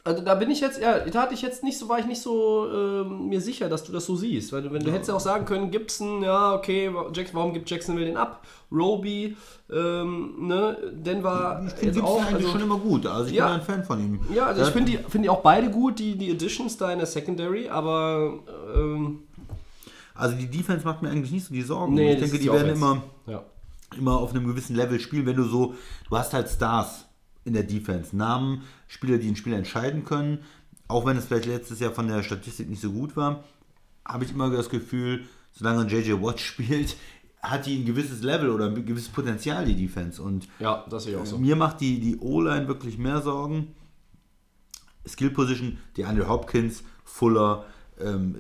Also 0.08 0.24
da 0.24 0.36
bin 0.36 0.49
ich 0.49 0.62
jetzt, 0.62 0.80
ja, 0.82 0.99
da 0.99 1.22
hatte 1.24 1.34
ich 1.34 1.41
jetzt 1.41 1.64
nicht 1.64 1.78
so, 1.78 1.89
war 1.89 1.99
ich 1.99 2.05
nicht 2.05 2.22
so 2.22 2.68
ähm, 2.72 3.28
mir 3.28 3.41
sicher, 3.41 3.68
dass 3.68 3.84
du 3.84 3.91
das 3.91 4.05
so 4.05 4.16
siehst. 4.16 4.53
Weil 4.53 4.62
du, 4.64 4.72
wenn 4.72 4.82
du 4.84 4.91
hättest 4.91 5.10
ja 5.10 5.16
auch 5.16 5.20
sagen 5.20 5.45
können, 5.45 5.70
Gibson, 5.70 6.24
ja, 6.24 6.53
okay, 6.53 6.89
Jackson, 7.14 7.36
warum 7.36 7.53
gibt 7.53 7.70
Jacksonville 7.70 8.05
den 8.05 8.16
ab? 8.16 8.45
Roby, 8.72 9.36
ähm, 9.70 10.47
ne, 10.47 10.78
Denver 10.93 11.62
Ich 11.68 11.74
finde 11.74 11.93
Gibson 11.95 12.03
auch. 12.05 12.22
eigentlich 12.22 12.36
Also, 12.36 12.49
schon 12.51 12.62
immer 12.62 12.78
gut. 12.78 13.05
Also 13.05 13.30
ich 13.30 13.36
Ja. 13.36 13.47
bin 13.47 13.55
ein 13.55 13.62
Fan 13.62 13.84
von 13.84 13.99
ihm. 13.99 14.20
ja, 14.34 14.45
also 14.45 14.60
Der 14.60 14.68
ich 14.70 14.74
finde 14.74 14.91
die, 14.91 14.97
find 15.10 15.26
die 15.26 15.30
auch 15.30 15.41
beide 15.41 15.70
gut, 15.70 15.99
die, 15.99 16.18
die 16.18 16.32
Additions 16.32 16.78
da 16.78 16.91
in 16.91 16.99
der 16.99 17.08
Secondary, 17.08 17.68
aber 17.68 18.39
ähm, 18.76 19.24
Also 20.16 20.36
die 20.38 20.47
Defense 20.47 20.86
macht 20.86 21.01
mir 21.01 21.10
eigentlich 21.10 21.32
nicht 21.32 21.45
so 21.47 21.53
die 21.53 21.62
Sorgen. 21.64 21.93
nee, 21.95 22.14
ich 22.14 22.20
denke, 22.20 22.38
ist 22.38 22.43
die 22.43 22.51
werden 22.51 22.70
immer, 22.72 23.03
Ja. 23.26 23.43
immer 23.97 24.18
auf 24.20 24.32
einem 24.34 24.47
gewissen 24.47 24.76
Level 24.76 24.99
spielen, 25.01 25.26
wenn 25.26 25.36
du 25.36 25.43
so, 25.43 25.76
du 26.10 26.18
hast 26.18 26.34
halt 26.34 26.47
Stars 26.49 27.03
in 27.48 27.54
der 27.54 27.64
Defense, 27.64 28.16
Namen, 28.16 28.64
Spieler, 28.88 29.18
die 29.18 29.30
ein 29.30 29.36
Spiel 29.36 29.54
entscheiden 29.54 30.06
können, 30.06 30.39
auch 30.88 31.06
wenn 31.06 31.18
es 31.18 31.26
vielleicht 31.26 31.45
letztes 31.45 31.80
Jahr 31.80 31.91
von 31.91 32.08
der 32.08 32.24
Statistik 32.24 32.70
nicht 32.70 32.82
so 32.82 32.91
gut 32.91 33.16
war, 33.16 33.43
habe 34.06 34.24
ich 34.24 34.32
immer 34.32 34.50
das 34.50 34.70
Gefühl, 34.70 35.26
solange 35.52 35.88
JJ 35.88 36.22
Watt 36.22 36.39
spielt, 36.52 36.95
hat 37.41 37.66
die 37.66 37.80
ein 37.80 37.86
gewisses 37.86 38.22
Level 38.22 38.50
oder 38.50 38.66
ein 38.68 38.86
gewisses 38.86 39.10
Potenzial, 39.10 39.66
die 39.66 39.76
Defense. 39.76 40.22
Und 40.22 40.48
ja, 40.60 40.86
das 40.89 41.04
sehe 41.04 41.14
ich 41.14 41.20
auch 41.20 41.26
so. 41.26 41.38
mir 41.38 41.56
macht 41.56 41.82
die, 41.82 42.00
die 42.00 42.18
O-Line 42.20 42.68
wirklich 42.68 42.98
mehr 42.98 43.22
Sorgen. 43.22 43.74
Skill 45.08 45.30
Position, 45.30 45.78
die 45.95 46.04
Andrew 46.04 46.28
Hopkins, 46.28 46.84
Fuller, 47.06 47.66
ähm, 48.00 48.36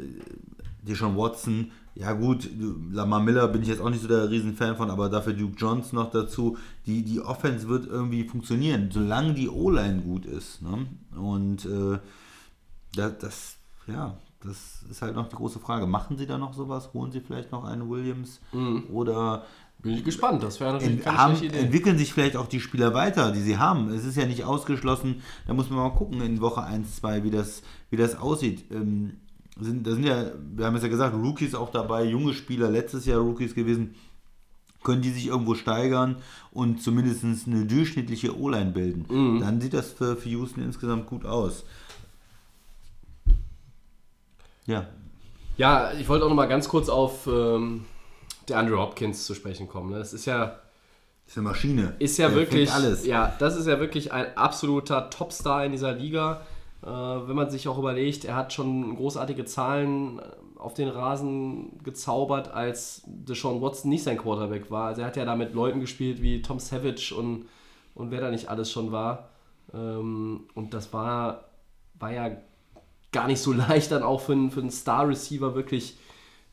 Deshaun 0.81 1.15
Watson. 1.15 1.71
Ja 1.99 2.13
gut, 2.13 2.47
Lamar 2.91 3.21
Miller 3.21 3.47
bin 3.47 3.63
ich 3.63 3.69
jetzt 3.69 3.81
auch 3.81 3.89
nicht 3.89 4.03
so 4.03 4.07
der 4.07 4.29
Riesenfan 4.29 4.77
von, 4.77 4.91
aber 4.91 5.09
dafür 5.09 5.33
Duke 5.33 5.55
Jones 5.57 5.93
noch 5.93 6.11
dazu. 6.11 6.57
Die, 6.85 7.03
die 7.03 7.21
Offense 7.21 7.67
wird 7.67 7.87
irgendwie 7.87 8.23
funktionieren, 8.23 8.89
solange 8.91 9.33
die 9.33 9.49
O-Line 9.49 10.01
gut 10.01 10.25
ist. 10.27 10.61
Ne? 10.61 10.85
Und 11.19 11.65
äh, 11.65 11.97
das, 12.95 13.17
das, 13.17 13.55
ja, 13.87 14.15
das 14.43 14.83
ist 14.91 15.01
halt 15.01 15.15
noch 15.15 15.27
die 15.27 15.35
große 15.35 15.57
Frage. 15.59 15.87
Machen 15.87 16.17
sie 16.17 16.27
da 16.27 16.37
noch 16.37 16.53
sowas? 16.53 16.93
Holen 16.93 17.11
sie 17.11 17.19
vielleicht 17.21 17.51
noch 17.51 17.63
einen 17.63 17.89
Williams? 17.89 18.41
Oder 18.91 19.45
Bin 19.79 19.93
ich 19.93 20.03
gespannt, 20.03 20.43
das 20.43 20.59
wäre 20.59 20.73
natürlich 20.73 21.01
keine 21.03 21.17
haben, 21.17 21.35
schlechte 21.35 21.55
Idee. 21.55 21.65
entwickeln 21.65 21.97
sich 21.97 22.13
vielleicht 22.13 22.35
auch 22.35 22.47
die 22.47 22.59
Spieler 22.59 22.93
weiter, 22.93 23.31
die 23.31 23.41
sie 23.41 23.57
haben. 23.57 23.89
Es 23.89 24.05
ist 24.05 24.17
ja 24.17 24.27
nicht 24.27 24.43
ausgeschlossen, 24.43 25.23
da 25.47 25.55
muss 25.55 25.71
man 25.71 25.79
mal 25.79 25.95
gucken 25.95 26.21
in 26.21 26.41
Woche 26.41 26.61
1, 26.61 26.97
2, 26.97 27.23
wie 27.23 27.31
das, 27.31 27.63
wie 27.89 27.97
das 27.97 28.19
aussieht. 28.19 28.69
Ähm, 28.71 29.17
sind, 29.59 29.85
da 29.87 29.91
sind 29.91 30.03
ja, 30.03 30.31
wir 30.55 30.65
haben 30.65 30.75
es 30.75 30.83
ja 30.83 30.89
gesagt, 30.89 31.15
Rookies 31.15 31.55
auch 31.55 31.71
dabei, 31.71 32.03
junge 32.05 32.33
Spieler, 32.33 32.69
letztes 32.69 33.05
Jahr 33.05 33.19
Rookies 33.19 33.55
gewesen. 33.55 33.95
Können 34.83 35.01
die 35.01 35.09
sich 35.09 35.27
irgendwo 35.27 35.55
steigern 35.55 36.17
und 36.51 36.81
zumindest 36.81 37.23
eine 37.23 37.65
durchschnittliche 37.65 38.37
O-Line 38.39 38.71
bilden? 38.71 39.05
Mhm. 39.09 39.39
Dann 39.41 39.59
sieht 39.59 39.73
das 39.73 39.91
für, 39.91 40.15
für 40.15 40.29
Houston 40.29 40.61
insgesamt 40.63 41.07
gut 41.07 41.25
aus. 41.25 41.63
Ja, 44.65 44.87
Ja, 45.57 45.91
ich 45.93 46.07
wollte 46.07 46.25
auch 46.25 46.29
noch 46.29 46.35
mal 46.35 46.45
ganz 46.47 46.67
kurz 46.69 46.89
auf 46.89 47.25
ähm, 47.27 47.85
der 48.47 48.59
Andrew 48.59 48.77
Hopkins 48.77 49.25
zu 49.25 49.33
sprechen 49.33 49.67
kommen. 49.67 49.91
ne? 49.91 49.97
Das 49.99 50.13
ist 50.13 50.25
ja, 50.25 50.59
ist 51.25 51.37
eine 51.37 51.47
Maschine. 51.47 51.95
ist 51.99 52.17
ja 52.17 52.27
Der 52.27 52.37
wirklich, 52.37 52.71
alles. 52.71 53.05
ja, 53.05 53.35
das 53.39 53.55
ist 53.57 53.65
ja 53.67 53.79
wirklich 53.79 54.11
ein 54.13 54.37
absoluter 54.37 55.09
Topstar 55.09 55.65
in 55.65 55.71
dieser 55.71 55.93
Liga. 55.93 56.41
Äh, 56.83 56.87
wenn 56.87 57.35
man 57.35 57.49
sich 57.49 57.67
auch 57.67 57.77
überlegt, 57.77 58.25
er 58.25 58.35
hat 58.35 58.53
schon 58.53 58.95
großartige 58.95 59.45
Zahlen 59.45 60.21
auf 60.57 60.73
den 60.73 60.89
Rasen 60.89 61.79
gezaubert, 61.83 62.49
als 62.49 63.03
Deshaun 63.05 63.61
Watson 63.61 63.89
nicht 63.89 64.03
sein 64.03 64.17
Quarterback 64.17 64.71
war. 64.71 64.87
Also 64.87 65.01
er 65.01 65.07
hat 65.07 65.17
ja 65.17 65.25
da 65.25 65.35
mit 65.35 65.53
Leuten 65.53 65.79
gespielt 65.79 66.21
wie 66.21 66.41
Tom 66.41 66.59
Savage 66.59 67.13
und, 67.15 67.45
und 67.95 68.11
wer 68.11 68.21
da 68.21 68.31
nicht 68.31 68.49
alles 68.49 68.71
schon 68.71 68.91
war. 68.91 69.29
Ähm, 69.73 70.47
und 70.53 70.73
das 70.73 70.93
war, 70.93 71.45
war 71.99 72.11
ja 72.11 72.37
gar 73.11 73.27
nicht 73.27 73.41
so 73.41 73.53
leicht 73.53 73.91
dann 73.91 74.03
auch 74.03 74.21
für 74.21 74.33
einen, 74.33 74.51
für 74.51 74.61
einen 74.61 74.71
Star-Receiver 74.71 75.55
wirklich 75.55 75.97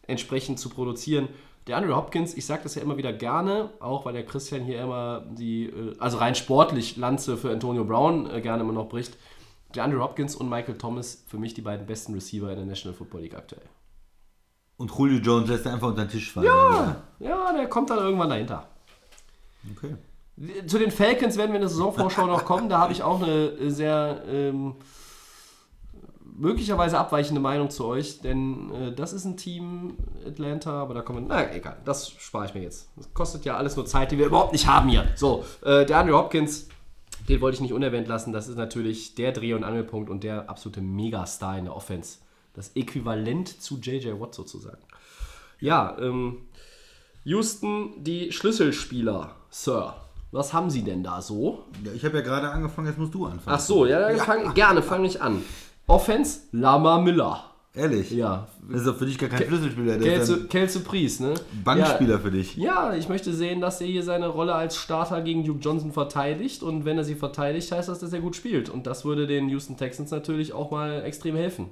entsprechend 0.07 0.59
zu 0.59 0.69
produzieren. 0.69 1.29
Der 1.67 1.79
Andrew 1.79 1.97
Hopkins, 1.97 2.35
ich 2.35 2.45
sage 2.45 2.65
das 2.65 2.75
ja 2.75 2.83
immer 2.83 2.99
wieder 2.99 3.13
gerne, 3.13 3.71
auch 3.81 4.05
weil 4.05 4.13
der 4.13 4.27
Christian 4.27 4.65
hier 4.65 4.83
immer 4.83 5.25
die, 5.31 5.67
äh, 5.67 5.95
also 5.99 6.19
rein 6.19 6.35
sportlich 6.35 6.97
Lanze 6.97 7.37
für 7.37 7.51
Antonio 7.51 7.85
Brown 7.85 8.29
äh, 8.31 8.41
gerne 8.41 8.63
immer 8.63 8.73
noch 8.73 8.89
bricht. 8.89 9.17
Der 9.75 9.85
Andrew 9.85 10.01
Hopkins 10.01 10.37
und 10.37 10.49
Michael 10.49 10.79
Thomas 10.79 11.25
für 11.27 11.39
mich 11.39 11.55
die 11.55 11.63
beiden 11.63 11.87
besten 11.87 12.15
Receiver 12.15 12.51
in 12.51 12.57
der 12.57 12.67
National 12.67 12.97
Football 12.97 13.23
League 13.23 13.35
aktuell. 13.35 13.65
Und 14.77 14.91
Julio 14.97 15.19
Jones 15.19 15.49
lässt 15.49 15.67
er 15.67 15.75
einfach 15.75 15.89
unter 15.89 16.05
den 16.05 16.11
Tisch 16.11 16.33
fallen. 16.33 16.47
Ja, 16.47 17.03
ja, 17.21 17.53
der 17.53 17.69
kommt 17.69 17.91
dann 17.91 17.99
irgendwann 17.99 18.31
dahinter. 18.31 18.69
Okay. 19.77 19.97
Zu 20.67 20.79
den 20.79 20.91
Falcons 20.91 21.37
werden 21.37 21.51
wir 21.51 21.57
in 21.57 21.63
der 21.63 21.69
Saisonvorschau 21.69 22.27
noch 22.27 22.45
kommen. 22.45 22.69
Da 22.69 22.79
habe 22.79 22.93
ich 22.93 23.03
auch 23.03 23.23
eine 23.23 23.71
sehr 23.71 24.25
ähm, 24.27 24.75
möglicherweise 26.37 26.99
abweichende 26.99 27.41
Meinung 27.41 27.71
zu 27.71 27.87
euch, 27.87 28.21
denn 28.21 28.73
äh, 28.75 28.93
das 28.93 29.13
ist 29.13 29.25
ein 29.25 29.37
Team 29.37 29.97
Atlanta, 30.27 30.73
aber 30.83 30.95
da 30.95 31.03
kommen 31.03 31.29
wir. 31.29 31.37
Na, 31.37 31.55
egal, 31.55 31.77
das 31.85 32.11
spare 32.11 32.47
ich 32.47 32.55
mir 32.55 32.63
jetzt. 32.63 32.89
Das 32.97 33.15
kostet 33.15 33.45
ja 33.45 33.57
alles 33.57 33.77
nur 33.77 33.87
Zeit, 33.87 34.11
die 34.11 34.19
wir 34.19 34.27
überhaupt 34.27 34.53
nicht 34.53 34.67
haben 34.67 34.89
hier. 34.89 35.07
So, 35.15 35.45
äh, 35.65 35.87
der 35.87 35.99
Andrew 35.99 36.17
Hopkins, 36.17 36.69
den 37.29 37.41
wollte 37.41 37.57
ich 37.57 37.61
nicht 37.61 37.73
unerwähnt 37.73 38.09
lassen. 38.09 38.33
Das 38.33 38.49
ist 38.49 38.57
natürlich 38.57 39.15
der 39.15 39.33
Dreh- 39.33 39.55
und 39.55 39.65
Angelpunkt 39.65 40.11
und 40.11 40.25
der 40.25 40.49
absolute 40.49 40.81
Megastar 40.81 41.59
in 41.59 41.65
der 41.65 41.77
Offense. 41.77 42.19
Das 42.55 42.71
Äquivalent 42.77 43.49
zu 43.49 43.79
JJ 43.79 44.21
Watt 44.21 44.35
sozusagen. 44.35 44.83
Ja, 45.61 45.97
ähm, 45.99 46.43
Houston, 47.25 48.05
die 48.05 48.33
Schlüsselspieler, 48.33 49.35
Sir. 49.51 49.95
Was 50.31 50.53
haben 50.53 50.69
sie 50.69 50.83
denn 50.83 51.03
da 51.03 51.23
so? 51.23 51.65
Ja, 51.85 51.93
ich 51.93 52.05
habe 52.05 52.19
ja 52.19 52.23
gerade 52.23 52.51
angefangen, 52.51 52.89
jetzt 52.89 52.99
musst 52.99 53.15
du 53.15 53.25
anfangen. 53.25 53.57
Ach 53.57 53.61
so, 53.61 53.87
ja, 53.87 54.01
dann 54.01 54.19
fang, 54.19 54.53
gerne, 54.55 54.83
fange 54.83 55.07
ich 55.07 55.23
an. 55.23 55.43
Offense, 55.87 56.41
Lama 56.51 56.99
Miller. 57.01 57.54
Ehrlich? 57.77 58.13
Ja. 58.13 58.47
Das 58.69 58.81
ist 58.81 58.87
doch 58.87 58.97
für 58.97 59.07
dich 59.07 59.19
gar 59.19 59.29
kein 59.29 59.49
Schlüsselspieler, 59.49 59.99
Kelce, 59.99 60.31
ein 60.31 60.49
Kelce 60.49 60.79
Priest, 60.79 61.21
ne? 61.21 61.35
Bankspieler 61.65 62.21
für 62.21 62.31
dich. 62.31 62.57
Ja, 62.57 62.93
ja, 62.93 62.97
ich 62.97 63.09
möchte 63.09 63.33
sehen, 63.33 63.61
dass 63.61 63.81
er 63.81 63.89
hier 63.89 64.05
seine 64.05 64.29
Rolle 64.29 64.55
als 64.55 64.77
Starter 64.77 65.23
gegen 65.23 65.45
Duke 65.45 65.59
Johnson 65.59 65.91
verteidigt. 65.91 66.63
Und 66.63 66.85
wenn 66.85 66.99
er 66.99 67.05
sie 67.05 67.17
verteidigt, 67.17 67.73
heißt 67.73 67.89
das, 67.89 67.99
dass 67.99 68.13
er 68.13 68.21
gut 68.21 68.37
spielt. 68.37 68.69
Und 68.69 68.87
das 68.87 69.05
würde 69.05 69.27
den 69.27 69.49
Houston 69.49 69.77
Texans 69.77 70.13
natürlich 70.13 70.53
auch 70.53 70.71
mal 70.71 71.03
extrem 71.05 71.35
helfen. 71.35 71.71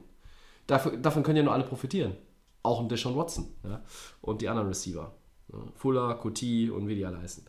Dafür, 0.67 0.97
davon 0.97 1.23
können 1.23 1.37
ja 1.37 1.43
nur 1.45 1.53
alle 1.53 1.65
profitieren. 1.65 2.17
Auch 2.65 2.81
ein 2.81 2.89
Deshaun 2.89 3.17
Watson 3.17 3.47
ja? 3.63 3.81
und 4.21 4.43
die 4.43 4.49
anderen 4.49 4.69
Receiver. 4.69 5.13
Ja? 5.53 5.59
Fuller, 5.77 6.15
Kuti 6.17 6.69
und 6.69 6.89
wie 6.89 6.97
die 6.97 7.07
alle 7.07 7.21
heißen. 7.21 7.45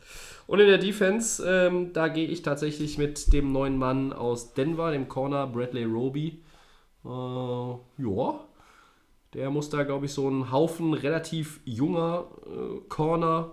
Und 0.45 0.59
in 0.59 0.67
der 0.67 0.77
Defense, 0.77 1.43
ähm, 1.47 1.91
da 1.93 2.07
gehe 2.07 2.27
ich 2.27 2.43
tatsächlich 2.43 2.99
mit 2.99 3.33
dem 3.33 3.51
neuen 3.51 3.77
Mann 3.77 4.13
aus 4.13 4.53
Denver, 4.53 4.91
dem 4.91 5.07
Corner 5.07 5.47
Bradley 5.47 5.85
Roby. 5.85 6.42
Äh, 7.05 7.09
ja, 7.09 8.39
der 9.33 9.49
muss 9.49 9.69
da, 9.69 9.83
glaube 9.83 10.05
ich, 10.05 10.13
so 10.13 10.27
einen 10.27 10.51
Haufen 10.51 10.93
relativ 10.93 11.59
junger 11.65 12.25
äh, 12.45 12.79
Corner 12.89 13.51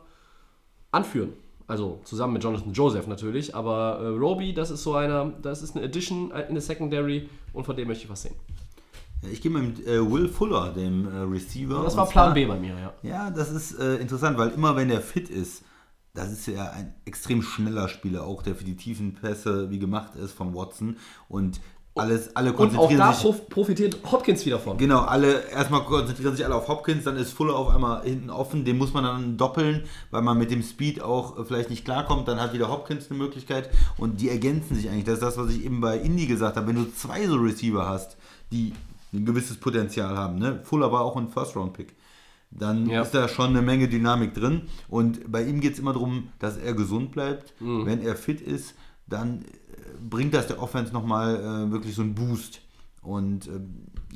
anführen. 0.91 1.33
Also 1.67 2.01
zusammen 2.05 2.33
mit 2.35 2.43
Jonathan 2.45 2.73
Joseph 2.73 3.07
natürlich. 3.07 3.55
Aber 3.55 4.01
äh, 4.01 4.07
Roby, 4.09 4.53
das 4.53 4.71
ist 4.71 4.83
so 4.83 4.95
einer, 4.95 5.33
das 5.41 5.63
ist 5.63 5.77
eine 5.77 5.85
Addition 5.87 6.33
in 6.33 6.55
der 6.55 6.63
Secondary 6.63 7.29
und 7.53 7.65
von 7.65 7.77
dem 7.77 7.89
möchte 7.89 8.05
ich 8.05 8.11
was 8.11 8.23
sehen. 8.23 8.35
Ich 9.31 9.41
gehe 9.41 9.51
mit 9.51 9.87
äh, 9.87 10.01
Will 10.11 10.29
Fuller, 10.29 10.73
dem 10.73 11.07
äh, 11.07 11.19
Receiver. 11.21 11.83
Das 11.85 11.97
war 11.97 12.09
Plan 12.09 12.27
zwar- 12.29 12.35
B 12.35 12.47
bei 12.47 12.59
mir, 12.59 12.75
ja. 12.79 12.93
Ja, 13.03 13.31
das 13.31 13.51
ist 13.51 13.79
äh, 13.79 13.97
interessant, 13.97 14.37
weil 14.39 14.49
immer 14.51 14.75
wenn 14.77 14.89
der 14.89 15.01
fit 15.01 15.29
ist, 15.29 15.63
das 16.15 16.33
ist 16.33 16.47
ja 16.47 16.71
ein 16.71 16.95
extrem 17.05 17.41
schneller 17.43 17.89
Spieler, 17.89 18.25
auch 18.25 18.43
der 18.43 18.55
für 18.57 18.65
die 18.65 18.77
tiefen 18.77 19.15
Pässe 19.15 19.71
wie 19.71 19.79
gemacht 19.79 20.17
ist 20.17 20.33
von 20.33 20.55
Watson. 20.55 20.97
Und 21.29 21.61
alles, 21.97 22.35
alle 22.37 22.51
Und 22.51 22.55
auch 22.55 22.59
konzentrieren 22.59 22.99
da 22.99 23.13
sich. 23.13 23.23
prof 23.23 23.49
profitiert 23.49 23.99
Hopkins 24.11 24.47
wieder 24.47 24.59
von. 24.59 24.79
Genau, 24.79 25.01
alle 25.01 25.49
erstmal 25.51 25.83
konzentrieren 25.85 26.35
sich 26.37 26.45
alle 26.45 26.55
auf 26.55 26.69
Hopkins, 26.69 27.05
dann 27.05 27.17
ist 27.17 27.33
Fuller 27.33 27.57
auf 27.57 27.69
einmal 27.69 28.03
hinten 28.05 28.31
offen, 28.31 28.65
den 28.65 28.79
muss 28.79 28.93
man 28.95 29.05
dann 29.05 29.37
doppeln, 29.37 29.85
weil 30.11 30.23
man 30.23 30.39
mit 30.39 30.51
dem 30.51 30.63
Speed 30.63 31.03
auch 31.03 31.39
äh, 31.39 31.45
vielleicht 31.45 31.69
nicht 31.71 31.85
klarkommt, 31.85 32.29
dann 32.29 32.41
hat 32.41 32.53
wieder 32.55 32.69
Hopkins 32.71 33.11
eine 33.11 33.19
Möglichkeit 33.19 33.71
und 33.99 34.21
die 34.21 34.29
ergänzen 34.29 34.77
sich 34.77 34.89
eigentlich. 34.89 35.05
Das 35.05 35.15
ist 35.15 35.23
das, 35.23 35.37
was 35.37 35.51
ich 35.51 35.65
eben 35.65 35.81
bei 35.81 35.99
Indy 35.99 36.27
gesagt 36.27 36.57
habe, 36.57 36.69
wenn 36.69 36.77
du 36.77 36.93
zwei 36.95 37.27
so 37.27 37.37
Receiver 37.37 37.87
hast, 37.89 38.17
die 38.53 38.73
ein 39.13 39.25
gewisses 39.27 39.57
Potenzial 39.59 40.17
haben, 40.17 40.39
ne? 40.39 40.61
Fuller 40.63 40.93
war 40.93 41.01
auch 41.03 41.17
ein 41.17 41.29
First-Round-Pick. 41.29 41.95
Dann 42.53 42.89
Ja. 42.89 43.03
ist 43.03 43.13
da 43.15 43.29
schon 43.29 43.51
eine 43.51 43.63
Menge 43.63 43.87
Dynamik 43.89 44.35
drin. 44.35 44.63
Und 44.89 45.31
bei 45.31 45.43
ihm 45.45 45.61
geht 45.61 45.75
es 45.75 45.79
immer 45.79 45.93
darum, 45.93 46.29
dass 46.41 46.57
er 46.57 46.73
gesund 46.75 47.13
bleibt. 47.13 47.53
Mhm. 47.61 47.87
Wenn 47.87 48.01
er 48.03 48.17
fit 48.17 48.41
ist, 48.41 48.75
dann 49.11 49.43
äh, 49.43 49.45
bringt 50.09 50.33
das 50.35 50.47
der 50.47 50.63
Offense 50.63 50.93
nochmal 50.93 51.37
äh, 51.37 51.71
wirklich 51.73 51.95
so 51.95 52.03
einen 52.03 52.15
Boost. 52.15 52.61
Und 53.03 53.47
äh, 53.49 53.61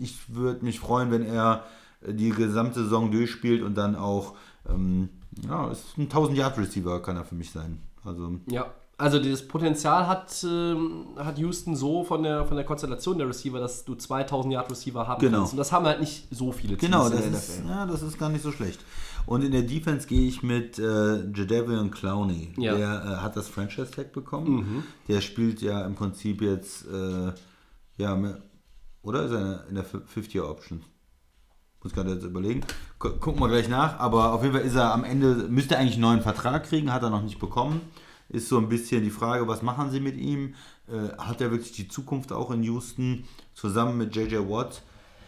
ich 0.00 0.34
würde 0.34 0.64
mich 0.64 0.80
freuen, 0.80 1.10
wenn 1.10 1.24
er 1.26 1.64
äh, 2.00 2.14
die 2.14 2.30
gesamte 2.30 2.82
Saison 2.84 3.10
durchspielt 3.10 3.62
und 3.62 3.74
dann 3.76 3.96
auch, 3.96 4.34
ähm, 4.68 5.08
ja, 5.46 5.70
ist 5.70 5.98
ein 5.98 6.08
1000-Yard-Receiver 6.08 7.02
kann 7.02 7.16
er 7.16 7.24
für 7.24 7.34
mich 7.34 7.50
sein. 7.50 7.80
Also, 8.04 8.38
Ja, 8.46 8.66
Also 8.96 9.18
dieses 9.18 9.46
Potenzial 9.48 10.06
hat, 10.06 10.44
ähm, 10.48 11.06
hat 11.16 11.36
Houston 11.38 11.74
so 11.74 12.04
von 12.04 12.22
der, 12.22 12.44
von 12.46 12.56
der 12.56 12.64
Konstellation 12.64 13.18
der 13.18 13.26
Receiver, 13.28 13.58
dass 13.58 13.84
du 13.84 13.96
2000 13.96 14.54
Yard 14.54 14.70
Receiver 14.70 15.08
haben 15.08 15.20
Genau. 15.20 15.38
kannst. 15.38 15.54
Und 15.54 15.58
das 15.58 15.72
haben 15.72 15.84
halt 15.86 15.98
nicht 16.00 16.28
so 16.30 16.52
viele 16.52 16.76
Teams 16.76 16.82
Genau, 16.92 17.06
in 17.06 17.12
das 17.12 17.20
der 17.22 17.30
ist, 17.32 17.62
ja, 17.66 17.86
das 17.86 18.02
ist 18.02 18.18
gar 18.18 18.28
nicht 18.28 18.42
so 18.42 18.52
schlecht. 18.52 18.78
Und 19.26 19.42
in 19.42 19.52
der 19.52 19.62
Defense 19.62 20.06
gehe 20.06 20.26
ich 20.28 20.42
mit 20.42 20.78
äh, 20.78 21.24
Jadavion 21.32 21.90
Clowney. 21.90 22.52
Ja. 22.58 22.74
Der 22.76 22.88
äh, 23.04 23.22
hat 23.22 23.36
das 23.36 23.48
Franchise-Tag 23.48 24.12
bekommen. 24.12 24.84
Der 25.08 25.20
spielt 25.20 25.62
ja 25.62 25.84
im 25.86 25.94
Prinzip 25.94 26.42
jetzt, 26.42 26.86
äh, 26.86 27.32
ja, 27.96 28.18
oder 29.02 29.22
ist 29.24 29.32
er 29.32 29.66
in 29.68 29.76
der 29.76 29.84
50-Year-Option? 29.86 30.82
Muss 31.82 31.92
gerade 31.92 32.12
jetzt 32.14 32.24
überlegen. 32.24 32.62
Gu- 32.98 33.16
Gucken 33.18 33.40
wir 33.40 33.48
gleich 33.48 33.68
nach. 33.68 33.98
Aber 33.98 34.32
auf 34.32 34.42
jeden 34.42 34.54
Fall 34.54 34.64
ist 34.64 34.74
er 34.74 34.92
am 34.92 35.04
Ende, 35.04 35.34
müsste 35.48 35.74
er 35.74 35.80
eigentlich 35.80 35.94
einen 35.94 36.02
neuen 36.02 36.22
Vertrag 36.22 36.64
kriegen, 36.64 36.92
hat 36.92 37.02
er 37.02 37.10
noch 37.10 37.22
nicht 37.22 37.38
bekommen. 37.38 37.80
Ist 38.30 38.48
so 38.48 38.56
ein 38.58 38.68
bisschen 38.70 39.02
die 39.04 39.10
Frage, 39.10 39.46
was 39.48 39.60
machen 39.62 39.90
sie 39.90 40.00
mit 40.00 40.16
ihm? 40.16 40.54
Äh, 40.88 41.16
hat 41.18 41.40
er 41.42 41.50
wirklich 41.50 41.72
die 41.72 41.88
Zukunft 41.88 42.32
auch 42.32 42.50
in 42.50 42.62
Houston? 42.62 43.24
Zusammen 43.54 43.98
mit 43.98 44.16
JJ 44.16 44.36
Watt 44.48 44.82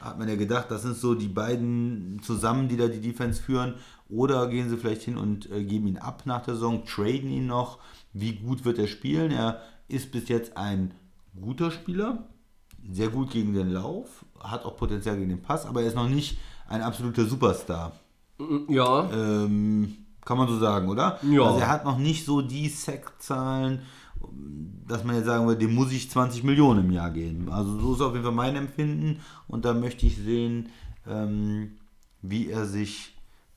hat 0.07 0.19
man 0.19 0.29
ja 0.29 0.37
gedacht, 0.37 0.67
das 0.71 0.83
sind 0.83 0.97
so 0.97 1.15
die 1.15 1.29
beiden 1.29 2.21
zusammen, 2.23 2.69
die 2.69 2.77
da 2.77 2.89
die 2.89 3.01
Defense 3.01 3.43
führen. 3.43 3.75
Oder 4.09 4.47
gehen 4.49 4.69
sie 4.71 4.77
vielleicht 4.77 5.03
hin 5.03 5.17
und 5.17 5.51
äh, 5.51 5.65
geben 5.65 5.89
ihn 5.89 5.99
ab 5.99 6.23
nach 6.27 6.43
der 6.43 6.55
Saison, 6.55 6.85
traden 6.85 7.29
ihn 7.31 7.47
noch. 7.47 7.79
Wie 8.13 8.35
gut 8.37 8.65
wird 8.65 8.79
er 8.79 8.87
spielen? 8.87 9.33
Er 9.33 9.61
ist 9.89 10.13
bis 10.13 10.29
jetzt 10.29 10.57
ein 10.57 10.93
guter 11.41 11.71
Spieler, 11.71 12.25
sehr 12.91 13.09
gut 13.09 13.31
gegen 13.31 13.53
den 13.53 13.71
Lauf, 13.71 14.25
hat 14.41 14.65
auch 14.65 14.77
Potenzial 14.77 15.17
gegen 15.17 15.29
den 15.29 15.43
Pass, 15.43 15.67
aber 15.67 15.83
er 15.83 15.89
ist 15.89 15.97
noch 15.97 16.09
nicht 16.09 16.39
ein 16.69 16.83
absoluter 16.83 17.25
Superstar. 17.25 17.93
Ja, 18.69 19.11
Ähm, 19.13 19.97
kann 20.25 20.39
man 20.39 20.49
so 20.49 20.59
sagen, 20.59 20.89
oder? 20.89 21.19
Ja. 21.23 21.43
Also 21.45 21.61
er 21.61 21.69
hat 21.69 21.85
noch 21.85 21.99
nicht 21.99 22.25
so 22.25 22.43
die 22.43 22.69
Sack-Zahlen, 22.69 23.83
dass 24.87 25.05
man 25.05 25.17
jetzt 25.17 25.27
sagen 25.27 25.47
würde, 25.47 25.61
dem 25.61 25.75
muss 25.75 25.93
ich 25.93 26.11
20 26.11 26.45
Millionen 26.45 26.87
im 26.87 26.91
Jahr 26.93 27.11
geben. 27.11 27.51
Also 27.51 27.79
so 27.81 27.95
ist 27.95 28.01
auf 28.01 28.13
jeden 28.13 28.25
Fall 28.25 28.33
mein 28.35 28.57
Empfinden 28.57 29.21
und 29.49 29.65
da 29.65 29.75
möchte 29.75 30.07
ich 30.07 30.17
sehen, 30.17 30.69
ähm, 31.09 31.73
wie 32.23 32.51
er 32.51 32.67
sich, 32.67 33.15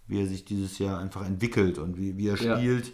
wie 0.08 0.20
er 0.22 0.28
sich 0.28 0.46
dieses 0.46 0.80
Jahr 0.80 1.00
einfach 1.00 1.26
entwickelt 1.26 1.78
und 1.78 1.98
wie, 1.98 2.18
wie 2.18 2.28
er 2.28 2.36
Ja. 2.38 2.58
spielt, 2.58 2.92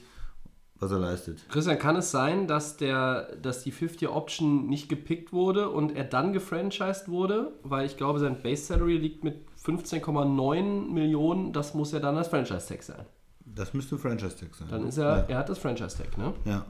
was 0.77 0.91
er 0.91 0.99
leistet. 0.99 1.47
Christian, 1.49 1.79
kann 1.79 1.95
es 1.95 2.11
sein, 2.11 2.47
dass, 2.47 2.75
der, 2.75 3.35
dass 3.41 3.63
die 3.63 3.71
50-Option 3.71 4.67
nicht 4.67 4.89
gepickt 4.89 5.31
wurde 5.31 5.69
und 5.69 5.95
er 5.95 6.03
dann 6.03 6.33
gefranchised 6.33 7.07
wurde? 7.07 7.53
Weil 7.63 7.85
ich 7.85 7.95
glaube, 7.95 8.19
sein 8.19 8.41
Base 8.43 8.63
Salary 8.65 8.97
liegt 8.97 9.23
mit 9.23 9.37
15,9 9.65 10.91
Millionen. 10.91 11.53
Das 11.53 11.73
muss 11.73 11.91
ja 11.91 11.99
dann 11.99 12.15
das 12.15 12.27
Franchise-Tag 12.27 12.83
sein. 12.83 13.05
Das 13.45 13.73
müsste 13.73 13.97
Franchise-Tag 13.97 14.53
sein. 14.55 14.67
Dann 14.69 14.85
ist 14.87 14.97
er, 14.97 15.29
er 15.29 15.37
hat 15.37 15.49
das 15.49 15.59
Franchise-Tag, 15.59 16.17
ne? 16.17 16.33
Ja. 16.43 16.65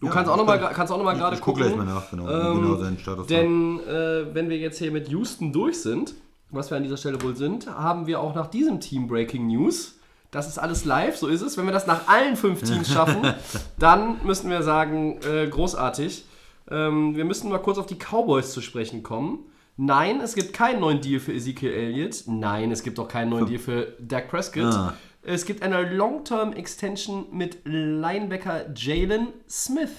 Du 0.00 0.06
Ja, 0.06 0.12
kannst, 0.12 0.30
auch 0.30 0.34
ich 0.34 0.38
noch 0.40 0.46
mal, 0.46 0.58
guck- 0.58 0.70
kannst 0.74 0.92
auch 0.92 0.98
noch 0.98 1.04
mal 1.04 1.12
ich- 1.14 1.18
gerade 1.20 1.36
ich 1.36 1.40
guck 1.42 1.54
gucken. 1.54 1.72
gleich 1.74 1.76
mal 1.86 1.92
nach, 1.94 2.10
genau, 2.10 2.26
wie 2.26 2.30
ähm, 2.32 2.60
genau 2.62 2.76
sein 2.76 2.98
Status. 2.98 3.26
Denn 3.28 3.80
äh, 3.80 4.34
wenn 4.34 4.48
wir 4.50 4.58
jetzt 4.58 4.78
hier 4.78 4.90
mit 4.92 5.08
Houston 5.08 5.52
durch 5.52 5.80
sind, 5.80 6.14
was 6.50 6.70
wir 6.70 6.76
an 6.76 6.82
dieser 6.82 6.96
Stelle 6.98 7.20
wohl 7.22 7.34
sind, 7.34 7.66
haben 7.66 8.06
wir 8.06 8.20
auch 8.20 8.34
nach 8.34 8.46
diesem 8.48 8.78
Team 8.80 9.06
Breaking 9.08 9.46
News. 9.46 9.94
Das 10.30 10.48
ist 10.48 10.58
alles 10.58 10.84
live, 10.84 11.16
so 11.16 11.28
ist 11.28 11.40
es. 11.40 11.56
Wenn 11.56 11.64
wir 11.64 11.72
das 11.72 11.86
nach 11.86 12.08
allen 12.08 12.36
fünf 12.36 12.62
Teams 12.62 12.92
schaffen, 12.92 13.22
dann 13.78 14.16
müssen 14.24 14.50
wir 14.50 14.62
sagen, 14.62 15.18
äh, 15.22 15.46
großartig. 15.48 16.26
Ähm, 16.70 17.16
wir 17.16 17.24
müssen 17.24 17.48
mal 17.48 17.58
kurz 17.58 17.78
auf 17.78 17.86
die 17.86 17.96
Cowboys 17.96 18.52
zu 18.52 18.60
sprechen 18.60 19.02
kommen. 19.02 19.38
Nein, 19.78 20.20
es 20.20 20.34
gibt 20.34 20.52
keinen 20.52 20.80
neuen 20.80 21.00
Deal 21.00 21.20
für 21.20 21.32
Ezekiel 21.32 21.70
Elliott. 21.70 22.24
Nein, 22.26 22.70
es 22.70 22.82
gibt 22.82 22.98
auch 22.98 23.08
keinen 23.08 23.30
neuen 23.30 23.46
Deal 23.46 23.58
für 23.58 23.94
Dak 24.00 24.28
Prescott. 24.28 24.64
Ah. 24.74 24.94
Es 25.28 25.44
gibt 25.44 25.64
eine 25.64 25.92
Long-Term 25.92 26.52
Extension 26.52 27.26
mit 27.32 27.58
Linebacker 27.64 28.72
Jalen 28.76 29.32
Smith. 29.48 29.90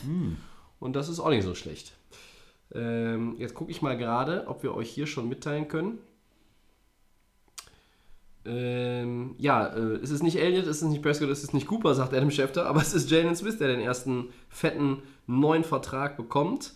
Und 0.79 0.95
das 0.95 1.09
ist 1.09 1.19
auch 1.19 1.27
nicht 1.27 1.43
so 1.43 1.53
schlecht. 1.53 1.91
Ähm, 2.73 3.35
jetzt 3.37 3.53
gucke 3.53 3.69
ich 3.69 3.81
mal 3.81 3.97
gerade, 3.97 4.47
ob 4.47 4.63
wir 4.63 4.73
euch 4.73 4.89
hier 4.89 5.05
schon 5.05 5.27
mitteilen 5.27 5.67
können. 5.67 5.97
Ähm, 8.45 9.35
ja, 9.37 9.67
äh, 9.67 9.95
es 9.95 10.11
ist 10.11 10.23
nicht 10.23 10.37
Elliott, 10.37 10.65
es 10.65 10.81
ist 10.81 10.87
nicht 10.87 11.01
Prescott, 11.01 11.27
es 11.27 11.43
ist 11.43 11.53
nicht 11.53 11.67
Cooper, 11.67 11.93
sagt 11.93 12.13
Adam 12.13 12.31
Schefter, 12.31 12.65
aber 12.65 12.79
es 12.79 12.93
ist 12.93 13.11
Jalen 13.11 13.35
Smith, 13.35 13.57
der 13.57 13.67
den 13.67 13.81
ersten 13.81 14.29
fetten 14.47 15.03
neuen 15.25 15.65
Vertrag 15.65 16.15
bekommt. 16.15 16.73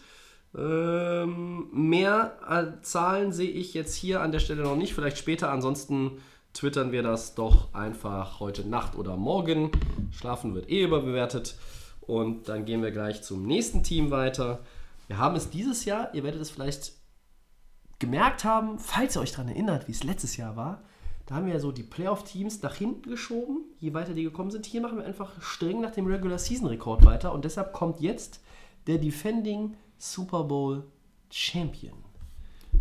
Ähm, 0.58 1.70
mehr 1.72 2.38
äh, 2.50 2.84
Zahlen 2.84 3.32
sehe 3.32 3.50
ich 3.50 3.74
jetzt 3.74 3.96
hier 3.96 4.20
an 4.20 4.34
der 4.34 4.40
Stelle 4.40 4.64
noch 4.64 4.76
nicht, 4.76 4.94
vielleicht 4.94 5.18
später. 5.18 5.50
Ansonsten 5.50 6.20
twittern 6.54 6.92
wir 6.92 7.04
das 7.04 7.36
doch 7.36 7.74
einfach 7.74 8.40
heute 8.40 8.68
Nacht 8.68 8.96
oder 8.96 9.18
morgen. 9.18 9.72
Schlafen 10.12 10.54
wird 10.54 10.70
eh 10.70 10.84
überbewertet. 10.84 11.56
Und 12.02 12.50
dann 12.50 12.66
gehen 12.66 12.82
wir 12.82 12.92
gleich 12.92 13.22
zum 13.24 13.44
nächsten 13.46 13.84
Team 13.84 14.12
weiter. 14.12 14.60
Wir 15.08 15.18
haben 15.18 15.36
es 15.36 15.50
dieses 15.50 15.86
Jahr, 15.86 16.14
ihr 16.14 16.24
werdet 16.24 16.42
es 16.42 16.50
vielleicht 16.50 16.94
gemerkt 18.00 18.44
haben, 18.44 18.80
falls 18.80 19.16
ihr 19.16 19.22
euch 19.22 19.32
daran 19.32 19.50
erinnert, 19.50 19.88
wie 19.88 19.92
es 19.92 20.04
letztes 20.04 20.36
Jahr 20.36 20.56
war, 20.56 20.82
da 21.28 21.36
haben 21.36 21.46
wir 21.46 21.54
ja 21.54 21.60
so 21.60 21.72
die 21.72 21.84
Playoff-Teams 21.84 22.62
nach 22.64 22.76
hinten 22.76 23.10
geschoben, 23.10 23.64
je 23.80 23.94
weiter 23.94 24.14
die 24.14 24.24
gekommen 24.24 24.52
sind. 24.52 24.66
Hier 24.66 24.82
machen 24.82 24.98
wir 24.98 25.06
einfach 25.06 25.42
streng 25.42 25.80
nach 25.80 25.92
dem 25.92 26.08
Regular-Season-Rekord 26.08 27.06
weiter 27.06 27.32
und 27.32 27.46
deshalb 27.46 27.72
kommt 27.74 28.02
jetzt 28.02 28.42
der 28.88 28.98
Defending 28.98 29.76
Super 29.98 30.44
Bowl 30.44 30.84
Champion. 31.30 31.94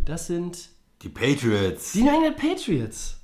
Das 0.04 0.26
sind 0.26 0.70
Die 1.02 1.10
Patriots. 1.10 1.92
die 1.92 2.02
New 2.02 2.12
England 2.14 2.36
Patriots. 2.38 3.19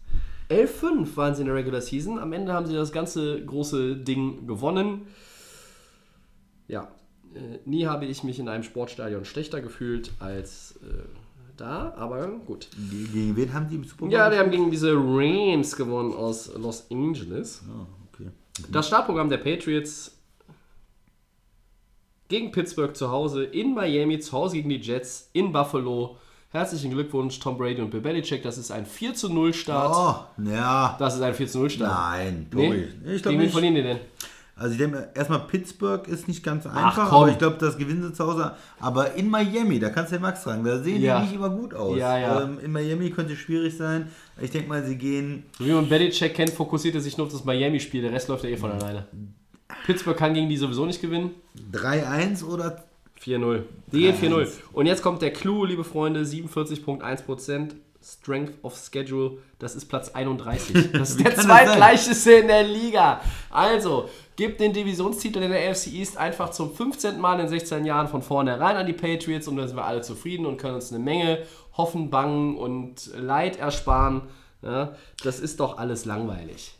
11-5 0.48 1.16
waren 1.16 1.34
sie 1.34 1.40
in 1.42 1.46
der 1.46 1.56
Regular 1.56 1.80
Season. 1.80 2.18
Am 2.18 2.32
Ende 2.32 2.52
haben 2.52 2.66
sie 2.66 2.74
das 2.74 2.92
ganze 2.92 3.44
große 3.44 3.96
Ding 3.96 4.46
gewonnen. 4.46 5.06
Ja, 6.68 6.88
äh, 7.34 7.58
nie 7.64 7.86
habe 7.86 8.06
ich 8.06 8.22
mich 8.24 8.38
in 8.38 8.48
einem 8.48 8.62
Sportstadion 8.62 9.24
schlechter 9.24 9.60
gefühlt 9.60 10.12
als 10.20 10.78
äh, 10.82 11.02
da, 11.56 11.94
aber 11.96 12.28
gut. 12.28 12.68
Ge- 12.90 13.06
Gegen 13.12 13.36
wen 13.36 13.52
haben 13.54 13.68
die 13.68 13.76
im 13.76 13.84
Super 13.84 14.00
Bowl? 14.04 14.12
Ja, 14.12 14.30
die 14.30 14.36
haben 14.36 14.50
gegen 14.50 14.70
diese 14.70 14.92
Rams 14.94 15.74
gewonnen 15.76 16.12
aus 16.12 16.52
Los 16.54 16.86
Angeles. 16.90 17.62
Ah, 17.68 17.86
okay. 18.12 18.30
Das 18.70 18.86
Startprogramm 18.88 19.28
der 19.30 19.38
Patriots 19.38 20.12
gegen 22.28 22.50
Pittsburgh 22.50 22.94
zu 22.96 23.10
Hause, 23.10 23.44
in 23.44 23.74
Miami 23.74 24.18
zu 24.18 24.32
Hause 24.32 24.56
gegen 24.56 24.68
die 24.68 24.76
Jets, 24.80 25.30
in 25.32 25.52
Buffalo. 25.52 26.18
Herzlichen 26.56 26.90
Glückwunsch, 26.90 27.38
Tom 27.38 27.58
Brady 27.58 27.82
und 27.82 27.90
Bill 27.90 28.00
Belichick. 28.00 28.42
Das 28.42 28.56
ist 28.56 28.70
ein 28.70 28.86
4 28.86 29.12
zu 29.12 29.28
0 29.30 29.52
Start. 29.52 29.94
Oh, 30.38 30.42
ja. 30.50 30.96
Das 30.98 31.14
ist 31.14 31.20
ein 31.20 31.34
4 31.34 31.46
zu 31.48 31.58
0 31.58 31.68
Start. 31.68 31.92
Nein, 31.92 32.46
Nee? 32.54 32.66
Tobi. 32.68 32.78
Ich 32.78 33.04
Gegen 33.04 33.18
glaube 33.22 33.38
nicht. 33.38 33.52
verlieren 33.52 33.74
die 33.74 33.82
denn? 33.82 33.98
Also 34.58 34.72
ich 34.72 34.78
denke, 34.78 35.10
erstmal 35.14 35.40
Pittsburgh 35.40 36.08
ist 36.08 36.28
nicht 36.28 36.42
ganz 36.42 36.64
einfach, 36.66 37.10
komm. 37.10 37.24
aber 37.24 37.30
ich 37.30 37.36
glaube, 37.36 37.58
das 37.60 37.76
gewinnen 37.76 38.02
sie 38.02 38.14
zu 38.14 38.26
Hause. 38.26 38.52
Aber 38.80 39.12
in 39.12 39.28
Miami, 39.28 39.78
da 39.78 39.90
kannst 39.90 40.12
du 40.12 40.16
den 40.16 40.22
Max 40.22 40.44
fragen, 40.44 40.64
da 40.64 40.78
sehen 40.82 41.02
Ja. 41.02 41.18
die 41.18 41.26
nicht 41.26 41.34
immer 41.34 41.50
gut 41.50 41.74
aus. 41.74 41.98
Ja, 41.98 42.16
ja. 42.16 42.40
Ähm, 42.44 42.58
in 42.64 42.72
Miami 42.72 43.10
könnte 43.10 43.34
es 43.34 43.38
schwierig 43.38 43.76
sein. 43.76 44.10
Ich 44.40 44.50
denke 44.50 44.66
mal, 44.70 44.82
sie 44.82 44.96
gehen 44.96 45.42
So 45.58 45.66
wie 45.66 45.72
man 45.72 45.86
Belichick 45.86 46.32
kennt, 46.32 46.48
fokussiert 46.52 46.94
er 46.94 47.02
sich 47.02 47.18
nur 47.18 47.26
auf 47.26 47.32
das 47.34 47.44
Miami-Spiel. 47.44 48.00
Der 48.00 48.12
Rest 48.12 48.28
läuft 48.28 48.44
ja 48.44 48.48
eh 48.50 48.56
von 48.56 48.72
alleine. 48.72 49.06
Pittsburgh 49.84 50.16
kann 50.16 50.32
gegen 50.32 50.48
die 50.48 50.56
sowieso 50.56 50.86
nicht 50.86 51.02
gewinnen. 51.02 51.32
3-1 51.72 52.42
oder 52.42 52.82
4-0. 53.26 53.62
Die 53.92 54.00
gehen 54.00 54.16
4-0. 54.16 54.48
Und 54.72 54.86
jetzt 54.86 55.02
kommt 55.02 55.22
der 55.22 55.32
Clou, 55.32 55.64
liebe 55.64 55.84
Freunde, 55.84 56.22
47,1%. 56.22 57.72
Strength 58.06 58.52
of 58.62 58.76
Schedule, 58.76 59.38
das 59.58 59.74
ist 59.74 59.86
Platz 59.86 60.10
31. 60.10 60.92
Das 60.92 61.10
ist 61.10 61.24
der 61.24 61.34
zweitgleicheste 61.34 62.32
in 62.34 62.46
der 62.46 62.62
Liga. 62.62 63.20
Also, 63.50 64.08
gibt 64.36 64.60
den 64.60 64.72
Divisionstitel 64.72 65.42
in 65.42 65.50
der 65.50 65.70
AFC 65.70 65.88
East 65.88 66.16
einfach 66.16 66.50
zum 66.50 66.72
15. 66.72 67.20
Mal 67.20 67.40
in 67.40 67.48
16 67.48 67.84
Jahren 67.84 68.06
von 68.06 68.22
vornherein 68.22 68.76
an 68.76 68.86
die 68.86 68.92
Patriots 68.92 69.48
und 69.48 69.56
dann 69.56 69.66
sind 69.66 69.76
wir 69.76 69.84
alle 69.84 70.02
zufrieden 70.02 70.46
und 70.46 70.56
können 70.56 70.76
uns 70.76 70.92
eine 70.92 71.02
Menge 71.02 71.42
Hoffen, 71.76 72.10
Bangen 72.10 72.56
und 72.56 73.10
Leid 73.16 73.58
ersparen. 73.58 74.22
Ja, 74.62 74.94
das 75.24 75.40
ist 75.40 75.58
doch 75.58 75.78
alles 75.78 76.04
langweilig. 76.04 76.78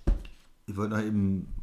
ich 0.66 0.76
wollte 0.76 0.94
noch 0.94 1.03
eben 1.03 1.55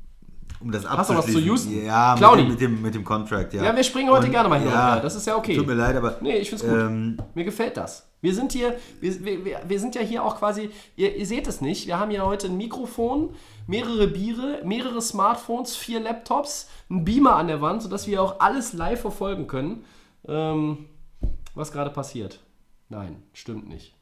um 0.64 0.72
das 0.72 0.84
Hast 0.88 0.92
du 0.92 0.98
was 0.98 1.08
zu 1.08 1.14
abzuschließen. 1.32 1.44
Houston? 1.46 1.86
Ja, 1.86 2.16
Claudi. 2.18 2.44
mit 2.44 2.60
dem, 2.62 2.74
mit 2.74 2.76
dem 2.78 2.82
mit 2.84 2.96
dem 2.96 3.04
Contract, 3.04 3.54
ja. 3.54 3.64
Ja, 3.64 3.76
wir 3.76 3.84
springen 3.84 4.10
heute 4.10 4.26
Und, 4.28 4.32
gerne 4.32 4.50
mal 4.50 4.60
hin 4.60 4.70
ja. 4.70 5.00
Das 5.00 5.16
ist 5.16 5.28
ja 5.28 5.36
okay. 5.36 5.56
Tut 5.58 5.68
mir 5.68 5.74
leid, 5.74 5.96
aber 5.96 6.18
Nee, 6.22 6.38
ich 6.38 6.50
find's 6.50 6.64
gut. 6.66 6.74
ähm, 6.74 7.18
Mir 7.36 7.44
gefällt 7.44 7.78
das. 7.78 8.08
Wir 8.22 8.34
sind 8.34 8.54
hier, 8.54 8.76
wir, 9.02 9.26
wir, 9.26 9.60
wir- 9.68 9.80
sind 9.80 9.96
ja 9.96 10.02
hier 10.02 10.24
auch 10.24 10.38
quasi, 10.40 10.70
ihr, 10.96 11.14
ihr 11.16 11.26
seht 11.26 11.46
es 11.48 11.60
nicht, 11.60 11.88
wir 11.88 12.00
haben 12.00 12.10
ja 12.10 12.24
heute 12.26 12.48
ein 12.48 12.56
Mikrofon, 12.56 13.36
mehrere 13.68 14.08
Biere, 14.08 14.62
mehrere 14.64 15.02
Smartphones, 15.02 15.76
vier 15.76 16.00
Laptops, 16.00 16.70
ein 16.90 17.04
Beamer 17.04 17.36
an 17.36 17.48
der 17.48 17.60
Wand, 17.62 17.82
sodass 17.82 18.08
wir 18.08 18.22
auch 18.22 18.40
alles 18.40 18.72
live 18.72 19.02
verfolgen 19.02 19.48
können, 19.48 19.84
ähm, 20.26 20.86
was 21.54 21.74
gerade 21.74 21.90
passiert. 21.90 22.40
Nein, 22.88 23.22
stimmt 23.34 23.68
nicht. 23.68 23.94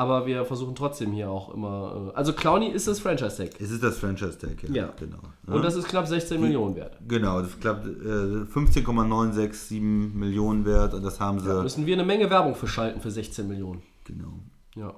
Aber 0.00 0.24
wir 0.24 0.46
versuchen 0.46 0.74
trotzdem 0.74 1.12
hier 1.12 1.28
auch 1.30 1.52
immer, 1.52 2.12
äh, 2.14 2.16
also 2.16 2.32
Clowny 2.32 2.68
ist 2.68 2.88
das 2.88 3.00
Franchise-Tag. 3.00 3.60
es 3.60 3.70
ist 3.70 3.82
das 3.82 3.98
Franchise-Tag, 3.98 4.62
ja, 4.62 4.74
Ja. 4.74 4.92
genau. 4.98 5.18
Und 5.46 5.62
das 5.62 5.74
ist 5.76 5.88
knapp 5.88 6.06
16 6.06 6.40
Millionen 6.40 6.74
wert. 6.74 6.96
Genau, 7.06 7.42
das 7.42 7.60
klappt 7.60 7.86
äh, 7.86 8.46
15,967 8.46 9.78
Millionen 10.14 10.64
wert 10.64 10.94
und 10.94 11.02
das 11.02 11.20
haben 11.20 11.40
sie. 11.40 11.62
Müssen 11.62 11.84
wir 11.84 11.94
eine 11.94 12.04
Menge 12.04 12.30
Werbung 12.30 12.54
für 12.54 12.66
schalten 12.66 13.00
für 13.00 13.10
16 13.10 13.46
Millionen. 13.46 13.82
genau. 14.04 14.32
Ja. 14.74 14.94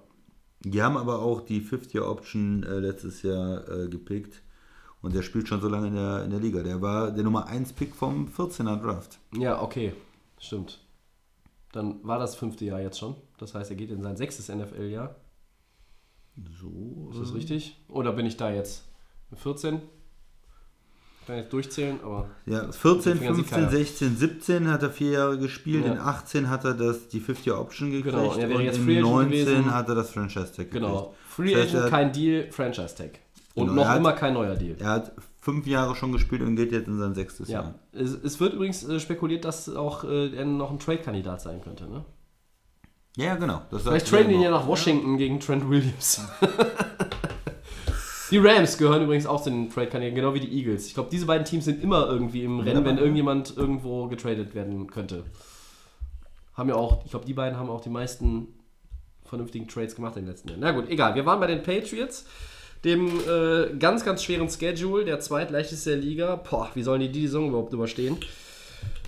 Die 0.64 0.80
haben 0.80 0.96
aber 0.96 1.18
auch 1.18 1.40
die 1.40 1.60
50-Year-Option 1.60 2.62
äh, 2.62 2.78
letztes 2.78 3.22
Jahr 3.22 3.68
äh, 3.68 3.88
gepickt. 3.88 4.40
Und 5.00 5.12
der 5.16 5.22
spielt 5.22 5.48
schon 5.48 5.60
so 5.60 5.66
lange 5.68 5.88
in 5.88 5.94
der, 5.96 6.22
in 6.24 6.30
der 6.30 6.38
Liga. 6.38 6.62
Der 6.62 6.80
war 6.80 7.10
der 7.10 7.24
Nummer 7.24 7.48
1 7.48 7.72
Pick 7.72 7.92
vom 7.96 8.28
14er 8.28 8.80
Draft. 8.80 9.18
Ja, 9.36 9.60
okay. 9.60 9.92
Stimmt. 10.38 10.78
Dann 11.72 11.98
war 12.04 12.20
das 12.20 12.36
fünfte 12.36 12.64
Jahr 12.64 12.80
jetzt 12.80 13.00
schon. 13.00 13.16
Das 13.42 13.54
heißt, 13.54 13.70
er 13.70 13.76
geht 13.76 13.90
in 13.90 14.02
sein 14.02 14.16
sechstes 14.16 14.48
NFL-Jahr. 14.48 15.16
So. 16.60 17.10
Ist 17.12 17.20
das 17.20 17.34
richtig? 17.34 17.76
Oder 17.88 18.12
bin 18.12 18.24
ich 18.26 18.36
da 18.36 18.50
jetzt 18.50 18.84
14? 19.34 19.80
Kann 21.26 21.38
ich 21.38 21.48
durchzählen, 21.48 22.00
aber. 22.02 22.28
Ja, 22.46 22.72
14, 22.72 23.18
Finger 23.18 23.34
sieht 23.34 23.46
15, 23.46 23.58
keiner. 23.58 23.70
16, 23.70 24.16
17 24.16 24.68
hat 24.68 24.82
er 24.82 24.90
vier 24.90 25.10
Jahre 25.12 25.38
gespielt. 25.38 25.84
Ja. 25.86 25.92
In 25.92 25.98
18 25.98 26.50
hat 26.50 26.64
er 26.64 26.74
das, 26.74 27.08
die 27.08 27.20
50-Option 27.20 27.90
gekriegt. 27.92 28.16
Genau, 28.16 28.32
und 28.32 28.40
er 28.40 28.48
wäre 28.48 28.62
jetzt 28.62 28.78
in 28.78 28.84
Free 28.84 28.98
Agent 28.98 29.10
19 29.12 29.30
gewesen. 29.46 29.74
hat 29.74 29.88
er 29.88 29.94
das 29.94 30.10
Franchise-Tag 30.10 30.70
Genau. 30.72 31.14
Free 31.28 31.52
Das 31.52 31.62
heißt, 31.64 31.74
Agent, 31.76 31.90
kein 31.90 32.12
Deal, 32.12 32.50
Franchise 32.50 32.94
Tag. 32.96 33.18
Und 33.54 33.66
Genau, 33.68 33.82
noch 33.82 33.88
hat- 33.88 33.98
immer 33.98 34.12
kein 34.14 34.34
neuer 34.34 34.56
Deal. 34.56 34.76
Er 34.80 34.88
hat 34.88 35.12
fünf 35.40 35.66
Jahre 35.66 35.94
schon 35.94 36.10
gespielt 36.12 36.42
und 36.42 36.56
geht 36.56 36.72
jetzt 36.72 36.88
in 36.88 36.98
sein 36.98 37.14
sechstes 37.14 37.48
Ja. 37.48 37.62
Jahr. 37.62 37.74
Es, 37.92 38.12
es 38.14 38.40
wird 38.40 38.54
übrigens 38.54 38.82
äh, 38.84 38.98
spekuliert, 38.98 39.44
dass 39.44 39.68
auch 39.68 40.02
äh, 40.04 40.34
er 40.34 40.44
noch 40.44 40.70
ein 40.72 40.78
Trade-Kandidat 40.80 41.40
sein 41.42 41.60
könnte. 41.62 41.84
Ne? 41.84 42.04
Ja, 43.16 43.26
ja, 43.26 43.34
genau. 43.34 43.62
Das 43.70 43.82
Vielleicht 43.82 44.08
traden 44.08 44.30
ihn 44.30 44.40
ja 44.40 44.50
nach 44.50 44.66
Washington 44.66 45.18
gegen 45.18 45.38
Trent 45.38 45.68
Williams. 45.68 46.26
die 48.30 48.38
Rams 48.38 48.78
gehören 48.78 49.02
übrigens 49.02 49.26
auch 49.26 49.42
zu 49.42 49.50
den 49.50 49.68
Trade-Kandidaten, 49.68 50.16
genau 50.16 50.34
wie 50.34 50.40
die 50.40 50.58
Eagles. 50.58 50.86
Ich 50.86 50.94
glaube, 50.94 51.10
diese 51.10 51.26
beiden 51.26 51.44
Teams 51.44 51.66
sind 51.66 51.82
immer 51.82 52.06
irgendwie 52.06 52.42
im 52.44 52.60
Rennen, 52.60 52.84
wenn 52.86 52.96
irgendjemand 52.96 53.54
irgendwo 53.54 54.08
getradet 54.08 54.54
werden 54.54 54.86
könnte. 54.86 55.24
Haben 56.54 56.70
ja 56.70 56.74
auch, 56.74 57.04
ich 57.04 57.10
glaube, 57.10 57.26
die 57.26 57.34
beiden 57.34 57.58
haben 57.58 57.68
auch 57.68 57.82
die 57.82 57.90
meisten 57.90 58.48
vernünftigen 59.24 59.68
Trades 59.68 59.94
gemacht 59.94 60.16
in 60.16 60.24
den 60.24 60.30
letzten 60.30 60.48
Jahren. 60.48 60.60
Na 60.60 60.72
gut, 60.72 60.88
egal. 60.88 61.14
Wir 61.14 61.26
waren 61.26 61.40
bei 61.40 61.46
den 61.46 61.62
Patriots, 61.62 62.26
dem 62.84 63.08
äh, 63.28 63.76
ganz, 63.78 64.04
ganz 64.04 64.22
schweren 64.22 64.48
Schedule, 64.48 65.04
der 65.04 65.20
zweitleichteste 65.20 65.90
der 65.90 65.98
Liga. 65.98 66.36
Boah, 66.36 66.70
wie 66.74 66.82
sollen 66.82 67.00
die 67.00 67.12
die 67.12 67.26
Saison 67.26 67.48
überhaupt 67.48 67.74
überstehen? 67.74 68.16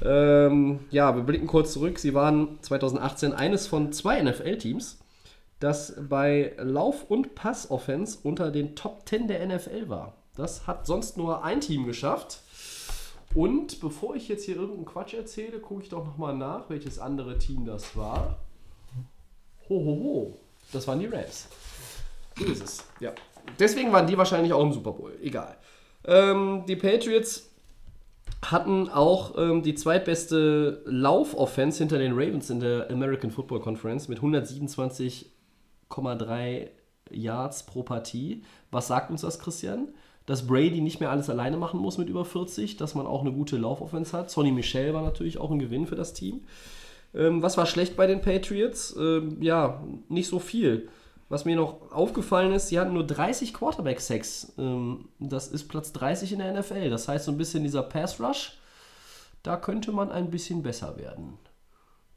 Ähm, 0.04 0.80
ja, 0.90 1.14
wir 1.14 1.22
blicken 1.22 1.46
kurz 1.46 1.72
zurück. 1.72 1.98
Sie 1.98 2.14
waren 2.14 2.58
2018 2.62 3.32
eines 3.32 3.66
von 3.66 3.92
zwei 3.92 4.20
NFL-Teams, 4.22 4.98
das 5.60 5.94
bei 6.08 6.54
Lauf- 6.58 7.04
und 7.08 7.34
Pass-Offense 7.34 8.18
unter 8.22 8.50
den 8.50 8.76
Top 8.76 9.08
10 9.08 9.28
der 9.28 9.46
NFL 9.46 9.88
war. 9.88 10.14
Das 10.36 10.66
hat 10.66 10.86
sonst 10.86 11.16
nur 11.16 11.44
ein 11.44 11.60
Team 11.60 11.86
geschafft. 11.86 12.40
Und 13.34 13.80
bevor 13.80 14.14
ich 14.14 14.28
jetzt 14.28 14.44
hier 14.44 14.56
irgendeinen 14.56 14.84
Quatsch 14.84 15.14
erzähle, 15.14 15.58
gucke 15.58 15.82
ich 15.82 15.88
doch 15.88 16.04
nochmal 16.04 16.36
nach, 16.36 16.70
welches 16.70 16.98
andere 16.98 17.38
Team 17.38 17.64
das 17.64 17.96
war. 17.96 18.38
Ho, 19.68 19.74
ho, 19.74 19.84
ho. 19.84 20.38
Das 20.72 20.86
waren 20.86 21.00
die 21.00 21.06
Rams. 21.06 21.48
So 22.38 22.44
ist 22.44 22.62
es. 22.62 22.84
Ja. 23.00 23.12
Deswegen 23.58 23.92
waren 23.92 24.06
die 24.06 24.16
wahrscheinlich 24.16 24.52
auch 24.52 24.62
im 24.62 24.72
Super 24.72 24.92
Bowl. 24.92 25.16
Egal. 25.22 25.56
Ähm, 26.04 26.64
die 26.66 26.76
Patriots 26.76 27.50
hatten 28.50 28.88
auch 28.88 29.38
ähm, 29.38 29.62
die 29.62 29.74
zweitbeste 29.74 30.82
Laufoffense 30.86 31.78
hinter 31.78 31.98
den 31.98 32.12
Ravens 32.12 32.50
in 32.50 32.60
der 32.60 32.90
American 32.90 33.30
Football 33.30 33.60
Conference 33.60 34.08
mit 34.08 34.20
127,3 34.20 36.68
Yards 37.10 37.66
pro 37.66 37.82
Partie. 37.82 38.42
Was 38.70 38.88
sagt 38.88 39.10
uns 39.10 39.22
das, 39.22 39.38
Christian? 39.38 39.88
Dass 40.26 40.46
Brady 40.46 40.80
nicht 40.80 41.00
mehr 41.00 41.10
alles 41.10 41.28
alleine 41.28 41.56
machen 41.56 41.80
muss 41.80 41.98
mit 41.98 42.08
über 42.08 42.24
40, 42.24 42.76
dass 42.76 42.94
man 42.94 43.06
auch 43.06 43.20
eine 43.20 43.32
gute 43.32 43.56
Laufoffense 43.56 44.16
hat. 44.16 44.30
Sonny 44.30 44.52
Michel 44.52 44.94
war 44.94 45.02
natürlich 45.02 45.38
auch 45.38 45.50
ein 45.50 45.58
Gewinn 45.58 45.86
für 45.86 45.96
das 45.96 46.14
Team. 46.14 46.42
Ähm, 47.14 47.42
was 47.42 47.56
war 47.56 47.66
schlecht 47.66 47.96
bei 47.96 48.06
den 48.06 48.20
Patriots? 48.20 48.94
Ähm, 48.98 49.38
ja, 49.40 49.82
nicht 50.08 50.28
so 50.28 50.38
viel. 50.38 50.88
Was 51.28 51.44
mir 51.44 51.56
noch 51.56 51.90
aufgefallen 51.92 52.52
ist, 52.52 52.68
sie 52.68 52.78
hatten 52.78 52.92
nur 52.92 53.06
30 53.06 53.54
Quarterback-Sacks. 53.54 54.52
Ähm, 54.58 55.08
das 55.18 55.48
ist 55.48 55.68
Platz 55.68 55.92
30 55.92 56.32
in 56.32 56.38
der 56.40 56.52
NFL. 56.58 56.90
Das 56.90 57.08
heißt, 57.08 57.24
so 57.24 57.32
ein 57.32 57.38
bisschen 57.38 57.62
dieser 57.64 57.82
Pass-Rush, 57.82 58.58
da 59.42 59.56
könnte 59.56 59.90
man 59.92 60.12
ein 60.12 60.30
bisschen 60.30 60.62
besser 60.62 60.96
werden. 60.98 61.38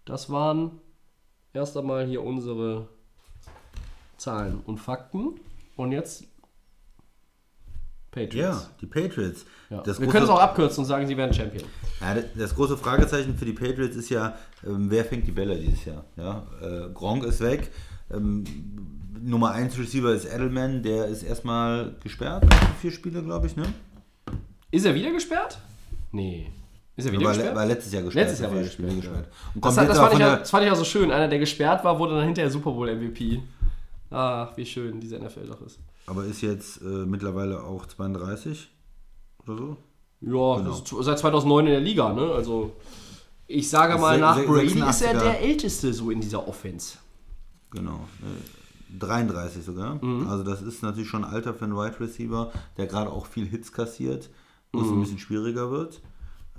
Das 0.05 0.29
waren 0.29 0.79
erst 1.53 1.75
einmal 1.77 2.05
hier 2.05 2.23
unsere 2.23 2.87
Zahlen 4.17 4.61
und 4.65 4.77
Fakten. 4.79 5.39
Und 5.77 5.91
jetzt 5.91 6.25
Patriots. 8.11 8.35
Ja, 8.63 8.69
die 8.81 8.85
Patriots. 8.87 9.45
Ja. 9.69 9.81
Das, 9.81 9.99
Wir 9.99 10.05
große, 10.07 10.11
können 10.11 10.23
es 10.25 10.29
auch 10.29 10.39
abkürzen 10.39 10.79
und 10.83 10.85
sagen, 10.85 11.05
sie 11.07 11.17
werden 11.17 11.33
Champion. 11.33 11.63
ja, 12.01 12.15
das- 12.15 12.25
das 12.35 12.55
große 12.55 12.77
Fragezeichen 12.77 13.35
für 13.37 13.45
die 13.45 13.53
Patriots 13.53 13.95
ist 13.95 14.09
ja, 14.09 14.37
ähm, 14.65 14.89
wer 14.89 15.05
fängt 15.05 15.27
die 15.27 15.31
Bälle 15.31 15.57
dieses 15.57 15.85
Jahr? 15.85 16.05
Ja, 16.15 16.47
äh, 16.61 16.89
Gronk 16.93 17.23
ist 17.25 17.41
weg. 17.41 17.71
Ähm, 18.09 18.43
Nummer 19.21 19.51
1 19.51 19.77
Receiver 19.77 20.13
ist 20.13 20.25
Edelman, 20.25 20.83
der 20.83 21.05
ist 21.07 21.23
erstmal 21.23 21.95
gesperrt. 22.03 22.45
Vier 22.81 22.91
Spiele, 22.91 23.21
glaube 23.23 23.47
ich, 23.47 23.55
ne? 23.55 23.65
Ist 24.71 24.85
er 24.85 24.93
wieder 24.95 25.11
gesperrt? 25.11 25.59
Nee. 26.11 26.47
Ist 26.95 27.05
er 27.05 27.11
wieder 27.11 27.25
War, 27.25 27.33
gesperrt? 27.33 27.55
war 27.55 27.65
letztes 27.65 27.93
Jahr 27.93 28.03
gesperrt. 28.03 28.25
Letztes 28.27 28.41
Jahr 28.41 28.51
war 28.51 28.59
er 28.61 28.69
Spiele 28.69 28.95
gesperrt, 28.95 29.27
Und 29.53 29.63
Das, 29.65 29.75
das, 29.75 29.97
fand 29.99 30.19
ja, 30.19 30.35
das 30.37 30.49
fand 30.49 30.65
ich 30.65 30.71
auch 30.71 30.75
so 30.75 30.83
schön. 30.83 31.11
Einer, 31.11 31.27
der 31.27 31.39
gesperrt 31.39 31.83
war, 31.83 31.97
wurde 31.99 32.15
dann 32.15 32.25
hinterher 32.25 32.49
Super 32.49 32.71
Bowl 32.71 32.93
MVP. 32.93 33.41
Ach, 34.09 34.55
wie 34.57 34.65
schön 34.65 34.99
diese 34.99 35.19
NFL 35.19 35.47
doch 35.47 35.61
ist. 35.61 35.79
aber 36.05 36.23
ist 36.25 36.41
jetzt 36.41 36.81
äh, 36.81 36.85
mittlerweile 36.85 37.61
auch 37.63 37.85
32 37.85 38.69
oder 39.45 39.57
so. 39.57 39.77
Ja, 40.21 40.57
Genau. 40.63 41.01
seit 41.03 41.19
2009 41.19 41.65
in 41.67 41.71
der 41.73 41.81
Liga, 41.81 42.11
ne? 42.13 42.31
Also, 42.33 42.73
ich 43.45 43.69
sage 43.69 43.97
mal, 43.99 44.17
nach 44.17 44.43
Brady 44.43 44.79
ist 44.79 45.01
er 45.01 45.13
86er. 45.13 45.23
der 45.23 45.41
Älteste 45.41 45.93
so 45.93 46.09
in 46.09 46.19
dieser 46.19 46.47
Offense. 46.47 46.97
Genau. 47.69 47.99
Äh, 48.93 48.97
33 48.99 49.63
sogar. 49.63 50.03
Mhm. 50.03 50.27
Also 50.27 50.43
das 50.43 50.61
ist 50.61 50.83
natürlich 50.83 51.09
schon 51.09 51.23
ein 51.23 51.31
Alter 51.31 51.53
für 51.53 51.65
einen 51.65 51.75
Wide 51.75 51.99
Receiver, 51.99 52.51
der 52.77 52.87
gerade 52.87 53.11
auch 53.11 53.25
viel 53.25 53.45
Hits 53.45 53.71
kassiert, 53.71 54.29
wo 54.73 54.81
es 54.81 54.87
Mhm. 54.87 54.93
ein 54.93 54.99
bisschen 55.01 55.19
schwieriger 55.19 55.71
wird. 55.71 56.01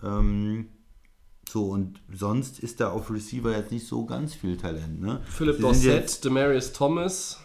Ähm, 0.02 0.66
so, 1.48 1.64
und 1.70 2.00
sonst 2.12 2.58
ist 2.60 2.80
da 2.80 2.90
auf 2.90 3.10
Receiver 3.10 3.50
jetzt 3.56 3.72
nicht 3.72 3.86
so 3.86 4.04
ganz 4.04 4.34
viel 4.34 4.56
Talent. 4.56 5.00
Ne? 5.00 5.20
Philip 5.24 5.54
Sie 5.56 5.62
sind 5.62 5.64
Dorsett, 5.64 6.00
Jetzt, 6.02 6.24
Demarius 6.24 6.72
Thomas. 6.74 7.40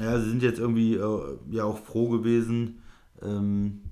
ja, 0.00 0.18
sie 0.18 0.30
sind 0.30 0.42
jetzt 0.42 0.58
irgendwie 0.58 0.94
äh, 0.94 1.36
ja 1.50 1.64
auch 1.64 1.78
froh 1.78 2.08
gewesen, 2.08 2.80
ähm, 3.20 3.82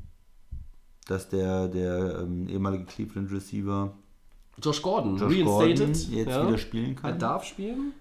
dass 1.06 1.28
der, 1.28 1.68
der 1.68 2.20
ähm, 2.22 2.48
ehemalige 2.48 2.84
Cleveland 2.84 3.30
Receiver 3.32 3.92
Josh 4.62 4.80
Gordon, 4.82 5.16
Josh 5.16 5.32
reinstated. 5.32 5.46
Gordon 5.46 5.88
jetzt 5.88 6.10
ja. 6.10 6.46
wieder 6.48 6.58
spielen 6.58 6.90
Er 6.96 7.10
kann. 7.10 7.18
darf 7.18 7.44
spielen. 7.44 7.92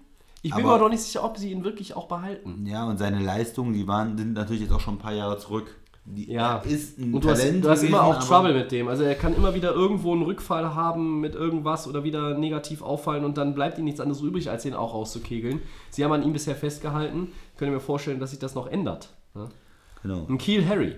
Ich 0.42 0.50
bin 0.52 0.60
Aber- 0.60 0.68
mir 0.68 0.74
aber 0.74 0.84
noch 0.84 0.90
nicht 0.90 1.02
sicher, 1.02 1.22
ob 1.24 1.36
sie 1.36 1.50
ihn 1.52 1.64
wirklich 1.64 1.94
auch 1.96 2.08
behalten. 2.08 2.64
Ja, 2.66 2.84
und 2.88 2.98
seine 2.98 3.20
Leistungen, 3.20 3.72
die 3.74 3.86
waren, 3.86 4.16
sind 4.16 4.32
natürlich 4.32 4.62
jetzt 4.62 4.72
auch 4.72 4.80
schon 4.80 4.94
ein 4.94 4.98
paar 4.98 5.12
Jahre 5.12 5.38
zurück. 5.38 5.76
Die, 6.06 6.32
Ja. 6.32 6.56
ist 6.58 6.98
ein 6.98 7.12
Und 7.12 7.24
du 7.24 7.28
hast, 7.30 7.40
Talent 7.40 7.64
du 7.64 7.68
hast 7.68 7.82
immer 7.82 8.02
auch 8.02 8.18
Trouble 8.24 8.54
mit 8.54 8.72
dem. 8.72 8.88
Also 8.88 9.02
er 9.04 9.14
kann 9.14 9.34
immer 9.36 9.54
wieder 9.54 9.72
irgendwo 9.72 10.12
einen 10.12 10.22
Rückfall 10.22 10.74
haben 10.74 11.20
mit 11.20 11.34
irgendwas 11.34 11.86
oder 11.86 12.04
wieder 12.04 12.36
negativ 12.38 12.80
auffallen 12.82 13.24
und 13.24 13.36
dann 13.36 13.54
bleibt 13.54 13.78
ihm 13.78 13.84
nichts 13.84 14.00
anderes 14.00 14.22
übrig, 14.22 14.48
als 14.50 14.64
ihn 14.64 14.72
auch 14.74 14.94
rauszukegeln. 14.94 15.60
Sie 15.90 16.02
haben 16.02 16.12
an 16.12 16.22
ihm 16.22 16.32
bisher 16.32 16.56
festgehalten. 16.56 17.28
Ich 17.52 17.58
könnte 17.58 17.74
mir 17.74 17.80
vorstellen, 17.80 18.18
dass 18.18 18.30
sich 18.30 18.38
das 18.38 18.54
noch 18.54 18.66
ändert. 18.66 19.10
Ja? 19.34 19.48
Genau. 20.02 20.26
Ein 20.28 20.38
Kiel 20.38 20.66
Harry. 20.66 20.96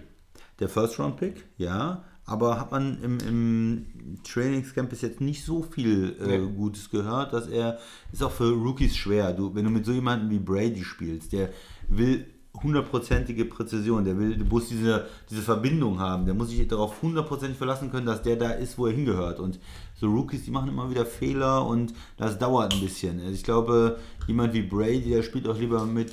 Der 0.60 0.68
First-Round-Pick, 0.68 1.44
ja. 1.58 2.04
Aber 2.24 2.60
hat 2.60 2.70
man 2.70 3.02
im, 3.02 3.18
im 3.18 3.86
Trainingscamp 4.22 4.90
bis 4.90 5.02
jetzt 5.02 5.20
nicht 5.20 5.44
so 5.44 5.62
viel 5.62 6.16
äh, 6.20 6.38
Nee. 6.38 6.52
Gutes 6.54 6.88
gehört, 6.88 7.32
dass 7.32 7.48
er 7.48 7.78
ist 8.12 8.22
auch 8.22 8.30
für 8.30 8.52
Rookies 8.52 8.96
schwer. 8.96 9.32
Du, 9.32 9.54
wenn 9.54 9.64
du 9.64 9.70
mit 9.70 9.84
so 9.84 9.92
jemandem 9.92 10.30
wie 10.30 10.38
Brady 10.38 10.84
spielst, 10.84 11.32
der 11.32 11.50
will 11.88 12.26
hundertprozentige 12.62 13.46
Präzision, 13.46 14.04
der 14.04 14.18
will, 14.18 14.36
du 14.36 14.44
musst 14.44 14.70
diese, 14.70 15.06
diese 15.30 15.42
Verbindung 15.42 15.98
haben, 15.98 16.26
der 16.26 16.34
muss 16.34 16.50
sich 16.50 16.68
darauf 16.68 17.00
hundertprozentig 17.02 17.56
verlassen 17.56 17.90
können, 17.90 18.06
dass 18.06 18.22
der 18.22 18.36
da 18.36 18.50
ist, 18.50 18.78
wo 18.78 18.86
er 18.86 18.92
hingehört. 18.92 19.40
Und 19.40 19.58
so 19.98 20.06
Rookies, 20.06 20.44
die 20.44 20.50
machen 20.50 20.68
immer 20.68 20.90
wieder 20.90 21.06
Fehler 21.06 21.66
und 21.66 21.94
das 22.18 22.38
dauert 22.38 22.74
ein 22.74 22.80
bisschen. 22.80 23.20
Also 23.20 23.32
ich 23.32 23.42
glaube, 23.42 23.98
jemand 24.26 24.52
wie 24.52 24.62
Brady, 24.62 25.10
der 25.10 25.22
spielt 25.22 25.48
auch 25.48 25.58
lieber 25.58 25.84
mit 25.86 26.12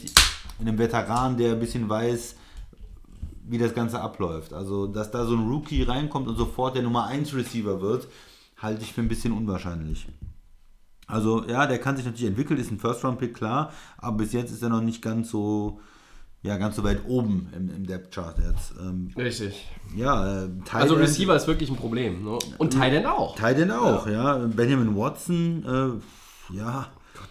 einem 0.59 0.77
Veteran, 0.77 1.37
der 1.37 1.53
ein 1.53 1.59
bisschen 1.59 1.89
weiß, 1.89 2.35
wie 3.49 3.57
das 3.57 3.73
Ganze 3.73 3.99
abläuft. 3.99 4.53
Also, 4.53 4.87
dass 4.87 5.11
da 5.11 5.25
so 5.25 5.35
ein 5.35 5.47
Rookie 5.47 5.83
reinkommt 5.83 6.27
und 6.27 6.37
sofort 6.37 6.75
der 6.75 6.83
Nummer 6.83 7.07
1 7.07 7.33
Receiver 7.33 7.81
wird, 7.81 8.07
halte 8.57 8.83
ich 8.83 8.93
für 8.93 9.01
ein 9.01 9.07
bisschen 9.07 9.33
unwahrscheinlich. 9.33 10.07
Also, 11.07 11.43
ja, 11.47 11.65
der 11.65 11.79
kann 11.79 11.97
sich 11.97 12.05
natürlich 12.05 12.29
entwickeln, 12.29 12.59
ist 12.59 12.71
ein 12.71 12.77
First-Round-Pick, 12.77 13.33
klar, 13.33 13.73
aber 13.97 14.17
bis 14.17 14.33
jetzt 14.33 14.51
ist 14.51 14.61
er 14.61 14.69
noch 14.69 14.81
nicht 14.81 15.01
ganz 15.01 15.31
so, 15.31 15.79
ja, 16.43 16.57
ganz 16.57 16.75
so 16.75 16.83
weit 16.83 17.01
oben 17.07 17.49
im, 17.55 17.69
im 17.69 17.87
Depth-Chart 17.87 18.37
jetzt. 18.37 18.75
Ähm, 18.79 19.11
Richtig. 19.17 19.67
ja, 19.95 20.43
äh, 20.43 20.49
Tight 20.65 20.83
Also 20.83 20.93
Receiver 20.93 21.35
ist 21.35 21.47
wirklich 21.47 21.71
ein 21.71 21.75
Problem. 21.77 22.23
Ne? 22.23 22.37
Und 22.59 22.73
Thailand 22.73 23.07
auch. 23.07 23.35
Tight 23.35 23.57
End 23.57 23.71
auch, 23.71 24.05
ja. 24.05 24.37
Benjamin 24.37 24.95
Watson, 24.95 25.65
äh, 26.51 26.55
ja. 26.55 26.89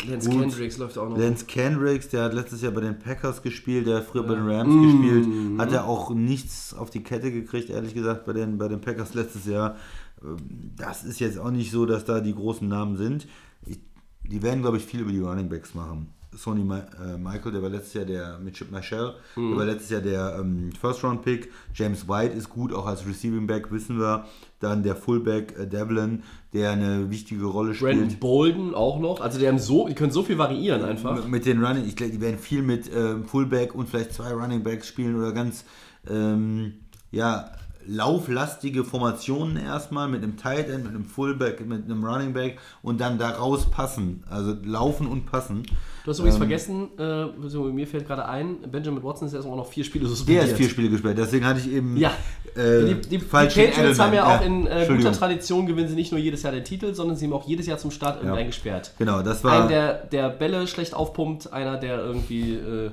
Lance 0.08 0.28
Gut. 0.30 0.40
Kendricks 0.40 0.78
läuft 0.78 0.98
auch 0.98 1.08
noch. 1.08 1.18
Lance 1.18 1.44
Kendricks, 1.46 2.08
der 2.08 2.24
hat 2.24 2.34
letztes 2.34 2.62
Jahr 2.62 2.72
bei 2.72 2.80
den 2.82 2.98
Packers 2.98 3.42
gespielt, 3.42 3.86
der 3.86 3.96
hat 3.98 4.04
früher 4.04 4.22
bei 4.22 4.34
den 4.34 4.48
Rams 4.48 4.74
Mm. 4.74 4.82
gespielt, 4.82 5.58
hat 5.58 5.72
er 5.72 5.84
auch 5.86 6.10
nichts 6.14 6.74
auf 6.74 6.90
die 6.90 7.02
Kette 7.02 7.32
gekriegt, 7.32 7.70
ehrlich 7.70 7.94
gesagt, 7.94 8.24
bei 8.24 8.32
den, 8.32 8.58
bei 8.58 8.68
den 8.68 8.80
Packers 8.80 9.14
letztes 9.14 9.46
Jahr. 9.46 9.76
Ähm, 10.22 10.36
Das 10.76 11.04
ist 11.04 11.20
jetzt 11.20 11.38
auch 11.38 11.50
nicht 11.50 11.70
so, 11.70 11.86
dass 11.86 12.04
da 12.04 12.20
die 12.20 12.34
großen 12.34 12.66
Namen 12.68 12.96
sind. 12.96 13.26
Ich, 13.66 13.78
die 14.24 14.42
werden, 14.42 14.62
glaube 14.62 14.76
ich, 14.76 14.84
viel 14.84 15.00
über 15.00 15.10
die 15.12 15.20
Running 15.20 15.48
Backs 15.48 15.74
machen. 15.74 16.08
Sony 16.36 16.62
Ma 16.62 16.78
äh, 17.02 17.16
Michael, 17.16 17.52
der 17.52 17.62
war 17.62 17.70
letztes 17.70 17.94
Jahr 17.94 18.04
der 18.04 18.38
mit 18.38 18.54
Chip 18.54 18.70
Michelle, 18.70 19.14
Mhm. 19.36 19.48
der 19.50 19.58
war 19.58 19.64
letztes 19.64 19.90
Jahr 19.90 20.00
der 20.02 20.36
ähm, 20.40 20.70
First-Round-Pick. 20.78 21.50
James 21.74 22.06
White 22.08 22.34
ist 22.34 22.50
gut, 22.50 22.72
auch 22.74 22.86
als 22.86 23.06
Receiving 23.06 23.46
Back, 23.46 23.72
wissen 23.72 23.98
wir. 23.98 24.26
Dann 24.60 24.82
der 24.82 24.96
Fullback 24.96 25.56
äh, 25.58 25.66
Devlin, 25.66 26.22
der 26.52 26.70
eine 26.72 27.10
wichtige 27.10 27.44
Rolle 27.46 27.74
spielt. 27.74 27.96
Brandon 27.98 28.18
Bolden 28.18 28.74
auch 28.74 28.98
noch. 29.00 29.20
Also 29.20 29.38
die 29.38 29.46
haben 29.48 29.58
so, 29.58 29.88
die 29.88 29.94
können 29.94 30.10
so 30.12 30.22
viel 30.22 30.36
variieren 30.38 30.84
einfach. 30.84 31.14
Mit- 31.16 31.28
Mit 31.28 31.46
den 31.46 31.64
Running, 31.64 31.84
ich 31.86 31.96
glaube, 31.96 32.12
die 32.12 32.20
werden 32.20 32.38
viel 32.38 32.62
mit 32.62 32.90
ähm, 32.94 33.24
Fullback 33.24 33.74
und 33.74 33.88
vielleicht 33.88 34.12
zwei 34.12 34.32
Running 34.32 34.62
Backs 34.62 34.86
spielen 34.88 35.16
oder 35.16 35.32
ganz 35.32 35.64
ähm, 36.10 36.74
ja, 37.10 37.50
lauflastige 37.86 38.84
Formationen 38.84 39.56
erstmal 39.56 40.08
mit 40.08 40.22
einem 40.22 40.36
Tight 40.36 40.68
End, 40.68 40.84
mit 40.84 40.94
einem 40.94 41.04
Fullback, 41.04 41.66
mit 41.66 41.84
einem 41.84 42.04
Running 42.04 42.32
Back 42.32 42.58
und 42.82 43.00
dann 43.00 43.18
daraus 43.18 43.70
passen. 43.70 44.22
Also 44.28 44.54
laufen 44.64 45.06
und 45.06 45.26
passen. 45.26 45.62
Du 46.08 46.12
hast 46.12 46.20
übrigens 46.20 46.36
Ähm, 46.36 46.40
vergessen, 46.40 46.88
äh, 46.98 47.48
so, 47.50 47.64
mir 47.64 47.86
fällt 47.86 48.06
gerade 48.06 48.24
ein, 48.24 48.56
Benjamin 48.72 49.02
Watson 49.02 49.28
ist 49.28 49.34
erstmal 49.34 49.58
noch 49.58 49.66
vier 49.66 49.84
Spiele 49.84 50.06
suspendiert. 50.06 50.44
Der 50.44 50.52
ist 50.52 50.56
vier 50.56 50.70
Spiele 50.70 50.88
gespielt, 50.88 51.18
deswegen 51.18 51.44
hatte 51.44 51.60
ich 51.60 51.70
eben 51.70 51.98
Ja. 51.98 52.12
äh, 52.56 52.86
Die, 52.86 52.94
die, 52.94 53.08
die 53.08 53.18
Patriots 53.18 53.98
haben 53.98 54.14
ja 54.14 54.24
auch 54.38 54.42
in 54.42 54.66
äh, 54.66 54.86
guter 54.88 55.12
Tradition 55.12 55.66
gewinnen 55.66 55.86
sie 55.88 55.94
nicht 55.96 56.10
nur 56.10 56.18
jedes 56.18 56.42
Jahr 56.44 56.52
den 56.54 56.64
Titel, 56.64 56.94
sondern 56.94 57.14
sie 57.18 57.26
haben 57.26 57.34
auch 57.34 57.46
jedes 57.46 57.66
Jahr 57.66 57.76
zum 57.76 57.90
Start 57.90 58.22
irgendeinen 58.22 58.46
gesperrt. 58.46 58.94
Genau, 58.98 59.20
das 59.20 59.44
war. 59.44 59.60
Einen, 59.60 59.68
der, 59.68 60.06
der 60.06 60.30
Bälle 60.30 60.66
schlecht 60.66 60.94
aufpumpt, 60.94 61.52
einer, 61.52 61.76
der 61.76 61.98
irgendwie 61.98 62.54
äh, 62.54 62.90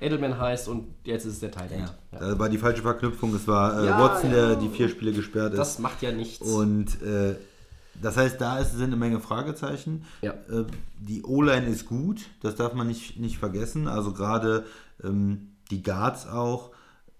Edelman 0.00 0.38
heißt 0.38 0.68
und 0.68 0.88
jetzt 1.04 1.24
ist 1.24 1.32
es 1.32 1.40
der 1.40 1.50
Tight 1.50 1.72
End. 1.72 1.90
ja, 2.12 2.20
Ja. 2.20 2.32
da 2.34 2.38
war 2.38 2.50
die 2.50 2.58
falsche 2.58 2.82
Verknüpfung. 2.82 3.34
Es 3.34 3.48
war 3.48 3.82
äh, 3.82 3.86
Ja, 3.86 3.98
Watson, 3.98 4.30
ja. 4.30 4.48
der 4.48 4.56
die 4.56 4.68
vier 4.68 4.90
Spiele 4.90 5.12
gesperrt 5.12 5.52
ist. 5.54 5.58
Das 5.58 5.78
macht 5.78 6.02
ja 6.02 6.12
nichts. 6.12 6.46
Und 6.46 7.00
äh, 7.02 7.34
das 8.02 8.16
heißt, 8.16 8.40
da 8.40 8.58
ist, 8.58 8.72
sind 8.72 8.84
eine 8.88 8.96
Menge 8.96 9.20
Fragezeichen. 9.20 10.04
Ja. 10.22 10.32
Äh, 10.32 10.64
die 11.00 11.22
O-Line 11.22 11.66
ist 11.66 11.86
gut, 11.86 12.26
das 12.42 12.54
darf 12.56 12.74
man 12.74 12.86
nicht, 12.86 13.18
nicht 13.18 13.38
vergessen. 13.38 13.88
Also 13.88 14.12
gerade 14.12 14.64
ähm, 15.02 15.48
die 15.70 15.82
Guards 15.82 16.26
auch. 16.26 16.70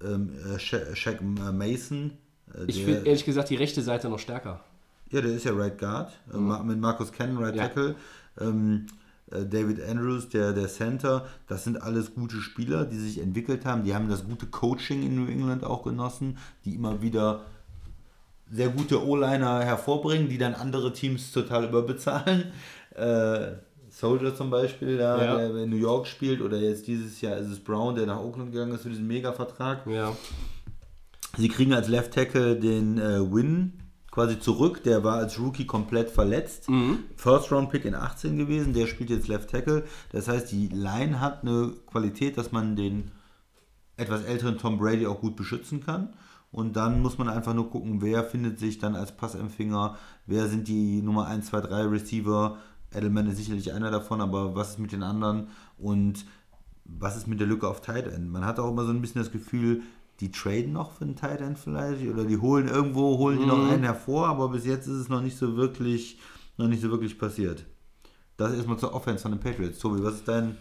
Ähm, 0.02 0.30
äh, 0.54 0.58
Sha- 0.60 0.94
Shaq 0.94 1.20
äh, 1.20 1.52
Mason. 1.52 2.12
äh, 2.54 2.64
ich 2.68 2.84
finde 2.84 3.00
ehrlich 3.06 3.24
gesagt 3.24 3.50
die 3.50 3.56
rechte 3.56 3.82
Seite 3.82 4.08
noch 4.08 4.20
stärker. 4.20 4.60
ja, 5.10 5.20
der 5.20 5.32
ist 5.32 5.44
ja 5.44 5.52
Right 5.52 5.76
Guard. 5.78 6.12
äh, 6.32 6.36
Ma- 6.36 6.62
Mit 6.62 6.78
Marcus 6.78 7.10
Cannon, 7.10 7.42
Right 7.42 7.56
Ja. 7.56 7.62
Tackle. 7.66 7.96
Ähm, 8.40 8.86
äh, 9.32 9.44
David 9.44 9.82
Andrews, 9.82 10.28
der, 10.28 10.52
der 10.52 10.68
Center. 10.68 11.26
Das 11.48 11.64
sind 11.64 11.82
alles 11.82 12.14
gute 12.14 12.36
Spieler, 12.36 12.84
die 12.84 12.96
sich 12.98 13.18
entwickelt 13.20 13.64
haben. 13.66 13.82
Die 13.82 13.92
haben 13.94 14.08
das 14.08 14.24
gute 14.24 14.46
Coaching 14.46 15.02
in 15.02 15.16
New 15.16 15.28
England 15.30 15.64
auch 15.64 15.82
genossen, 15.82 16.38
die 16.64 16.76
immer 16.76 17.02
wieder 17.02 17.40
sehr 18.50 18.68
gute 18.70 19.04
O-Liner 19.06 19.60
hervorbringen, 19.64 20.28
die 20.28 20.38
dann 20.38 20.54
andere 20.54 20.92
Teams 20.92 21.32
total 21.32 21.64
überbezahlen. 21.66 22.44
Äh, 22.94 23.52
Soldier 23.90 24.34
zum 24.34 24.50
Beispiel, 24.50 24.96
da, 24.98 25.22
Ja. 25.24 25.36
der 25.48 25.56
in 25.64 25.70
New 25.70 25.76
York 25.76 26.06
spielt, 26.06 26.40
oder 26.40 26.56
jetzt 26.58 26.86
dieses 26.86 27.20
Jahr 27.20 27.36
ist 27.36 27.48
es 27.48 27.58
Brown, 27.58 27.94
der 27.94 28.06
nach 28.06 28.20
Oakland 28.20 28.52
gegangen 28.52 28.72
ist 28.72 28.82
für 28.82 28.90
diesen 28.90 29.06
Mega-Vertrag. 29.06 29.86
Ja. 29.86 30.16
Sie 31.36 31.48
kriegen 31.48 31.72
als 31.72 31.88
Left 31.88 32.14
Tackle 32.14 32.56
den 32.56 32.98
äh, 32.98 33.20
Win 33.32 33.74
quasi 34.10 34.40
zurück. 34.40 34.82
Der 34.82 35.04
war 35.04 35.16
als 35.18 35.38
Rookie 35.38 35.66
komplett 35.66 36.10
verletzt. 36.10 36.66
First 37.16 37.52
Round 37.52 37.70
Pick 37.70 37.84
in 37.84 37.94
18 37.94 38.36
gewesen. 38.36 38.72
Der 38.72 38.86
spielt 38.86 39.10
jetzt 39.10 39.28
Left 39.28 39.50
Tackle. 39.50 39.84
Das 40.10 40.26
heißt, 40.26 40.50
die 40.50 40.68
Line 40.68 41.20
hat 41.20 41.42
eine 41.42 41.72
Qualität, 41.86 42.36
dass 42.38 42.50
man 42.50 42.74
den 42.74 43.10
etwas 43.96 44.24
älteren 44.24 44.58
Tom 44.58 44.78
Brady 44.78 45.06
auch 45.06 45.20
gut 45.20 45.36
beschützen 45.36 45.84
kann. 45.84 46.14
Und 46.50 46.76
dann 46.76 47.02
muss 47.02 47.18
man 47.18 47.28
einfach 47.28 47.54
nur 47.54 47.70
gucken, 47.70 48.00
wer 48.00 48.24
findet 48.24 48.58
sich 48.58 48.78
dann 48.78 48.96
als 48.96 49.16
Passempfänger, 49.16 49.96
wer 50.26 50.48
sind 50.48 50.66
die 50.68 51.02
Nummer 51.02 51.26
1, 51.26 51.46
2, 51.46 51.60
3 51.60 51.82
Receiver. 51.86 52.56
Edelman 52.90 53.26
ist 53.26 53.36
sicherlich 53.36 53.72
einer 53.72 53.90
davon, 53.90 54.20
aber 54.20 54.54
was 54.54 54.70
ist 54.70 54.78
mit 54.78 54.92
den 54.92 55.02
anderen? 55.02 55.48
Und 55.76 56.24
was 56.84 57.16
ist 57.16 57.26
mit 57.26 57.38
der 57.38 57.46
Lücke 57.46 57.68
auf 57.68 57.82
Tight 57.82 58.06
End? 58.06 58.30
Man 58.30 58.46
hat 58.46 58.58
auch 58.58 58.70
immer 58.70 58.84
so 58.84 58.92
ein 58.92 59.00
bisschen 59.02 59.20
das 59.20 59.30
Gefühl, 59.30 59.82
die 60.20 60.32
traden 60.32 60.72
noch 60.72 60.92
für 60.92 61.04
einen 61.04 61.16
Tight 61.16 61.42
End 61.42 61.58
vielleicht 61.58 62.06
oder 62.08 62.24
die 62.24 62.38
holen 62.38 62.66
irgendwo, 62.66 63.18
holen 63.18 63.38
die 63.38 63.46
noch 63.46 63.68
einen 63.70 63.84
hervor, 63.84 64.28
aber 64.28 64.48
bis 64.48 64.64
jetzt 64.64 64.86
ist 64.86 64.96
es 64.96 65.08
noch 65.08 65.20
nicht 65.20 65.36
so 65.36 65.56
wirklich, 65.56 66.18
noch 66.56 66.66
nicht 66.66 66.80
so 66.80 66.90
wirklich 66.90 67.18
passiert. 67.18 67.66
Das 68.38 68.54
erstmal 68.54 68.78
zur 68.78 68.94
Offense 68.94 69.22
von 69.22 69.32
den 69.32 69.40
Patriots. 69.40 69.78
Tobi, 69.78 70.02
was 70.02 70.14
ist 70.14 70.28
dein 70.28 70.56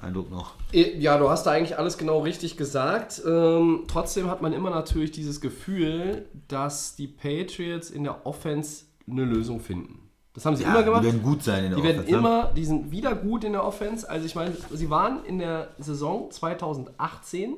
Eindruck 0.00 0.30
noch? 0.30 0.54
Ja, 0.72 1.18
du 1.18 1.28
hast 1.28 1.44
da 1.44 1.50
eigentlich 1.50 1.78
alles 1.78 1.98
genau 1.98 2.20
richtig 2.20 2.56
gesagt. 2.56 3.22
Ähm, 3.26 3.84
trotzdem 3.88 4.28
hat 4.30 4.42
man 4.42 4.52
immer 4.52 4.70
natürlich 4.70 5.10
dieses 5.10 5.40
Gefühl, 5.40 6.26
dass 6.48 6.96
die 6.96 7.06
Patriots 7.06 7.90
in 7.90 8.04
der 8.04 8.26
Offense 8.26 8.84
eine 9.10 9.24
Lösung 9.24 9.60
finden. 9.60 10.10
Das 10.32 10.46
haben 10.46 10.56
sie 10.56 10.62
immer 10.62 10.82
gemacht. 10.82 11.02
Die 11.02 11.06
werden 11.06 11.22
gut 11.22 11.42
sein 11.42 11.64
in 11.64 11.70
der 11.70 11.78
Die 11.78 11.84
werden 11.84 11.98
Offense, 12.00 12.12
ne? 12.12 12.18
immer, 12.18 12.52
die 12.54 12.64
sind 12.64 12.90
wieder 12.90 13.14
gut 13.14 13.44
in 13.44 13.52
der 13.52 13.64
Offense. 13.64 14.08
Also 14.08 14.26
ich 14.26 14.34
meine, 14.34 14.56
sie 14.72 14.88
waren 14.88 15.24
in 15.24 15.38
der 15.38 15.70
Saison 15.78 16.30
2018, 16.30 17.56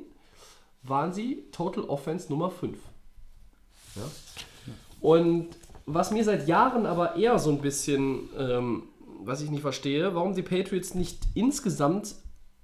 waren 0.82 1.12
sie 1.12 1.44
Total 1.52 1.84
Offense 1.84 2.30
Nummer 2.30 2.50
5. 2.50 2.78
Ja? 3.96 4.02
Und 5.00 5.48
was 5.84 6.12
mir 6.12 6.24
seit 6.24 6.48
Jahren 6.48 6.86
aber 6.86 7.16
eher 7.16 7.38
so 7.38 7.50
ein 7.50 7.58
bisschen, 7.58 8.28
ähm, 8.38 8.84
was 9.20 9.42
ich 9.42 9.50
nicht 9.50 9.62
verstehe, 9.62 10.14
warum 10.14 10.34
die 10.34 10.42
Patriots 10.42 10.94
nicht 10.94 11.18
insgesamt 11.34 12.14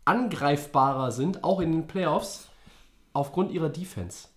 angreifbarer 0.09 1.13
sind, 1.13 1.45
auch 1.45 1.61
in 1.61 1.71
den 1.71 1.87
Playoffs, 1.87 2.49
aufgrund 3.13 3.53
ihrer 3.53 3.69
Defense. 3.69 4.29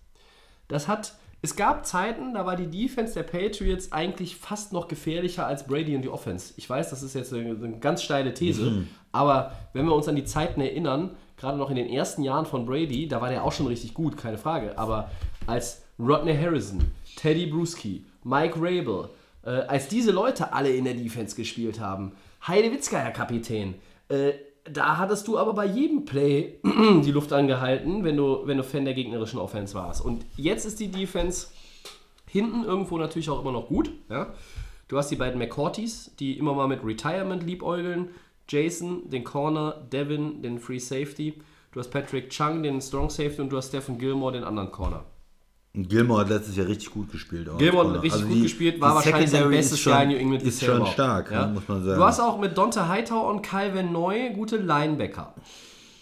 Das 0.68 0.86
hat, 0.86 1.14
es 1.40 1.56
gab 1.56 1.86
Zeiten, 1.86 2.34
da 2.34 2.44
war 2.46 2.56
die 2.56 2.66
Defense 2.66 3.14
der 3.14 3.22
Patriots 3.22 3.90
eigentlich 3.90 4.36
fast 4.36 4.72
noch 4.72 4.86
gefährlicher 4.86 5.46
als 5.46 5.66
Brady 5.66 5.96
und 5.96 6.02
die 6.02 6.08
Offense. 6.08 6.54
Ich 6.56 6.68
weiß, 6.68 6.90
das 6.90 7.02
ist 7.02 7.14
jetzt 7.14 7.32
eine, 7.32 7.50
eine 7.50 7.78
ganz 7.78 8.02
steile 8.02 8.34
These, 8.34 8.86
aber 9.12 9.52
wenn 9.72 9.86
wir 9.86 9.94
uns 9.94 10.08
an 10.08 10.16
die 10.16 10.24
Zeiten 10.24 10.60
erinnern, 10.60 11.16
gerade 11.36 11.58
noch 11.58 11.70
in 11.70 11.76
den 11.76 11.88
ersten 11.88 12.22
Jahren 12.22 12.46
von 12.46 12.66
Brady, 12.66 13.08
da 13.08 13.20
war 13.20 13.30
der 13.30 13.42
auch 13.42 13.52
schon 13.52 13.66
richtig 13.66 13.94
gut, 13.94 14.16
keine 14.16 14.38
Frage. 14.38 14.78
Aber 14.78 15.10
als 15.46 15.82
Rodney 15.98 16.36
Harrison, 16.36 16.80
Teddy 17.16 17.46
Bruschi, 17.46 18.06
Mike 18.24 18.56
Rabel, 18.56 19.08
äh, 19.44 19.50
als 19.50 19.88
diese 19.88 20.12
Leute 20.12 20.52
alle 20.52 20.70
in 20.70 20.84
der 20.84 20.94
Defense 20.94 21.34
gespielt 21.34 21.80
haben, 21.80 22.12
Heide 22.46 22.70
Witzgeier 22.72 23.10
Kapitän, 23.10 23.74
äh, 24.08 24.32
da 24.64 24.98
hattest 24.98 25.26
du 25.28 25.38
aber 25.38 25.54
bei 25.54 25.66
jedem 25.66 26.04
Play 26.04 26.60
die 26.64 27.10
Luft 27.10 27.32
angehalten, 27.32 28.04
wenn 28.04 28.16
du, 28.16 28.46
wenn 28.46 28.58
du 28.58 28.64
Fan 28.64 28.84
der 28.84 28.94
gegnerischen 28.94 29.38
Offense 29.38 29.74
warst. 29.74 30.04
Und 30.04 30.24
jetzt 30.36 30.64
ist 30.64 30.80
die 30.80 30.90
Defense 30.90 31.48
hinten 32.26 32.64
irgendwo 32.64 32.96
natürlich 32.98 33.28
auch 33.28 33.40
immer 33.40 33.52
noch 33.52 33.68
gut. 33.68 33.90
Ja? 34.08 34.32
Du 34.88 34.96
hast 34.98 35.10
die 35.10 35.16
beiden 35.16 35.38
McCourtys, 35.38 36.14
die 36.18 36.38
immer 36.38 36.54
mal 36.54 36.68
mit 36.68 36.84
Retirement 36.84 37.42
liebäugeln. 37.42 38.10
Jason, 38.48 39.08
den 39.08 39.24
Corner, 39.24 39.86
Devin, 39.92 40.42
den 40.42 40.58
Free 40.58 40.78
Safety. 40.78 41.40
Du 41.72 41.80
hast 41.80 41.90
Patrick 41.90 42.30
Chung, 42.30 42.62
den 42.62 42.80
Strong 42.80 43.10
Safety 43.10 43.40
und 43.40 43.50
du 43.50 43.56
hast 43.56 43.68
Stephen 43.68 43.98
Gilmore, 43.98 44.32
den 44.32 44.44
anderen 44.44 44.70
Corner. 44.70 45.04
Gilmore 45.74 46.20
hat 46.22 46.28
letztes 46.28 46.54
Jahr 46.56 46.66
richtig 46.66 46.90
gut 46.90 47.10
gespielt. 47.10 47.48
auch 47.48 47.56
Gilmore 47.56 47.88
hat 47.94 48.02
richtig 48.02 48.12
Also 48.12 48.26
gut 48.26 48.36
die- 48.36 48.42
gespielt, 48.42 48.80
war 48.80 48.94
wahrscheinlich 48.96 49.30
sein 49.30 49.48
bestes 49.48 49.80
schon, 49.80 49.92
Jahr 49.92 50.02
in 50.02 50.08
New 50.10 50.16
England 50.16 50.42
Ist 50.42 50.62
schon 50.62 50.86
stark, 50.86 51.30
Ja? 51.30 51.46
muss 51.46 51.66
man 51.66 51.82
sagen. 51.82 51.98
Du 51.98 52.04
hast 52.04 52.20
auch 52.20 52.38
mit 52.38 52.58
Dante 52.58 52.88
Hightower 52.88 53.30
und 53.30 53.40
Calvin 53.42 53.90
Neu 53.90 54.32
gute 54.34 54.58
Linebacker. 54.58 55.34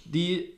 Die 0.05 0.55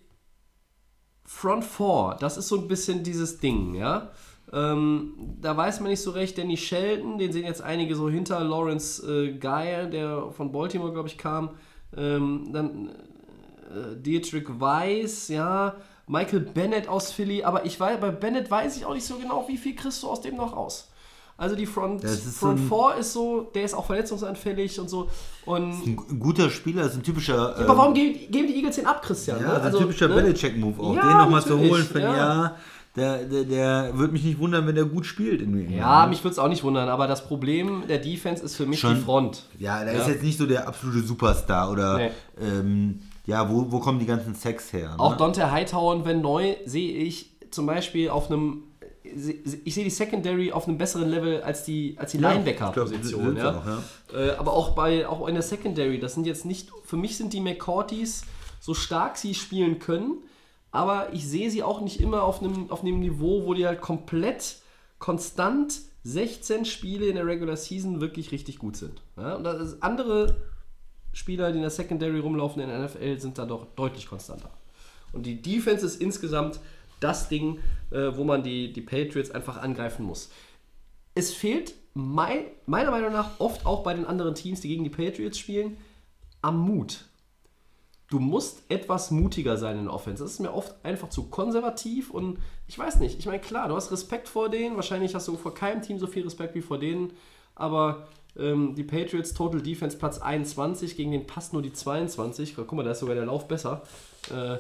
Front 1.25 1.65
Four, 1.65 2.17
das 2.21 2.37
ist 2.37 2.49
so 2.49 2.57
ein 2.59 2.69
bisschen 2.69 3.03
dieses 3.03 3.39
Ding, 3.39 3.75
ja. 3.75 4.11
Ähm, 4.53 5.15
da 5.41 5.57
weiß 5.57 5.81
man 5.81 5.91
nicht 5.91 6.03
so 6.03 6.11
recht, 6.11 6.37
Danny 6.37 6.57
Shelton, 6.57 7.17
den 7.19 7.33
sehen 7.33 7.45
jetzt 7.47 7.63
einige 7.63 7.95
so 7.95 8.09
hinter 8.11 8.41
Lawrence 8.41 9.03
äh, 9.07 9.33
Guy, 9.39 9.91
der 9.91 10.31
von 10.33 10.53
Baltimore, 10.53 10.93
glaube 10.93 11.09
ich, 11.09 11.17
kam. 11.17 11.51
Ähm, 11.97 12.49
dann 12.53 12.89
äh, 12.89 13.97
Dietrich 13.97 14.47
Weiss, 14.49 15.29
ja. 15.29 15.75
Michael 16.13 16.41
Bennett 16.41 16.89
aus 16.89 17.11
Philly, 17.11 17.43
aber 17.43 17.65
ich 17.65 17.81
weiß, 17.81 17.99
bei 18.01 18.11
Bennett 18.11 18.51
weiß 18.51 18.77
ich 18.77 18.85
auch 18.85 18.95
nicht 18.95 19.07
so 19.07 19.17
genau, 19.17 19.47
wie 19.49 19.57
viel 19.57 19.75
kriegst 19.75 20.03
du 20.03 20.09
aus 20.09 20.21
dem 20.21 20.37
noch 20.37 20.55
raus. 20.55 20.89
Also 21.39 21.57
die 21.57 21.65
Front, 21.67 22.05
Das 22.05 22.13
ist 22.27 22.37
Front 22.39 22.59
so 22.59 22.65
ein- 22.65 22.69
Four 22.69 22.95
ist 22.97 23.13
so, 23.15 23.41
der 23.55 23.65
ist 23.65 23.75
auch 23.75 23.87
verletzungsanfällig 23.87 24.79
und 24.79 24.89
so. 24.91 25.09
Und 25.47 25.87
ein 25.87 26.21
guter 26.21 26.51
Spieler, 26.51 26.85
ist 26.85 26.95
ein 26.95 27.03
typischer. 27.03 27.57
aber 27.57 27.77
warum 27.77 27.95
geben, 27.95 28.31
geben 28.31 28.47
die 28.49 28.57
Eagles 28.57 28.77
den 28.77 28.87
ab, 28.87 29.03
Christian? 29.03 29.41
Ja, 29.41 29.49
ne? 29.55 29.61
also, 29.63 29.79
ein 29.79 29.85
typischer 29.85 30.09
ne? 30.09 30.15
Belichick-Move 30.17 30.81
auch. 30.81 30.95
Ja, 30.95 31.09
den 31.09 31.17
nochmal 31.19 31.43
zu 31.43 31.59
holen 31.59 31.83
für 31.85 31.99
ein 31.99 32.05
ja. 32.05 32.17
Jahr, 32.17 32.57
der, 32.95 33.25
der, 33.25 33.45
der 33.45 33.99
würde 33.99 34.13
mich 34.13 34.23
nicht 34.23 34.39
wundern, 34.39 34.67
wenn 34.67 34.75
der 34.75 34.85
gut 34.85 35.07
spielt 35.07 35.41
in 35.41 35.51
New 35.51 35.59
England. 35.59 35.79
Ja, 35.79 36.03
ne? 36.05 36.11
mich 36.11 36.23
würde 36.23 36.33
es 36.33 36.39
auch 36.39 36.49
nicht 36.49 36.63
wundern, 36.63 36.91
aber 36.91 37.07
das 37.07 37.25
Problem 37.27 37.85
der 37.89 37.99
Defense 37.99 38.45
ist 38.45 38.55
für 38.55 38.67
mich 38.67 38.81
Schon- 38.81 38.97
die 38.97 39.01
Front. 39.01 39.45
Ja, 39.59 39.83
der 39.83 39.95
Ja. 39.95 40.01
ist 40.03 40.09
jetzt 40.09 40.23
nicht 40.23 40.39
so 40.39 40.45
der 40.47 40.69
absolute 40.69 41.01
Superstar 41.01 41.71
oder. 41.71 41.97
Nee. 41.97 42.11
Ähm, 42.41 43.01
ja, 43.27 43.51
wo, 43.51 43.71
wo 43.71 43.79
kommen 43.81 43.99
die 43.99 44.07
ganzen 44.07 44.35
Sex 44.35 44.73
her? 44.73 44.91
Ne? 44.91 45.01
Auch 45.01 45.17
Dante 45.17 45.51
Hightower 45.51 45.95
und 45.95 46.05
Wenn 46.05 46.21
Neu 46.21 46.57
sehe 46.65 46.93
ich 46.93 47.31
zum 47.51 47.67
Beispiel 47.67 48.11
auf 48.11 48.31
einem. 48.31 48.65
Ich 49.05 49.75
sehe 49.75 49.85
die 49.85 49.91
Secondary 49.91 50.53
auf 50.53 50.67
einem 50.67 50.79
besseren 50.79 51.09
Level 51.09 51.43
als 51.43 51.65
die, 51.65 51.97
als 51.99 52.13
die 52.13 52.19
Ja, 52.19 52.33
Linebacker-Position. 52.33 53.37
Ja, 53.37 53.59
auch, 54.11 54.15
Äh, 54.17 54.31
aber 54.33 54.53
auch, 54.53 54.71
bei, 54.71 55.07
auch 55.07 55.27
in 55.29 55.35
der 55.35 55.43
Secondary, 55.43 55.99
das 55.99 56.15
sind 56.15 56.27
jetzt 56.27 56.47
nicht. 56.47 56.71
Für 56.85 56.97
mich 56.97 57.17
sind 57.17 57.33
die 57.33 57.41
McCourtys 57.41 58.23
so 58.61 58.75
stark 58.75 59.17
sie 59.19 59.35
spielen 59.35 59.81
können, 59.81 60.23
aber 60.71 61.13
ich 61.13 61.29
sehe 61.29 61.51
sie 61.51 61.63
auch 61.63 61.81
nicht 61.81 62.01
immer 62.01 62.23
auf 62.23 62.41
einem, 62.41 62.71
auf 62.71 62.83
einem 62.83 63.01
Niveau, 63.01 63.45
wo 63.45 63.55
die 63.55 63.67
halt 63.67 63.81
komplett 63.81 64.57
konstant 64.99 65.81
16 66.05 66.65
Spiele 66.65 67.07
in 67.07 67.17
der 67.17 67.27
Regular 67.27 67.57
Season 67.57 68.01
wirklich 68.01 68.31
richtig 68.33 68.59
gut 68.59 68.77
sind. 68.77 69.03
Ja, 69.17 69.35
und 69.35 69.45
das 69.45 69.61
ist 69.61 69.83
andere 69.83 70.37
Spieler, 71.13 71.51
die 71.51 71.57
in 71.57 71.63
der 71.63 71.71
Secondary 71.71 72.19
rumlaufen 72.19 72.63
in 72.63 72.69
der 72.69 72.79
NFL, 72.85 73.19
sind 73.19 73.39
da 73.39 73.45
doch 73.45 73.67
deutlich 73.77 74.07
konstanter. 74.07 74.51
Und 75.13 75.27
die 75.27 75.41
Defense 75.43 75.85
ist 75.85 76.01
insgesamt 76.01 76.59
das 77.01 77.29
Ding, 77.29 77.59
äh, 77.91 78.17
wo 78.17 78.25
man 78.25 78.43
die, 78.43 78.73
die 78.73 78.81
Patriots 78.81 79.31
einfach 79.31 79.59
angreifen 79.59 80.05
muss. 80.05 80.31
Es 81.15 81.33
fehlt 81.33 81.75
mein, 81.95 82.45
meiner 82.67 82.91
Meinung 82.91 83.13
nach 83.13 83.39
oft 83.39 83.67
auch 83.67 83.83
bei 83.83 83.93
den 83.93 84.07
anderen 84.07 84.35
Teams, 84.35 84.61
die 84.61 84.69
gegen 84.69 84.85
die 84.85 84.91
Patriots 84.91 85.39
spielen, 85.39 85.77
am 86.41 86.59
Mut. 86.59 87.05
Du 88.09 88.19
musst 88.19 88.63
etwas 88.69 89.11
mutiger 89.11 89.57
sein 89.57 89.79
in 89.79 89.85
der 89.85 89.95
Offense. 89.95 90.23
Das 90.23 90.33
ist 90.33 90.41
mir 90.41 90.53
oft 90.53 90.75
einfach 90.85 91.09
zu 91.09 91.25
konservativ 91.25 92.11
und 92.11 92.39
ich 92.67 92.79
weiß 92.79 92.97
nicht. 92.97 93.19
Ich 93.19 93.27
meine, 93.27 93.41
klar, 93.41 93.69
du 93.69 93.75
hast 93.75 93.91
Respekt 93.91 94.29
vor 94.29 94.51
denen. 94.51 94.77
Wahrscheinlich 94.77 95.15
hast 95.15 95.29
du 95.29 95.37
vor 95.37 95.55
keinem 95.55 95.81
Team 95.81 95.99
so 95.99 96.07
viel 96.07 96.23
Respekt 96.23 96.55
wie 96.55 96.61
vor 96.61 96.79
denen. 96.79 97.13
Aber 97.55 98.09
ähm, 98.37 98.75
die 98.75 98.85
Patriots 98.85 99.35
Total 99.35 99.61
Defense 99.61 99.97
Platz 99.99 100.19
21, 100.19 100.97
gegen 100.97 101.13
den 101.13 101.27
Pass 101.27 101.53
nur 101.53 101.63
die 101.63 101.73
22. 101.73 102.57
Guck 102.57 102.73
mal, 102.73 102.83
da 102.85 102.93
ist 102.93 103.01
sogar 103.01 103.15
der 103.15 103.27
Lauf 103.27 103.47
besser. 103.49 103.83
Äh, 104.31 104.57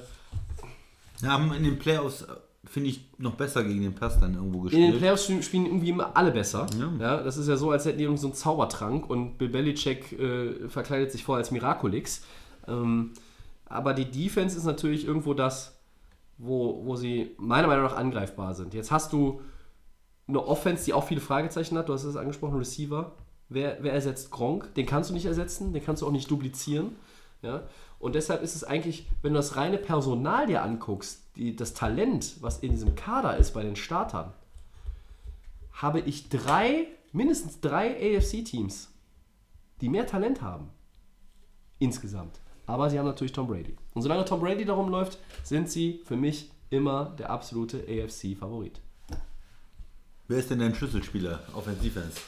haben 1.26 1.52
in 1.54 1.64
den 1.64 1.78
Playoffs, 1.78 2.22
äh, 2.22 2.26
finde 2.64 2.90
ich, 2.90 3.04
noch 3.18 3.34
besser 3.34 3.62
gegen 3.64 3.82
den 3.82 3.94
Pass 3.94 4.18
dann 4.20 4.34
irgendwo 4.34 4.58
in 4.58 4.64
gespielt. 4.64 4.92
den 4.94 4.98
Playoffs 4.98 5.24
spielen- 5.24 5.42
spielen 5.42 5.66
irgendwie 5.66 5.90
immer 5.90 6.16
alle 6.16 6.32
besser. 6.32 6.66
Ja. 6.78 6.90
Ja. 6.98 7.22
das 7.22 7.36
ist 7.36 7.48
ja 7.48 7.56
so, 7.56 7.70
als 7.70 7.84
hätten 7.84 7.98
die 7.98 8.04
irgendwie 8.04 8.20
so 8.20 8.28
einen 8.28 8.34
Zaubertrank 8.34 9.08
und 9.08 9.38
Bill 9.38 9.48
Belichick 9.48 10.12
äh, 10.18 10.68
verkleidet 10.68 11.12
sich 11.12 11.24
vor 11.24 11.36
als 11.36 11.50
Miraculix. 11.50 12.24
Ähm, 12.68 13.12
aber 13.66 13.94
die 13.94 14.04
Defense 14.10 14.56
ist 14.56 14.64
natürlich 14.64 15.06
irgendwo 15.06 15.32
das, 15.34 15.76
wo, 16.38 16.84
wo 16.84 16.96
sie 16.96 17.30
meiner 17.38 17.68
Meinung 17.68 17.84
nach 17.84 17.96
angreifbar 17.96 18.54
sind. 18.54 18.74
Jetzt 18.74 18.90
hast 18.90 19.12
du 19.12 19.40
eine 20.28 20.44
Offense, 20.44 20.84
die 20.84 20.92
auch 20.92 21.04
viele 21.06 21.20
Fragezeichen 21.20 21.76
hat. 21.78 21.88
Du 21.88 21.92
hast 21.92 22.04
es 22.04 22.16
angesprochen, 22.16 22.58
Receiver. 22.58 23.12
Wer, 23.52 23.78
wer 23.80 23.92
ersetzt 23.92 24.30
Gronk? 24.30 24.74
Den 24.74 24.86
kannst 24.86 25.10
du 25.10 25.14
nicht 25.14 25.26
ersetzen, 25.26 25.72
den 25.72 25.84
kannst 25.84 26.02
du 26.02 26.06
auch 26.06 26.12
nicht 26.12 26.30
duplizieren. 26.30 26.96
Ja? 27.42 27.62
Und 27.98 28.14
deshalb 28.14 28.42
ist 28.42 28.56
es 28.56 28.64
eigentlich, 28.64 29.06
wenn 29.22 29.32
du 29.32 29.38
das 29.38 29.56
reine 29.56 29.78
Personal 29.78 30.46
dir 30.46 30.62
anguckst, 30.62 31.22
die, 31.36 31.54
das 31.54 31.74
Talent, 31.74 32.36
was 32.40 32.58
in 32.58 32.72
diesem 32.72 32.94
Kader 32.94 33.36
ist 33.36 33.52
bei 33.52 33.62
den 33.62 33.76
Startern, 33.76 34.32
habe 35.72 36.00
ich 36.00 36.28
drei, 36.28 36.86
mindestens 37.12 37.60
drei 37.60 37.96
AFC-Teams, 37.96 38.90
die 39.80 39.88
mehr 39.88 40.06
Talent 40.06 40.42
haben. 40.42 40.70
Insgesamt. 41.78 42.40
Aber 42.66 42.90
sie 42.90 42.98
haben 42.98 43.06
natürlich 43.06 43.32
Tom 43.32 43.48
Brady. 43.48 43.76
Und 43.94 44.02
solange 44.02 44.24
Tom 44.24 44.40
Brady 44.40 44.64
darum 44.64 44.88
läuft, 44.88 45.18
sind 45.42 45.68
sie 45.68 46.00
für 46.04 46.16
mich 46.16 46.50
immer 46.70 47.14
der 47.18 47.30
absolute 47.30 47.84
AFC-Favorit. 47.88 48.80
Wer 50.28 50.38
ist 50.38 50.50
denn 50.50 50.60
dein 50.60 50.74
Schlüsselspieler 50.74 51.40
auf 51.52 51.64
Defense? 51.64 52.20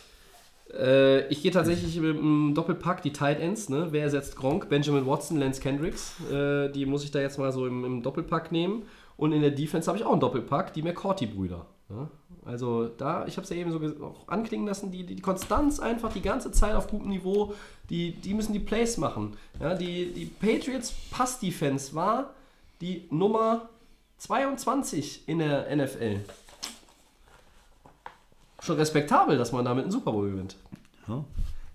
Äh, 0.72 1.26
ich 1.28 1.42
gehe 1.42 1.50
tatsächlich 1.50 1.98
mit 2.00 2.16
dem 2.16 2.54
Doppelpack, 2.54 3.02
die 3.02 3.12
Tight 3.12 3.40
Ends. 3.40 3.68
Ne? 3.68 3.88
Wer 3.90 4.04
ersetzt 4.04 4.36
Gronk? 4.36 4.68
Benjamin 4.68 5.06
Watson, 5.06 5.38
Lance 5.38 5.60
Kendricks. 5.60 6.14
Äh, 6.30 6.70
die 6.70 6.86
muss 6.86 7.04
ich 7.04 7.10
da 7.10 7.20
jetzt 7.20 7.38
mal 7.38 7.52
so 7.52 7.66
im, 7.66 7.84
im 7.84 8.02
Doppelpack 8.02 8.52
nehmen. 8.52 8.84
Und 9.16 9.32
in 9.32 9.42
der 9.42 9.50
Defense 9.50 9.86
habe 9.86 9.98
ich 9.98 10.04
auch 10.04 10.12
einen 10.12 10.20
Doppelpack, 10.20 10.72
die 10.72 10.82
McCourty-Brüder. 10.82 11.66
Ne? 11.88 12.08
Also 12.44 12.88
da, 12.88 13.26
ich 13.26 13.36
habe 13.36 13.44
es 13.44 13.50
ja 13.50 13.56
eben 13.56 13.70
so 13.70 14.04
auch 14.04 14.28
anklingen 14.28 14.66
lassen, 14.66 14.90
die, 14.90 15.04
die 15.04 15.20
Konstanz 15.20 15.80
einfach 15.80 16.12
die 16.12 16.20
ganze 16.20 16.52
Zeit 16.52 16.74
auf 16.74 16.88
gutem 16.88 17.08
Niveau, 17.08 17.54
die, 17.88 18.12
die 18.12 18.34
müssen 18.34 18.52
die 18.52 18.58
Plays 18.58 18.98
machen. 18.98 19.36
Ja, 19.60 19.74
die, 19.74 20.12
die 20.12 20.26
Patriots 20.26 20.92
Pass-Defense 21.10 21.94
war 21.94 22.34
die 22.80 23.06
Nummer 23.10 23.68
22 24.18 25.28
in 25.28 25.38
der 25.38 25.74
NFL. 25.74 26.20
Schon 28.64 28.76
respektabel, 28.76 29.36
dass 29.36 29.52
man 29.52 29.64
damit 29.64 29.84
einen 29.84 29.92
Super 29.92 30.12
Bowl 30.12 30.30
gewinnt. 30.30 30.56
Ja. 31.06 31.24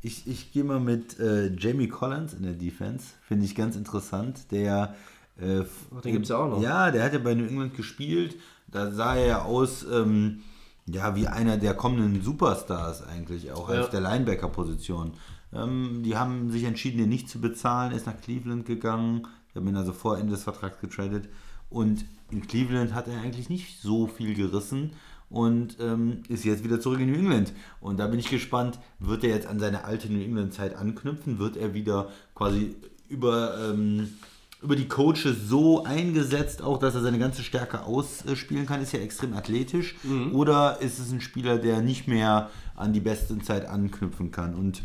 Ich, 0.02 0.28
ich 0.28 0.52
gehe 0.52 0.64
mal 0.64 0.80
mit 0.80 1.20
äh, 1.20 1.54
Jamie 1.56 1.88
Collins 1.88 2.34
in 2.34 2.44
der 2.44 2.54
Defense. 2.54 3.14
Finde 3.22 3.46
ich 3.46 3.56
ganz 3.56 3.76
interessant. 3.76 4.52
Der. 4.52 4.96
Äh, 5.38 5.64
den 6.04 6.14
gibt's 6.14 6.30
ja 6.30 6.38
auch 6.38 6.50
noch. 6.50 6.62
Ja, 6.62 6.90
der 6.92 7.04
hat 7.04 7.14
ja 7.14 7.20
bei 7.20 7.34
New 7.36 7.46
England 7.46 7.76
gespielt. 7.76 8.36
Da 8.68 8.92
sah 8.92 9.16
er 9.16 9.26
ja 9.28 9.42
aus. 9.44 9.86
Ähm, 9.92 10.42
ja, 10.86 11.16
wie 11.16 11.28
einer 11.28 11.58
der 11.58 11.76
kommenden 11.76 12.24
Superstars 12.24 13.06
eigentlich, 13.06 13.52
auch 13.52 13.70
Ja. 13.70 13.82
auf 13.82 13.90
der 13.92 14.02
Linebacker-Position. 14.02 15.14
Ähm, 15.54 16.02
die 16.04 16.18
haben 16.18 16.50
sich 16.52 16.64
entschieden, 16.64 16.98
den 16.98 17.10
nicht 17.10 17.30
zu 17.30 17.40
bezahlen, 17.40 17.92
ist 17.92 18.08
nach 18.08 18.20
Cleveland 18.20 18.66
gegangen, 18.66 19.28
haben 19.56 19.68
ihn 19.68 19.76
also 19.76 19.94
vor 19.94 20.18
Ende 20.18 20.32
des 20.32 20.44
Vertrags 20.44 20.80
getradet. 20.80 21.30
Und 21.70 22.06
in 22.32 22.42
Cleveland 22.48 22.94
hat 22.96 23.08
er 23.08 23.20
eigentlich 23.22 23.50
nicht 23.50 23.80
so 23.82 24.08
viel 24.08 24.34
gerissen 24.34 24.94
und 25.30 25.78
ähm, 25.80 26.24
ist 26.28 26.44
jetzt 26.44 26.64
wieder 26.64 26.80
zurück 26.80 27.00
in 27.00 27.12
New 27.12 27.18
England. 27.18 27.54
Und 27.80 28.00
da 28.00 28.08
bin 28.08 28.20
ich 28.20 28.30
gespannt, 28.30 28.80
wird 29.00 29.24
er 29.24 29.30
jetzt 29.30 29.48
an 29.48 29.60
seine 29.60 29.84
alte 29.84 30.12
New 30.12 30.22
England-Zeit 30.22 30.76
anknüpfen? 30.76 31.40
Wird 31.40 31.56
er 31.58 31.74
wieder 31.74 32.10
quasi 32.34 32.76
über, 33.08 33.56
ähm, 33.60 34.10
über 34.62 34.76
die 34.76 34.88
Coaches 34.88 35.48
so 35.48 35.84
eingesetzt, 35.84 36.62
auch 36.62 36.80
dass 36.80 36.96
er 36.96 37.02
seine 37.02 37.20
ganze 37.20 37.44
Stärke 37.44 37.84
ausspielen 37.84 38.66
kann? 38.66 38.82
Ist 38.82 38.92
ja 38.92 39.00
extrem 39.00 39.34
athletisch. 39.34 39.96
Oder 40.34 40.82
ist 40.82 41.00
es 41.00 41.12
ein 41.12 41.22
Spieler, 41.22 41.58
der 41.58 41.82
nicht 41.82 42.08
mehr 42.08 42.50
an 42.76 42.94
die 42.94 43.00
beste 43.00 43.38
Zeit 43.40 43.68
anknüpfen 43.68 44.32
kann? 44.32 44.56
Und 44.56 44.82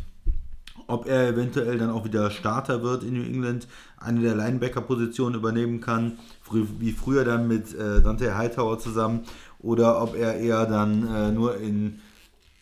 ob 0.87 1.07
er 1.07 1.29
eventuell 1.29 1.79
dann 1.79 1.91
auch 1.91 2.05
wieder 2.05 2.31
Starter 2.31 2.83
wird 2.83 3.05
in 3.05 3.15
New 3.15 3.25
England, 3.25 3.67
eine 3.97 4.21
der 4.21 4.35
Linebacker-Positionen 4.35 5.35
übernehmen 5.35 5.81
kann, 5.81 6.19
wie 6.51 6.93
früher 6.93 7.25
dann 7.25 7.49
mit 7.49 7.75
äh, 7.75 8.03
Dante 8.03 8.37
Hightower 8.37 8.79
zusammen, 8.79 9.23
oder 9.65 10.03
ob 10.03 10.15
er 10.15 10.37
eher 10.37 10.67
dann 10.67 11.09
äh, 11.09 11.33
nur 11.33 11.57
in, 11.59 12.01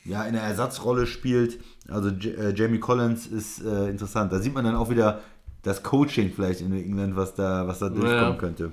ja, 0.05 0.23
in 0.24 0.37
einer 0.37 0.41
Ersatzrolle 0.47 1.07
spielt. 1.07 1.59
Also 1.89 2.09
äh, 2.09 2.55
Jamie 2.55 2.79
Collins 2.79 3.27
ist 3.27 3.62
äh, 3.65 3.89
interessant. 3.89 4.33
Da 4.33 4.39
sieht 4.39 4.55
man 4.55 4.65
dann 4.65 4.77
auch 4.77 4.89
wieder 4.89 5.20
das 5.62 5.83
Coaching 5.83 6.33
vielleicht 6.35 6.61
in 6.61 6.73
England, 6.73 7.16
was 7.16 7.35
da, 7.35 7.66
was 7.66 7.79
da 7.81 7.89
durchkommen 7.89 8.35
Ja. 8.35 8.39
könnte. 8.39 8.73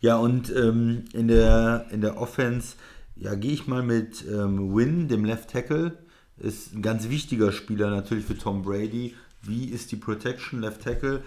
Ja, 0.00 0.16
und 0.16 0.54
ähm, 0.54 1.04
in, 1.12 1.28
der, 1.28 1.86
in 1.90 2.00
der 2.00 2.20
Offense, 2.20 2.74
ja, 3.14 3.34
gehe 3.36 3.52
ich 3.52 3.68
mal 3.68 3.82
mit 3.84 4.24
ähm, 4.28 4.74
Win, 4.74 5.06
dem 5.08 5.24
Left 5.24 5.50
Tackle. 5.50 5.96
Ist 6.38 6.74
ein 6.74 6.82
ganz 6.82 7.08
wichtiger 7.08 7.52
Spieler 7.52 7.90
natürlich 7.90 8.24
für 8.24 8.36
Tom 8.36 8.62
Brady. 8.62 9.14
Wie 9.42 9.66
ist 9.66 9.92
die 9.92 9.96
Protection 9.96 10.60
Left 10.60 10.82
Tackle? 10.82 11.22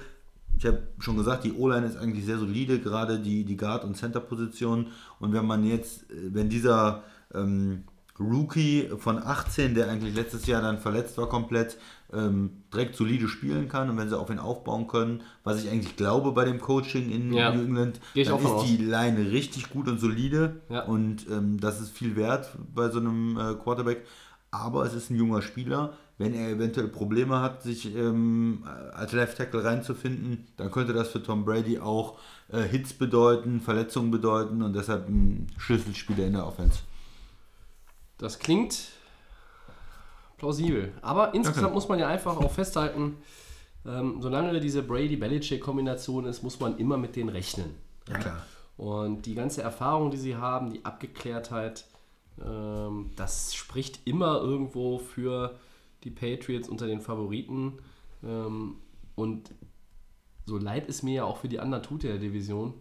Ich 0.57 0.65
habe 0.65 0.83
schon 0.99 1.17
gesagt, 1.17 1.43
die 1.43 1.53
O-Line 1.53 1.85
ist 1.85 1.97
eigentlich 1.97 2.25
sehr 2.25 2.37
solide, 2.37 2.79
gerade 2.79 3.19
die, 3.19 3.43
die 3.43 3.57
Guard- 3.57 3.83
und 3.83 3.95
Center-Position. 3.97 4.87
Und 5.19 5.33
wenn 5.33 5.45
man 5.45 5.65
jetzt, 5.65 6.09
äh, 6.11 6.33
wenn 6.33 6.49
dieser 6.49 7.03
ähm, 7.33 7.83
Rookie 8.19 8.89
von 8.97 9.21
18, 9.21 9.75
der 9.75 9.89
eigentlich 9.89 10.15
letztes 10.15 10.45
Jahr 10.45 10.61
dann 10.61 10.79
verletzt 10.79 11.17
war 11.17 11.27
komplett, 11.27 11.77
ähm, 12.13 12.63
direkt 12.73 12.95
solide 12.95 13.27
spielen 13.27 13.67
kann 13.67 13.89
und 13.89 13.97
wenn 13.97 14.07
sie 14.07 14.17
auf 14.17 14.29
ihn 14.29 14.39
aufbauen 14.39 14.87
können, 14.87 15.21
was 15.43 15.61
ich 15.61 15.69
eigentlich 15.69 15.97
glaube 15.97 16.31
bei 16.31 16.45
dem 16.45 16.61
Coaching 16.61 17.11
in 17.11 17.33
Ja. 17.33 17.53
New 17.53 17.61
England, 17.63 17.99
dann 18.13 18.39
ist 18.39 18.67
die 18.69 18.77
Line 18.77 19.31
richtig 19.31 19.69
gut 19.69 19.87
und 19.89 19.99
solide 19.99 20.61
Ja. 20.69 20.83
und 20.83 21.29
ähm, 21.29 21.59
das 21.59 21.81
ist 21.81 21.91
viel 21.91 22.15
wert 22.15 22.49
bei 22.73 22.89
so 22.89 22.99
einem 22.99 23.37
äh, 23.37 23.53
Quarterback. 23.55 24.05
Aber 24.51 24.85
es 24.85 24.93
ist 24.93 25.09
ein 25.09 25.17
junger 25.17 25.41
Spieler. 25.41 25.97
Wenn 26.17 26.33
er 26.33 26.49
eventuell 26.49 26.87
Probleme 26.87 27.41
hat, 27.41 27.63
sich 27.63 27.93
ähm, 27.93 28.63
als 28.93 29.11
Left 29.11 29.37
Tackle 29.37 29.65
reinzufinden, 29.65 30.47
dann 30.55 30.71
könnte 30.71 30.93
das 30.93 31.09
für 31.09 31.21
Tom 31.21 31.43
Brady 31.43 31.79
auch 31.79 32.17
äh, 32.47 32.61
Hits 32.61 32.93
bedeuten, 32.93 33.59
Verletzungen 33.59 34.11
bedeuten 34.11 34.61
und 34.61 34.73
deshalb 34.73 35.09
ein 35.09 35.47
Schlüsselspieler 35.57 36.25
in 36.25 36.33
der 36.33 36.47
Offense. 36.47 36.79
Das 38.17 38.39
klingt 38.39 38.91
plausibel. 40.37 40.93
Aber 41.01 41.33
insgesamt 41.33 41.63
Danke. 41.63 41.73
muss 41.75 41.89
man 41.89 41.99
ja 41.99 42.07
einfach 42.07 42.37
auch 42.37 42.51
festhalten, 42.51 43.17
ähm, 43.85 44.17
solange 44.21 44.59
diese 44.59 44.83
Brady-Belichick-Kombination 44.83 46.25
ist, 46.25 46.43
muss 46.43 46.59
man 46.59 46.77
immer 46.77 46.97
mit 46.97 47.15
denen 47.15 47.29
rechnen. 47.29 47.75
Ja, 48.07 48.17
klar. 48.17 48.45
Und 48.77 49.25
die 49.25 49.35
ganze 49.35 49.61
Erfahrung, 49.61 50.11
die 50.11 50.17
sie 50.17 50.35
haben, 50.35 50.71
die 50.71 50.83
Abgeklärtheit, 50.83 51.85
ähm, 52.43 53.11
das 53.15 53.53
spricht 53.53 53.99
immer 54.05 54.41
irgendwo 54.41 54.97
für 54.97 55.55
die 56.05 56.11
Patriots 56.11 56.69
unter 56.69 56.87
den 56.87 57.01
Favoriten. 57.01 57.73
Ähm, 58.23 58.77
und 59.15 59.51
so 60.45 60.57
leid 60.57 60.87
es 60.87 61.03
mir 61.03 61.15
ja 61.15 61.23
auch 61.25 61.37
für 61.37 61.49
die 61.49 61.59
anderen 61.59 61.83
tut 61.83 62.03
der 62.03 62.17
Division, 62.17 62.73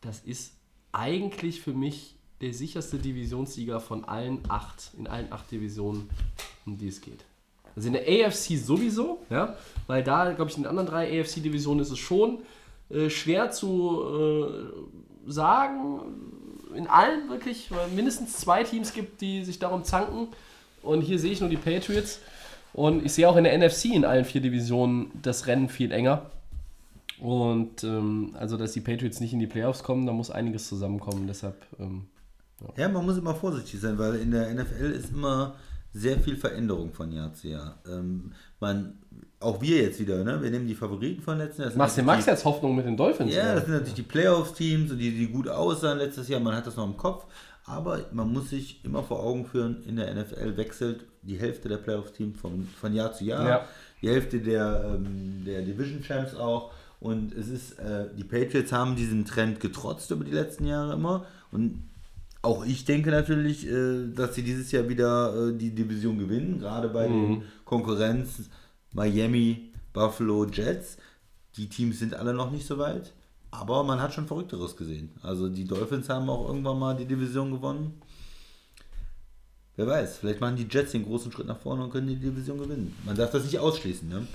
das 0.00 0.20
ist 0.20 0.54
eigentlich 0.92 1.60
für 1.60 1.72
mich 1.72 2.16
der 2.40 2.54
sicherste 2.54 2.98
Divisionssieger 2.98 3.80
von 3.80 4.04
allen 4.04 4.40
acht, 4.48 4.92
in 4.96 5.06
allen 5.06 5.32
acht 5.32 5.50
Divisionen, 5.50 6.08
um 6.66 6.78
die 6.78 6.88
es 6.88 7.00
geht. 7.00 7.24
Also 7.74 7.88
in 7.88 7.94
der 7.94 8.02
AFC 8.02 8.56
sowieso, 8.56 9.20
ja, 9.30 9.56
weil 9.86 10.02
da, 10.02 10.32
glaube 10.32 10.50
ich, 10.50 10.56
in 10.56 10.62
den 10.62 10.70
anderen 10.70 10.88
drei 10.88 11.20
AFC-Divisionen 11.20 11.80
ist 11.80 11.90
es 11.90 11.98
schon 11.98 12.40
äh, 12.90 13.10
schwer 13.10 13.50
zu 13.50 14.02
äh, 15.26 15.30
sagen. 15.30 16.00
In 16.74 16.86
allen 16.86 17.28
wirklich, 17.28 17.70
weil 17.70 17.88
mindestens 17.88 18.36
zwei 18.36 18.62
Teams 18.64 18.92
gibt, 18.92 19.20
die 19.20 19.44
sich 19.44 19.58
darum 19.58 19.84
zanken. 19.84 20.28
Und 20.82 21.02
hier 21.02 21.18
sehe 21.18 21.32
ich 21.32 21.40
nur 21.40 21.50
die 21.50 21.56
Patriots. 21.56 22.20
Und 22.72 23.04
ich 23.04 23.12
sehe 23.12 23.28
auch 23.28 23.36
in 23.36 23.44
der 23.44 23.56
NFC 23.58 23.86
in 23.86 24.04
allen 24.04 24.24
vier 24.24 24.40
Divisionen 24.40 25.10
das 25.22 25.46
Rennen 25.46 25.68
viel 25.68 25.92
enger. 25.92 26.30
Und 27.18 27.82
ähm, 27.82 28.36
also, 28.38 28.56
dass 28.56 28.72
die 28.72 28.80
Patriots 28.80 29.20
nicht 29.20 29.32
in 29.32 29.40
die 29.40 29.46
Playoffs 29.46 29.82
kommen, 29.82 30.06
da 30.06 30.12
muss 30.12 30.30
einiges 30.30 30.68
zusammenkommen. 30.68 31.26
Deshalb, 31.26 31.56
ähm, 31.80 32.06
Ja, 32.76 32.88
man 32.88 33.04
muss 33.04 33.18
immer 33.18 33.34
vorsichtig 33.34 33.80
sein, 33.80 33.98
weil 33.98 34.16
in 34.16 34.30
der 34.30 34.52
NFL 34.54 34.92
ist 34.92 35.10
immer 35.10 35.56
sehr 35.92 36.20
viel 36.20 36.36
Veränderung 36.36 36.92
von 36.92 37.10
Jahr 37.10 37.32
zu 37.34 37.48
Jahr. 37.48 37.78
Ähm, 37.88 38.32
man, 38.60 38.98
auch 39.40 39.60
wir 39.60 39.82
jetzt 39.82 39.98
wieder, 39.98 40.22
ne? 40.22 40.40
wir 40.40 40.50
nehmen 40.50 40.66
die 40.66 40.74
Favoriten 40.74 41.22
von 41.22 41.38
letzten 41.38 41.62
Jahr. 41.62 41.72
Machst 41.76 41.98
du 41.98 42.02
Max 42.02 42.26
jetzt 42.26 42.44
Hoffnung 42.44 42.76
mit 42.76 42.86
den 42.86 42.96
Dolphins? 42.96 43.34
ja, 43.34 43.42
oder? 43.42 43.54
das 43.54 43.64
sind 43.64 43.72
natürlich 43.72 43.94
die 43.94 44.02
Playoffs-Teams 44.02 44.90
die, 44.90 45.10
die 45.10 45.26
gut 45.26 45.48
aussahen 45.48 45.98
letztes 45.98 46.28
Jahr. 46.28 46.40
Man 46.40 46.54
hat 46.54 46.66
das 46.66 46.76
noch 46.76 46.86
im 46.86 46.96
Kopf. 46.96 47.24
Aber 47.68 48.06
man 48.12 48.32
muss 48.32 48.50
sich 48.50 48.84
immer 48.84 49.02
vor 49.02 49.22
Augen 49.22 49.44
führen, 49.44 49.82
in 49.84 49.96
der 49.96 50.14
NFL 50.14 50.56
wechselt 50.56 51.04
die 51.22 51.36
Hälfte 51.36 51.68
der 51.68 51.76
Playoffs-Teams 51.76 52.40
von, 52.40 52.66
von 52.80 52.94
Jahr 52.94 53.12
zu 53.12 53.24
Jahr. 53.24 53.46
Ja. 53.46 53.68
Die 54.00 54.08
Hälfte 54.08 54.40
der, 54.40 54.94
ähm, 54.94 55.44
der 55.44 55.62
Division-Champs 55.62 56.34
auch. 56.34 56.72
Und 57.00 57.34
es 57.34 57.48
ist, 57.48 57.78
äh, 57.78 58.06
die 58.16 58.24
Patriots 58.24 58.72
haben 58.72 58.96
diesen 58.96 59.24
Trend 59.24 59.60
getrotzt 59.60 60.10
über 60.10 60.24
die 60.24 60.32
letzten 60.32 60.66
Jahre 60.66 60.94
immer. 60.94 61.26
Und 61.52 61.84
auch 62.42 62.64
ich 62.64 62.84
denke 62.84 63.10
natürlich, 63.10 63.68
äh, 63.68 64.08
dass 64.14 64.34
sie 64.34 64.42
dieses 64.42 64.72
Jahr 64.72 64.88
wieder 64.88 65.48
äh, 65.48 65.52
die 65.52 65.74
Division 65.74 66.18
gewinnen, 66.18 66.60
gerade 66.60 66.88
bei 66.88 67.06
den 67.06 67.42
Konkurrenz 67.64 68.48
Miami, 68.94 69.72
Buffalo, 69.92 70.46
Jets. 70.46 70.96
Die 71.56 71.68
Teams 71.68 71.98
sind 71.98 72.14
alle 72.14 72.32
noch 72.32 72.50
nicht 72.50 72.66
so 72.66 72.78
weit, 72.78 73.12
aber 73.50 73.82
man 73.84 74.00
hat 74.00 74.12
schon 74.14 74.26
Verrückteres 74.26 74.76
gesehen. 74.76 75.10
Also 75.22 75.48
die 75.48 75.64
Dolphins 75.64 76.08
haben 76.08 76.28
auch 76.28 76.48
irgendwann 76.48 76.78
mal 76.78 76.96
die 76.96 77.06
Division 77.06 77.50
gewonnen. 77.50 78.00
Wer 79.76 79.86
weiß, 79.86 80.18
vielleicht 80.18 80.40
machen 80.40 80.56
die 80.56 80.66
Jets 80.68 80.92
den 80.92 81.04
großen 81.04 81.30
Schritt 81.30 81.46
nach 81.46 81.58
vorne 81.58 81.84
und 81.84 81.90
können 81.90 82.08
die 82.08 82.16
Division 82.16 82.58
gewinnen. 82.58 82.94
Man 83.06 83.16
darf 83.16 83.30
das 83.30 83.44
nicht 83.44 83.58
ausschließen, 83.58 84.08
ne? 84.08 84.26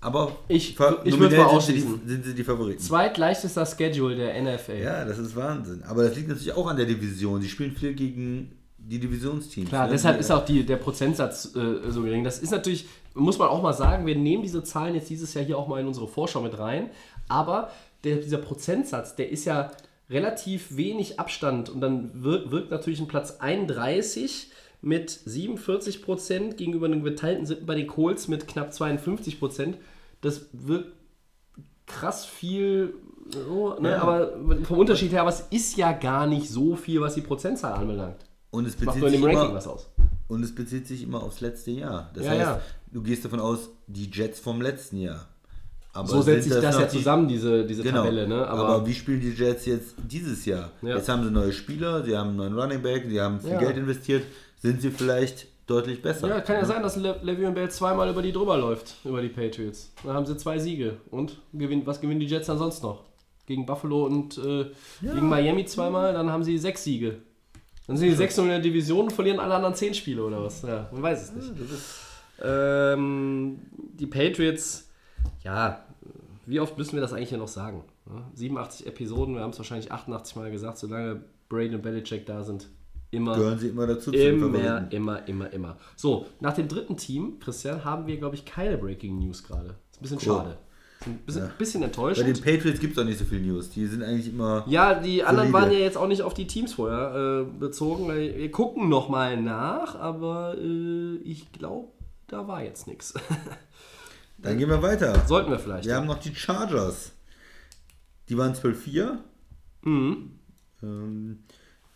Aber 0.00 0.36
Ich- 0.48 0.70
ich 0.72 0.78
nominell 0.78 1.04
mal 1.04 1.20
sind 1.22 1.30
sie 1.30 1.38
ausschließen. 1.44 2.00
die, 2.04 2.08
sind 2.10 2.24
sie 2.26 2.34
die 2.34 2.44
Favoriten. 2.44 2.80
Zweitleichtester 2.80 3.64
Schedule 3.64 4.16
der 4.16 4.34
NFL. 4.42 4.76
Ja, 4.82 5.04
das 5.04 5.16
ist 5.18 5.34
Wahnsinn. 5.34 5.82
Aber 5.84 6.02
das 6.06 6.16
liegt 6.16 6.28
natürlich 6.28 6.52
auch 6.52 6.66
an 6.66 6.76
der 6.76 6.84
Division. 6.86 7.40
Sie 7.40 7.48
spielen 7.48 7.74
viel 7.74 7.94
gegen 7.94 8.52
die 8.88 8.98
Divisionsteams. 8.98 9.68
Klar, 9.68 9.86
ne? 9.86 9.92
deshalb 9.92 10.20
ist 10.20 10.30
auch 10.30 10.44
die, 10.44 10.64
der 10.64 10.76
Prozentsatz 10.76 11.54
äh, 11.56 11.90
so 11.90 12.02
gering. 12.02 12.24
Das 12.24 12.38
ist 12.38 12.50
natürlich, 12.50 12.86
muss 13.14 13.38
man 13.38 13.48
auch 13.48 13.62
mal 13.62 13.72
sagen, 13.72 14.06
wir 14.06 14.16
nehmen 14.16 14.42
diese 14.42 14.62
Zahlen 14.62 14.94
jetzt 14.94 15.08
dieses 15.08 15.32
Jahr 15.34 15.44
hier 15.44 15.58
auch 15.58 15.68
mal 15.68 15.80
in 15.80 15.86
unsere 15.86 16.06
Vorschau 16.06 16.42
mit 16.42 16.58
rein. 16.58 16.90
Aber 17.28 17.70
der, 18.04 18.16
dieser 18.16 18.38
Prozentsatz, 18.38 19.16
der 19.16 19.30
ist 19.30 19.46
ja 19.46 19.70
relativ 20.10 20.76
wenig 20.76 21.18
Abstand 21.18 21.70
und 21.70 21.80
dann 21.80 22.10
wirkt, 22.22 22.50
wirkt 22.50 22.70
natürlich 22.70 23.00
ein 23.00 23.08
Platz 23.08 23.38
31 23.40 24.50
mit 24.82 25.10
47 25.10 26.02
Prozent 26.02 26.58
gegenüber 26.58 26.86
einem 26.86 27.02
geteilten 27.02 27.46
Siebten 27.46 27.64
bei 27.64 27.74
den 27.74 27.86
Colts 27.86 28.28
mit 28.28 28.46
knapp 28.46 28.74
52 28.74 29.38
Prozent. 29.38 29.78
Das 30.20 30.46
wirkt 30.52 30.92
krass 31.86 32.26
viel, 32.26 32.94
so, 33.30 33.78
ne? 33.80 33.92
Ja. 33.92 34.02
aber 34.02 34.32
vom 34.64 34.78
Unterschied 34.78 35.12
her, 35.12 35.22
aber 35.22 35.30
es 35.30 35.46
ist 35.50 35.78
ja 35.78 35.92
gar 35.92 36.26
nicht 36.26 36.50
so 36.50 36.76
viel, 36.76 37.00
was 37.00 37.14
die 37.14 37.22
Prozentzahl 37.22 37.72
anbelangt. 37.72 38.16
Und 38.54 38.66
es 38.66 38.74
Macht 38.80 38.86
bezieht, 38.86 39.00
nur 39.00 39.08
in 39.08 39.12
sich 39.14 39.20
dem 39.20 39.24
Ranking 39.30 39.44
immer, 39.50 39.54
was 39.56 39.66
aus. 39.66 39.88
und 40.28 40.42
es 40.44 40.54
bezieht 40.54 40.86
sich 40.86 41.02
immer 41.02 41.22
aufs 41.22 41.40
letzte 41.40 41.70
Jahr. 41.72 42.10
Das 42.14 42.24
Ja, 42.24 42.30
heißt, 42.30 42.40
ja. 42.40 42.60
du 42.92 43.02
gehst 43.02 43.24
davon 43.24 43.40
aus, 43.40 43.70
die 43.86 44.08
Jets 44.10 44.40
vom 44.40 44.60
letzten 44.62 44.98
Jahr. 44.98 45.26
Aber 45.92 46.08
So 46.08 46.22
setzt 46.22 46.44
sich 46.48 46.52
das 46.60 46.74
noch 46.74 46.80
ja 46.82 46.88
zusammen, 46.88 47.28
diese, 47.28 47.64
diese 47.64 47.82
Genau. 47.82 48.02
Tabelle, 48.02 48.26
ne? 48.26 48.46
Aber, 48.48 48.68
Aber, 48.68 48.86
wie 48.86 48.94
spielen 48.94 49.20
die 49.20 49.30
Jets 49.30 49.64
jetzt 49.66 49.94
dieses 50.08 50.44
Jahr? 50.44 50.72
Ja. 50.82 50.96
Jetzt 50.96 51.08
haben 51.08 51.22
sie 51.24 51.30
neue 51.30 51.52
Spieler, 51.52 52.02
sie 52.04 52.16
haben 52.16 52.30
einen 52.30 52.36
neuen 52.38 52.58
Running 52.58 52.82
Back, 52.82 53.04
sie 53.08 53.20
haben 53.20 53.40
viel. 53.40 53.56
Geld 53.58 53.76
investiert. 53.76 54.24
Sind 54.60 54.80
sie 54.82 54.90
vielleicht 54.90 55.46
deutlich 55.66 56.02
besser? 56.02 56.26
ja, 56.28 56.40
kann 56.40 56.56
ja 56.56 56.64
sein, 56.64 56.82
dass 56.82 56.96
Le 56.96 57.20
Le'Veon 57.22 57.52
Bell 57.52 57.70
zweimal 57.70 58.08
über 58.10 58.22
die 58.22 58.32
drüber 58.32 58.56
läuft, 58.56 58.96
über 59.04 59.22
die 59.22 59.28
Patriots. 59.28 59.92
Dann 60.04 60.14
haben 60.14 60.26
sie 60.26 60.36
zwei 60.36 60.58
Siege. 60.58 60.96
Und 61.10 61.38
gewinnt, 61.52 61.86
was 61.86 62.00
gewinnen 62.00 62.20
die 62.20 62.26
Jets 62.26 62.46
dann 62.48 62.58
sonst 62.58 62.82
noch? 62.82 63.04
Gegen 63.46 63.64
Buffalo 63.66 64.04
und 64.06 64.36
äh, 64.38 64.66
gegen 65.00 65.28
Miami 65.28 65.64
zweimal, 65.66 66.12
dann 66.14 66.30
haben 66.30 66.42
sie 66.44 66.56
sechs 66.58 66.82
Siege. 66.84 67.18
Dann 67.86 67.96
sind 67.96 68.08
die 68.08 68.14
sechs 68.14 68.38
in 68.38 68.48
der 68.48 68.60
Division 68.60 69.04
und 69.06 69.12
verlieren 69.12 69.40
alle 69.40 69.54
anderen 69.54 69.74
zehn 69.74 69.92
Spiele 69.94 70.24
oder 70.24 70.42
was? 70.42 70.62
Ja, 70.62 70.88
man 70.92 71.02
weiß 71.02 71.22
es 71.22 71.32
nicht. 71.32 71.52
Ähm, 72.42 73.58
die 73.92 74.06
Patriots, 74.06 74.88
ja, 75.42 75.84
wie 76.46 76.60
oft 76.60 76.76
müssen 76.76 76.94
wir 76.94 77.00
das 77.00 77.12
eigentlich 77.12 77.28
hier 77.28 77.38
noch 77.38 77.48
sagen? 77.48 77.84
Ja, 78.06 78.22
87 78.34 78.86
Episoden, 78.86 79.34
wir 79.34 79.42
haben 79.42 79.50
es 79.50 79.58
wahrscheinlich 79.58 79.92
88 79.92 80.36
Mal 80.36 80.50
gesagt, 80.50 80.78
solange 80.78 81.22
Brady 81.48 81.74
und 81.74 81.82
Belichick 81.82 82.26
da 82.26 82.42
sind, 82.42 82.68
immer 83.10 83.36
Gehören 83.36 83.58
sie 83.58 83.68
immer 83.68 83.86
dazu 83.86 84.12
Immer, 84.12 84.90
immer, 84.90 85.28
immer, 85.28 85.52
immer. 85.52 85.76
So, 85.96 86.26
nach 86.40 86.54
dem 86.54 86.68
dritten 86.68 86.96
Team, 86.96 87.38
Christian, 87.38 87.84
haben 87.84 88.06
wir, 88.06 88.16
glaube 88.16 88.34
ich, 88.34 88.44
keine 88.44 88.76
Breaking 88.76 89.18
News 89.18 89.44
gerade. 89.44 89.76
Ist 89.90 89.98
ein 89.98 90.02
bisschen 90.02 90.18
Cool. 90.18 90.24
schade. 90.38 90.58
Ist 91.26 91.36
ein 91.36 91.50
bisschen, 91.56 91.82
bisschen 91.82 91.90
Bei 91.92 92.12
den. 92.32 92.40
Patriots 92.40 92.80
gibt 92.80 92.94
es 92.94 92.98
auch 92.98 93.04
nicht 93.04 93.18
so 93.18 93.24
viel 93.24 93.40
News. 93.40 93.70
Die 93.70 93.86
sind 93.86 94.02
eigentlich 94.02 94.28
immer. 94.28 94.64
Ja, 94.66 94.94
die 94.94 95.22
anderen 95.22 95.50
Solide. 95.50 95.66
waren 95.66 95.72
ja 95.72 95.84
jetzt 95.84 95.96
auch 95.96 96.08
nicht 96.08 96.22
auf 96.22 96.34
die 96.34 96.46
Teams 96.46 96.74
vorher 96.74 97.46
äh, 97.46 97.58
bezogen. 97.58 98.08
Wir 98.08 98.50
gucken 98.50 98.88
nochmal 98.88 99.40
nach, 99.40 99.94
aber 99.96 100.56
äh, 100.58 101.16
ich 101.24 101.52
glaube, 101.52 101.88
da 102.28 102.48
war 102.48 102.62
jetzt 102.62 102.86
nichts. 102.86 103.14
Dann 104.38 104.58
gehen 104.58 104.68
wir 104.68 104.82
weiter. 104.82 105.26
Sollten 105.26 105.50
wir 105.50 105.58
vielleicht. 105.58 105.86
Wir 105.86 105.96
haben 105.96 106.06
noch 106.06 106.18
die 106.18 106.34
Chargers. 106.34 107.12
Die 108.28 108.36
waren 108.38 108.54
12-4. 108.54 109.18
Mhm. 109.82 110.30
Ähm, 110.82 111.38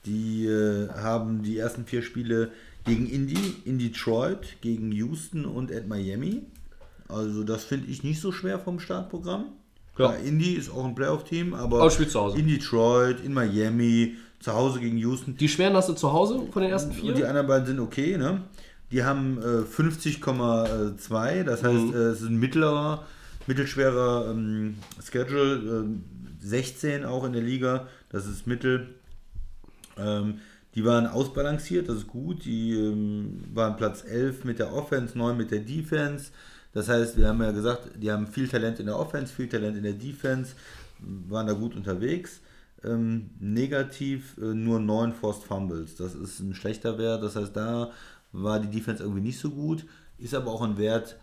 die 0.07 0.47
äh, 0.47 0.89
haben 0.91 1.43
die 1.43 1.59
ersten 1.59 1.85
vier 1.85 2.03
Spiele 2.03 2.51
gegen 2.85 3.07
Indy, 3.07 3.57
in 3.65 3.79
Detroit, 3.79 4.61
gegen 4.61 4.93
Houston 4.93 5.45
und 5.45 5.73
at 5.73 5.89
Miami. 5.89 6.47
Also 7.09 7.43
das 7.45 7.65
finde 7.65 7.89
ich 7.91 8.03
nicht 8.03 8.21
so 8.21 8.33
schwer 8.33 8.59
vom 8.59 8.81
Startprogramm. 8.81 9.45
Ja. 9.47 10.07
Klar, 10.11 10.19
Indy 10.19 10.53
ist 10.55 10.71
auch 10.71 10.85
ein 10.85 10.95
Playoff-Team, 10.95 11.55
aber 11.55 11.81
Aber 11.81 11.91
spielt 11.91 12.11
zu 12.11 12.21
Hause. 12.21 12.39
in 12.39 12.47
Detroit, 12.47 13.19
in 13.25 13.33
Miami, 13.35 14.17
zu 14.41 14.53
Hause 14.53 14.79
gegen 14.79 14.97
Houston. 14.99 15.37
Die 15.37 15.49
schweren 15.49 15.75
hast 15.75 15.89
du 15.89 15.95
zu 15.95 16.13
Hause 16.13 16.41
von 16.53 16.63
den 16.63 16.71
ersten 16.71 16.91
Und 16.91 17.03
die 17.03 17.13
vier? 17.15 17.29
anderen 17.29 17.47
beiden 17.49 17.67
sind 17.67 17.81
okay, 17.81 18.17
ne? 18.17 18.43
Die 18.93 19.03
haben 19.03 19.39
äh, 19.43 19.65
50,2, 19.65 21.43
das 21.45 21.63
heißt, 21.63 21.75
Mhm. 21.87 21.93
äh, 21.95 21.97
es 21.97 22.21
ist 22.23 22.29
ein 22.29 22.39
mittlerer, 22.39 23.05
mittelschwerer 23.47 24.31
ähm, 24.31 24.77
Schedule, 25.05 25.55
ähm, 25.85 26.05
16 26.41 27.05
auch 27.05 27.25
in 27.25 27.33
der 27.33 27.43
Liga, 27.43 27.89
das 28.11 28.27
ist 28.27 28.47
Mittel. 28.47 28.95
Ähm, 29.99 30.39
die 30.75 30.85
waren 30.85 31.07
ausbalanciert, 31.07 31.89
das 31.89 31.97
ist 31.99 32.07
gut. 32.07 32.45
Die 32.45 32.73
ähm, 32.75 33.43
waren 33.53 33.77
Platz 33.77 34.05
11 34.05 34.45
mit 34.45 34.59
der 34.61 34.73
Offense, 34.73 35.19
9 35.19 35.37
mit 35.37 35.51
der 35.51 35.61
Defense. 35.61 36.31
Das 36.73 36.89
heißt, 36.89 37.17
wir 37.17 37.29
haben 37.29 37.43
ja 37.43 37.53
gesagt, 37.53 37.91
die 37.97 38.11
haben 38.11 38.27
viel 38.27 38.49
Talent 38.49 38.81
in 38.81 38.87
der 38.87 38.99
Offense, 38.99 39.33
viel 39.33 39.49
Talent 39.49 39.77
in 39.77 39.83
der 39.83 39.95
Defense, 39.95 40.55
waren 40.99 41.47
da 41.47 41.53
gut 41.53 41.75
unterwegs. 41.75 42.41
Ähm, 42.85 43.31
negativ 43.41 44.37
äh, 44.39 44.55
nur 44.55 44.79
9 44.79 45.13
Forced 45.13 45.45
Fumbles. 45.45 45.97
Das 45.97 46.15
ist 46.15 46.41
ein 46.41 46.55
schlechter 46.55 46.99
Wert. 46.99 47.23
Das 47.23 47.35
heißt, 47.35 47.57
da 47.57 47.91
war 48.33 48.61
die 48.61 48.71
Defense 48.71 49.03
irgendwie 49.03 49.23
nicht 49.23 49.41
so 49.41 49.51
gut. 49.51 49.85
Ist 50.19 50.35
aber 50.35 50.53
auch 50.53 50.63
ein 50.63 50.79
Wert, 50.79 51.17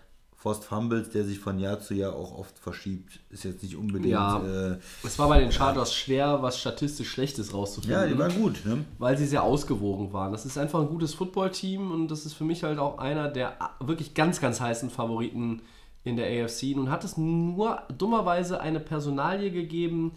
Forced 0.46 0.64
Fumbles, 0.66 1.10
der 1.10 1.24
sich 1.24 1.40
von 1.40 1.58
Jahr 1.58 1.80
zu 1.80 1.96
Jahr 1.96 2.14
auch 2.16 2.38
oft 2.38 2.60
verschiebt. 2.60 3.20
Ist 3.32 3.46
jetzt 3.46 3.64
nicht 3.64 3.76
unbedingt. 3.76 4.12
Ja. 4.12 4.46
Äh, 4.74 4.78
Es 5.04 5.18
war 5.18 5.28
bei 5.28 5.40
den 5.40 5.52
Chargers 5.52 5.92
schwer, 5.92 6.44
was 6.44 6.60
statistisch 6.60 7.10
Schlechtes 7.10 7.52
rauszufinden. 7.52 8.00
ja, 8.00 8.06
die 8.08 8.16
waren 8.16 8.32
gut. 8.40 8.64
Ne? 8.64 8.86
weil 9.00 9.18
sie 9.18 9.26
sehr 9.26 9.42
ausgewogen 9.42 10.14
waren. 10.14 10.32
Das 10.32 10.46
ist 10.46 10.60
einfach 10.60 10.82
ein 10.82 10.88
gutes 10.88 11.16
Footballteam 11.16 11.90
und 11.92 12.10
das 12.10 12.28
ist 12.28 12.34
für 12.34 12.44
mich 12.44 12.62
halt 12.62 12.78
auch 12.78 13.00
einer 13.00 13.28
der 13.28 13.58
wirklich 13.80 14.14
ganz, 14.14 14.40
ganz 14.40 14.62
heißen 14.62 14.92
Favoriten 14.92 15.64
in 16.04 16.16
der 16.16 16.28
AFC. 16.46 16.76
Nun 16.76 16.92
hat 16.92 17.04
es 17.04 17.18
nur 17.18 17.82
dummerweise 17.98 18.62
eine 18.62 18.80
Personalie 18.80 19.50
gegeben, 19.50 20.12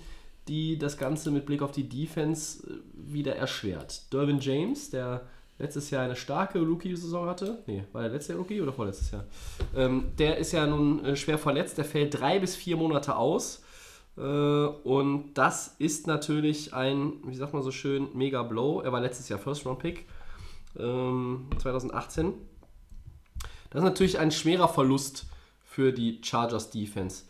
die 0.46 0.76
das 0.78 0.98
Ganze 0.98 1.30
mit 1.30 1.46
Blick 1.46 1.62
auf 1.62 1.72
die 1.72 1.88
Defense 1.88 2.66
äh, 2.66 2.74
wieder 2.94 3.34
erschwert. 3.34 4.12
Derwin 4.12 4.40
James, 4.40 4.90
der 4.90 5.22
letztes 5.58 5.90
Jahr 5.90 6.04
eine 6.04 6.16
starke 6.16 6.60
Rookie-Saison 6.60 7.26
hatte. 7.26 7.62
Nee, 7.66 7.84
war 7.92 8.02
der 8.02 8.12
letzte 8.12 8.32
Jahr 8.32 8.40
Rookie 8.40 8.60
oder 8.60 8.72
vorletztes 8.72 9.10
Jahr? 9.10 9.24
Ähm, 9.74 10.12
der 10.18 10.38
ist 10.38 10.52
ja 10.52 10.66
nun 10.66 11.04
äh, 11.04 11.16
schwer 11.16 11.38
verletzt. 11.38 11.78
Der 11.78 11.84
fällt 11.84 12.18
drei 12.18 12.38
bis 12.38 12.54
vier 12.56 12.76
Monate 12.76 13.16
aus. 13.16 13.62
Äh, 14.16 14.20
Und 14.20 15.34
das 15.34 15.74
ist 15.78 16.06
natürlich 16.06 16.74
ein, 16.74 17.14
wie 17.24 17.34
sagt 17.34 17.52
man 17.52 17.62
so 17.62 17.70
schön, 17.70 18.08
mega 18.14 18.42
Blow. 18.42 18.80
Er 18.80 18.92
war 18.92 19.00
letztes 19.00 19.28
Jahr 19.28 19.38
First 19.38 19.66
Round 19.66 19.80
Pick, 19.80 20.06
ähm, 20.78 21.46
2018. 21.58 22.34
Das 23.70 23.80
ist 23.82 23.84
natürlich 23.84 24.18
ein 24.18 24.30
schwerer 24.30 24.68
Verlust 24.68 25.26
für 25.64 25.92
die 25.92 26.20
Chargers 26.22 26.70
Defense. 26.70 27.24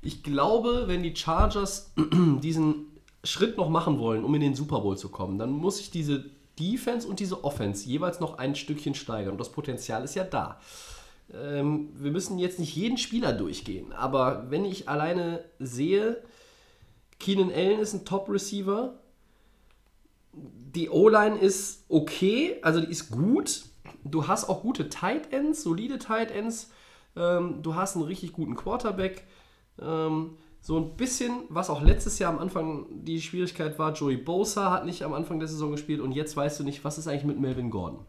Ich 0.00 0.22
glaube, 0.22 0.84
wenn 0.86 1.02
die 1.02 1.14
Chargers 1.14 1.92
diesen 2.42 2.86
Schritt 3.24 3.56
noch 3.56 3.68
machen 3.68 3.98
wollen, 3.98 4.24
um 4.24 4.34
in 4.34 4.40
den 4.40 4.54
Super 4.54 4.80
Bowl 4.80 4.96
zu 4.96 5.10
kommen, 5.10 5.38
dann 5.38 5.50
muss 5.50 5.78
ich 5.78 5.90
diese 5.90 6.24
Defense 6.62 7.06
und 7.06 7.20
diese 7.20 7.44
Offense 7.44 7.86
jeweils 7.86 8.20
noch 8.20 8.38
ein 8.38 8.54
Stückchen 8.54 8.94
steigern. 8.94 9.32
Und 9.32 9.38
das 9.38 9.52
Potenzial 9.52 10.04
ist 10.04 10.14
ja 10.14 10.24
da. 10.24 10.60
Ähm, 11.32 11.90
wir 11.94 12.10
müssen 12.10 12.38
jetzt 12.38 12.58
nicht 12.58 12.74
jeden 12.76 12.98
Spieler 12.98 13.32
durchgehen, 13.32 13.92
aber 13.92 14.50
wenn 14.50 14.64
ich 14.64 14.88
alleine 14.88 15.44
sehe, 15.58 16.22
Keenan 17.18 17.52
Allen 17.52 17.80
ist 17.80 17.94
ein 17.94 18.04
Top-Receiver, 18.04 18.94
die 20.32 20.88
O-Line 20.88 21.38
ist 21.38 21.84
okay, 21.88 22.56
also 22.62 22.80
die 22.80 22.90
ist 22.90 23.10
gut. 23.10 23.64
Du 24.04 24.26
hast 24.26 24.48
auch 24.48 24.62
gute 24.62 24.88
Tight 24.88 25.32
Ends, 25.32 25.62
solide 25.62 25.98
Tight 25.98 26.30
Ends. 26.30 26.70
Ähm, 27.14 27.62
du 27.62 27.74
hast 27.74 27.96
einen 27.96 28.06
richtig 28.06 28.32
guten 28.32 28.56
Quarterback. 28.56 29.24
Ähm, 29.80 30.36
so 30.62 30.78
ein 30.78 30.96
bisschen, 30.96 31.42
was 31.48 31.70
auch 31.70 31.82
letztes 31.82 32.20
Jahr 32.20 32.32
am 32.32 32.38
Anfang 32.38 32.86
die 32.90 33.20
Schwierigkeit 33.20 33.80
war, 33.80 33.92
Joey 33.94 34.16
Bosa 34.16 34.70
hat 34.70 34.86
nicht 34.86 35.02
am 35.02 35.12
Anfang 35.12 35.40
der 35.40 35.48
Saison 35.48 35.72
gespielt 35.72 36.00
und 36.00 36.12
jetzt 36.12 36.36
weißt 36.36 36.60
du 36.60 36.64
nicht, 36.64 36.84
was 36.84 36.98
ist 36.98 37.08
eigentlich 37.08 37.24
mit 37.24 37.40
Melvin 37.40 37.68
Gordon. 37.68 38.06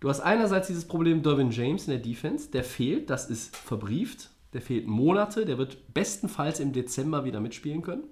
Du 0.00 0.08
hast 0.08 0.20
einerseits 0.20 0.66
dieses 0.66 0.86
Problem 0.86 1.22
Derwin 1.22 1.52
James 1.52 1.86
in 1.86 1.92
der 1.92 2.02
Defense, 2.02 2.50
der 2.50 2.64
fehlt, 2.64 3.10
das 3.10 3.30
ist 3.30 3.56
verbrieft, 3.56 4.30
der 4.54 4.60
fehlt 4.60 4.88
Monate, 4.88 5.46
der 5.46 5.56
wird 5.56 5.94
bestenfalls 5.94 6.58
im 6.58 6.72
Dezember 6.72 7.24
wieder 7.24 7.40
mitspielen 7.40 7.82
können. 7.82 8.04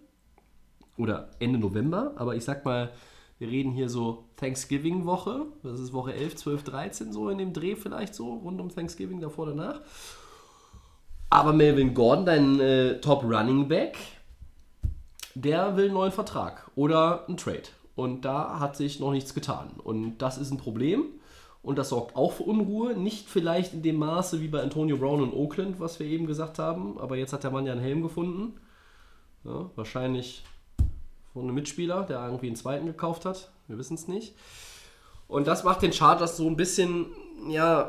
Oder 0.96 1.30
Ende 1.40 1.58
November, 1.58 2.14
aber 2.14 2.36
ich 2.36 2.44
sag 2.44 2.64
mal, 2.64 2.92
wir 3.40 3.48
reden 3.48 3.72
hier 3.72 3.88
so 3.88 4.26
Thanksgiving-Woche, 4.36 5.46
das 5.64 5.80
ist 5.80 5.92
Woche 5.92 6.14
11, 6.14 6.36
12, 6.36 6.62
13, 6.62 7.12
so 7.12 7.28
in 7.30 7.38
dem 7.38 7.52
Dreh 7.52 7.74
vielleicht 7.74 8.14
so, 8.14 8.32
rund 8.32 8.60
um 8.60 8.68
Thanksgiving, 8.68 9.20
davor, 9.20 9.46
danach. 9.46 9.80
Aber 11.34 11.52
Melvin 11.52 11.94
Gordon, 11.94 12.26
dein 12.26 12.60
äh, 12.60 13.00
Top 13.00 13.24
Running 13.24 13.66
Back, 13.66 13.98
der 15.34 15.76
will 15.76 15.86
einen 15.86 15.94
neuen 15.94 16.12
Vertrag 16.12 16.70
oder 16.76 17.26
einen 17.26 17.36
Trade. 17.36 17.64
Und 17.96 18.24
da 18.24 18.60
hat 18.60 18.76
sich 18.76 19.00
noch 19.00 19.10
nichts 19.10 19.34
getan. 19.34 19.72
Und 19.82 20.18
das 20.18 20.38
ist 20.38 20.52
ein 20.52 20.58
Problem. 20.58 21.06
Und 21.60 21.76
das 21.76 21.88
sorgt 21.88 22.14
auch 22.14 22.34
für 22.34 22.44
Unruhe. 22.44 22.94
Nicht 22.94 23.28
vielleicht 23.28 23.74
in 23.74 23.82
dem 23.82 23.96
Maße 23.96 24.40
wie 24.40 24.46
bei 24.46 24.62
Antonio 24.62 24.96
Brown 24.96 25.22
und 25.22 25.34
Oakland, 25.34 25.80
was 25.80 25.98
wir 25.98 26.06
eben 26.06 26.28
gesagt 26.28 26.60
haben. 26.60 27.00
Aber 27.00 27.16
jetzt 27.16 27.32
hat 27.32 27.42
der 27.42 27.50
Mann 27.50 27.66
ja 27.66 27.72
einen 27.72 27.82
Helm 27.82 28.02
gefunden. 28.02 28.54
Ja, 29.42 29.68
wahrscheinlich 29.74 30.44
von 31.32 31.42
einem 31.42 31.56
Mitspieler, 31.56 32.04
der 32.04 32.24
irgendwie 32.24 32.46
einen 32.46 32.54
zweiten 32.54 32.86
gekauft 32.86 33.24
hat. 33.24 33.50
Wir 33.66 33.76
wissen 33.76 33.94
es 33.94 34.06
nicht. 34.06 34.36
Und 35.26 35.48
das 35.48 35.64
macht 35.64 35.82
den 35.82 35.92
Chargers 35.92 36.36
so 36.36 36.46
ein 36.46 36.54
bisschen, 36.54 37.06
ja, 37.48 37.88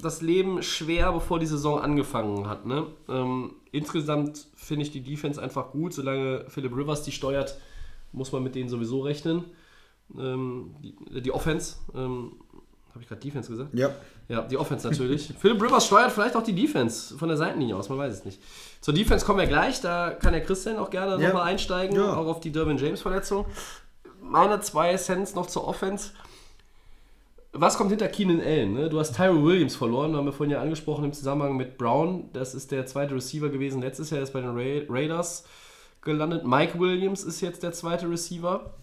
das 0.00 0.20
Leben 0.20 0.62
schwer, 0.62 1.12
bevor 1.12 1.38
die 1.38 1.46
Saison 1.46 1.80
angefangen 1.80 2.48
hat. 2.48 2.66
Ne? 2.66 2.86
Ähm, 3.08 3.54
insgesamt 3.72 4.46
finde 4.56 4.82
ich 4.82 4.90
die 4.90 5.00
Defense 5.00 5.40
einfach 5.40 5.70
gut. 5.70 5.92
Solange 5.92 6.44
Philip 6.48 6.74
Rivers 6.76 7.02
die 7.02 7.12
steuert, 7.12 7.56
muss 8.12 8.32
man 8.32 8.42
mit 8.42 8.54
denen 8.54 8.68
sowieso 8.68 9.00
rechnen. 9.00 9.44
Ähm, 10.16 10.74
die, 10.82 11.20
die, 11.20 11.30
Offense, 11.30 11.76
ähm, 11.94 12.32
habe 12.90 13.02
ich 13.02 13.08
gerade 13.08 13.20
Defense 13.20 13.50
gesagt? 13.50 13.74
Ja. 13.74 13.90
Ja, 14.28 14.42
die 14.42 14.56
Offense 14.56 14.88
natürlich. 14.88 15.32
Philip 15.38 15.62
Rivers 15.62 15.86
steuert 15.86 16.12
vielleicht 16.12 16.36
auch 16.36 16.42
die 16.42 16.54
Defense 16.54 17.16
von 17.16 17.28
der 17.28 17.36
Seitenlinie 17.36 17.76
aus, 17.76 17.88
man 17.88 17.98
weiß 17.98 18.14
es 18.14 18.24
nicht. 18.24 18.40
Zur 18.80 18.94
Defense 18.94 19.24
kommen 19.24 19.38
wir 19.38 19.46
gleich, 19.46 19.80
da 19.80 20.10
kann 20.10 20.32
der 20.32 20.42
Christian 20.42 20.76
auch 20.78 20.90
gerne 20.90 21.22
ja. 21.22 21.28
nochmal 21.28 21.48
einsteigen, 21.48 21.96
ja. 21.96 22.14
auch 22.14 22.26
auf 22.26 22.40
die 22.40 22.50
Derwin 22.50 22.78
James 22.78 23.02
Verletzung. 23.02 23.46
Meine 24.20 24.60
zwei 24.60 24.96
Cents 24.96 25.34
noch 25.34 25.46
zur 25.46 25.66
Offense 25.66 26.10
was 27.60 27.76
kommt 27.76 27.90
hinter 27.90 28.08
Keenan 28.08 28.40
Allen? 28.40 28.74
Ne? 28.74 28.88
Du 28.88 28.98
hast 28.98 29.14
Tyrell 29.14 29.42
Williams 29.42 29.76
verloren, 29.76 30.16
haben 30.16 30.26
wir 30.26 30.32
vorhin 30.32 30.52
ja 30.52 30.60
angesprochen 30.60 31.04
im 31.04 31.12
Zusammenhang 31.12 31.56
mit 31.56 31.78
Brown. 31.78 32.30
Das 32.32 32.54
ist 32.54 32.70
der 32.70 32.86
zweite 32.86 33.14
Receiver 33.14 33.48
gewesen 33.48 33.80
letztes 33.80 34.10
Jahr, 34.10 34.22
ist 34.22 34.32
bei 34.32 34.40
den 34.40 34.50
Ra 34.50 34.84
Raiders 34.88 35.44
gelandet. 36.02 36.46
Mike 36.46 36.78
Williams 36.78 37.24
ist 37.24 37.40
jetzt 37.40 37.62
der 37.62 37.72
zweite 37.72 38.08
Receiver. 38.10 38.74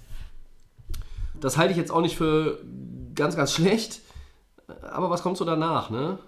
Das 1.39 1.57
halte 1.57 1.71
ich 1.71 1.77
jetzt 1.77 1.91
auch 1.91 2.01
nicht 2.01 2.15
für 2.15 2.59
ganz, 3.15 3.35
ganz 3.35 3.53
schlecht. 3.53 4.01
Aber 4.81 5.09
was 5.09 5.21
kommt 5.21 5.37
so 5.37 5.45
danach? 5.45 5.89
Ne? 5.89 6.19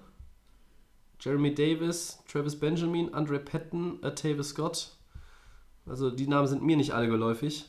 Jeremy 1.19 1.53
Davis, 1.53 2.23
Travis 2.31 2.59
Benjamin, 2.59 3.13
Andre 3.13 3.39
Patton, 3.39 3.99
Tavis 4.15 4.49
Scott. 4.49 4.91
Also 5.85 6.11
die 6.11 6.27
Namen 6.27 6.47
sind 6.47 6.63
mir 6.63 6.77
nicht 6.77 6.93
alle 6.93 7.07
geläufig. 7.07 7.65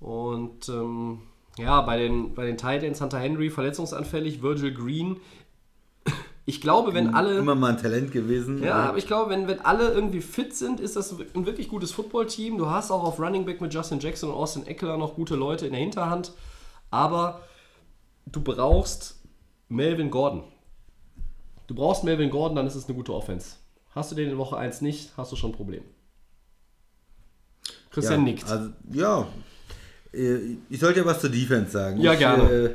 Und 0.00 0.68
ähm, 0.68 1.22
ja, 1.58 1.80
bei 1.82 1.98
den, 1.98 2.34
bei 2.34 2.46
den 2.46 2.56
Titans 2.56 3.00
Hunter 3.00 3.18
Henry 3.18 3.50
verletzungsanfällig, 3.50 4.42
Virgil 4.42 4.72
Green. 4.72 5.20
Ich 6.44 6.60
glaube, 6.60 6.92
wenn 6.92 7.14
alle. 7.14 7.38
Immer 7.38 7.54
mal 7.54 7.72
ein 7.72 7.78
Talent 7.78 8.10
gewesen. 8.10 8.62
Ja, 8.62 8.74
aber 8.74 8.98
ich 8.98 9.06
glaube, 9.06 9.30
wenn, 9.30 9.46
wenn 9.46 9.60
alle 9.60 9.92
irgendwie 9.92 10.20
fit 10.20 10.56
sind, 10.56 10.80
ist 10.80 10.96
das 10.96 11.12
ein 11.12 11.46
wirklich 11.46 11.68
gutes 11.68 11.92
Footballteam. 11.92 12.58
Du 12.58 12.68
hast 12.68 12.90
auch 12.90 13.04
auf 13.04 13.20
Running 13.20 13.44
Back 13.44 13.60
mit 13.60 13.72
Justin 13.72 14.00
Jackson 14.00 14.30
und 14.30 14.36
Austin 14.36 14.66
Eckler 14.66 14.96
noch 14.96 15.14
gute 15.14 15.36
Leute 15.36 15.66
in 15.66 15.72
der 15.72 15.80
Hinterhand. 15.80 16.32
Aber 16.90 17.42
du 18.26 18.40
brauchst 18.40 19.20
Melvin 19.68 20.10
Gordon. 20.10 20.44
Du 21.68 21.74
brauchst 21.76 22.02
Melvin 22.02 22.30
Gordon, 22.30 22.56
dann 22.56 22.66
ist 22.66 22.74
es 22.74 22.86
eine 22.86 22.94
gute 22.94 23.14
Offense. 23.14 23.56
Hast 23.94 24.10
du 24.10 24.16
den 24.16 24.30
in 24.30 24.38
Woche 24.38 24.56
1 24.56 24.80
nicht, 24.80 25.16
hast 25.16 25.30
du 25.30 25.36
schon 25.36 25.50
ein 25.50 25.56
Problem. 25.56 25.84
Christian 27.90 28.20
ja, 28.20 28.32
nickt. 28.32 28.50
Also, 28.50 28.70
ja, 28.90 29.20
äh, 29.20 29.24
ich 30.12 30.80
sollte 30.80 31.00
ja 31.00 31.06
was 31.06 31.20
zur 31.20 31.30
Defense 31.30 31.72
sagen. 31.72 32.00
Ja, 32.00 32.12
ich, 32.12 32.18
gerne. 32.18 32.50
Äh, 32.50 32.74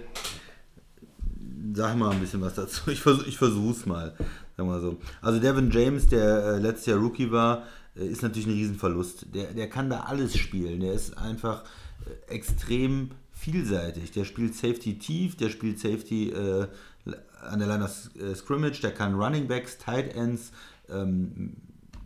sag 1.73 1.95
mal 1.95 2.11
ein 2.11 2.19
bisschen 2.19 2.41
was 2.41 2.55
dazu. 2.55 2.89
Ich, 2.89 3.01
vers 3.01 3.19
ich 3.27 3.37
versuch's 3.37 3.85
mal. 3.85 4.15
Sagen 4.55 4.69
wir 4.69 4.81
so. 4.81 4.97
Also 5.21 5.39
Devin 5.39 5.69
James, 5.69 6.07
der 6.07 6.55
äh, 6.55 6.59
letztes 6.59 6.87
Jahr 6.87 6.97
Rookie 6.97 7.31
war, 7.31 7.63
äh, 7.95 8.05
ist 8.05 8.23
natürlich 8.23 8.47
ein 8.47 8.53
Riesenverlust. 8.53 9.27
Der, 9.33 9.53
der 9.53 9.69
kann 9.69 9.89
da 9.89 10.01
alles 10.01 10.35
spielen. 10.35 10.79
Der 10.79 10.93
ist 10.93 11.17
einfach 11.17 11.63
äh, 12.05 12.33
extrem 12.33 13.11
vielseitig. 13.31 14.11
Der 14.11 14.25
spielt 14.25 14.55
Safety 14.55 14.97
tief, 14.97 15.37
der 15.37 15.49
spielt 15.49 15.79
Safety 15.79 16.31
äh, 16.31 16.67
an 17.41 17.59
der 17.59 17.67
Line 17.67 17.83
of 17.85 17.91
Scrimmage, 18.35 18.81
der 18.81 18.91
kann 18.91 19.13
Running 19.13 19.47
Backs, 19.47 19.77
Tight 19.77 20.13
Ends, 20.15 20.51
ähm, 20.89 21.53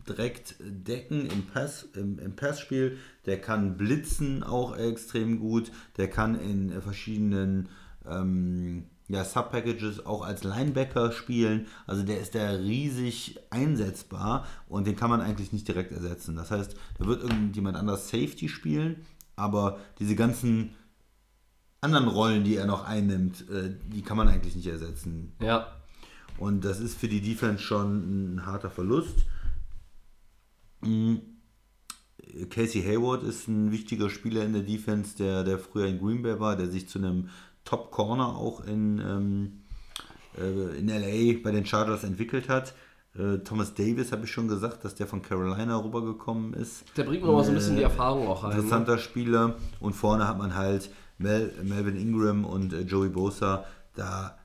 direkt 0.08 0.56
decken 0.60 1.26
im, 1.26 1.46
Pass, 1.46 1.88
im, 1.94 2.18
im 2.18 2.36
Passspiel. 2.36 2.98
Der 3.26 3.40
kann 3.40 3.76
blitzen 3.76 4.42
auch 4.42 4.76
extrem 4.76 5.38
gut. 5.38 5.70
Der 5.96 6.08
kann 6.08 6.38
in 6.38 6.80
verschiedenen 6.82 7.68
ähm, 8.06 8.84
ja, 9.08 9.24
Sub-Packages 9.24 10.06
auch 10.06 10.22
als 10.22 10.44
Linebacker 10.44 11.12
spielen. 11.12 11.66
Also 11.86 12.02
der 12.02 12.20
ist 12.20 12.34
da 12.34 12.50
riesig 12.50 13.38
einsetzbar 13.50 14.46
und 14.68 14.86
den 14.86 14.96
kann 14.96 15.10
man 15.10 15.20
eigentlich 15.20 15.52
nicht 15.52 15.68
direkt 15.68 15.92
ersetzen. 15.92 16.36
Das 16.36 16.50
heißt, 16.50 16.76
da 16.98 17.06
wird 17.06 17.22
irgendjemand 17.22 17.76
anders 17.76 18.08
Safety 18.08 18.48
spielen, 18.48 19.04
aber 19.36 19.78
diese 19.98 20.16
ganzen 20.16 20.74
anderen 21.82 22.08
Rollen, 22.08 22.44
die 22.44 22.56
er 22.56 22.66
noch 22.66 22.86
einnimmt, 22.86 23.48
äh, 23.50 23.74
die 23.86 24.02
kann 24.02 24.16
man 24.16 24.28
eigentlich 24.28 24.56
nicht 24.56 24.68
ersetzen. 24.68 25.32
Ja. 25.40 25.66
Und 26.38 26.64
das 26.64 26.80
ist 26.80 26.98
für 26.98 27.08
die 27.08 27.20
Defense 27.20 27.62
schon 27.62 28.36
ein 28.36 28.46
harter 28.46 28.70
Verlust. 28.70 29.26
Mhm. 30.82 31.20
Casey 32.50 32.82
Hayward 32.82 33.22
ist 33.24 33.48
ein 33.48 33.72
wichtiger 33.72 34.08
Spieler 34.08 34.44
in 34.44 34.52
der 34.52 34.62
Defense, 34.62 35.16
der, 35.16 35.44
der 35.44 35.58
früher 35.58 35.86
in 35.86 35.98
Green 35.98 36.22
Bay 36.22 36.40
war, 36.40 36.56
der 36.56 36.68
sich 36.68 36.88
zu 36.88 36.98
einem 36.98 37.28
Top 37.64 37.90
Corner 37.90 38.36
auch 38.36 38.64
in, 38.64 38.98
ähm, 38.98 39.60
äh, 40.38 40.78
in 40.78 40.88
LA 40.88 41.40
bei 41.42 41.50
den 41.50 41.66
Chargers 41.66 42.04
entwickelt 42.04 42.48
hat. 42.48 42.74
Äh, 43.14 43.38
Thomas 43.38 43.74
Davis 43.74 44.12
habe 44.12 44.24
ich 44.24 44.30
schon 44.30 44.48
gesagt, 44.48 44.84
dass 44.84 44.94
der 44.94 45.06
von 45.06 45.20
Carolina 45.20 45.76
rübergekommen 45.76 46.54
ist. 46.54 46.84
Der 46.96 47.04
bringt 47.04 47.22
nochmal 47.22 47.44
so 47.44 47.50
ein 47.50 47.56
bisschen 47.56 47.76
die 47.76 47.82
Erfahrung 47.82 48.26
auch 48.26 48.42
rein. 48.42 48.50
Ne? 48.50 48.56
Interessanter 48.56 48.92
ne? 48.92 48.98
Spieler. 48.98 49.56
Und 49.80 49.94
vorne 49.94 50.26
hat 50.26 50.38
man 50.38 50.54
halt 50.54 50.90
Mel, 51.18 51.52
Melvin 51.62 51.96
Ingram 51.96 52.44
und 52.44 52.72
äh, 52.72 52.80
Joey 52.80 53.10
Bosa. 53.10 53.66
Da 53.94 54.38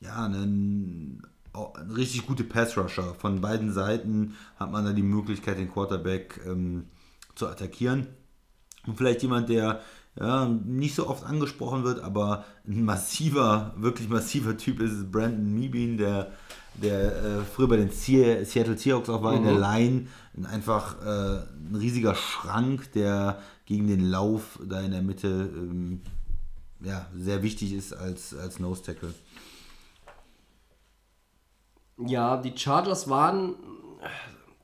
ja, 0.00 0.24
einen 0.24 1.22
richtig 1.54 2.26
gute 2.26 2.44
Pass-Rusher. 2.44 3.14
Von 3.18 3.40
beiden 3.40 3.72
Seiten 3.72 4.36
hat 4.58 4.70
man 4.70 4.84
da 4.84 4.92
die 4.92 5.02
Möglichkeit, 5.02 5.58
den 5.58 5.72
Quarterback 5.72 6.40
ähm, 6.46 6.86
zu 7.34 7.48
attackieren. 7.48 8.06
Und 8.86 8.96
vielleicht 8.96 9.22
jemand, 9.22 9.48
der 9.48 9.80
ja, 10.18 10.46
nicht 10.46 10.94
so 10.94 11.08
oft 11.08 11.24
angesprochen 11.24 11.84
wird, 11.84 12.00
aber 12.00 12.44
ein 12.66 12.84
massiver, 12.84 13.74
wirklich 13.76 14.08
massiver 14.08 14.56
Typ 14.56 14.80
ist 14.80 15.10
Brandon 15.10 15.54
Meebeen, 15.54 15.96
der, 15.96 16.32
der 16.74 17.24
äh, 17.24 17.40
früher 17.42 17.68
bei 17.68 17.76
den 17.76 17.90
Seattle 17.90 18.76
Seahawks 18.76 19.08
auch 19.08 19.22
war, 19.22 19.32
mhm. 19.32 19.38
in 19.38 19.44
der 19.44 19.54
mhm. 19.54 19.60
Line. 19.60 20.06
Einfach 20.50 21.00
äh, 21.02 21.40
ein 21.40 21.76
riesiger 21.76 22.14
Schrank, 22.14 22.92
der 22.92 23.40
gegen 23.66 23.88
den 23.88 24.10
Lauf 24.10 24.58
da 24.64 24.80
in 24.80 24.90
der 24.90 25.02
Mitte 25.02 25.50
ähm, 25.54 26.00
ja, 26.82 27.06
sehr 27.16 27.42
wichtig 27.42 27.72
ist 27.74 27.92
als, 27.92 28.34
als 28.34 28.58
Nose 28.58 28.82
Tackle. 28.82 29.14
Ja, 32.06 32.36
die 32.36 32.56
Chargers 32.56 33.08
waren 33.08 33.50
äh, 34.02 34.08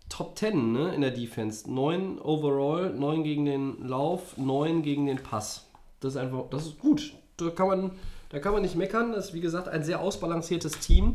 Top 0.08 0.38
10 0.38 0.72
ne, 0.72 0.94
in 0.94 1.00
der 1.00 1.10
Defense. 1.10 1.70
9 1.70 2.18
overall, 2.20 2.90
9 2.90 3.24
gegen 3.24 3.44
den 3.44 3.86
Lauf, 3.86 4.36
9 4.36 4.82
gegen 4.82 5.06
den 5.06 5.18
Pass. 5.18 5.66
Das 6.00 6.14
ist 6.14 6.20
einfach, 6.20 6.44
das 6.50 6.66
ist 6.66 6.78
gut. 6.78 7.12
Da 7.36 7.50
kann 7.50 7.68
man, 7.68 7.90
da 8.30 8.38
kann 8.38 8.52
man 8.52 8.62
nicht 8.62 8.76
meckern. 8.76 9.12
Das 9.12 9.26
ist 9.26 9.34
wie 9.34 9.40
gesagt 9.40 9.68
ein 9.68 9.82
sehr 9.82 10.00
ausbalanciertes 10.00 10.78
Team, 10.78 11.14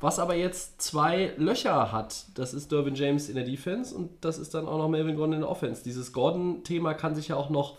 was 0.00 0.18
aber 0.18 0.34
jetzt 0.34 0.82
zwei 0.82 1.32
Löcher 1.36 1.92
hat. 1.92 2.26
Das 2.34 2.52
ist 2.52 2.72
Dervin 2.72 2.94
James 2.94 3.28
in 3.28 3.36
der 3.36 3.44
Defense 3.44 3.94
und 3.94 4.10
das 4.20 4.38
ist 4.38 4.52
dann 4.54 4.66
auch 4.66 4.78
noch 4.78 4.88
Melvin 4.88 5.16
Gordon 5.16 5.34
in 5.34 5.40
der 5.40 5.50
Offense. 5.50 5.82
Dieses 5.82 6.12
Gordon-Thema 6.12 6.94
kann 6.94 7.14
sich 7.14 7.28
ja 7.28 7.36
auch 7.36 7.48
noch 7.48 7.78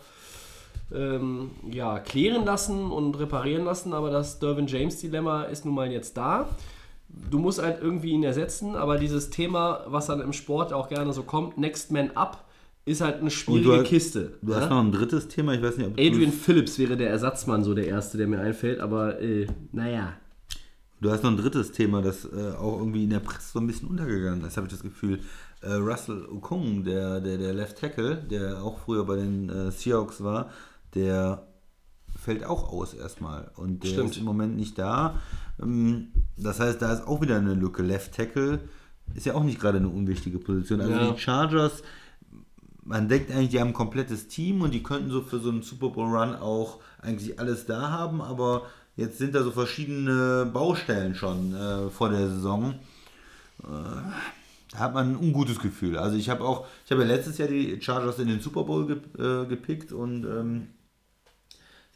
ähm, 0.92 1.50
ja, 1.70 2.00
klären 2.00 2.44
lassen 2.44 2.90
und 2.90 3.18
reparieren 3.18 3.64
lassen, 3.64 3.92
aber 3.92 4.10
das 4.10 4.40
Dervin 4.40 4.66
James-Dilemma 4.66 5.44
ist 5.44 5.64
nun 5.64 5.74
mal 5.74 5.92
jetzt 5.92 6.16
da 6.16 6.48
du 7.30 7.38
musst 7.38 7.62
halt 7.62 7.82
irgendwie 7.82 8.10
ihn 8.10 8.22
ersetzen, 8.22 8.76
aber 8.76 8.98
dieses 8.98 9.30
Thema, 9.30 9.84
was 9.86 10.06
dann 10.06 10.20
im 10.20 10.32
Sport 10.32 10.72
auch 10.72 10.88
gerne 10.88 11.12
so 11.12 11.22
kommt, 11.22 11.58
Next 11.58 11.90
Man 11.90 12.10
Up, 12.12 12.44
ist 12.86 13.00
halt 13.00 13.20
eine 13.20 13.30
schwierige 13.30 13.64
du 13.64 13.76
hast, 13.76 13.86
Kiste. 13.86 14.38
Du 14.42 14.52
ja? 14.52 14.60
hast 14.60 14.70
noch 14.70 14.80
ein 14.80 14.92
drittes 14.92 15.28
Thema, 15.28 15.54
ich 15.54 15.62
weiß 15.62 15.78
nicht, 15.78 15.86
ob 15.86 15.92
Adrian 15.94 16.32
Phillips 16.32 16.78
wäre 16.78 16.96
der 16.96 17.10
Ersatzmann, 17.10 17.64
so 17.64 17.74
der 17.74 17.86
erste, 17.86 18.18
der 18.18 18.26
mir 18.26 18.40
einfällt, 18.40 18.80
aber 18.80 19.20
äh, 19.20 19.46
naja. 19.72 20.14
Du 21.00 21.10
hast 21.10 21.22
noch 21.22 21.30
ein 21.30 21.36
drittes 21.36 21.72
Thema, 21.72 22.02
das 22.02 22.24
äh, 22.24 22.52
auch 22.58 22.78
irgendwie 22.78 23.04
in 23.04 23.10
der 23.10 23.20
Presse 23.20 23.52
so 23.52 23.58
ein 23.58 23.66
bisschen 23.66 23.88
untergegangen 23.88 24.44
ist, 24.44 24.56
habe 24.56 24.66
ich 24.66 24.72
das 24.72 24.82
Gefühl. 24.82 25.20
Äh, 25.62 25.72
Russell 25.74 26.26
Okung, 26.26 26.84
der, 26.84 27.20
der, 27.20 27.38
der 27.38 27.54
Left 27.54 27.78
Tackle, 27.78 28.16
der 28.16 28.62
auch 28.62 28.78
früher 28.78 29.04
bei 29.04 29.16
den 29.16 29.48
äh, 29.48 29.70
Seahawks 29.70 30.22
war, 30.22 30.50
der 30.94 31.46
fällt 32.24 32.44
auch 32.44 32.72
aus 32.72 32.94
erstmal. 32.94 33.50
Und 33.56 33.84
der 33.84 33.88
Stimmt. 33.88 34.10
ist 34.10 34.16
im 34.18 34.24
Moment 34.24 34.56
nicht 34.56 34.78
da. 34.78 35.20
Ähm, 35.62 36.08
Das 36.36 36.58
heißt, 36.60 36.82
da 36.82 36.92
ist 36.92 37.06
auch 37.06 37.20
wieder 37.20 37.36
eine 37.36 37.54
Lücke. 37.54 37.82
Left 37.82 38.14
Tackle 38.14 38.60
ist 39.14 39.26
ja 39.26 39.34
auch 39.34 39.44
nicht 39.44 39.60
gerade 39.60 39.78
eine 39.78 39.88
unwichtige 39.88 40.38
Position. 40.38 40.80
Also 40.80 40.92
Ja. 40.92 41.12
die 41.12 41.18
Chargers, 41.20 41.82
man 42.82 43.08
denkt 43.08 43.30
eigentlich, 43.30 43.50
die 43.50 43.60
haben 43.60 43.68
ein 43.68 43.74
komplettes 43.74 44.26
Team 44.28 44.62
und 44.62 44.72
die 44.74 44.82
könnten 44.82 45.10
so 45.10 45.22
für 45.22 45.38
so 45.38 45.50
einen 45.50 45.62
Super 45.62 45.90
Bowl 45.90 46.06
Run 46.08 46.34
auch 46.34 46.80
eigentlich 47.00 47.38
alles 47.38 47.66
da 47.66 47.90
haben, 47.90 48.20
aber 48.20 48.62
jetzt 48.96 49.18
sind 49.18 49.34
da 49.34 49.42
so 49.42 49.50
verschiedene 49.52 50.46
Baustellen 50.52 51.14
schon 51.14 51.54
äh, 51.54 51.88
vor 51.90 52.10
der 52.10 52.28
Saison. 52.28 52.74
Äh, 53.62 53.66
da 54.72 54.78
hat 54.78 54.94
man 54.94 55.12
ein 55.12 55.16
ungutes 55.16 55.60
Gefühl. 55.60 55.96
Also 55.98 56.16
ich 56.16 56.28
habe 56.28 56.42
auch, 56.44 56.66
ich 56.84 56.90
habe 56.90 57.02
ja 57.02 57.08
letztes 57.08 57.38
Jahr 57.38 57.48
die 57.48 57.80
Chargers 57.80 58.18
in 58.18 58.28
den 58.28 58.40
Super 58.40 58.64
Bowl 58.64 58.86
ge 58.86 58.96
äh, 59.18 59.46
gepickt 59.46 59.92
und 59.92 60.24
ähm, 60.24 60.66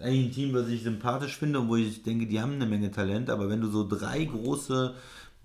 eigentlich 0.01 0.27
ein 0.27 0.33
Team, 0.33 0.55
was 0.55 0.69
ich 0.69 0.83
sympathisch 0.83 1.37
finde 1.37 1.61
und 1.61 1.69
wo 1.69 1.77
ich 1.77 2.03
denke, 2.03 2.27
die 2.27 2.41
haben 2.41 2.55
eine 2.55 2.66
Menge 2.66 2.91
Talent, 2.91 3.31
aber 3.31 3.49
wenn 3.49 3.61
du 3.61 3.69
so 3.69 3.87
drei 3.87 4.25
große 4.25 4.95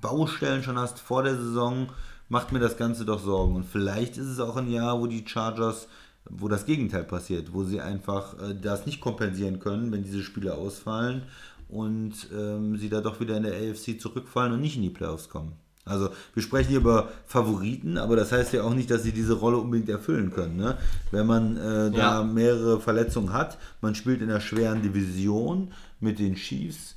Baustellen 0.01 0.63
schon 0.63 0.77
hast 0.77 0.99
vor 0.99 1.23
der 1.23 1.35
Saison, 1.35 1.89
macht 2.29 2.51
mir 2.51 2.59
das 2.59 2.77
Ganze 2.77 3.05
doch 3.05 3.23
Sorgen. 3.23 3.55
Und 3.55 3.65
vielleicht 3.65 4.17
ist 4.17 4.27
es 4.27 4.39
auch 4.39 4.55
ein 4.55 4.69
Jahr, 4.69 4.99
wo 4.99 5.07
die 5.07 5.25
Chargers, 5.25 5.87
wo 6.29 6.47
das 6.47 6.65
Gegenteil 6.65 7.03
passiert, 7.03 7.53
wo 7.53 7.63
sie 7.63 7.81
einfach 7.81 8.39
äh, 8.39 8.55
das 8.59 8.85
nicht 8.85 9.01
kompensieren 9.01 9.59
können, 9.59 9.91
wenn 9.91 10.03
diese 10.03 10.23
Spiele 10.23 10.55
ausfallen 10.55 11.23
und 11.67 12.13
ähm, 12.33 12.77
sie 12.77 12.89
da 12.89 13.01
doch 13.01 13.19
wieder 13.19 13.37
in 13.37 13.43
der 13.43 13.53
AFC 13.53 13.99
zurückfallen 13.99 14.53
und 14.53 14.61
nicht 14.61 14.75
in 14.75 14.83
die 14.83 14.89
Playoffs 14.89 15.29
kommen. 15.29 15.53
Also 15.85 16.09
wir 16.33 16.41
sprechen 16.41 16.69
hier 16.69 16.77
über 16.79 17.09
Favoriten, 17.25 17.97
aber 17.97 18.15
das 18.15 18.31
heißt 18.31 18.53
ja 18.53 18.63
auch 18.63 18.73
nicht, 18.73 18.89
dass 18.89 19.03
sie 19.03 19.11
diese 19.11 19.33
Rolle 19.33 19.57
unbedingt 19.57 19.89
erfüllen 19.89 20.31
können. 20.31 20.55
Ne? 20.55 20.77
Wenn 21.11 21.27
man 21.27 21.57
äh, 21.57 21.91
da 21.91 22.19
Ja. 22.19 22.23
mehrere 22.23 22.79
Verletzungen 22.79 23.33
hat, 23.33 23.57
man 23.81 23.93
spielt 23.93 24.21
in 24.21 24.29
einer 24.29 24.39
schweren 24.39 24.81
Division 24.81 25.71
mit 25.99 26.19
den 26.19 26.35
Chiefs, 26.35 26.95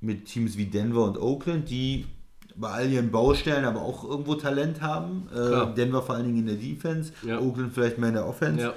mit 0.00 0.24
Teams 0.26 0.56
wie 0.56 0.66
Denver 0.66 1.04
und 1.04 1.18
Oakland, 1.18 1.68
die 1.68 2.06
bei 2.56 2.70
all 2.70 2.90
ihren 2.90 3.10
Baustellen 3.10 3.64
aber 3.64 3.82
auch 3.82 4.02
irgendwo 4.04 4.34
Talent 4.34 4.80
haben. 4.80 5.28
Äh. 5.32 5.74
Denver 5.74 6.02
vor 6.02 6.14
allen 6.16 6.24
Dingen 6.26 6.38
in 6.38 6.46
der 6.46 6.56
Defense, 6.56 7.12
Ja. 7.24 7.38
Oakland 7.40 7.72
vielleicht 7.74 7.98
mehr 7.98 8.08
in 8.08 8.14
der 8.14 8.26
Offense. 8.26 8.62
Ja. 8.62 8.74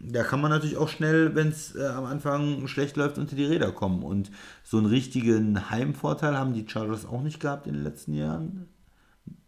Da 0.00 0.22
kann 0.22 0.40
man 0.40 0.50
natürlich 0.50 0.76
auch 0.76 0.88
schnell, 0.88 1.34
wenn 1.34 1.48
es 1.48 1.74
äh, 1.74 1.86
am 1.86 2.04
Anfang 2.04 2.66
schlecht 2.66 2.96
läuft, 2.96 3.18
unter 3.18 3.36
die 3.36 3.44
Räder 3.44 3.72
kommen. 3.72 4.02
Und 4.02 4.30
so 4.62 4.76
einen 4.76 4.86
richtigen 4.86 5.70
Heimvorteil 5.70 6.36
haben 6.36 6.52
die 6.52 6.68
Chargers 6.68 7.06
auch 7.06 7.22
nicht 7.22 7.40
gehabt 7.40 7.66
in 7.66 7.74
den 7.74 7.82
letzten 7.82 8.14
Jahren. 8.14 8.68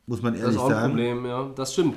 Muss 0.06 0.22
man 0.22 0.34
Das 0.34 0.42
ehrlich 0.42 0.56
ist 0.56 0.62
auch 0.62 0.66
ein 0.66 0.74
sagen. 0.74 0.88
Problem, 0.92 1.26
ja. 1.26 1.50
Das 1.54 1.72
stimmt. 1.72 1.96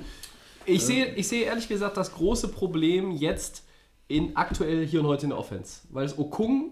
Ich 0.65 0.83
sehe, 0.83 1.15
ich 1.15 1.27
sehe 1.27 1.45
ehrlich 1.45 1.67
gesagt 1.67 1.97
das 1.97 2.13
große 2.13 2.49
Problem 2.49 3.11
jetzt 3.11 3.63
in 4.07 4.35
aktuell 4.35 4.85
hier 4.85 4.99
und 4.99 5.07
heute 5.07 5.23
in 5.23 5.29
der 5.29 5.39
Offense. 5.39 5.81
Weil 5.89 6.05
es 6.05 6.17
Okung, 6.17 6.71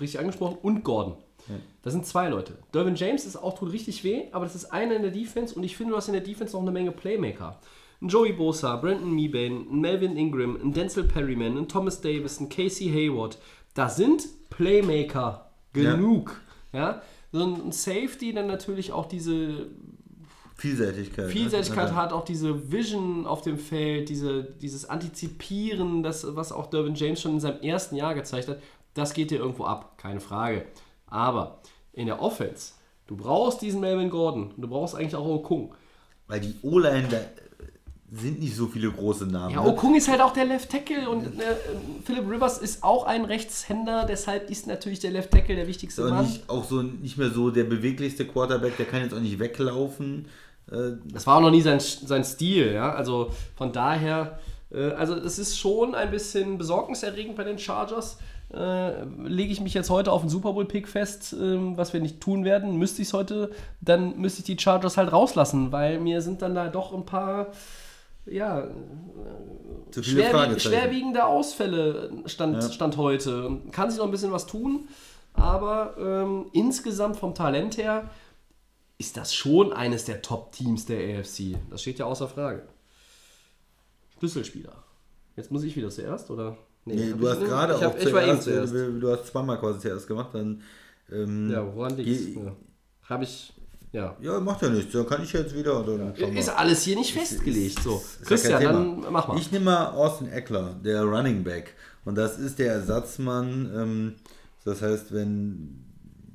richtig 0.00 0.18
angesprochen, 0.18 0.58
und 0.62 0.82
Gordon. 0.82 1.16
Das 1.82 1.92
sind 1.92 2.06
zwei 2.06 2.28
Leute. 2.28 2.56
Dervin 2.72 2.94
James 2.94 3.24
ist 3.24 3.36
auch 3.36 3.58
tut 3.58 3.72
richtig 3.72 4.04
weh, 4.04 4.26
aber 4.30 4.44
das 4.44 4.54
ist 4.54 4.66
einer 4.66 4.94
in 4.94 5.02
der 5.02 5.10
Defense 5.10 5.54
und 5.54 5.64
ich 5.64 5.76
finde, 5.76 5.92
du 5.92 5.96
hast 5.96 6.06
in 6.06 6.14
der 6.14 6.22
Defense 6.22 6.52
noch 6.52 6.62
eine 6.62 6.70
Menge 6.70 6.92
Playmaker. 6.92 7.58
Ein 8.02 8.08
Joey 8.08 8.32
Bosa, 8.32 8.76
Brandon 8.76 9.12
Meebane, 9.14 9.64
ein 9.70 9.80
Melvin 9.80 10.16
Ingram, 10.16 10.58
ein 10.60 10.72
Denzel 10.72 11.04
Perryman, 11.04 11.56
ein 11.56 11.68
Thomas 11.68 12.00
Davis, 12.00 12.40
ein 12.40 12.48
Casey 12.48 12.88
Hayward. 12.88 13.38
Da 13.74 13.88
sind 13.88 14.26
Playmaker 14.50 15.52
genug. 15.72 16.40
Ja. 16.72 17.00
So 17.30 17.44
ein 17.44 17.70
Safety 17.72 18.34
dann 18.34 18.48
natürlich 18.48 18.92
auch 18.92 19.06
diese 19.06 19.68
Vielseitigkeit. 20.56 21.26
ne? 21.26 21.30
Vielseitigkeit 21.30 21.90
Ja. 21.90 21.94
hat 21.94 22.12
auch 22.12 22.24
diese 22.24 22.70
Vision 22.72 23.26
auf 23.26 23.42
dem 23.42 23.56
Feld, 23.58 24.08
diese, 24.08 24.42
dieses 24.44 24.88
Antizipieren, 24.88 26.02
das, 26.02 26.26
was 26.36 26.52
auch 26.52 26.66
Dervin 26.66 26.94
James 26.94 27.20
schon 27.20 27.32
in 27.32 27.40
seinem 27.40 27.60
ersten 27.62 27.96
Jahr 27.96 28.14
gezeigt 28.14 28.48
hat, 28.48 28.58
das 28.94 29.14
geht 29.14 29.30
dir 29.30 29.38
irgendwo 29.38 29.64
ab, 29.64 29.96
keine 29.96 30.20
Frage. 30.20 30.66
Aber 31.06 31.60
in 31.92 32.06
der 32.06 32.20
Offense, 32.20 32.72
du 33.06 33.16
brauchst 33.16 33.62
diesen 33.62 33.80
Melvin 33.80 34.10
Gordon, 34.10 34.52
du 34.56 34.68
brauchst 34.68 34.94
eigentlich 34.94 35.16
auch 35.16 35.26
Okung. 35.26 35.74
Weil 36.28 36.40
die 36.40 36.54
O-Line, 36.62 37.08
sind 38.14 38.40
nicht 38.40 38.54
so 38.54 38.66
viele 38.66 38.90
große 38.90 39.26
Namen. 39.26 39.54
Ja, 39.54 39.62
ne? 39.62 39.68
Okung 39.68 39.94
ist 39.94 40.08
halt 40.08 40.20
auch 40.20 40.32
der 40.32 40.44
Left 40.44 40.70
Tackle 40.70 41.08
und 41.08 41.24
äh, 41.24 41.54
Philip 42.04 42.28
Rivers 42.28 42.58
ist 42.58 42.82
auch 42.84 43.04
ein 43.06 43.24
Rechtshänder, 43.24 44.04
deshalb 44.06 44.50
ist 44.50 44.66
natürlich 44.66 45.00
der 45.00 45.12
Left 45.12 45.30
Tackle 45.30 45.56
der 45.56 45.66
wichtigste 45.66 46.02
Mann. 46.02 46.24
nicht, 46.26 46.48
auch 46.48 46.64
so 46.64 46.82
nicht 46.82 47.16
mehr 47.16 47.30
so 47.30 47.50
der 47.50 47.64
beweglichste 47.64 48.26
Quarterback, 48.26 48.76
der 48.76 48.86
kann 48.86 49.00
jetzt 49.02 49.14
auch 49.14 49.20
nicht 49.20 49.38
weglaufen. 49.38 50.26
Äh, 50.70 50.92
Das 51.06 51.26
war 51.26 51.38
auch 51.38 51.40
noch 51.40 51.50
nie 51.50 51.62
sein, 51.62 51.80
sein 51.80 52.22
Stil, 52.24 52.72
ja. 52.72 52.92
Also 52.92 53.30
von 53.56 53.72
daher, 53.72 54.38
äh, 54.70 54.90
also 54.90 55.14
es 55.14 55.38
ist 55.38 55.58
schon 55.58 55.94
ein 55.94 56.10
bisschen 56.10 56.58
besorgniserregend 56.58 57.36
bei 57.36 57.44
den 57.44 57.58
Chargers. 57.58 58.18
Äh, 58.54 59.04
lege 59.26 59.50
ich 59.50 59.62
mich 59.62 59.72
jetzt 59.72 59.88
heute 59.88 60.12
auf 60.12 60.20
den 60.20 60.28
Super 60.28 60.52
Bowl-Pick 60.52 60.86
fest, 60.86 61.34
ähm, 61.40 61.78
was 61.78 61.94
wir 61.94 62.00
nicht 62.00 62.20
tun 62.20 62.44
werden, 62.44 62.76
müsste 62.76 63.00
ich 63.00 63.08
es 63.08 63.14
heute, 63.14 63.50
dann 63.80 64.18
müsste 64.18 64.40
ich 64.40 64.44
die 64.44 64.62
Chargers 64.62 64.98
halt 64.98 65.10
rauslassen, 65.10 65.72
weil 65.72 65.98
mir 65.98 66.20
sind 66.20 66.42
dann 66.42 66.54
da 66.54 66.68
doch 66.68 66.92
ein 66.92 67.06
paar, 67.06 67.46
ja, 68.26 68.68
zu 69.90 70.02
viele 70.02 70.22
schwerwieg 70.30 70.60
schwerwiegende 70.60 71.24
Ausfälle 71.24 72.10
stand, 72.26 72.62
Ja. 72.62 72.70
stand 72.70 72.96
heute. 72.96 73.60
Kann 73.72 73.90
sich 73.90 73.98
noch 73.98 74.06
ein 74.06 74.10
bisschen 74.12 74.32
was 74.32 74.46
tun, 74.46 74.88
aber 75.34 75.96
ähm, 75.98 76.46
insgesamt 76.52 77.16
vom 77.16 77.34
Talent 77.34 77.76
her 77.76 78.10
ist 78.98 79.16
das 79.16 79.34
schon 79.34 79.72
eines 79.72 80.04
der 80.04 80.22
Top-Teams 80.22 80.86
der 80.86 81.18
AFC. 81.18 81.56
Das 81.70 81.82
steht 81.82 81.98
ja 81.98 82.06
außer 82.06 82.28
Frage. 82.28 82.62
Schlüsselspieler. 84.18 84.72
Jetzt 85.36 85.50
muss 85.50 85.64
ich 85.64 85.74
wieder 85.76 85.90
zuerst, 85.90 86.30
oder? 86.30 86.56
Nee, 86.84 87.12
hab 87.12 87.20
du 87.20 87.28
hast 87.28 87.40
gerade 87.40 87.74
hab- 87.80 87.96
auch 87.96 88.12
war 88.12 88.22
eben 88.26 88.40
zuerst, 88.40 88.72
zuerst. 88.72 88.74
äh, 88.74 89.00
du 89.00 89.10
hast 89.10 89.26
zweimal 89.26 89.58
quasi 89.58 89.80
zuerst 89.80 90.06
gemacht, 90.06 90.30
dann 90.32 90.62
ähm, 91.10 91.50
Ja, 91.50 91.74
woran 91.74 91.96
liegt's? 91.96 92.34
Ja. 92.34 92.52
Habe 93.08 93.24
ich, 93.24 93.52
ja. 93.92 94.16
ja, 94.20 94.40
macht 94.40 94.62
ja 94.62 94.70
nichts, 94.70 94.92
dann 94.92 95.06
kann 95.06 95.22
ich 95.22 95.32
jetzt 95.32 95.54
wieder 95.54 95.82
dann. 95.82 96.34
Ist 96.34 96.48
alles 96.48 96.82
hier 96.82 96.96
nicht 96.96 97.12
festgelegt. 97.12 97.82
So, 97.82 97.96
Ist 97.96 98.26
Christian, 98.26 98.62
dann 98.62 99.12
mach 99.12 99.28
mal. 99.28 99.38
Ich 99.38 99.52
nehme 99.52 99.66
mal 99.66 99.86
Austin 99.88 100.32
Eckler, 100.32 100.74
der 100.82 101.02
Running 101.04 101.44
Back. 101.44 101.74
Und 102.04 102.16
das 102.16 102.38
ist 102.38 102.58
der 102.58 102.72
Ersatzmann. 102.72 103.70
Ähm, 103.74 104.14
das 104.64 104.82
heißt, 104.82 105.12
wenn, 105.12 105.84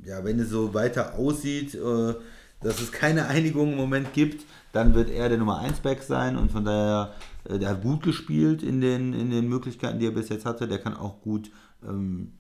ja, 0.06 0.24
wenn 0.24 0.40
es 0.40 0.50
so 0.50 0.74
weiter 0.74 1.16
aussieht, 1.16 1.74
äh, 1.76 2.14
dass 2.62 2.80
es 2.80 2.92
keine 2.92 3.28
Einigung 3.28 3.72
im 3.72 3.78
Moment 3.78 4.14
gibt, 4.14 4.46
dann 4.72 4.94
wird 4.94 5.10
er 5.10 5.30
der 5.30 5.38
Nummer 5.38 5.60
1 5.60 5.80
Back 5.80 6.04
sein. 6.04 6.38
Und 6.38 6.52
von 6.52 6.64
daher, 6.64 7.14
äh, 7.46 7.58
der 7.58 7.70
hat 7.70 7.82
gut 7.82 8.04
gespielt 8.04 8.64
in 8.64 8.82
den, 8.82 9.14
in 9.14 9.32
den 9.32 9.48
Möglichkeiten, 9.48 10.00
die 10.00 10.06
er 10.06 10.12
bis 10.12 10.30
jetzt 10.30 10.46
hatte. 10.46 10.68
Der 10.68 10.80
kann 10.80 10.96
auch 10.96 11.22
gut 11.22 11.50
ähm, 11.88 12.34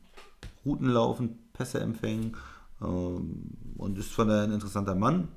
Routen 0.65 0.89
laufen, 0.89 1.39
Pässe 1.53 1.79
empfängen. 1.79 2.35
Ähm, 2.81 3.57
und 3.77 3.97
ist 3.97 4.11
von 4.11 4.27
daher 4.27 4.43
ein 4.43 4.51
interessanter 4.51 4.95
Mann. 4.95 5.27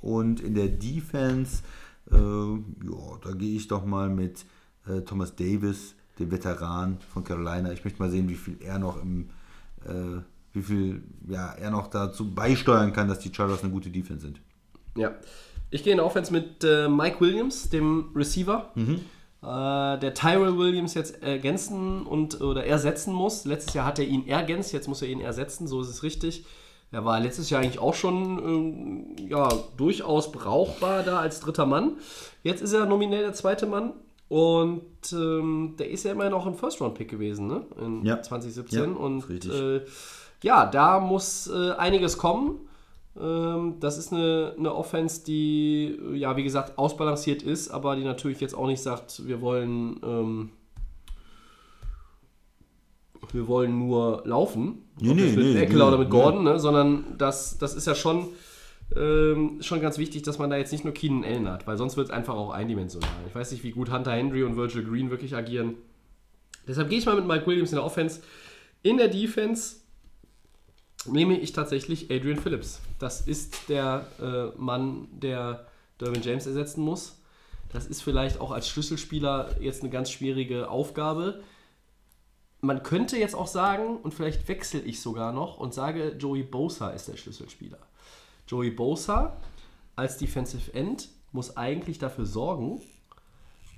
Und 0.00 0.40
in 0.40 0.54
der 0.54 0.68
Defense, 0.68 1.62
äh, 2.10 2.16
ja, 2.16 3.18
da 3.22 3.32
gehe 3.32 3.56
ich 3.56 3.68
doch 3.68 3.84
mal 3.84 4.10
mit 4.10 4.44
äh, 4.86 5.00
Thomas 5.00 5.34
Davis, 5.34 5.94
dem 6.18 6.30
Veteran 6.30 6.98
von 7.12 7.24
Carolina. 7.24 7.72
Ich 7.72 7.84
möchte 7.84 8.00
mal 8.00 8.10
sehen, 8.10 8.28
wie 8.28 8.34
viel 8.34 8.58
er 8.60 8.78
noch 8.78 9.00
im, 9.00 9.30
äh, 9.84 10.20
wie 10.52 10.62
viel 10.62 11.02
ja, 11.28 11.52
er 11.52 11.70
noch 11.70 11.88
dazu 11.88 12.34
beisteuern 12.34 12.92
kann, 12.92 13.08
dass 13.08 13.18
die 13.18 13.32
Chargers 13.34 13.62
eine 13.62 13.72
gute 13.72 13.90
Defense 13.90 14.26
sind. 14.26 14.40
Ja. 14.96 15.14
Ich 15.70 15.82
gehe 15.82 15.92
in 15.92 15.96
der 15.96 16.06
Offense 16.06 16.32
mit 16.32 16.62
äh, 16.62 16.88
Mike 16.88 17.20
Williams, 17.20 17.68
dem 17.68 18.10
Receiver, 18.14 18.70
äh, 18.76 19.98
der 19.98 20.14
Tyrell 20.14 20.56
Williams 20.56 20.94
jetzt 20.94 21.20
ergänzen 21.22 22.06
und 22.06 22.40
oder 22.40 22.64
ersetzen 22.64 23.12
muss. 23.12 23.44
Letztes 23.44 23.74
Jahr 23.74 23.86
hat 23.86 23.98
er 23.98 24.06
ihn 24.06 24.26
ergänzt, 24.28 24.72
jetzt 24.72 24.86
muss 24.86 25.02
er 25.02 25.08
ihn 25.08 25.20
ersetzen, 25.20 25.66
so 25.66 25.80
ist 25.80 25.88
es 25.88 26.02
richtig. 26.04 26.44
Er 26.94 27.04
war 27.04 27.18
letztes 27.18 27.50
Jahr 27.50 27.60
eigentlich 27.60 27.80
auch 27.80 27.94
schon 27.94 28.38
ähm, 29.18 29.28
ja, 29.28 29.48
durchaus 29.76 30.30
brauchbar 30.30 31.02
da 31.02 31.18
als 31.18 31.40
dritter 31.40 31.66
Mann. 31.66 31.96
Jetzt 32.44 32.62
ist 32.62 32.72
er 32.72 32.86
nominell 32.86 33.22
der 33.22 33.32
zweite 33.32 33.66
Mann 33.66 33.94
und 34.28 34.82
ähm, 35.12 35.74
der 35.76 35.90
ist 35.90 36.04
ja 36.04 36.12
immerhin 36.12 36.32
auch 36.32 36.46
ein 36.46 36.54
First-Round-Pick 36.54 37.10
gewesen, 37.10 37.48
ne? 37.48 37.66
In 37.84 38.04
Ja. 38.04 38.22
2017. 38.22 38.78
Ja, 38.78 38.96
und 38.96 39.44
äh, 39.44 39.80
ja, 40.44 40.66
da 40.66 41.00
muss 41.00 41.48
äh, 41.48 41.72
einiges 41.72 42.16
kommen. 42.16 42.60
Ähm, 43.20 43.76
das 43.80 43.98
ist 43.98 44.12
eine, 44.12 44.54
eine 44.56 44.72
Offense, 44.72 45.24
die, 45.24 45.98
äh, 46.12 46.16
ja, 46.16 46.36
wie 46.36 46.44
gesagt, 46.44 46.78
ausbalanciert 46.78 47.42
ist, 47.42 47.70
aber 47.70 47.96
die 47.96 48.04
natürlich 48.04 48.40
jetzt 48.40 48.54
auch 48.54 48.66
nicht 48.68 48.82
sagt, 48.82 49.26
wir 49.26 49.40
wollen, 49.40 50.00
ähm, 50.04 50.50
wir 53.34 53.48
wollen 53.48 53.78
nur 53.78 54.22
laufen. 54.24 54.84
Nee, 55.00 55.10
Ob 55.10 55.16
nee, 55.16 55.22
mit 55.22 55.36
nee, 55.36 55.60
Eckler 55.60 55.76
nee, 55.76 55.88
oder 55.88 55.98
mit 55.98 56.08
nee. 56.08 56.18
Gordon, 56.18 56.44
ne? 56.44 56.58
sondern 56.58 57.04
das, 57.18 57.58
das 57.58 57.74
ist 57.74 57.86
ja 57.86 57.94
schon, 57.94 58.28
ähm, 58.96 59.58
schon 59.60 59.80
ganz 59.80 59.98
wichtig, 59.98 60.22
dass 60.22 60.38
man 60.38 60.50
da 60.50 60.56
jetzt 60.56 60.72
nicht 60.72 60.84
nur 60.84 60.94
Keenan 60.94 61.24
Allen 61.24 61.48
hat, 61.48 61.66
weil 61.66 61.76
sonst 61.76 61.96
wird 61.96 62.08
es 62.08 62.14
einfach 62.14 62.34
auch 62.34 62.50
eindimensional. 62.50 63.10
Ich 63.28 63.34
weiß 63.34 63.50
nicht, 63.52 63.64
wie 63.64 63.72
gut 63.72 63.90
Hunter 63.90 64.12
Henry 64.12 64.44
und 64.44 64.56
Virgil 64.56 64.84
Green 64.84 65.10
wirklich 65.10 65.34
agieren. 65.34 65.74
Deshalb 66.66 66.88
gehe 66.88 66.98
ich 66.98 67.06
mal 67.06 67.16
mit 67.16 67.26
Mike 67.26 67.46
Williams 67.46 67.72
in 67.72 67.76
der 67.76 67.84
Offense. 67.84 68.22
In 68.82 68.96
der 68.96 69.08
Defense 69.08 69.76
nehme 71.06 71.38
ich 71.38 71.52
tatsächlich 71.52 72.10
Adrian 72.10 72.38
Phillips. 72.38 72.80
Das 72.98 73.20
ist 73.20 73.68
der 73.68 74.06
äh, 74.20 74.58
Mann, 74.58 75.08
der 75.10 75.66
Derwin 76.00 76.22
James 76.22 76.46
ersetzen 76.46 76.82
muss. 76.82 77.20
Das 77.72 77.86
ist 77.86 78.02
vielleicht 78.02 78.40
auch 78.40 78.52
als 78.52 78.68
Schlüsselspieler 78.68 79.56
jetzt 79.60 79.82
eine 79.82 79.90
ganz 79.90 80.10
schwierige 80.10 80.70
Aufgabe. 80.70 81.42
Man 82.66 82.82
könnte 82.82 83.16
jetzt 83.16 83.34
auch 83.34 83.46
sagen, 83.46 83.96
und 83.98 84.14
vielleicht 84.14 84.48
wechsle 84.48 84.80
ich 84.80 85.00
sogar 85.00 85.32
noch 85.32 85.58
und 85.58 85.74
sage, 85.74 86.16
Joey 86.18 86.42
Bosa 86.42 86.90
ist 86.90 87.08
der 87.08 87.16
Schlüsselspieler. 87.16 87.78
Joey 88.48 88.70
Bosa 88.70 89.36
als 89.96 90.18
Defensive 90.18 90.72
End 90.74 91.08
muss 91.32 91.56
eigentlich 91.56 91.98
dafür 91.98 92.26
sorgen, 92.26 92.80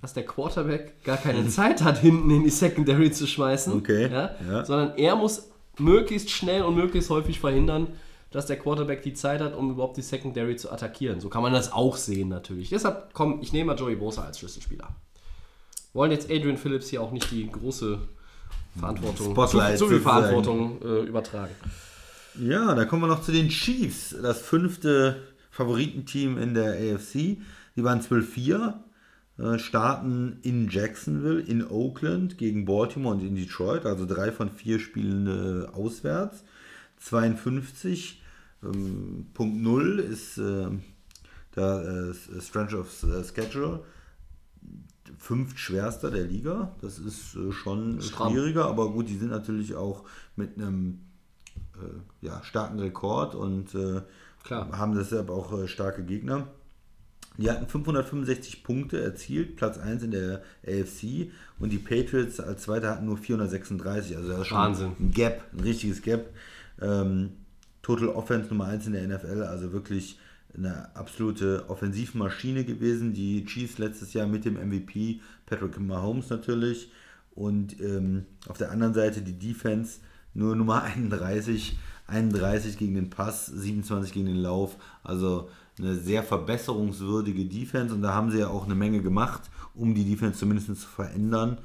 dass 0.03 0.13
der 0.13 0.27
Quarterback 0.27 1.03
gar 1.05 1.17
keine 1.17 1.49
Zeit 1.49 1.83
hat, 1.83 1.99
hinten 1.99 2.31
in 2.31 2.45
die 2.45 2.51
Secondary 2.51 3.11
zu 3.11 3.27
schmeißen. 3.27 3.73
Okay, 3.73 4.11
Ja? 4.11 4.35
ja. 4.49 4.65
Sondern 4.65 4.97
er 4.97 5.17
muss 5.17 5.51
möglichst 5.79 6.31
schnell 6.31 6.63
und 6.63 6.75
möglichst 6.75 7.11
häufig 7.11 7.41
verhindern, 7.41 7.89
dass 8.31 8.47
der 8.47 8.59
Quarterback 8.59 9.03
die 9.03 9.15
Zeit 9.15 9.41
hat, 9.41 9.55
um 9.55 9.71
überhaupt 9.71 9.97
die 9.97 10.03
Secondary 10.03 10.57
zu 10.57 10.71
attackieren. 10.71 11.21
So 11.21 11.29
kann 11.29 11.43
man 11.43 11.53
das 11.53 11.73
auch 11.73 11.97
sehen 11.97 12.29
natürlich. 12.29 12.69
Deshalb, 12.71 13.15
komm, 13.15 13.41
ich 13.41 13.53
nehme 13.53 13.73
mal 13.73 13.79
Joey 13.79 13.97
Bosa 13.97 14.25
als 14.25 14.39
Schlüsselspieler. 14.39 14.89
Wollen 15.95 16.11
jetzt 16.11 16.31
Adrian 16.31 16.59
Phillips 16.59 16.89
hier 16.89 17.01
auch 17.01 17.13
nicht 17.13 17.31
die 17.31 17.51
große 17.51 17.99
Verantwortung, 18.78 19.32
Spotlight 19.32 19.78
zu, 19.78 19.86
zu 19.86 19.90
viel. 19.90 20.01
Verantwortung 20.01 20.82
äh, 20.82 21.07
übertragen. 21.07 21.55
Ja, 22.39 22.74
da 22.74 22.85
kommen 22.85 23.03
wir 23.03 23.09
noch 23.09 23.23
zu 23.23 23.32
den 23.32 23.48
Chiefs, 23.48 24.15
das 24.20 24.40
fünfte 24.43 25.23
Favoritenteam 25.51 26.36
in 26.36 26.55
der 26.55 26.73
AFC. 26.73 27.39
Die 27.77 27.85
waren 27.85 28.01
12-4, 28.01 28.74
äh, 29.39 29.59
starten 29.59 30.39
in 30.43 30.69
Jacksonville, 30.69 31.40
in 31.40 31.66
Oakland 31.66 32.36
gegen 32.36 32.66
Baltimore 32.66 33.15
und 33.15 33.23
in 33.23 33.35
Detroit, 33.35 33.86
also 33.86 34.05
drei 34.05 34.32
von 34.32 34.51
vier 34.51 34.78
Spielen 34.78 35.27
äh, 35.27 35.66
auswärts. 35.69 36.44
52, 36.98 38.23
ähm, 38.62 39.27
Punkt 39.35 39.62
0 39.62 39.98
ist 40.01 40.39
äh, 40.39 40.69
der 41.55 42.12
äh, 42.12 42.40
Strength 42.40 42.74
of 42.74 43.03
äh, 43.03 43.24
Schedule. 43.24 43.82
Fünft 45.18 45.59
schwerster 45.59 46.10
der 46.10 46.24
Liga. 46.24 46.74
Das 46.80 46.98
ist 46.98 47.34
äh, 47.36 47.52
schon 47.52 48.01
Stramm. 48.01 48.32
schwieriger, 48.32 48.66
aber 48.66 48.90
gut, 48.90 49.09
die 49.09 49.16
sind 49.16 49.30
natürlich 49.30 49.74
auch 49.74 50.05
mit 50.36 50.56
einem 50.56 51.01
äh, 51.76 52.26
ja, 52.26 52.43
starken 52.44 52.78
Rekord 52.78 53.34
und 53.34 53.74
äh, 53.74 54.02
Klar. 54.44 54.70
haben 54.76 54.94
deshalb 54.94 55.30
auch 55.30 55.52
äh, 55.59 55.68
starke 55.68 56.05
Gegner. 56.05 56.48
Die 57.38 57.51
hatten 57.51 57.66
565 57.66 58.64
Punkte 58.64 59.01
erzielt, 59.01 59.56
Platz 59.56 59.76
1 59.78 60.05
in 60.05 60.10
der 60.10 60.43
AFC 60.66 61.30
und 61.59 61.70
die 61.70 61.78
Patriots 61.78 62.40
als 62.40 62.62
Zweiter 62.62 62.90
hatten 62.90 63.05
nur 63.05 63.18
436. 63.18 64.16
Also 64.16 64.28
das 64.30 64.40
ist 64.40 64.47
schon 64.47 64.59
Wahnsinn. 64.59 64.93
ein 64.98 65.10
Gap, 65.10 65.43
ein 65.52 65.60
richtiges 65.60 66.01
Gap. 66.02 66.30
Ähm, 66.80 67.32
Total 67.82 68.09
Offense 68.09 68.48
Nummer 68.48 68.64
1 68.66 68.86
in 68.88 68.94
der 68.94 69.06
NFL, 69.06 69.43
also 69.43 69.72
wirklich 69.72 70.18
eine 70.57 70.95
absolute 70.97 71.69
Offensivmaschine 71.69 72.65
gewesen. 72.65 73.12
Die 73.12 73.45
Chiefs 73.45 73.78
letztes 73.78 74.12
Jahr 74.12 74.27
mit 74.27 74.45
dem 74.45 74.55
MVP, 74.55 75.20
Patrick 75.45 75.78
Mahomes 75.78 76.31
natürlich. 76.31 76.91
Und 77.35 77.81
ähm, 77.81 78.24
auf 78.49 78.57
der 78.57 78.70
anderen 78.70 78.95
Seite 78.95 79.20
die 79.20 79.39
Defense 79.39 80.01
nur 80.33 80.57
Nummer 80.57 80.83
31, 80.83 81.78
31 82.07 82.78
gegen 82.78 82.95
den 82.95 83.11
Pass, 83.11 83.47
27 83.47 84.12
gegen 84.12 84.27
den 84.27 84.37
Lauf. 84.37 84.77
Also 85.03 85.51
eine 85.78 85.97
sehr 85.97 86.23
verbesserungswürdige 86.23 87.45
Defense 87.45 87.95
und 87.95 88.03
da 88.03 88.15
haben 88.15 88.31
sie 88.31 88.39
ja 88.39 88.49
auch 88.49 88.65
eine 88.65 88.74
Menge 88.74 89.03
gemacht, 89.03 89.43
um 89.74 89.95
die 89.95 90.05
Defense 90.05 90.39
zumindest 90.39 90.69
zu 90.81 90.89
verändern. 90.89 91.59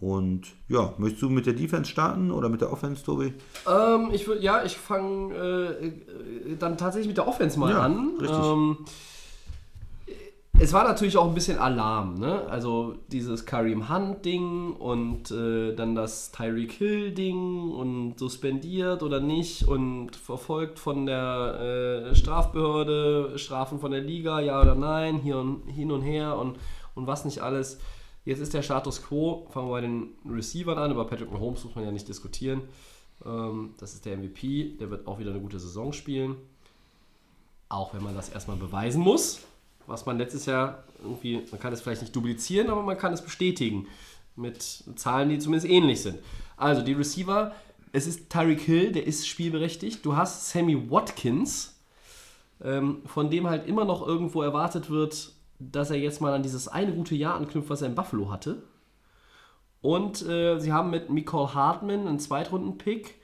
Und 0.00 0.48
ja, 0.68 0.92
möchtest 0.98 1.22
du 1.22 1.30
mit 1.30 1.46
der 1.46 1.54
Defense 1.54 1.90
starten 1.90 2.30
oder 2.30 2.48
mit 2.48 2.60
der 2.60 2.72
Offense, 2.72 3.04
Tobi? 3.04 3.32
Ähm, 3.66 4.10
ich 4.12 4.26
würde, 4.26 4.42
ja, 4.42 4.64
ich 4.64 4.76
fange 4.76 5.34
äh, 5.34 5.86
äh, 5.86 6.56
dann 6.58 6.76
tatsächlich 6.76 7.08
mit 7.08 7.16
der 7.16 7.28
Offense 7.28 7.58
mal 7.58 7.70
Ja, 7.70 7.80
an. 7.80 8.12
richtig. 8.20 8.38
Ähm, 8.38 8.78
es 10.56 10.72
war 10.72 10.84
natürlich 10.84 11.16
auch 11.16 11.26
ein 11.26 11.34
bisschen 11.34 11.58
Alarm, 11.58 12.14
ne? 12.14 12.46
Also 12.48 12.94
dieses 13.08 13.44
Kareem 13.44 13.88
Hunt-Ding 13.88 14.72
und 14.74 15.30
äh, 15.32 15.74
dann 15.74 15.96
das 15.96 16.30
Tyreek 16.30 16.70
Hill-Ding 16.72 17.72
und 17.72 18.18
suspendiert 18.18 19.02
oder 19.02 19.18
nicht 19.18 19.66
und 19.66 20.14
verfolgt 20.14 20.78
von 20.78 21.06
der 21.06 22.10
äh, 22.10 22.14
Strafbehörde, 22.14 23.32
Strafen 23.36 23.80
von 23.80 23.90
der 23.90 24.00
Liga, 24.02 24.38
ja 24.40 24.60
oder 24.60 24.76
nein, 24.76 25.16
hier 25.16 25.38
und, 25.38 25.66
hin 25.68 25.90
und 25.90 26.02
her 26.02 26.38
und, 26.38 26.56
und 26.94 27.08
was 27.08 27.24
nicht 27.24 27.40
alles. 27.40 27.80
Jetzt 28.24 28.40
ist 28.40 28.54
der 28.54 28.62
Status 28.62 29.02
quo, 29.02 29.46
fangen 29.50 29.68
wir 29.68 29.72
bei 29.72 29.80
den 29.82 30.14
Receivern 30.28 30.78
an, 30.78 30.90
über 30.90 31.06
Patrick 31.06 31.30
Mahomes 31.30 31.64
muss 31.64 31.74
man 31.74 31.84
ja 31.84 31.92
nicht 31.92 32.08
diskutieren. 32.08 32.62
Ähm, 33.24 33.74
das 33.78 33.94
ist 33.94 34.06
der 34.06 34.16
MVP, 34.16 34.76
der 34.80 34.90
wird 34.90 35.06
auch 35.06 35.18
wieder 35.18 35.30
eine 35.30 35.40
gute 35.40 35.60
Saison 35.60 35.92
spielen. 35.92 36.36
Auch 37.68 37.92
wenn 37.92 38.02
man 38.02 38.14
das 38.14 38.30
erstmal 38.30 38.56
beweisen 38.56 39.02
muss, 39.02 39.40
was 39.86 40.06
man 40.06 40.16
letztes 40.16 40.46
Jahr 40.46 40.84
irgendwie, 41.02 41.42
man 41.50 41.60
kann 41.60 41.72
es 41.72 41.82
vielleicht 41.82 42.00
nicht 42.00 42.16
duplizieren, 42.16 42.70
aber 42.70 42.82
man 42.82 42.96
kann 42.96 43.12
es 43.12 43.22
bestätigen 43.22 43.88
mit 44.36 44.62
Zahlen, 44.96 45.28
die 45.28 45.38
zumindest 45.38 45.70
ähnlich 45.70 46.02
sind. 46.02 46.18
Also 46.56 46.82
die 46.82 46.94
Receiver, 46.94 47.54
es 47.92 48.06
ist 48.06 48.30
Tyreek 48.30 48.60
Hill, 48.60 48.92
der 48.92 49.06
ist 49.06 49.28
spielberechtigt. 49.28 50.04
Du 50.04 50.16
hast 50.16 50.48
Sammy 50.48 50.90
Watkins, 50.90 51.78
ähm, 52.62 53.02
von 53.04 53.30
dem 53.30 53.48
halt 53.48 53.68
immer 53.68 53.84
noch 53.84 54.06
irgendwo 54.06 54.42
erwartet 54.42 54.88
wird, 54.88 55.33
dass 55.72 55.90
er 55.90 55.96
jetzt 55.96 56.20
mal 56.20 56.32
an 56.32 56.42
dieses 56.42 56.68
eine 56.68 56.92
gute 56.92 57.14
Jahr 57.14 57.36
anknüpft, 57.36 57.70
was 57.70 57.82
er 57.82 57.88
in 57.88 57.94
Buffalo 57.94 58.30
hatte. 58.30 58.62
Und 59.80 60.26
äh, 60.26 60.58
sie 60.58 60.72
haben 60.72 60.90
mit 60.90 61.10
Nicole 61.10 61.54
Hartman 61.54 62.06
einen 62.06 62.18
Zweitrunden-Pick. 62.18 63.16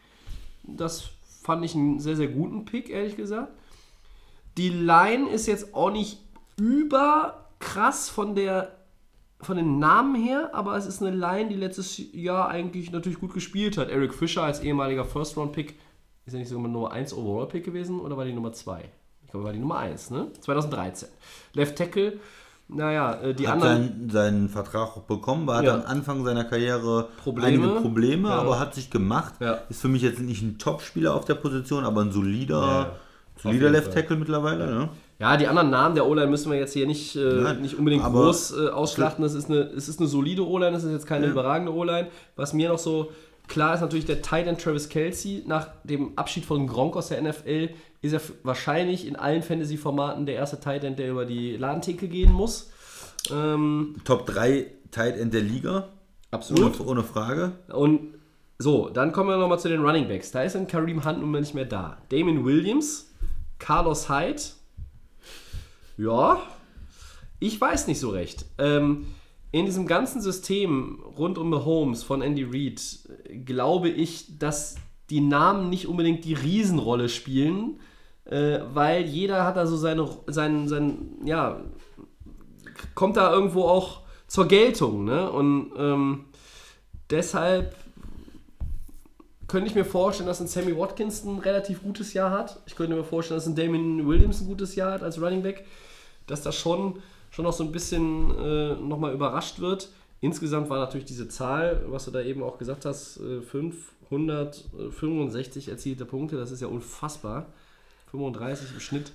Das 0.62 1.10
fand 1.42 1.64
ich 1.64 1.74
einen 1.74 2.00
sehr, 2.00 2.16
sehr 2.16 2.28
guten 2.28 2.66
Pick, 2.66 2.90
ehrlich 2.90 3.16
gesagt. 3.16 3.52
Die 4.58 4.68
Line 4.68 5.30
ist 5.30 5.46
jetzt 5.46 5.74
auch 5.74 5.90
nicht 5.90 6.18
überkrass 6.58 8.10
von 8.10 8.34
der 8.34 8.76
von 9.42 9.56
den 9.56 9.78
Namen 9.78 10.16
her, 10.16 10.50
aber 10.52 10.76
es 10.76 10.84
ist 10.84 11.02
eine 11.02 11.16
Line, 11.16 11.48
die 11.48 11.56
letztes 11.56 11.98
Jahr 12.12 12.48
eigentlich 12.48 12.92
natürlich 12.92 13.20
gut 13.20 13.32
gespielt 13.32 13.78
hat. 13.78 13.88
Eric 13.88 14.12
Fischer 14.12 14.42
als 14.42 14.60
ehemaliger 14.60 15.06
First-Round-Pick, 15.06 15.76
ist 16.26 16.34
ja 16.34 16.38
nicht 16.38 16.48
sogar 16.48 16.68
Nummer 16.68 16.92
1 16.92 17.14
Overall-Pick 17.14 17.64
gewesen 17.64 18.00
oder 18.00 18.18
war 18.18 18.26
die 18.26 18.34
Nummer 18.34 18.52
2? 18.52 18.84
Ich 19.30 19.32
glaube, 19.32 19.46
war 19.46 19.52
die 19.52 19.60
Nummer 19.60 19.78
1, 19.78 20.10
ne? 20.10 20.26
2013. 20.40 21.08
Left 21.54 21.78
Tackle, 21.78 22.14
naja, 22.66 23.14
äh, 23.22 23.32
die 23.32 23.46
hat 23.46 23.62
anderen. 23.62 23.76
seinen, 23.84 24.10
seinen 24.10 24.48
Vertrag 24.48 24.96
auch 24.96 25.02
bekommen, 25.02 25.46
war 25.46 25.62
Ja. 25.62 25.74
am 25.74 25.82
Anfang 25.86 26.24
seiner 26.24 26.42
Karriere 26.42 27.06
Probleme. 27.22 27.46
einige 27.46 27.80
Probleme, 27.80 28.28
Ja. 28.28 28.38
aber 28.40 28.58
hat 28.58 28.74
sich 28.74 28.90
gemacht. 28.90 29.34
Ja. 29.38 29.58
Ist 29.68 29.82
für 29.82 29.86
mich 29.86 30.02
jetzt 30.02 30.18
nicht 30.18 30.42
ein 30.42 30.58
Top-Spieler 30.58 31.14
auf 31.14 31.26
der 31.26 31.36
Position, 31.36 31.84
aber 31.84 32.00
ein 32.00 32.10
solider, 32.10 32.96
solider 33.40 33.70
Left 33.70 33.92
Tackle 33.94 34.16
mittlerweile. 34.16 34.66
Ne? 34.66 34.88
Ja, 35.20 35.36
die 35.36 35.46
anderen 35.46 35.70
Namen 35.70 35.94
der 35.94 36.06
O-Line 36.08 36.26
müssen 36.28 36.50
wir 36.50 36.58
jetzt 36.58 36.72
hier 36.72 36.88
nicht, 36.88 37.14
äh, 37.14 37.20
Nein, 37.34 37.60
nicht 37.60 37.78
unbedingt 37.78 38.02
groß 38.02 38.52
äh, 38.58 38.68
ausschlachten. 38.70 39.22
Das 39.22 39.34
ist 39.34 39.48
eine, 39.48 39.58
es 39.60 39.88
ist 39.88 40.00
eine 40.00 40.08
solide 40.08 40.44
O-Line, 40.44 40.72
das 40.72 40.82
ist 40.82 40.90
jetzt 40.90 41.06
keine 41.06 41.26
überragende 41.28 41.72
O-Line. 41.72 42.08
Was 42.34 42.52
mir 42.52 42.68
noch 42.68 42.80
so 42.80 43.12
klar 43.50 43.74
ist, 43.74 43.82
natürlich 43.82 44.06
der 44.06 44.22
Tight 44.22 44.46
End 44.46 44.60
Travis 44.60 44.88
Kelsey. 44.88 45.42
Nach 45.46 45.68
dem 45.84 46.16
Abschied 46.16 46.46
von 46.46 46.66
Gronk 46.66 46.96
aus 46.96 47.08
der 47.08 47.20
NFL 47.20 47.68
ist 48.00 48.12
er 48.14 48.20
wahrscheinlich 48.44 49.06
in 49.06 49.16
allen 49.16 49.42
Fantasy-Formaten 49.42 50.24
der 50.24 50.36
erste 50.36 50.58
Tight 50.58 50.84
End, 50.84 50.98
der 50.98 51.10
über 51.10 51.26
die 51.26 51.56
Ladentheke 51.56 52.08
gehen 52.08 52.32
muss. 52.32 52.70
Ähm, 53.30 53.96
Top 54.04 54.24
3 54.24 54.66
Tight 54.90 55.18
End 55.18 55.34
der 55.34 55.42
Liga. 55.42 55.88
absolut. 56.30 56.80
Ohne, 56.80 56.88
ohne 56.88 57.02
Frage. 57.02 57.52
Und 57.68 58.14
so, 58.58 58.88
dann 58.88 59.12
kommen 59.12 59.28
wir 59.28 59.36
nochmal 59.36 59.58
zu 59.58 59.68
den 59.68 59.82
Running 59.84 60.08
Backs. 60.08 60.30
Da 60.30 60.42
ist 60.42 60.56
ein 60.56 60.66
Kareem 60.66 61.04
Hunt 61.04 61.20
nun 61.20 61.30
mal 61.30 61.40
nicht 61.40 61.54
mehr 61.54 61.66
da. 61.66 61.98
Damon 62.08 62.44
Williams, 62.44 63.10
Carlos 63.58 64.08
Hyde. 64.08 64.40
Ja, 65.96 66.40
ich 67.38 67.60
weiß 67.60 67.86
nicht 67.86 68.00
so 68.00 68.10
recht. 68.10 68.46
Ähm, 68.58 69.06
in 69.52 69.66
diesem 69.66 69.86
ganzen 69.86 70.20
System 70.20 71.02
rund 71.18 71.38
um 71.38 71.50
Mahomes 71.50 72.02
von 72.02 72.22
Andy 72.22 72.44
Reid 72.44 72.80
äh, 73.24 73.36
glaube 73.38 73.88
ich, 73.88 74.38
dass 74.38 74.76
die 75.10 75.20
Namen 75.20 75.70
nicht 75.70 75.86
unbedingt 75.86 76.24
die 76.24 76.34
Riesenrolle 76.34 77.08
spielen, 77.08 77.80
äh, 78.24 78.60
weil 78.72 79.04
jeder 79.06 79.44
hat 79.44 79.56
da 79.56 79.66
so 79.66 79.76
seine, 79.76 80.08
sein, 80.28 80.68
sein, 80.68 81.16
ja, 81.24 81.60
kommt 82.94 83.16
da 83.16 83.32
irgendwo 83.32 83.64
auch 83.64 84.02
zur 84.28 84.46
Geltung. 84.46 85.04
Ne? 85.04 85.30
Und 85.30 85.72
ähm, 85.76 86.24
deshalb 87.10 87.74
könnte 89.48 89.68
ich 89.68 89.74
mir 89.74 89.84
vorstellen, 89.84 90.28
dass 90.28 90.40
ein 90.40 90.46
Sammy 90.46 90.78
Watkins 90.78 91.24
ein 91.24 91.38
relativ 91.38 91.82
gutes 91.82 92.14
Jahr 92.14 92.30
hat. 92.30 92.60
Ich 92.66 92.76
könnte 92.76 92.94
mir 92.94 93.02
vorstellen, 93.02 93.38
dass 93.38 93.48
ein 93.48 93.56
Damien 93.56 94.06
Williams 94.06 94.40
ein 94.40 94.46
gutes 94.46 94.76
Jahr 94.76 94.92
hat 94.92 95.02
als 95.02 95.20
Running 95.20 95.42
Back. 95.42 95.66
Dass 96.28 96.42
das 96.42 96.54
schon, 96.54 97.02
schon 97.30 97.44
noch 97.44 97.52
so 97.52 97.64
ein 97.64 97.72
bisschen 97.72 98.30
äh, 98.38 98.74
nochmal 98.74 99.12
überrascht 99.12 99.60
wird. 99.60 99.88
Insgesamt 100.20 100.68
war 100.68 100.78
natürlich 100.78 101.06
diese 101.06 101.28
Zahl, 101.28 101.84
was 101.88 102.04
du 102.04 102.10
da 102.10 102.20
eben 102.20 102.42
auch 102.42 102.58
gesagt 102.58 102.84
hast, 102.84 103.18
äh, 103.20 103.40
565 103.40 105.68
erzielte 105.68 106.04
Punkte. 106.04 106.36
Das 106.36 106.50
ist 106.50 106.60
ja 106.60 106.68
unfassbar. 106.68 107.46
35 108.10 108.74
im 108.74 108.80
Schnitt. 108.80 109.12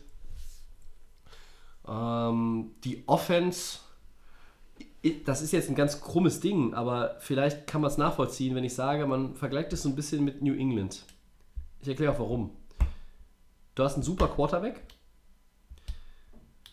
Ähm, 1.87 2.71
die 2.83 3.03
Offense 3.05 3.79
das 5.25 5.41
ist 5.41 5.51
jetzt 5.51 5.69
ein 5.69 5.75
ganz 5.75 6.01
krummes 6.01 6.39
Ding, 6.39 6.73
aber 6.73 7.17
vielleicht 7.19 7.67
kann 7.67 7.81
man 7.81 7.91
es 7.91 7.97
nachvollziehen, 7.97 8.55
wenn 8.55 8.63
ich 8.63 8.73
sage, 8.73 9.05
man 9.05 9.35
vergleicht 9.35 9.71
es 9.73 9.83
so 9.83 9.89
ein 9.89 9.95
bisschen 9.95 10.23
mit 10.23 10.41
New 10.41 10.55
England. 10.55 11.03
Ich 11.81 11.87
erkläre 11.87 12.13
auch 12.13 12.19
warum. 12.19 12.51
Du 13.75 13.83
hast 13.83 13.95
einen 13.95 14.03
super 14.03 14.27
Quarterback. 14.27 14.81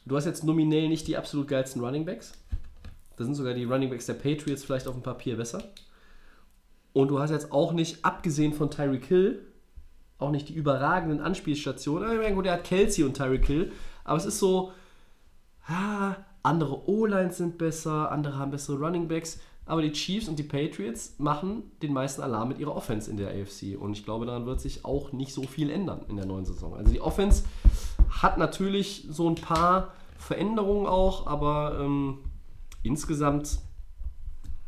Du 0.05 0.17
hast 0.17 0.25
jetzt 0.25 0.45
nominell 0.45 0.89
nicht 0.89 1.07
die 1.07 1.17
absolut 1.17 1.49
geilsten 1.49 1.83
Running 1.83 2.05
Backs. 2.05 2.33
Da 3.17 3.25
sind 3.25 3.35
sogar 3.35 3.55
die 3.55 3.65
Running 3.65 3.91
Backs 3.91 4.07
der 4.07 4.15
Patriots 4.15 4.65
vielleicht 4.65 4.89
auf 4.89 4.95
dem 4.95 5.03
Papier 5.03 5.37
besser. 5.37 5.63
Und 6.93 7.09
du 7.09 7.21
hast 7.21 7.31
jetzt 7.31 7.53
auch 7.53 7.73
nicht, 7.73 8.05
abgesehen 8.05 8.53
von 8.53 8.71
Tyreek 8.71 9.07
Hill, 9.07 9.41
auch 10.19 10.31
nicht 10.31 10.49
die 10.49 10.55
überragenden 10.55 11.21
Anspielstationen. 11.21 12.13
Ich 12.13 12.19
meine, 12.19 12.35
gut, 12.35 12.47
er 12.47 12.55
hat 12.55 12.65
Kelsey 12.65 13.05
und 13.05 13.17
Tyreek 13.17 13.47
Hill, 13.47 13.73
aber 14.05 14.19
es 14.19 14.27
ist 14.27 14.39
so, 14.39 14.73
ah, 15.67 16.17
andere 16.43 16.89
O-Lines 16.89 17.37
sind 17.37 17.59
besser, 17.59 18.11
andere 18.11 18.37
haben 18.37 18.51
bessere 18.51 18.79
Running 18.79 19.09
Backs, 19.09 19.41
aber 19.65 19.83
die 19.83 19.93
Chiefs 19.93 20.29
und 20.29 20.39
die 20.39 20.43
Patriots 20.43 21.15
machen 21.19 21.71
den 21.83 21.93
meisten 21.93 22.21
Alarm 22.21 22.49
mit 22.49 22.59
ihrer 22.59 22.75
Offense 22.75 23.11
in 23.11 23.17
der 23.17 23.29
AFC 23.29 23.79
und 23.79 23.93
ich 23.93 24.05
glaube, 24.05 24.27
daran 24.27 24.45
wird 24.45 24.61
sich 24.61 24.85
auch 24.85 25.13
nicht 25.13 25.33
so 25.33 25.43
viel 25.45 25.71
ändern 25.71 26.05
in 26.09 26.17
der 26.17 26.27
neuen 26.27 26.45
Saison. 26.45 26.75
Also 26.75 26.93
die 26.93 27.01
Offense 27.01 27.45
hat 28.21 28.39
natürlich 28.39 29.07
so 29.11 29.29
ein 29.29 29.35
paar 29.35 29.93
Veränderungen 30.19 30.87
auch, 30.87 31.27
aber 31.27 31.79
ähm, 31.81 32.19
insgesamt, 32.83 33.59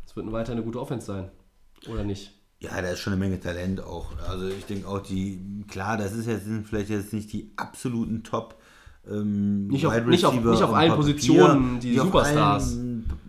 es 0.05 0.15
wird 0.15 0.31
weiter 0.31 0.51
eine 0.51 0.63
gute 0.63 0.79
Offense 0.79 1.05
sein, 1.05 1.31
oder 1.87 2.03
nicht? 2.03 2.33
Ja, 2.59 2.81
da 2.81 2.89
ist 2.89 2.99
schon 2.99 3.13
eine 3.13 3.19
Menge 3.19 3.39
Talent 3.39 3.81
auch. 3.81 4.17
Also 4.27 4.47
ich 4.47 4.65
denke 4.65 4.87
auch 4.87 4.99
die, 4.99 5.63
klar, 5.67 5.97
das 5.97 6.13
ist 6.13 6.25
jetzt, 6.25 6.45
sind 6.45 6.67
vielleicht 6.67 6.89
jetzt 6.89 7.13
nicht 7.13 7.31
die 7.31 7.51
absoluten 7.57 8.23
Top 8.23 8.55
ähm, 9.09 9.67
Nicht 9.67 9.85
auf, 9.85 10.05
nicht 10.05 10.25
auf, 10.25 10.33
nicht 10.33 10.63
auf 10.63 10.73
allen 10.73 10.89
Papier, 10.89 10.95
Positionen 10.95 11.79
die 11.79 11.99
auf 11.99 12.07
Superstars. 12.07 12.77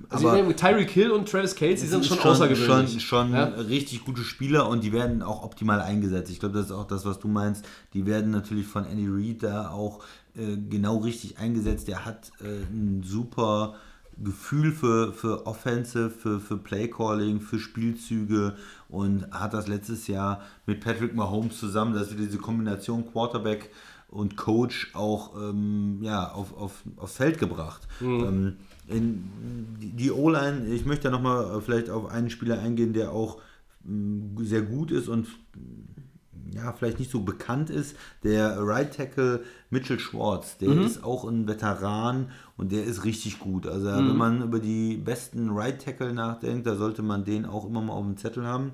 Also 0.09 0.29
aber 0.29 0.55
Tyreek 0.57 0.91
Hill 0.91 1.11
und 1.11 1.29
Travis 1.29 1.55
Kelsey 1.55 1.89
sind 1.89 2.01
es 2.01 2.07
schon, 2.07 2.19
ist 2.19 2.25
außergewöhnlich. 2.27 3.03
Schon, 3.05 3.29
schon 3.29 3.33
Ja? 3.35 3.45
richtig 3.45 4.05
gute 4.05 4.23
Spieler 4.23 4.69
und 4.69 4.85
die 4.85 4.93
werden 4.93 5.23
auch 5.23 5.43
optimal 5.43 5.81
eingesetzt. 5.81 6.31
Ich 6.31 6.41
glaube, 6.41 6.57
das 6.57 6.67
ist 6.67 6.73
auch 6.73 6.87
das, 6.87 7.05
was 7.05 7.19
du 7.19 7.29
meinst. 7.29 7.65
Die 7.95 8.07
werden 8.07 8.31
natürlich 8.31 8.67
von 8.67 8.85
Andy 8.85 9.07
Reid 9.09 9.43
da 9.43 9.71
auch 9.71 10.03
äh, 10.37 10.57
genau 10.57 10.99
richtig 10.99 11.39
eingesetzt. 11.39 11.89
Der 11.89 12.05
hat 12.05 12.31
äh, 12.41 12.63
ein 12.73 13.03
super 13.05 13.75
Gefühl 14.19 14.73
für, 14.73 15.13
für 15.13 15.47
Offensive, 15.47 16.11
für, 16.11 16.41
für 16.41 16.57
Playcalling, 16.57 17.41
für 17.41 17.59
Spielzüge 17.59 18.57
und 18.89 19.31
hat 19.31 19.53
das 19.53 19.69
letztes 19.69 20.07
Jahr 20.07 20.41
mit 20.65 20.81
Patrick 20.81 21.15
Mahomes 21.15 21.59
zusammen, 21.59 21.95
dass 21.95 22.11
wir 22.11 22.17
diese 22.17 22.39
Kombination 22.39 23.11
Quarterback 23.11 23.71
und 24.09 24.37
Coach 24.37 24.91
auch 24.95 25.37
ähm, 25.37 25.99
ja, 26.01 26.31
auf, 26.33 26.57
auf, 26.57 26.83
aufs 26.97 27.17
Feld 27.17 27.39
gebracht. 27.39 27.83
Ähm, 28.01 28.25
in, 28.25 28.57
die- 28.89 29.93
die 29.93 30.11
O-Line, 30.13 30.67
ich 30.69 30.85
möchte 30.87 31.09
ja 31.09 31.11
nochmal 31.11 31.61
vielleicht 31.61 31.91
auf 31.91 32.07
einen 32.07 32.31
Spieler 32.31 32.61
eingehen, 32.61 32.93
der 32.93 33.13
auch 33.13 33.41
mh, 33.85 34.43
sehr 34.45 34.63
gut 34.63 34.91
ist 34.91 35.09
und 35.09 35.27
mh, 35.55 36.55
ja, 36.55 36.73
vielleicht 36.73 36.99
nicht 37.01 37.11
so 37.11 37.21
bekannt 37.21 37.71
ist, 37.71 37.97
der 38.23 38.57
Right 38.61 38.95
Tackle 38.97 39.43
Mitchell 39.71 39.99
Schwartz, 39.99 40.57
der 40.59 40.71
ist 40.85 41.03
auch 41.05 41.25
ein 41.25 41.47
Veteran 41.49 42.31
und 42.57 42.73
der 42.73 42.85
ist 42.85 43.05
richtig 43.05 43.41
gut. 43.41 43.67
Also 43.67 43.87
wenn 44.07 44.17
man 44.17 44.43
über 44.43 44.61
die 44.61 44.97
besten 44.97 45.51
Right 45.51 45.83
Tackle 45.85 46.13
nachdenkt, 46.15 46.67
da 46.67 46.77
sollte 46.77 47.03
man 47.03 47.25
den 47.25 47.45
auch 47.47 47.67
immer 47.67 47.83
mal 47.83 47.95
auf 47.95 48.05
dem 48.07 48.17
Zettel 48.17 48.47
haben. 48.47 48.73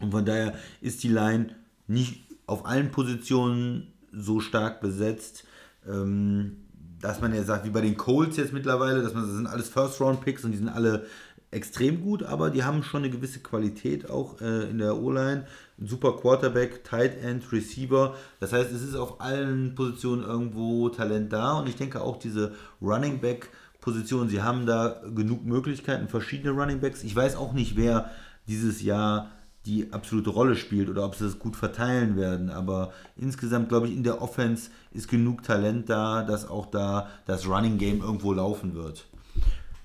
Und 0.00 0.10
von 0.12 0.24
daher 0.24 0.54
ist 0.80 1.02
die 1.02 1.08
Line 1.08 1.56
nicht 1.86 2.24
auf 2.46 2.66
allen 2.66 2.90
Positionen 2.90 3.92
so 4.12 4.40
stark 4.40 4.80
besetzt, 4.80 5.44
ähm, 5.88 6.65
dass 7.00 7.20
man 7.20 7.34
ja 7.34 7.42
sagt, 7.42 7.64
wie 7.64 7.70
bei 7.70 7.80
den 7.80 7.96
Colts 7.96 8.36
jetzt 8.36 8.52
mittlerweile, 8.52 9.02
dass 9.02 9.14
man 9.14 9.24
das 9.24 9.32
sind 9.32 9.46
alles 9.46 9.68
First-Round-Picks 9.68 10.44
und 10.44 10.52
die 10.52 10.58
sind 10.58 10.68
alle 10.68 11.06
extrem 11.50 12.02
gut, 12.02 12.22
aber 12.22 12.50
die 12.50 12.64
haben 12.64 12.82
schon 12.82 13.02
eine 13.02 13.10
gewisse 13.10 13.40
Qualität 13.40 14.10
auch 14.10 14.40
äh, 14.40 14.68
in 14.68 14.78
der 14.78 14.96
O-Line. 14.96 15.46
Super 15.78 16.16
Quarterback, 16.16 16.84
Tight 16.84 17.22
End, 17.22 17.50
Receiver. 17.52 18.14
Das 18.40 18.52
heißt, 18.52 18.72
es 18.72 18.82
ist 18.82 18.94
auf 18.94 19.20
allen 19.20 19.74
Positionen 19.74 20.22
irgendwo 20.22 20.88
Talent 20.88 21.32
da 21.32 21.58
und 21.58 21.68
ich 21.68 21.76
denke 21.76 22.00
auch 22.00 22.18
diese 22.18 22.54
Running 22.80 23.20
Back 23.20 23.50
Position, 23.80 24.28
sie 24.28 24.42
haben 24.42 24.66
da 24.66 25.00
genug 25.14 25.44
Möglichkeiten, 25.44 26.08
verschiedene 26.08 26.50
Running 26.50 26.80
Backs. 26.80 27.04
Ich 27.04 27.14
weiß 27.14 27.36
auch 27.36 27.52
nicht, 27.52 27.76
wer 27.76 28.10
dieses 28.48 28.82
Jahr 28.82 29.30
die 29.66 29.92
absolute 29.92 30.30
Rolle 30.30 30.56
spielt 30.56 30.88
oder 30.88 31.04
ob 31.04 31.16
sie 31.16 31.24
das 31.24 31.38
gut 31.38 31.56
verteilen 31.56 32.16
werden. 32.16 32.50
Aber 32.50 32.92
insgesamt 33.16 33.68
glaube 33.68 33.88
ich, 33.88 33.96
in 33.96 34.04
der 34.04 34.22
Offense 34.22 34.70
ist 34.92 35.08
genug 35.08 35.42
Talent 35.42 35.90
da, 35.90 36.22
dass 36.22 36.48
auch 36.48 36.66
da 36.66 37.08
das 37.26 37.46
Running 37.46 37.76
Game 37.76 38.00
irgendwo 38.00 38.32
laufen 38.32 38.74
wird. 38.74 39.06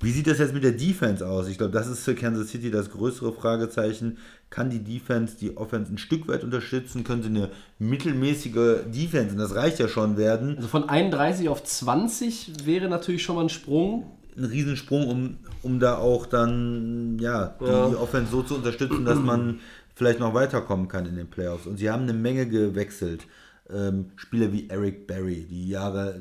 Wie 0.03 0.11
sieht 0.11 0.25
das 0.25 0.39
jetzt 0.39 0.53
mit 0.53 0.63
der 0.63 0.71
Defense 0.71 1.27
aus? 1.27 1.47
Ich 1.47 1.59
glaube, 1.59 1.73
das 1.73 1.87
ist 1.87 2.03
für 2.03 2.15
Kansas 2.15 2.49
City 2.49 2.71
das 2.71 2.89
größere 2.89 3.33
Fragezeichen. 3.33 4.17
Kann 4.49 4.71
die 4.71 4.83
Defense 4.83 5.37
die 5.39 5.57
Offense 5.57 5.93
ein 5.93 5.99
Stück 5.99 6.27
weit 6.27 6.43
unterstützen? 6.43 7.03
Können 7.03 7.21
sie 7.21 7.29
eine 7.29 7.49
mittelmäßige 7.77 8.85
Defense, 8.87 9.33
und 9.33 9.37
das 9.37 9.53
reicht 9.53 9.77
ja 9.77 9.87
schon, 9.87 10.17
werden? 10.17 10.55
Also 10.57 10.67
von 10.69 10.89
31 10.89 11.49
auf 11.49 11.63
20 11.63 12.65
wäre 12.65 12.89
natürlich 12.89 13.21
schon 13.21 13.35
mal 13.35 13.43
ein 13.43 13.49
Sprung. 13.49 14.09
Ein 14.37 14.45
Riesensprung, 14.45 15.07
um, 15.07 15.37
um 15.61 15.79
da 15.79 15.97
auch 15.97 16.25
dann 16.25 17.17
ja, 17.19 17.55
die 17.59 17.65
Ja. 17.65 17.87
Offense 17.97 18.31
so 18.31 18.43
zu 18.43 18.55
unterstützen, 18.55 19.05
dass 19.05 19.19
man 19.19 19.59
vielleicht 19.95 20.19
noch 20.19 20.33
weiterkommen 20.33 20.87
kann 20.87 21.05
in 21.05 21.15
den 21.15 21.29
Playoffs. 21.29 21.67
Und 21.67 21.77
sie 21.77 21.89
haben 21.89 22.03
eine 22.03 22.13
Menge 22.13 22.47
gewechselt. 22.47 23.27
Ähm, 23.69 24.11
Spieler 24.15 24.51
wie 24.51 24.69
Eric 24.69 25.07
Berry, 25.07 25.45
die 25.49 25.69
Jahre 25.69 26.19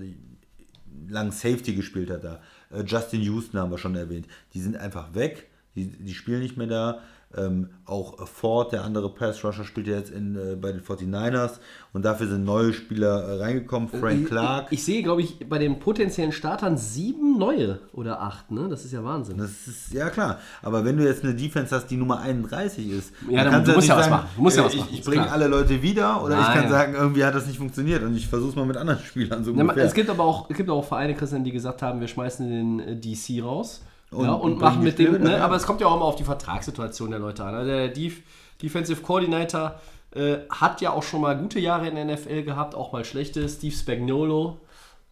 lang 1.09 1.33
Safety 1.33 1.75
gespielt 1.75 2.11
hat 2.11 2.25
da. 2.25 2.41
Äh, 2.71 2.83
Justin 2.85 3.23
Houston 3.23 3.59
haben 3.59 3.71
wir 3.71 3.79
schon 3.79 3.95
erwähnt. 3.97 4.27
Die 4.55 4.61
sind 4.61 4.77
einfach 4.77 5.15
weg. 5.15 5.49
Die, 5.75 5.87
die 5.87 6.15
spielen 6.15 6.41
nicht 6.41 6.57
mehr 6.57 6.67
da. 6.67 7.01
Ähm, 7.37 7.69
auch 7.87 8.21
äh, 8.21 8.27
Ford, 8.27 8.73
der 8.73 8.83
andere 8.83 9.09
Pass-Rusher, 9.15 9.63
spielt 9.65 9.87
ja 9.87 9.97
jetzt 9.97 10.11
in, 10.11 10.35
äh, 10.35 10.57
bei 10.57 10.73
den 10.73 10.81
49ers. 10.83 11.61
Und 11.93 12.05
dafür 12.05 12.27
sind 12.27 12.45
neue 12.45 12.73
Spieler 12.73 13.23
äh, 13.23 13.39
reingekommen. 13.41 13.89
Frank 13.89 14.27
Clark. 14.27 14.67
Ich, 14.71 14.79
ich 14.81 14.85
sehe, 14.85 15.03
glaube 15.05 15.23
ich, 15.23 15.49
bei 15.49 15.59
den 15.59 15.79
potenziellen 15.79 16.33
Startern 16.33 16.77
sieben 16.77 17.39
neue 17.39 17.79
oder 17.93 18.21
acht, 18.21 18.51
ne? 18.51 18.67
Das 18.69 18.85
ist 18.85 18.93
ja 18.93 19.05
Wahnsinn. 19.05 19.39
Das 19.39 19.51
ist 19.69 19.93
ja 19.93 20.11
klar. 20.11 20.39
Aber 20.61 20.85
wenn 20.85 20.97
du 20.97 21.05
jetzt 21.05 21.23
eine 21.23 21.35
Defense 21.35 21.73
hast, 21.75 21.87
die 21.87 21.97
Nummer 21.97 22.19
31 22.21 22.91
ist, 22.91 23.13
Ja, 23.29 23.45
dann- 23.45 23.53
kannst 23.53 23.69
du 23.71 23.75
musst 23.77 23.89
ja 23.89 23.97
was 23.97 24.11
machen. 24.11 24.29
Du 24.35 24.43
musst 24.43 24.57
ja 24.57 24.63
äh, 24.63 24.67
was 24.67 24.75
ich, 24.75 24.81
machen, 24.81 24.95
ich 24.95 25.05
bringe 25.05 25.31
alle 25.31 25.47
Leute 25.47 25.83
wieder 25.83 26.25
oder 26.25 26.37
ich 26.37 26.45
Ah, 26.47 26.55
kann 26.55 26.69
sagen, 26.69 26.95
irgendwie 26.95 27.25
hat 27.25 27.35
das 27.37 27.47
nicht 27.47 27.59
funktioniert 27.59 28.03
und 28.03 28.17
ich 28.17 28.27
versuche 28.27 28.51
es 28.51 28.57
mal 28.57 28.67
mit 28.67 28.77
anderen 28.77 29.01
Spielern 29.05 29.45
so 29.45 29.53
Ja, 29.53 29.73
es 29.77 29.95
gibt 29.95 30.11
aber 30.11 30.25
auch, 30.25 30.51
es 30.51 30.57
gibt 30.57 30.69
auch 30.69 30.85
Vereine, 30.85 31.15
Christian, 31.15 31.45
die 31.45 31.53
gesagt 31.53 31.81
haben, 31.83 32.01
wir 32.01 32.09
schmeißen 32.09 32.49
den 32.49 32.81
äh, 32.81 32.97
DC 32.97 33.41
raus. 33.45 33.83
Und- 34.11 34.25
ja, 34.25 34.33
und 34.33 34.53
und 34.55 34.61
machen 34.61 34.83
mit 34.83 34.99
dem, 34.99 35.23
ne, 35.23 35.41
aber 35.43 35.57
es 35.57 35.65
kommt 35.65 35.81
ja 35.81 35.87
auch 35.87 35.95
immer 35.97 36.05
auf 36.05 36.17
die 36.17 36.25
Vertragssituation 36.25 37.11
der 37.11 37.21
Leute 37.21 37.45
an. 37.45 37.55
Also 37.55 37.71
Der 37.71 37.89
Def 37.89 38.21
Defensive 38.61 39.01
Coordinator 39.03 39.81
äh, 40.15 40.39
hat 40.51 40.81
ja 40.81 40.91
auch 40.93 41.03
schon 41.03 41.21
mal 41.21 41.37
gute 41.39 41.61
Jahre 41.61 41.87
in 41.89 41.95
der 41.95 42.05
NFL 42.05 42.43
gehabt, 42.43 42.75
auch 42.75 42.93
mal 42.93 43.05
schlechte. 43.05 43.49
Steve 43.49 43.75
Spagnolo. 43.75 44.59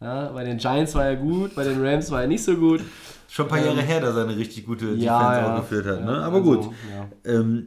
Ja, 0.00 0.28
bei 0.32 0.44
den 0.44 0.58
Giants 0.58 0.94
war 0.94 1.06
er 1.06 1.16
gut, 1.16 1.54
bei 1.56 1.64
den 1.64 1.84
Rams 1.84 2.10
war 2.10 2.22
er 2.22 2.28
nicht 2.28 2.44
so 2.44 2.54
gut. 2.56 2.80
Schon 3.28 3.46
ein 3.46 3.48
paar 3.48 3.64
Jahre 3.64 3.80
her, 3.82 4.00
dass 4.00 4.14
er 4.16 4.22
eine 4.24 4.36
richtig 4.36 4.64
gute 4.66 4.86
Ähm, 4.86 4.98
Ja, 5.00 5.18
Defense 5.20 5.40
ja. 5.48 5.54
auch 5.54 5.60
geführt 5.60 5.86
hat. 5.86 6.04
Ne? 6.04 6.18
Aber 6.22 6.36
also, 6.38 6.50
gut. 6.62 6.70
ja. 6.92 7.32
Ähm, 7.32 7.66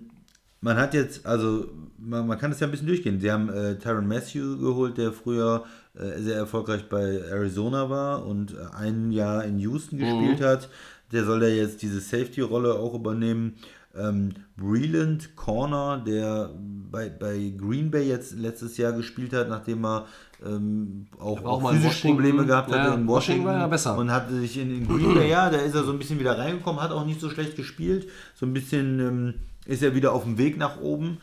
man 0.62 0.78
hat 0.78 0.94
jetzt, 0.94 1.26
also 1.26 1.66
man, 1.98 2.28
man 2.28 2.38
kann 2.38 2.52
es 2.52 2.60
ja 2.60 2.68
ein 2.68 2.72
bisschen 2.72 2.88
durchgehen. 2.88 3.20
Sie 3.20 3.32
haben 3.32 3.50
äh, 3.50 3.78
Tyron 3.80 4.08
Matthew 4.08 4.58
geholt, 4.60 4.98
der 4.98 5.12
früher 5.12 5.64
äh, 5.98 6.20
sehr 6.22 6.38
erfolgreich 6.38 6.88
bei 6.88 7.20
Arizona 7.30 7.90
war 7.90 8.26
und 8.26 8.54
äh, 8.54 8.76
ein 8.78 9.12
Jahr 9.12 9.44
in 9.44 9.60
Houston 9.60 9.98
gespielt 9.98 10.42
hat. 10.42 10.70
Der 11.12 11.26
soll 11.26 11.40
da 11.40 11.48
jetzt 11.48 11.82
diese 11.82 12.00
Safety-Rolle 12.00 12.74
auch 12.76 12.94
übernehmen. 12.94 13.56
Ähm, 13.94 14.30
Breland 14.56 15.36
Corner, 15.36 16.02
der 16.06 16.52
bei, 16.90 17.10
bei 17.10 17.52
Green 17.58 17.92
Bay 17.92 18.08
jetzt 18.08 18.34
letztes 18.34 18.78
Jahr 18.78 18.94
gespielt 18.94 19.34
hat, 19.34 19.50
nachdem 19.50 19.84
er 19.86 20.06
ähm, 20.46 21.08
auch, 21.20 21.44
auch 21.44 21.62
auch 21.64 21.72
physische. 21.74 22.08
Probleme 22.08 22.46
gehabt 22.46 22.72
Ja, 22.72 22.84
hatte 22.84 23.00
in 23.02 23.08
Washington 23.08 23.44
Washington, 23.46 23.60
ja 23.62 23.68
besser. 23.68 23.98
und 23.98 24.10
hatte 24.12 24.34
sich 24.40 24.58
in, 24.58 24.72
in 24.74 24.88
Green 24.88 25.14
Bay, 25.14 25.30
ja, 25.30 25.50
da 25.50 25.58
ist 25.58 25.76
er 25.76 25.84
so 25.84 25.92
ein 25.92 25.98
bisschen 26.00 26.20
wieder 26.20 26.38
reingekommen, 26.38 26.82
hat 26.82 26.92
auch 26.92 27.06
nicht 27.06 27.20
so 27.20 27.30
schlecht 27.30 27.58
gespielt. 27.58 28.08
So 28.34 28.46
ein 28.46 28.54
bisschen 28.54 29.00
ähm, 29.02 29.34
ist 29.66 29.84
er 29.84 29.94
wieder 29.94 30.14
auf 30.14 30.24
dem 30.24 30.38
Weg 30.38 30.58
nach 30.58 30.80
oben. 30.80 31.18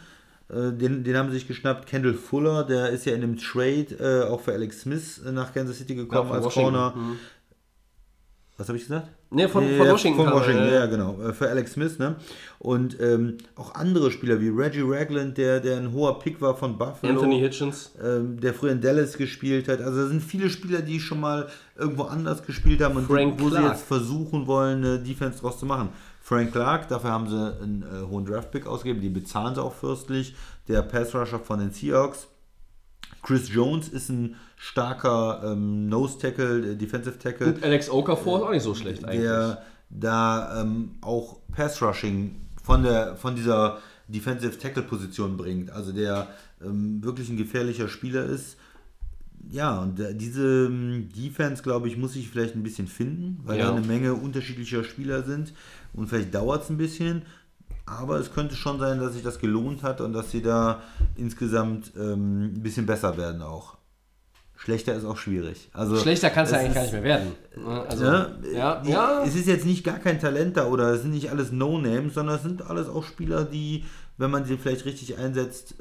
Äh, 0.51 0.73
den, 0.73 1.05
den 1.05 1.17
haben 1.17 1.29
sie 1.31 1.37
sich 1.37 1.49
geschnappt. 1.49 1.87
Kendall 1.87 2.15
Fuller, 2.15 2.65
der 2.65 2.91
ist 2.91 3.07
ja 3.07 3.15
in 3.15 3.23
einem 3.23 3.39
Trade 3.39 3.97
äh, 3.99 4.29
auch 4.29 4.43
für 4.43 4.53
Alex 4.53 4.83
Smith 4.83 5.23
äh, 5.27 5.33
nach 5.33 5.55
Kansas 5.55 5.79
City 5.79 5.95
gekommen 5.95 6.29
Ja, 6.29 6.37
als 6.37 6.45
Washington. 6.45 6.73
Corner. 6.75 6.95
Mhm. 6.97 7.17
Was 8.59 8.69
habe 8.69 8.77
ich 8.77 8.85
gesagt? 8.85 9.09
Nee, 9.31 9.47
von, 9.47 9.63
von 9.63 9.87
ja, 9.87 9.93
Washington. 9.93 10.25
Von 10.25 10.33
Washington, 10.33 10.67
ja. 10.69 10.75
ja, 10.75 10.87
genau. 10.87 11.21
äh, 11.21 11.35
Für 11.35 11.51
Alex 11.51 11.73
Smith, 11.73 11.99
ne? 11.99 12.17
Und 12.59 12.99
ähm, 12.99 13.37
auch 13.57 13.75
andere 13.75 14.11
Spieler 14.11 14.41
wie 14.41 14.49
Reggie 14.49 14.83
Ragland, 14.83 15.37
der, 15.37 15.61
der 15.61 15.77
ein 15.77 15.93
hoher 15.93 16.19
Pick 16.19 16.41
war 16.41 16.57
von 16.57 16.79
Buffalo. 16.79 17.13
Anthony 17.13 17.39
Hitchens. 17.39 17.93
ähm, 18.03 18.41
der 18.41 18.55
früher 18.55 18.73
in 18.73 18.81
Dallas 18.81 19.19
gespielt 19.19 19.69
hat. 19.69 19.83
Also 19.83 20.03
da 20.03 20.07
sind 20.09 20.23
viele 20.23 20.49
Spieler, 20.49 20.81
die 20.81 20.99
schon 20.99 21.21
mal 21.21 21.49
irgendwo 21.77 22.05
anders 22.05 22.43
gespielt 22.43 22.81
haben 22.81 22.97
und 22.97 23.07
Frank 23.07 23.35
wo 23.39 23.51
sie 23.51 23.57
Clark. 23.57 23.73
jetzt 23.75 23.87
versuchen 23.87 24.47
wollen, 24.47 24.79
eine 24.85 24.99
Defense 24.99 25.41
draus 25.41 25.59
zu 25.59 25.67
machen. 25.67 25.91
Frank 26.23 26.53
Clark, 26.53 26.89
dafür 26.89 27.11
haben 27.11 27.29
sie 27.29 27.37
einen 27.63 27.83
äh, 27.83 28.07
hohen 28.09 28.25
Draftpick 28.25 28.67
ausgegeben, 28.67 29.01
die 29.03 29.11
bezahlen 29.11 29.55
sie 29.55 29.63
auch 29.63 29.75
fürstlich. 29.75 30.35
Der 30.69 30.83
Pass 30.83 31.15
Rusher 31.15 31.39
von 31.39 31.59
den 31.59 31.71
Seahawks. 31.71 32.29
Chris 33.23 33.53
Jones 33.53 33.89
ist 33.89 34.09
ein 34.09 34.37
starker 34.59 35.41
ähm, 35.45 35.89
Nose 35.89 36.19
Tackle, 36.19 36.73
äh, 36.73 36.77
Defensive 36.77 37.19
Tackle 37.19 37.47
Und 37.55 37.65
Alex 37.65 37.89
Okafor 37.89 38.39
ist 38.41 38.45
auch 38.45 38.51
nicht 38.51 38.63
so 38.63 38.75
schlecht 38.75 39.05
eigentlich. 39.05 39.21
der 39.23 39.63
da 39.91 40.61
ähm, 40.61 40.97
auch 41.01 41.39
Pass 41.53 41.81
Rushing 41.81 42.35
von 42.63 42.83
der 42.83 43.17
von 43.17 43.35
dieser 43.37 43.79
Defensive 44.09 44.59
Tackle 44.59 44.83
Position 44.83 45.37
bringt, 45.37 45.71
also 45.71 45.93
der 45.93 46.27
ähm, 46.63 47.03
wirklich 47.03 47.29
ein 47.31 47.37
gefährlicher 47.37 47.89
Spieler 47.89 48.25
ist. 48.25 48.57
Ja, 49.51 49.79
und 49.81 49.99
der, 49.99 50.13
diese 50.13 50.67
ähm, 50.67 51.09
Defense, 51.17 51.63
glaube 51.63 51.89
ich, 51.89 51.97
muss 51.97 52.15
sich 52.15 52.29
vielleicht 52.29 52.55
ein 52.57 52.63
bisschen 52.63 52.89
finden, 52.89 53.41
weil 53.45 53.59
Ja. 53.59 53.67
da 53.71 53.77
eine 53.77 53.87
Menge 53.87 54.13
unterschiedlicher 54.15 54.83
Spieler 54.85 55.23
sind 55.23 55.55
und 55.95 56.09
vielleicht 56.09 56.35
dauert 56.35 56.65
es 56.65 56.71
ein 56.71 56.77
bisschen. 56.77 57.23
Aber 57.87 58.19
es 58.19 58.35
könnte 58.35 58.55
schon 58.55 58.79
sein, 58.79 58.99
dass 58.99 59.15
sich 59.15 59.23
das 59.23 59.39
gelohnt 59.39 59.83
hat 59.83 60.03
und 60.03 60.13
dass 60.13 60.31
sie 60.31 60.43
da 60.43 60.83
insgesamt 61.17 61.93
ähm, 61.97 62.53
ein 62.57 62.63
bisschen 62.63 62.85
besser 62.85 63.17
werden 63.17 63.41
auch. 63.41 63.78
Schlechter 64.61 64.95
ist 64.97 65.05
auch 65.05 65.17
schwierig. 65.17 65.71
Also, 65.73 65.97
Schlechter 65.99 66.31
kann 66.31 66.45
es 66.45 66.51
ja 66.51 66.57
es 66.59 66.63
eigentlich 66.65 66.75
gar 66.75 66.85
ist- 66.85 66.93
nicht 66.93 67.03
mehr 67.03 67.19
werden. 67.19 67.33
ne? 67.57 67.87
Also, 67.89 68.05
Ne? 68.05 68.39
ja, 68.53 68.83
ja. 68.85 69.23
Es 69.25 69.35
ist 69.37 69.47
jetzt 69.47 69.65
nicht 69.65 69.85
gar 69.85 69.99
kein 70.01 70.19
Talent 70.21 70.57
da 70.57 70.67
oder 70.67 70.93
es 70.93 71.03
sind 71.03 71.13
nicht 71.13 71.31
alles 71.31 71.53
No-Names, 71.53 72.15
sondern 72.15 72.37
es 72.37 72.43
sind 72.43 72.63
alles 72.69 72.89
auch 72.89 73.05
Spieler, 73.05 73.45
die, 73.45 73.85
wenn 74.17 74.31
man 74.33 74.45
sie 74.45 74.57
vielleicht 74.57 74.85
richtig 74.85 75.17
einsetzt, 75.17 75.75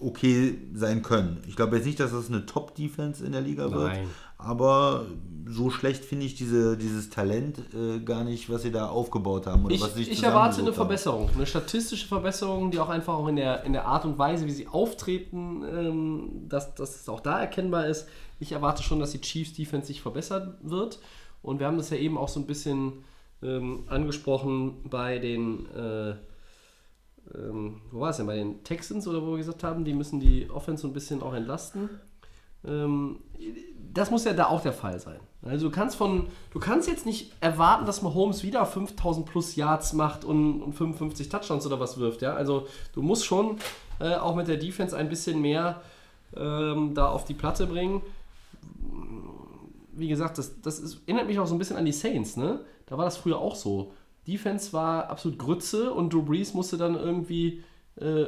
okay 0.00 0.58
sein 0.74 1.02
können. 1.02 1.38
Ich 1.46 1.54
glaube 1.54 1.76
jetzt 1.76 1.86
nicht, 1.86 2.00
dass 2.00 2.10
das 2.10 2.28
eine 2.28 2.44
Top-Defense 2.44 3.24
in 3.24 3.32
der 3.32 3.40
Liga 3.40 3.70
wird, 3.70 3.92
Nein. 3.92 4.08
Aber 4.44 5.06
so 5.46 5.70
schlecht 5.70 6.04
finde 6.04 6.26
ich 6.26 6.34
diese, 6.34 6.76
dieses 6.76 7.10
Talent 7.10 7.58
äh, 7.74 8.00
gar 8.00 8.24
nicht, 8.24 8.48
was 8.50 8.62
sie 8.62 8.70
da 8.70 8.88
aufgebaut 8.88 9.46
haben. 9.46 9.64
Oder 9.64 9.74
Ich, 9.74 9.82
was 9.82 9.96
ich 9.96 10.22
erwarte 10.22 10.58
eine 10.58 10.68
haben. 10.68 10.74
Verbesserung, 10.74 11.30
eine 11.34 11.46
statistische 11.46 12.06
Verbesserung, 12.06 12.70
die 12.70 12.78
auch 12.78 12.88
einfach 12.88 13.14
auch 13.14 13.28
in 13.28 13.36
der, 13.36 13.64
in 13.64 13.72
der 13.72 13.86
Art 13.86 14.04
und 14.04 14.18
Weise, 14.18 14.46
wie 14.46 14.52
sie 14.52 14.68
auftreten, 14.68 15.62
ähm, 15.64 16.48
dass, 16.48 16.74
dass 16.74 17.00
es 17.00 17.08
auch 17.08 17.20
da 17.20 17.40
erkennbar 17.40 17.86
ist. 17.86 18.08
Ich 18.40 18.52
erwarte 18.52 18.82
schon, 18.82 19.00
dass 19.00 19.12
die 19.12 19.20
Chiefs 19.20 19.52
Defense 19.52 19.88
sich 19.88 20.00
verbessern 20.00 20.56
wird. 20.62 20.98
Und 21.42 21.58
wir 21.58 21.66
haben 21.66 21.76
das 21.76 21.90
ja 21.90 21.96
eben 21.96 22.16
auch 22.16 22.28
so 22.28 22.40
ein 22.40 22.46
bisschen 22.46 23.04
ähm, 23.42 23.84
angesprochen 23.88 24.88
bei 24.88 25.18
den, 25.18 25.66
äh, 25.74 26.10
ähm, 27.34 27.82
wo 27.90 28.00
war 28.00 28.10
es 28.10 28.18
denn, 28.18 28.26
bei 28.26 28.36
den 28.36 28.62
Texans 28.64 29.06
oder 29.08 29.22
wo 29.22 29.32
wir 29.32 29.38
gesagt 29.38 29.64
haben, 29.64 29.84
die 29.84 29.92
müssen 29.92 30.20
die 30.20 30.48
Offense 30.50 30.82
so 30.82 30.88
ein 30.88 30.94
bisschen 30.94 31.22
auch 31.22 31.34
entlasten. 31.34 31.90
Ähm, 32.64 33.18
das 33.92 34.10
muss 34.10 34.24
ja 34.24 34.32
da 34.32 34.46
auch 34.46 34.62
der 34.62 34.72
Fall 34.72 34.98
sein. 34.98 35.20
Also 35.42 35.68
du 35.68 35.74
kannst 35.74 35.96
von, 35.96 36.28
du 36.52 36.60
kannst 36.60 36.88
jetzt 36.88 37.04
nicht 37.04 37.32
erwarten, 37.40 37.84
dass 37.84 38.00
Mahomes 38.00 38.42
wieder 38.42 38.64
5000 38.64 39.26
plus 39.26 39.56
Yards 39.56 39.92
macht 39.92 40.24
und, 40.24 40.62
und 40.62 40.72
55 40.72 41.28
Touchdowns 41.28 41.66
oder 41.66 41.80
was 41.80 41.98
wirft, 41.98 42.22
ja. 42.22 42.34
Also 42.34 42.66
du 42.94 43.02
musst 43.02 43.24
schon 43.24 43.58
äh, 43.98 44.14
auch 44.14 44.36
mit 44.36 44.48
der 44.48 44.56
Defense 44.56 44.96
ein 44.96 45.08
bisschen 45.08 45.40
mehr 45.40 45.82
ähm, 46.36 46.94
da 46.94 47.08
auf 47.08 47.24
die 47.24 47.34
Platte 47.34 47.66
bringen. 47.66 48.02
Wie 49.94 50.08
gesagt, 50.08 50.38
das, 50.38 50.60
das 50.62 50.78
ist, 50.78 51.00
erinnert 51.06 51.26
mich 51.26 51.38
auch 51.38 51.46
so 51.46 51.54
ein 51.54 51.58
bisschen 51.58 51.76
an 51.76 51.84
die 51.84 51.92
Saints, 51.92 52.36
ne? 52.36 52.60
Da 52.86 52.96
war 52.96 53.04
das 53.04 53.16
früher 53.16 53.38
auch 53.38 53.56
so. 53.56 53.92
Defense 54.26 54.72
war 54.72 55.10
absolut 55.10 55.38
Grütze 55.38 55.92
und 55.92 56.12
Drew 56.12 56.22
Brees 56.22 56.54
musste 56.54 56.76
dann 56.76 56.94
irgendwie 56.94 57.64
äh, 57.96 58.26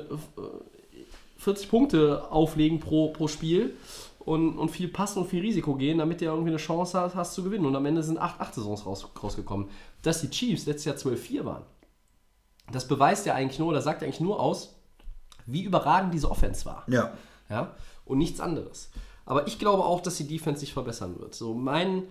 40 1.38 1.68
Punkte 1.68 2.30
auflegen 2.30 2.80
pro, 2.80 3.08
pro 3.08 3.28
Spiel 3.28 3.74
und, 4.24 4.58
und 4.58 4.70
viel 4.70 4.88
passen 4.88 5.20
und 5.20 5.28
viel 5.28 5.42
Risiko 5.42 5.74
gehen, 5.74 5.98
damit 5.98 6.20
du 6.20 6.26
irgendwie 6.26 6.50
eine 6.50 6.58
Chance 6.58 6.98
hast, 6.98 7.14
hast 7.14 7.34
zu 7.34 7.44
gewinnen. 7.44 7.66
Und 7.66 7.76
am 7.76 7.84
Ende 7.84 8.02
sind 8.02 8.18
8 8.18 8.54
Saisons 8.54 8.86
raus, 8.86 9.06
rausgekommen. 9.22 9.68
Dass 10.02 10.20
die 10.22 10.30
Chiefs 10.30 10.66
letztes 10.66 10.84
Jahr 10.86 11.14
12-4 11.14 11.44
waren, 11.44 11.62
das 12.72 12.88
beweist 12.88 13.26
ja 13.26 13.34
eigentlich 13.34 13.58
nur, 13.58 13.68
oder 13.68 13.82
sagt 13.82 14.02
eigentlich 14.02 14.20
nur 14.20 14.40
aus, 14.40 14.74
wie 15.46 15.62
überragend 15.62 16.14
diese 16.14 16.30
Offense 16.30 16.64
war. 16.64 16.84
Ja. 16.88 17.12
Ja? 17.50 17.74
Und 18.06 18.18
nichts 18.18 18.40
anderes. 18.40 18.90
Aber 19.26 19.46
ich 19.46 19.58
glaube 19.58 19.84
auch, 19.84 20.00
dass 20.00 20.16
die 20.16 20.26
Defense 20.26 20.60
sich 20.60 20.72
verbessern 20.72 21.18
wird. 21.18 21.34
So 21.34 21.54
mein, 21.54 22.04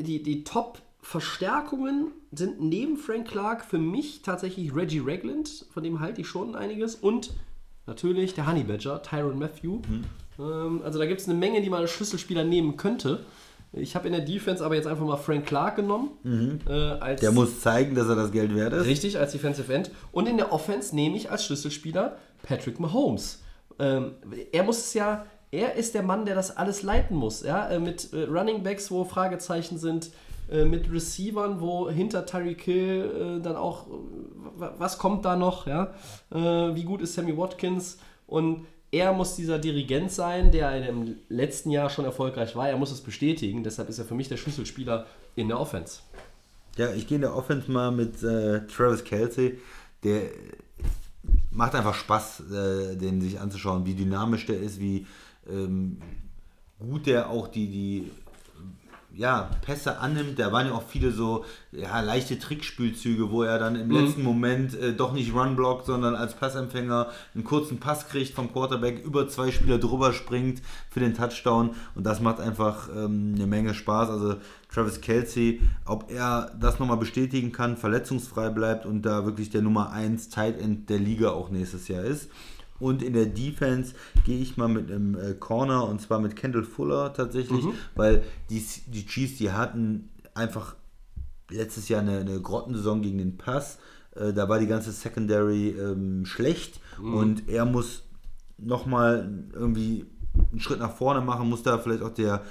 die, 0.00 0.22
die 0.22 0.44
Top-Verstärkungen 0.44 2.08
sind 2.30 2.60
neben 2.60 2.96
Frank 2.96 3.28
Clark 3.28 3.64
für 3.64 3.78
mich 3.78 4.22
tatsächlich 4.22 4.74
Reggie 4.74 5.02
Ragland, 5.04 5.66
von 5.72 5.82
dem 5.82 6.00
halte 6.00 6.22
ich 6.22 6.28
schon 6.28 6.54
einiges. 6.54 6.94
Und 6.94 7.34
natürlich 7.86 8.32
der 8.34 8.46
Honey 8.46 8.64
Badger, 8.64 9.02
Tyron 9.02 9.38
Matthew. 9.38 9.80
Ähm, 9.90 10.04
also 10.38 10.98
da 10.98 11.06
gibt 11.06 11.20
es 11.20 11.28
eine 11.28 11.38
Menge, 11.38 11.60
die 11.62 11.70
man 11.70 11.80
als 11.80 11.90
Schlüsselspieler 11.90 12.44
nehmen 12.44 12.76
könnte. 12.76 13.20
Ich 13.74 13.94
habe 13.94 14.06
in 14.06 14.12
der 14.12 14.22
Defense 14.22 14.62
aber 14.64 14.74
jetzt 14.74 14.86
einfach 14.86 15.04
mal 15.06 15.16
Frank 15.16 15.46
Clark 15.46 15.76
genommen. 15.76 16.10
Äh, 16.68 16.72
als 16.72 17.20
Der 17.20 17.32
muss 17.32 17.60
zeigen, 17.60 17.94
dass 17.94 18.06
er 18.08 18.16
das 18.16 18.30
Geld 18.30 18.54
wert 18.54 18.72
ist. 18.74 18.86
Richtig, 18.86 19.18
als 19.18 19.32
Defensive 19.32 19.72
End. 19.72 19.90
Und 20.12 20.28
in 20.28 20.36
der 20.36 20.52
Offense 20.52 20.94
nehme 20.94 21.16
ich 21.16 21.30
als 21.30 21.44
Schlüsselspieler 21.46 22.16
Patrick 22.42 22.78
Mahomes. 22.80 23.42
Ähm, 23.78 24.12
er 24.52 24.62
muss 24.64 24.78
es 24.78 24.92
ja, 24.94 25.24
er 25.50 25.74
ist 25.76 25.94
der 25.94 26.02
Mann, 26.02 26.26
der 26.26 26.34
das 26.34 26.54
alles 26.56 26.82
leiten 26.82 27.16
muss. 27.16 27.42
Ja? 27.42 27.68
Äh, 27.70 27.78
mit 27.78 28.12
äh, 28.12 28.24
Running 28.24 28.62
Backs, 28.62 28.90
wo 28.90 29.04
Fragezeichen 29.04 29.78
sind, 29.78 30.10
äh, 30.50 30.66
mit 30.66 30.92
Receivern, 30.92 31.60
wo 31.62 31.88
hinter 31.88 32.26
Tyreek 32.26 32.60
Hill 32.60 33.38
äh, 33.38 33.42
dann 33.42 33.56
auch, 33.56 33.86
äh, 33.86 33.90
wa- 34.58 34.74
was 34.76 34.98
kommt 34.98 35.24
da 35.24 35.34
noch? 35.34 35.66
Ja? 35.66 35.94
Äh, 36.30 36.74
wie 36.74 36.84
gut 36.84 37.00
ist 37.00 37.14
Sammy 37.14 37.36
Watkins? 37.38 37.96
Und 38.26 38.66
er 38.92 39.14
muss 39.14 39.36
dieser 39.36 39.58
Dirigent 39.58 40.12
sein, 40.12 40.52
der 40.52 40.86
im 40.86 41.16
letzten 41.30 41.70
Jahr 41.70 41.88
schon 41.88 42.04
erfolgreich 42.04 42.54
war. 42.54 42.68
Er 42.68 42.76
muss 42.76 42.92
es 42.92 43.00
bestätigen. 43.00 43.64
Deshalb 43.64 43.88
ist 43.88 43.98
er 43.98 44.04
für 44.04 44.14
mich 44.14 44.28
der 44.28 44.36
Schlüsselspieler 44.36 45.06
in 45.34 45.48
der 45.48 45.58
Offense. 45.58 46.00
Ja, 46.76 46.92
ich 46.92 47.06
gehe 47.06 47.16
in 47.16 47.22
der 47.22 47.34
Offense 47.34 47.70
mal 47.70 47.90
mit 47.90 48.22
äh, 48.22 48.66
Travis 48.66 49.02
Kelsey. 49.02 49.58
Der 50.04 50.24
macht 51.50 51.74
einfach 51.74 51.94
Spaß, 51.94 52.42
äh, 52.52 52.96
den 52.96 53.22
sich 53.22 53.40
anzuschauen, 53.40 53.86
wie 53.86 53.94
dynamisch 53.94 54.44
der 54.44 54.60
ist, 54.60 54.78
wie 54.78 55.06
ähm, 55.50 55.96
gut 56.78 57.06
der 57.06 57.30
auch 57.30 57.48
die, 57.48 57.68
die 57.68 58.10
ja, 59.14 59.50
Pässe 59.62 59.98
annimmt. 59.98 60.38
Da 60.38 60.52
waren 60.52 60.68
ja 60.68 60.72
auch 60.72 60.82
viele 60.88 61.10
so 61.10 61.44
ja, 61.70 62.00
leichte 62.00 62.38
Trickspielzüge, 62.38 63.30
wo 63.30 63.42
er 63.42 63.58
dann 63.58 63.76
im 63.76 63.90
letzten 63.90 64.22
Moment 64.22 64.74
äh, 64.74 64.94
doch 64.94 65.12
nicht 65.12 65.34
Run 65.34 65.56
blockt, 65.56 65.86
sondern 65.86 66.14
als 66.14 66.34
Passempfänger 66.34 67.08
einen 67.34 67.44
kurzen 67.44 67.78
Pass 67.78 68.08
kriegt 68.08 68.34
vom 68.34 68.52
Quarterback, 68.52 69.04
über 69.04 69.28
zwei 69.28 69.50
Spieler 69.50 69.78
drüber 69.78 70.12
springt 70.12 70.62
für 70.90 71.00
den 71.00 71.14
Touchdown. 71.14 71.70
Und 71.94 72.04
das 72.04 72.20
macht 72.20 72.40
einfach 72.40 72.88
ähm, 72.88 73.34
eine 73.36 73.46
Menge 73.46 73.74
Spaß. 73.74 74.10
Also 74.10 74.36
Travis 74.72 75.00
Kelsey, 75.00 75.60
ob 75.84 76.10
er 76.10 76.50
das 76.58 76.78
nochmal 76.78 76.96
bestätigen 76.96 77.52
kann, 77.52 77.76
verletzungsfrei 77.76 78.48
bleibt 78.48 78.86
und 78.86 79.02
da 79.02 79.24
wirklich 79.24 79.50
der 79.50 79.62
Nummer 79.62 79.92
1 79.92 80.30
Tight 80.30 80.60
End 80.60 80.88
der 80.88 80.98
Liga 80.98 81.30
auch 81.30 81.50
nächstes 81.50 81.88
Jahr 81.88 82.04
ist. 82.04 82.30
Und 82.82 83.00
in 83.00 83.12
der 83.12 83.26
Defense 83.26 83.94
gehe 84.24 84.40
ich 84.40 84.56
mal 84.56 84.66
mit 84.66 84.90
einem 84.90 85.14
äh, 85.14 85.34
Corner 85.34 85.86
und 85.88 86.00
zwar 86.00 86.18
mit 86.18 86.34
Kendall 86.34 86.64
Fuller 86.64 87.12
tatsächlich, 87.14 87.64
weil 87.94 88.24
die, 88.50 88.60
die 88.88 89.06
Chiefs, 89.06 89.38
die 89.38 89.52
hatten 89.52 90.08
einfach 90.34 90.74
letztes 91.48 91.88
Jahr 91.88 92.00
eine, 92.00 92.18
eine 92.18 92.40
Grottensaison 92.40 93.00
gegen 93.00 93.18
den 93.18 93.36
Pass. 93.36 93.78
Äh, 94.16 94.32
da 94.32 94.48
war 94.48 94.58
die 94.58 94.66
ganze 94.66 94.90
Secondary 94.90 95.68
ähm, 95.68 96.26
schlecht 96.26 96.80
und 97.00 97.48
er 97.48 97.64
muss 97.64 98.02
nochmal 98.58 99.44
irgendwie 99.52 100.06
einen 100.50 100.60
Schritt 100.60 100.80
nach 100.80 100.96
vorne 100.96 101.20
machen, 101.20 101.48
muss 101.48 101.62
da 101.62 101.78
vielleicht 101.78 102.02
auch 102.02 102.14
der 102.14 102.42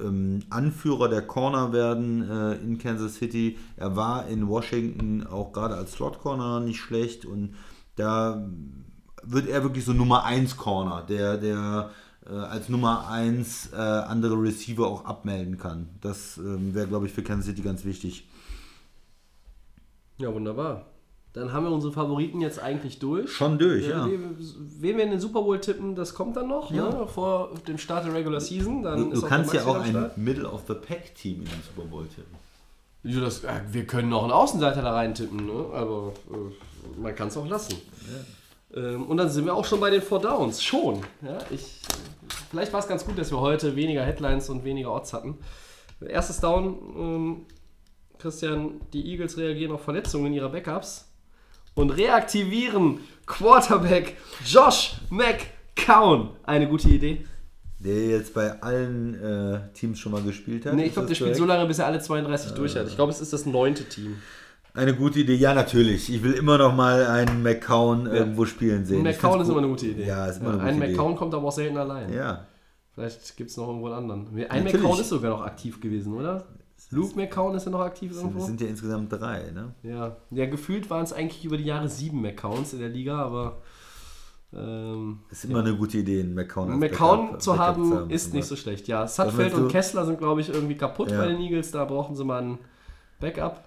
ähm, 0.00 0.40
Anführer 0.48 1.08
der 1.08 1.22
Corner 1.22 1.72
werden 1.72 2.28
äh, 2.30 2.54
in 2.54 2.78
Kansas 2.78 3.16
City. 3.16 3.58
Er 3.76 3.96
war 3.96 4.28
in 4.28 4.48
Washington 4.48 5.26
auch 5.26 5.52
gerade 5.52 5.74
als 5.74 5.92
Slot 5.92 6.20
Corner 6.20 6.60
nicht 6.60 6.80
schlecht 6.80 7.26
und 7.26 7.54
da 7.96 8.48
wird 9.22 9.48
er 9.48 9.62
wirklich 9.62 9.84
so 9.84 9.92
Nummer 9.92 10.24
1 10.24 10.56
Corner, 10.56 11.02
der, 11.08 11.36
der 11.36 11.90
äh, 12.28 12.34
als 12.34 12.68
Nummer 12.68 13.08
1 13.08 13.70
äh, 13.72 13.76
andere 13.76 14.34
Receiver 14.40 14.86
auch 14.86 15.04
abmelden 15.04 15.58
kann. 15.58 15.88
Das 16.00 16.38
ähm, 16.38 16.74
wäre, 16.74 16.86
glaube 16.86 17.06
ich, 17.06 17.12
für 17.12 17.22
Kansas 17.22 17.46
City 17.46 17.62
ganz 17.62 17.84
wichtig. 17.84 18.28
Ja, 20.18 20.32
wunderbar. 20.32 20.86
Dann 21.32 21.52
haben 21.52 21.64
wir 21.64 21.72
unsere 21.72 21.92
Favoriten 21.92 22.42
jetzt 22.42 22.60
eigentlich 22.60 22.98
durch. 22.98 23.32
Schon 23.32 23.58
durch, 23.58 23.88
ja. 23.88 24.06
Wen 24.06 24.96
wir 24.98 25.04
in 25.04 25.12
den 25.12 25.20
Super 25.20 25.40
Bowl 25.40 25.58
tippen, 25.58 25.94
das 25.94 26.14
kommt 26.14 26.36
dann 26.36 26.48
noch, 26.48 26.70
ne? 26.70 27.06
vor 27.06 27.52
dem 27.66 27.78
Start 27.78 28.04
der 28.04 28.12
Regular 28.12 28.40
Season. 28.40 28.82
Dann 28.82 29.10
Du, 29.10 29.16
du 29.18 29.24
auch 29.24 29.28
kannst 29.28 29.54
ja 29.54 29.64
auch 29.64 29.80
ein. 29.80 30.10
Middle-of-the-Pack-Team 30.16 31.38
in 31.38 31.44
den 31.44 31.62
Super 31.74 31.88
Bowl 31.88 32.06
tippen. 32.06 32.36
Ja, 33.04 33.20
das, 33.20 33.44
äh, 33.44 33.60
wir 33.70 33.86
können 33.86 34.12
auch 34.12 34.22
einen 34.24 34.32
Außenseiter 34.32 34.82
da 34.82 34.92
rein 34.92 35.14
tippen, 35.14 35.46
ne? 35.46 35.66
aber 35.72 36.12
äh, 36.30 37.00
man 37.00 37.14
kann 37.14 37.28
es 37.28 37.36
auch 37.36 37.48
lassen. 37.48 37.76
Ähm, 38.74 39.06
und 39.06 39.16
dann 39.16 39.28
sind 39.28 39.44
wir 39.44 39.54
auch 39.54 39.64
schon 39.64 39.80
bei 39.80 39.90
den 39.90 40.02
Four 40.02 40.20
Downs. 40.20 40.62
Schon. 40.62 41.00
Ja, 41.22 41.38
ich, 41.50 41.80
vielleicht 42.50 42.72
war 42.72 42.80
es 42.80 42.88
ganz 42.88 43.04
gut, 43.04 43.18
dass 43.18 43.30
wir 43.30 43.40
heute 43.40 43.76
weniger 43.76 44.02
Headlines 44.04 44.48
und 44.48 44.64
weniger 44.64 44.92
Odds 44.94 45.12
hatten. 45.12 45.38
Erstes 46.00 46.40
Down, 46.40 46.78
ähm, 46.96 47.46
Christian, 48.18 48.80
die 48.92 49.10
Eagles 49.10 49.36
reagieren 49.36 49.72
auf 49.72 49.82
Verletzungen 49.82 50.32
ihrer 50.32 50.48
Backups 50.48 51.08
und 51.74 51.90
reaktivieren 51.90 53.00
Quarterback 53.26 54.16
Josh 54.44 54.94
McCown. 55.10 56.30
Eine 56.44 56.68
gute 56.68 56.88
Idee. 56.88 57.24
Der 57.78 58.06
jetzt 58.06 58.32
bei 58.32 58.62
allen 58.62 59.14
äh, 59.20 59.60
Teams 59.74 59.98
schon 59.98 60.12
mal 60.12 60.22
gespielt 60.22 60.66
hat. 60.66 60.74
Nee, 60.74 60.86
ich 60.86 60.92
glaube, 60.92 61.08
der 61.08 61.16
spielt 61.16 61.34
so 61.34 61.44
lange, 61.44 61.66
bis 61.66 61.80
er 61.80 61.86
alle 61.86 62.00
32 62.00 62.52
durch 62.52 62.76
hat. 62.76 62.86
Ich 62.86 62.94
glaube, 62.94 63.10
es 63.10 63.20
ist 63.20 63.32
das 63.32 63.44
neunte 63.44 63.84
Team. 63.84 64.18
Eine 64.74 64.94
gute 64.94 65.20
Idee, 65.20 65.34
ja 65.34 65.52
natürlich. 65.54 66.12
Ich 66.12 66.22
will 66.22 66.32
immer 66.32 66.56
noch 66.56 66.74
mal 66.74 67.04
einen 67.06 67.42
McCown 67.42 68.06
irgendwo 68.06 68.46
spielen 68.46 68.86
sehen. 68.86 68.98
Ein 69.06 69.12
McCown 69.14 69.40
ist 69.40 69.48
immer 69.48 69.58
eine 69.58 69.68
gute 69.68 69.86
Idee. 69.88 70.06
Ja, 70.06 70.26
ist 70.26 70.40
immer 70.40 70.52
eine 70.54 70.62
ein 70.62 70.74
gute 70.76 70.86
Idee. 70.86 70.96
McCown 70.96 71.16
kommt 71.16 71.34
aber 71.34 71.48
auch 71.48 71.52
selten 71.52 71.76
allein. 71.76 72.12
Ja, 72.12 72.46
Vielleicht 72.94 73.36
gibt 73.36 73.50
es 73.50 73.56
noch 73.56 73.68
irgendwo 73.68 73.86
einen 73.86 73.96
anderen. 73.96 74.26
Ein 74.28 74.64
Natürlich. 74.64 74.82
McCown 74.82 75.00
ist 75.00 75.08
sogar 75.08 75.30
noch 75.30 75.42
aktiv 75.42 75.80
gewesen, 75.80 76.12
oder? 76.14 76.44
Luke 76.90 77.16
McCown 77.16 77.54
ist 77.54 77.64
ja 77.64 77.70
noch 77.70 77.80
aktiv 77.80 78.10
es 78.10 78.18
irgendwo. 78.18 78.40
sind 78.44 78.60
ja 78.60 78.66
insgesamt 78.66 79.10
drei, 79.12 79.50
ne? 79.50 79.74
Ja. 79.82 80.16
ja, 80.30 80.46
gefühlt 80.46 80.90
waren 80.90 81.04
es 81.04 81.12
eigentlich 81.14 81.42
über 81.44 81.56
die 81.56 81.64
Jahre 81.64 81.88
sieben 81.88 82.20
McCowns 82.20 82.74
in 82.74 82.80
der 82.80 82.90
Liga, 82.90 83.16
aber 83.18 83.62
ähm, 84.54 85.20
Ist 85.30 85.46
immer 85.46 85.60
eine 85.60 85.74
gute 85.74 85.98
Idee, 85.98 86.20
einen 86.20 86.34
McCown 86.34 86.70
als 86.70 86.80
McCown 86.80 87.18
Backup- 87.28 87.40
zu 87.42 87.50
Backup 87.52 87.66
haben 87.76 88.10
ist 88.10 88.34
nicht 88.34 88.44
so 88.46 88.56
schlecht. 88.56 88.88
Ja, 88.88 89.06
Sutfeld 89.06 89.54
und? 89.54 89.68
Kessler 89.68 90.04
sind, 90.04 90.18
glaube 90.18 90.42
ich, 90.42 90.50
irgendwie 90.50 90.76
kaputt 90.76 91.10
Ja. 91.10 91.18
bei 91.22 91.28
den 91.28 91.40
Eagles. 91.40 91.70
Da 91.70 91.84
brauchen 91.86 92.14
sie 92.14 92.24
mal 92.24 92.42
ein 92.42 92.58
Backup. 93.20 93.64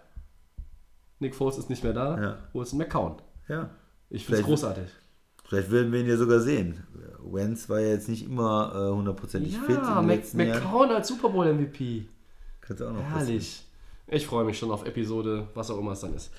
Nick 1.25 1.33
Foles 1.35 1.57
ist 1.57 1.69
nicht 1.71 1.83
mehr 1.83 1.93
da. 1.93 2.21
Ja. 2.21 2.37
Wo 2.53 2.61
ist 2.61 2.73
McCown? 2.73 3.15
Ja. 3.47 3.71
Ich 4.11 4.25
finde 4.25 4.41
es 4.41 4.45
großartig. 4.45 4.85
Vielleicht 5.43 5.71
werden 5.71 5.91
wir 5.91 5.99
ihn 5.99 6.07
ja 6.07 6.17
sogar 6.17 6.39
sehen. 6.39 6.83
Wentz 7.23 7.67
war 7.67 7.79
ja 7.79 7.89
jetzt 7.89 8.07
nicht 8.07 8.25
immer 8.25 8.71
äh, 8.75 8.95
hundertprozentig 8.95 9.57
fit 9.57 9.75
Ja, 9.75 10.01
Mac 10.01 10.17
letzten 10.17 10.39
Jahr. 10.39 10.59
McCown 10.59 10.91
als 10.91 11.07
Super 11.07 11.29
Bowl 11.29 11.51
MVP. 11.51 12.05
Könnte 12.61 12.87
auch 12.87 12.93
noch 12.93 13.01
passieren. 13.01 13.25
Herrlich. 13.27 13.63
Ich 14.07 14.27
freue 14.27 14.45
mich 14.45 14.57
schon 14.59 14.69
auf 14.69 14.85
Episode, 14.85 15.47
was 15.55 15.71
auch 15.71 15.79
immer 15.79 15.93
es 15.93 16.01
dann 16.01 16.13
ist. 16.15 16.29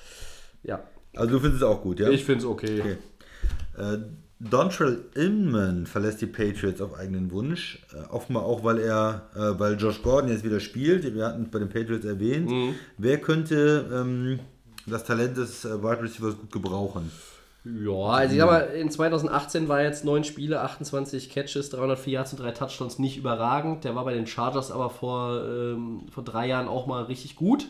Ja, 0.63 0.81
Also 1.15 1.31
du 1.31 1.39
findest 1.39 1.61
es 1.61 1.67
auch 1.67 1.81
gut, 1.81 1.99
ja? 1.99 2.09
ich 2.09 2.23
finde 2.23 2.39
es 2.39 2.45
okay. 2.45 2.79
Okay. 2.79 2.97
Äh, 3.77 3.97
Dontrell 4.39 5.05
Inman 5.15 5.85
verlässt 5.87 6.21
die 6.21 6.27
Patriots 6.27 6.79
auf 6.79 6.93
eigenen 6.93 7.31
Wunsch. 7.31 7.79
Äh, 7.93 8.07
offenbar 8.11 8.43
auch, 8.43 8.63
weil 8.63 8.79
er, 8.79 9.29
äh, 9.35 9.59
weil 9.59 9.77
Josh 9.77 10.01
Gordon 10.03 10.29
jetzt 10.29 10.43
wieder 10.43 10.59
spielt. 10.59 11.03
Wir 11.13 11.25
hatten 11.25 11.43
es 11.43 11.49
bei 11.51 11.59
den 11.59 11.69
Patriots 11.69 12.05
erwähnt. 12.05 12.49
Mhm. 12.49 12.75
Wer 12.97 13.19
könnte 13.19 13.89
ähm, 13.91 14.39
das 14.91 15.03
Talent 15.03 15.37
des 15.37 15.65
äh, 15.65 15.81
Wide 15.81 16.01
Receivers 16.01 16.37
gut 16.37 16.51
gebrauchen? 16.51 17.11
Ja, 17.65 17.91
also 17.91 18.33
ich 18.33 18.39
sag 18.39 18.47
mal, 18.49 18.59
in 18.61 18.89
2018 18.89 19.67
war 19.67 19.81
jetzt 19.81 20.05
9 20.05 20.23
Spiele, 20.23 20.61
28 20.61 21.29
Catches, 21.29 21.69
304 21.71 22.13
Yards 22.13 22.33
und 22.33 22.39
3 22.39 22.51
Touchdowns 22.51 22.99
nicht 22.99 23.17
überragend. 23.17 23.83
Der 23.83 23.95
war 23.95 24.05
bei 24.05 24.13
den 24.13 24.27
Chargers 24.27 24.71
aber 24.71 24.89
vor, 24.89 25.43
ähm, 25.43 26.05
vor 26.11 26.23
drei 26.23 26.47
Jahren 26.47 26.67
auch 26.67 26.87
mal 26.87 27.03
richtig 27.03 27.35
gut. 27.35 27.67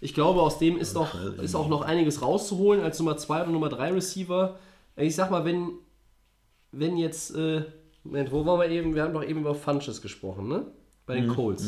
Ich 0.00 0.14
glaube, 0.14 0.42
aus 0.42 0.58
dem 0.58 0.76
ist, 0.76 0.94
noch, 0.94 1.14
ist 1.40 1.54
auch 1.54 1.68
noch 1.68 1.82
einiges 1.82 2.22
rauszuholen 2.22 2.82
als 2.82 2.98
Nummer 2.98 3.16
2 3.16 3.42
oder 3.42 3.52
Nummer 3.52 3.68
3 3.68 3.92
Receiver. 3.92 4.58
Ich 4.96 5.14
sag 5.14 5.30
mal, 5.30 5.44
wenn, 5.44 5.70
wenn 6.72 6.96
jetzt, 6.96 7.34
äh, 7.36 7.64
Moment, 8.02 8.32
wo 8.32 8.44
waren 8.44 8.58
wir 8.58 8.68
eben? 8.68 8.94
Wir 8.94 9.04
haben 9.04 9.14
doch 9.14 9.22
eben 9.22 9.40
über 9.40 9.54
Funches 9.54 10.02
gesprochen, 10.02 10.48
ne? 10.48 10.66
Bei 11.06 11.14
den 11.14 11.28
Colts. 11.28 11.64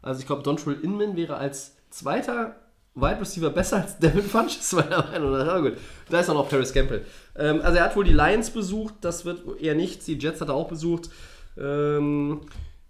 Also 0.00 0.20
ich 0.20 0.26
glaube, 0.26 0.42
Dontrell 0.42 0.78
Inman 0.80 1.16
wäre 1.16 1.36
als 1.36 1.76
zweiter 1.90 2.56
Wide 2.94 3.20
Receiver 3.20 3.50
besser 3.50 3.82
als 3.82 3.98
Devin 3.98 4.22
Funches, 4.22 4.72
meiner 4.74 5.02
Meinung 5.04 5.32
nach. 5.32 5.46
Aber 5.46 5.70
gut, 5.70 5.78
da 6.10 6.20
ist 6.20 6.28
auch 6.28 6.34
noch 6.34 6.48
Paris 6.48 6.72
Campbell. 6.72 7.04
Ähm, 7.36 7.60
also 7.62 7.78
er 7.78 7.84
hat 7.84 7.96
wohl 7.96 8.04
die 8.04 8.12
Lions 8.12 8.50
besucht, 8.50 8.94
das 9.00 9.24
wird 9.24 9.60
eher 9.60 9.74
nichts. 9.74 10.04
Die 10.04 10.18
Jets 10.18 10.40
hat 10.40 10.48
er 10.48 10.54
auch 10.54 10.68
besucht. 10.68 11.08
Ähm, 11.56 12.42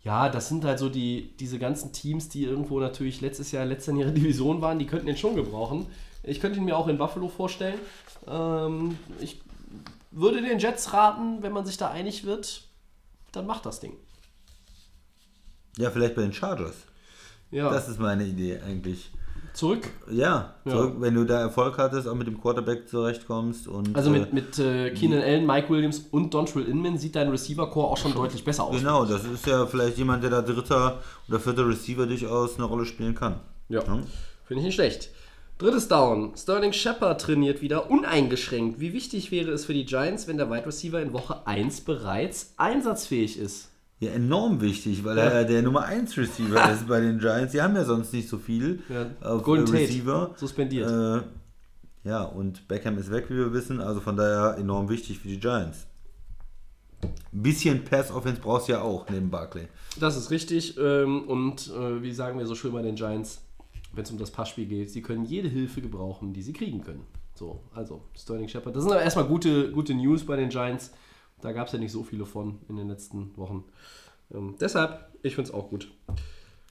ja, 0.03 0.29
das 0.29 0.49
sind 0.49 0.65
halt 0.65 0.81
so 0.81 0.89
die, 0.89 1.37
diese 1.39 1.59
ganzen 1.61 1.93
Teams, 1.93 2.29
die 2.29 2.45
irgendwo 2.45 2.81
natürlich 2.81 3.21
letztes 3.21 3.53
Jahr, 3.53 3.65
letztes 3.65 3.87
Jahr 3.87 3.95
in 3.95 4.01
ihrer 4.01 4.11
Division 4.15 4.61
waren, 4.61 4.79
die 4.79 4.87
könnten 4.87 5.09
ihn 5.09 5.17
schon 5.17 5.37
gebrauchen. 5.37 5.87
Ich 6.25 6.41
könnte 6.41 6.59
ihn 6.59 6.65
mir 6.65 6.77
auch 6.77 6.89
in 6.89 6.99
Buffalo 6.99 7.29
vorstellen. 7.29 7.79
Ähm, 8.27 8.99
ich 9.21 9.41
würde 10.11 10.43
den 10.43 10.59
Jets 10.59 10.93
raten, 10.93 11.43
wenn 11.43 11.53
man 11.53 11.65
sich 11.65 11.77
da 11.77 11.91
einig 11.91 12.25
wird, 12.25 12.65
dann 13.33 13.47
macht 13.47 13.67
das 13.67 13.81
Ding. 13.81 13.97
Ja, 15.79 15.91
vielleicht 15.91 16.15
bei 16.15 16.23
den 16.23 16.33
Chargers. 16.33 16.75
Ja, 17.51 17.71
Das 17.71 17.89
ist 17.89 17.99
meine 17.99 18.25
Idee 18.25 18.61
eigentlich. 18.61 19.11
Zurück. 19.55 19.89
Ja, 20.11 20.55
zurück, 20.67 20.95
wenn 20.99 21.15
du 21.15 21.25
da 21.25 21.41
Erfolg 21.41 21.79
hattest, 21.79 22.09
auch 22.09 22.15
mit 22.15 22.27
dem 22.27 22.41
Quarterback 22.41 22.89
zurechtkommst 22.89 23.69
und 23.69 23.95
Also 23.97 24.11
äh, 24.13 24.19
mit, 24.21 24.33
mit 24.33 24.59
äh, 24.59 24.91
Keenan 24.91 25.21
Allen, 25.23 25.47
Mike 25.47 25.69
Williams 25.71 26.07
und 26.11 26.33
Dontrell 26.35 26.65
Inman 26.65 26.99
sieht 26.99 27.15
dein 27.17 27.29
Receiver-Core 27.29 27.89
auch 27.89 27.97
schon 27.97 28.15
deutlich 28.15 28.45
besser 28.45 28.65
aus. 28.65 28.77
Genau, 28.79 29.05
das 29.05 29.25
ist 29.25 29.47
ja 29.47 29.67
vielleicht 29.67 29.99
jemand, 29.99 30.23
der 30.23 30.31
da 30.31 30.43
dritter 30.43 31.01
oder 31.29 31.41
vierter 31.41 31.69
Receiver 31.69 32.07
durchaus 32.07 32.57
eine 32.57 32.65
Rolle 32.65 32.85
spielen 32.87 33.15
kann. 33.15 33.41
Ja, 33.69 33.81
Ja. 33.81 33.99
finde 34.45 34.61
ich 34.61 34.63
nicht 34.65 34.75
schlecht. 34.75 35.11
Drittes 35.59 35.87
Down. 35.87 36.33
Sterling 36.37 36.73
Shepard 36.73 37.21
trainiert 37.21 37.63
wieder 37.63 37.89
uneingeschränkt. 37.91 38.81
Wie 38.81 38.93
wichtig 38.93 39.31
wäre 39.31 39.51
es 39.53 39.65
für 39.65 39.75
die 39.75 39.85
Giants, 39.85 40.27
wenn 40.27 40.37
der 40.37 40.51
Wide 40.51 40.67
Receiver 40.67 41.01
in 41.01 41.13
Woche 41.13 41.47
1 41.47 41.83
bereits 41.83 42.55
einsatzfähig 42.57 43.39
ist? 43.39 43.69
Ja, 44.03 44.11
enorm 44.11 44.61
wichtig, 44.61 45.05
weil 45.05 45.17
Ja. 45.17 45.25
er 45.25 45.45
der 45.45 45.63
Nummer 45.63 45.85
1 45.85 46.17
Receiver 46.17 46.73
ist 46.73 46.89
bei 46.89 46.99
den 47.01 47.21
Giants. 47.21 47.53
Die 47.53 47.63
haben 47.63 47.77
ja 47.77 47.85
sonst 47.85 48.13
nicht 48.13 48.29
so 48.29 48.37
viel 48.39 48.83
Ja, 48.89 49.07
auf 49.21 49.45
Golden 49.45 49.63
äh, 49.65 49.67
Tate, 49.71 49.79
Receiver. 49.85 50.35
suspendiert. 50.37 50.91
Äh, 50.91 52.09
ja, 52.09 52.25
und 52.25 52.67
Beckham 52.67 52.99
ist 52.99 53.13
weg, 53.13 53.27
wie 53.29 53.37
wir 53.37 53.53
wissen, 53.53 53.81
also 53.81 54.01
von 54.01 54.17
daher 54.17 54.59
enorm 54.59 54.89
wichtig 54.89 55.21
für 55.21 55.29
die 55.29 55.39
Giants. 55.39 55.87
Ein 57.33 57.43
bisschen 57.43 57.85
Pass-Offense 57.85 58.41
brauchst 58.41 58.69
du 58.69 58.73
ja 58.73 58.83
auch 58.83 59.09
neben 59.09 59.31
Barkley. 59.31 59.69
Das 60.01 60.17
ist 60.17 60.31
richtig. 60.33 60.77
ähm, 60.79 61.23
Und 61.29 61.69
äh, 61.71 62.03
wie 62.03 62.13
sagen 62.13 62.39
wir 62.41 62.47
so 62.47 62.57
schön 62.57 62.73
bei 62.73 62.83
den 62.83 62.97
Giants, 62.97 63.41
wenn 63.93 64.03
es 64.03 64.11
um 64.11 64.19
das 64.19 64.33
Passspiel 64.33 64.67
geht, 64.67 64.91
sie 64.91 65.03
können 65.03 65.25
jede 65.25 65.49
Hilfe 65.49 65.81
gebrauchen, 65.81 66.33
die 66.33 66.43
sie 66.43 66.53
kriegen 66.53 66.83
können. 66.83 67.05
So, 67.35 67.61
also 67.73 68.03
Sterling 68.19 68.49
Shepard. 68.49 68.75
Das 68.75 68.83
sind 68.83 68.93
aber 68.93 69.03
erstmal 69.03 69.27
gute, 69.27 69.71
gute 69.71 69.95
News 69.95 70.25
bei 70.27 70.35
den 70.37 70.49
Giants. 70.49 70.91
Da 71.43 71.53
gab 71.53 71.67
es 71.67 71.73
ja 71.73 71.79
nicht 71.79 71.93
so 71.93 72.03
viele 72.05 72.25
von 72.25 72.61
in 72.69 72.77
den 72.77 72.89
letzten 72.89 73.37
Wochen. 73.37 73.65
Ähm, 74.33 74.55
deshalb, 74.61 75.11
ich 75.23 75.35
finde 75.35 75.51
es 75.51 75.55
auch 75.55 75.69
gut. 75.69 75.91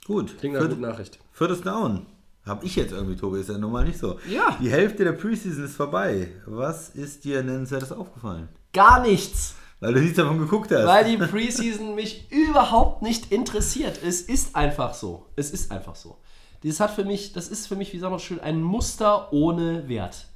Gut, 0.06 0.38
Klingt 0.39 0.56
nach 0.56 0.61
guten 0.68 0.81
Nachricht. 0.81 1.19
viertes 1.31 1.61
Down. 1.61 2.06
Hab 2.45 2.64
ich 2.64 2.76
jetzt 2.76 2.91
irgendwie, 2.91 3.15
Tobi, 3.15 3.41
ist 3.41 3.49
ja 3.49 3.57
normal 3.57 3.85
nicht 3.85 3.99
so. 3.99 4.18
Ja. 4.27 4.57
Die 4.60 4.72
Hälfte 4.72 5.03
der 5.03 5.11
Preseason 5.11 5.65
ist 5.65 5.76
vorbei. 5.76 6.31
Was 6.48 6.89
ist 6.89 7.23
dir 7.23 7.43
nennenswertes 7.43 7.91
aufgefallen? 7.91 8.49
Gar 8.73 9.02
nichts. 9.02 9.53
Weil 9.80 9.93
du 9.93 9.99
nichts 9.99 10.18
davon 10.18 10.39
geguckt 10.39 10.72
hast. 10.72 10.88
Weil 10.88 11.06
die 11.06 11.18
Preseason 11.18 11.93
mich 11.95 12.31
überhaupt 12.31 13.03
nicht 13.03 13.31
interessiert. 13.31 13.99
Es 14.03 14.22
ist 14.22 14.56
einfach 14.56 14.93
so. 14.95 15.27
Es 15.35 15.52
ist 15.52 15.72
einfach 15.72 15.95
so. 15.95 16.18
Das 16.64 16.80
hat 16.80 16.91
für 16.91 17.06
mich, 17.06 17.34
das 17.34 17.48
ist 17.48 17.68
für 17.68 17.76
mich, 17.76 17.91
wie 17.93 17.99
sagen 17.99 18.14
wir 18.14 18.19
schön, 18.19 18.39
ein 18.39 18.61
Muster 18.61 19.31
ohne 19.34 19.88
Wert. 19.88 20.27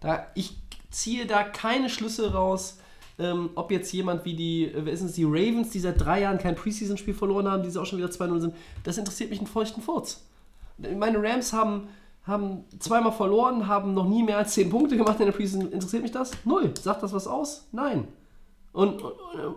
Da, 0.00 0.26
ich 0.34 0.56
ziehe 0.90 1.26
da 1.26 1.42
keine 1.42 1.90
Schlüsse 1.90 2.32
raus, 2.32 2.78
ähm, 3.20 3.50
ob 3.54 3.70
jetzt 3.70 3.92
jemand 3.92 4.24
wie 4.24 4.34
die, 4.34 4.64
äh, 4.64 4.84
wer 4.84 4.92
ist 4.92 5.02
es, 5.02 5.12
die 5.12 5.24
Ravens, 5.24 5.70
die 5.70 5.80
seit 5.80 6.00
drei 6.00 6.22
Jahren 6.22 6.38
kein 6.38 6.56
Preseason-Spiel 6.56 7.14
verloren 7.14 7.48
haben, 7.48 7.62
die 7.62 7.70
sie 7.70 7.80
auch 7.80 7.86
schon 7.86 7.98
wieder 7.98 8.08
2-0 8.08 8.40
sind, 8.40 8.54
das 8.84 8.98
interessiert 8.98 9.30
mich 9.30 9.38
einen 9.38 9.46
feuchten 9.46 9.82
Furz. 9.82 10.24
Meine 10.78 11.22
Rams 11.22 11.52
haben, 11.52 11.88
haben 12.24 12.64
zweimal 12.78 13.12
verloren, 13.12 13.68
haben 13.68 13.92
noch 13.92 14.08
nie 14.08 14.22
mehr 14.22 14.38
als 14.38 14.54
10 14.54 14.70
Punkte 14.70 14.96
gemacht 14.96 15.20
in 15.20 15.26
der 15.26 15.32
Preseason. 15.32 15.70
Interessiert 15.70 16.02
mich 16.02 16.12
das? 16.12 16.32
Null. 16.44 16.72
Sagt 16.80 17.02
das 17.02 17.12
was 17.12 17.26
aus? 17.26 17.68
Nein. 17.72 18.08
Und, 18.72 19.02
und, 19.02 19.12
und 19.12 19.56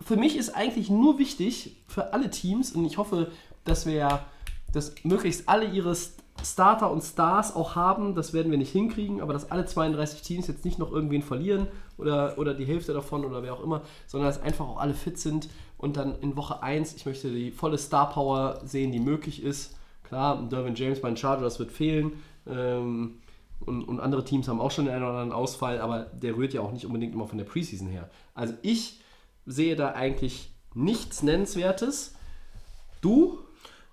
für 0.00 0.16
mich 0.16 0.36
ist 0.36 0.50
eigentlich 0.50 0.90
nur 0.90 1.18
wichtig, 1.18 1.76
für 1.88 2.12
alle 2.12 2.30
Teams, 2.30 2.72
und 2.72 2.84
ich 2.84 2.98
hoffe, 2.98 3.32
dass 3.64 3.86
wir 3.86 3.94
ja, 3.94 4.26
dass 4.72 4.94
möglichst 5.02 5.48
alle 5.48 5.66
ihre 5.66 5.96
Starter 6.42 6.90
und 6.90 7.02
Stars 7.02 7.56
auch 7.56 7.74
haben, 7.74 8.14
das 8.14 8.32
werden 8.32 8.50
wir 8.50 8.58
nicht 8.58 8.72
hinkriegen, 8.72 9.20
aber 9.20 9.32
dass 9.32 9.50
alle 9.50 9.64
32 9.64 10.22
Teams 10.22 10.46
jetzt 10.46 10.64
nicht 10.64 10.78
noch 10.78 10.92
irgendwen 10.92 11.22
verlieren 11.22 11.68
oder, 11.96 12.38
oder 12.38 12.54
die 12.54 12.64
Hälfte 12.64 12.92
davon 12.92 13.24
oder 13.24 13.42
wer 13.42 13.54
auch 13.54 13.62
immer, 13.62 13.82
sondern 14.06 14.28
dass 14.28 14.42
einfach 14.42 14.66
auch 14.66 14.78
alle 14.78 14.94
fit 14.94 15.18
sind 15.18 15.48
und 15.78 15.96
dann 15.96 16.18
in 16.20 16.36
Woche 16.36 16.62
1, 16.62 16.94
ich 16.94 17.06
möchte 17.06 17.30
die 17.30 17.50
volle 17.50 17.78
Star 17.78 18.10
Power 18.10 18.60
sehen, 18.64 18.92
die 18.92 19.00
möglich 19.00 19.42
ist. 19.42 19.76
Klar, 20.02 20.48
Derwin 20.50 20.74
James 20.74 21.00
bei 21.00 21.08
den 21.08 21.16
Chargers 21.16 21.58
wird 21.58 21.72
fehlen. 21.72 22.12
Ähm, 22.46 23.18
und, 23.60 23.84
und 23.84 24.00
andere 24.00 24.24
Teams 24.24 24.48
haben 24.48 24.60
auch 24.60 24.70
schon 24.70 24.86
den 24.86 24.94
einen 24.94 25.04
oder 25.04 25.12
anderen 25.12 25.32
Ausfall, 25.32 25.80
aber 25.80 26.00
der 26.00 26.36
rührt 26.36 26.52
ja 26.52 26.60
auch 26.60 26.72
nicht 26.72 26.86
unbedingt 26.86 27.14
immer 27.14 27.26
von 27.26 27.38
der 27.38 27.44
Preseason 27.44 27.88
her. 27.88 28.10
Also 28.34 28.54
ich 28.62 29.00
sehe 29.46 29.76
da 29.76 29.92
eigentlich 29.92 30.52
nichts 30.74 31.22
Nennenswertes. 31.22 32.14
Du? 33.00 33.38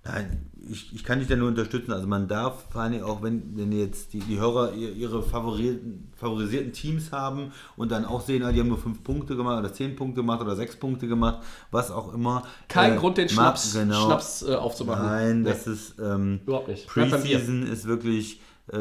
Nein, 0.04 0.50
ich, 0.68 0.94
ich 0.96 1.04
kann 1.04 1.20
dich 1.20 1.28
da 1.28 1.36
nur 1.36 1.48
unterstützen. 1.48 1.92
Also 1.92 2.08
man 2.08 2.28
darf 2.28 2.66
vor 2.72 2.82
allem 2.82 3.04
auch, 3.04 3.22
wenn, 3.22 3.56
wenn 3.56 3.72
jetzt 3.72 4.14
die, 4.14 4.20
die 4.20 4.40
Hörer 4.40 4.74
ihr- 4.74 4.94
ihre 4.94 5.22
favorierten, 5.22 6.12
favorisierten 6.16 6.72
Teams 6.74 7.12
haben 7.12 7.52
und 7.78 7.92
dann 7.92 8.06
auch 8.06 8.22
sehen, 8.22 8.42
ah, 8.44 8.52
die 8.52 8.60
haben 8.60 8.68
nur 8.70 8.80
fünf 8.80 9.04
Punkte 9.04 9.36
gemacht 9.36 9.60
oder 9.60 9.72
zehn 9.72 9.96
Punkte 9.96 10.22
gemacht 10.22 10.42
oder 10.42 10.56
sechs 10.56 10.76
Punkte 10.76 11.08
gemacht, 11.08 11.44
was 11.70 11.92
auch 11.92 12.14
immer. 12.16 12.44
Kein 12.68 12.94
Äh, 12.94 12.98
Grund, 12.98 13.18
den 13.18 13.30
Schnaps, 13.30 13.74
genau. 13.74 14.06
Schnaps 14.08 14.42
äh, 14.42 14.56
aufzumachen. 14.56 15.06
Nein, 15.06 15.42
Nee, 15.44 15.50
das 15.50 15.68
ist 15.68 15.96
ähm, 16.00 16.40
Überhaupt 16.48 16.68
nicht. 16.70 16.88
Preseason 16.88 17.64
ist 17.68 17.86
wirklich, 17.86 18.42
äh, 18.74 18.78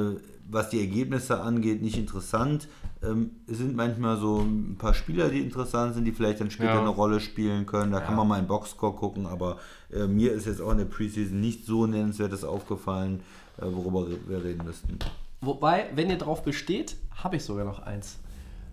was 0.50 0.68
die 0.70 0.80
Ergebnisse 0.80 1.40
angeht, 1.40 1.80
nicht 1.82 1.96
interessant. 1.96 2.68
Ähm, 3.02 3.30
es 3.46 3.58
sind 3.58 3.76
manchmal 3.76 4.16
so 4.18 4.40
ein 4.40 4.76
paar 4.78 4.94
Spieler, 4.94 5.28
die 5.28 5.40
interessant 5.40 5.94
sind, 5.94 6.04
die 6.04 6.12
vielleicht 6.12 6.40
dann 6.40 6.50
später 6.50 6.74
Ja. 6.74 6.80
eine 6.80 6.88
Rolle 6.90 7.20
spielen 7.20 7.66
können. 7.66 7.92
Da 7.92 8.00
kann 8.00 8.16
man 8.16 8.26
mal 8.28 8.38
einen 8.38 8.46
Boxscore 8.46 8.94
gucken, 8.94 9.26
aber 9.26 9.58
äh, 9.92 10.06
mir 10.06 10.32
ist 10.32 10.46
jetzt 10.46 10.60
auch 10.60 10.72
in 10.72 10.78
der 10.78 10.84
Preseason 10.86 11.40
nicht 11.40 11.64
so 11.66 11.86
nennenswertes 11.86 12.44
aufgefallen, 12.44 13.20
äh, 13.58 13.62
worüber 13.66 14.06
wir 14.26 14.44
reden 14.44 14.64
müssten. 14.64 14.98
Wobei, 15.40 15.86
wenn 15.94 16.10
ihr 16.10 16.18
drauf 16.18 16.42
besteht, 16.42 16.96
habe 17.22 17.36
ich 17.36 17.44
sogar 17.44 17.64
noch 17.64 17.78
eins. 17.80 18.18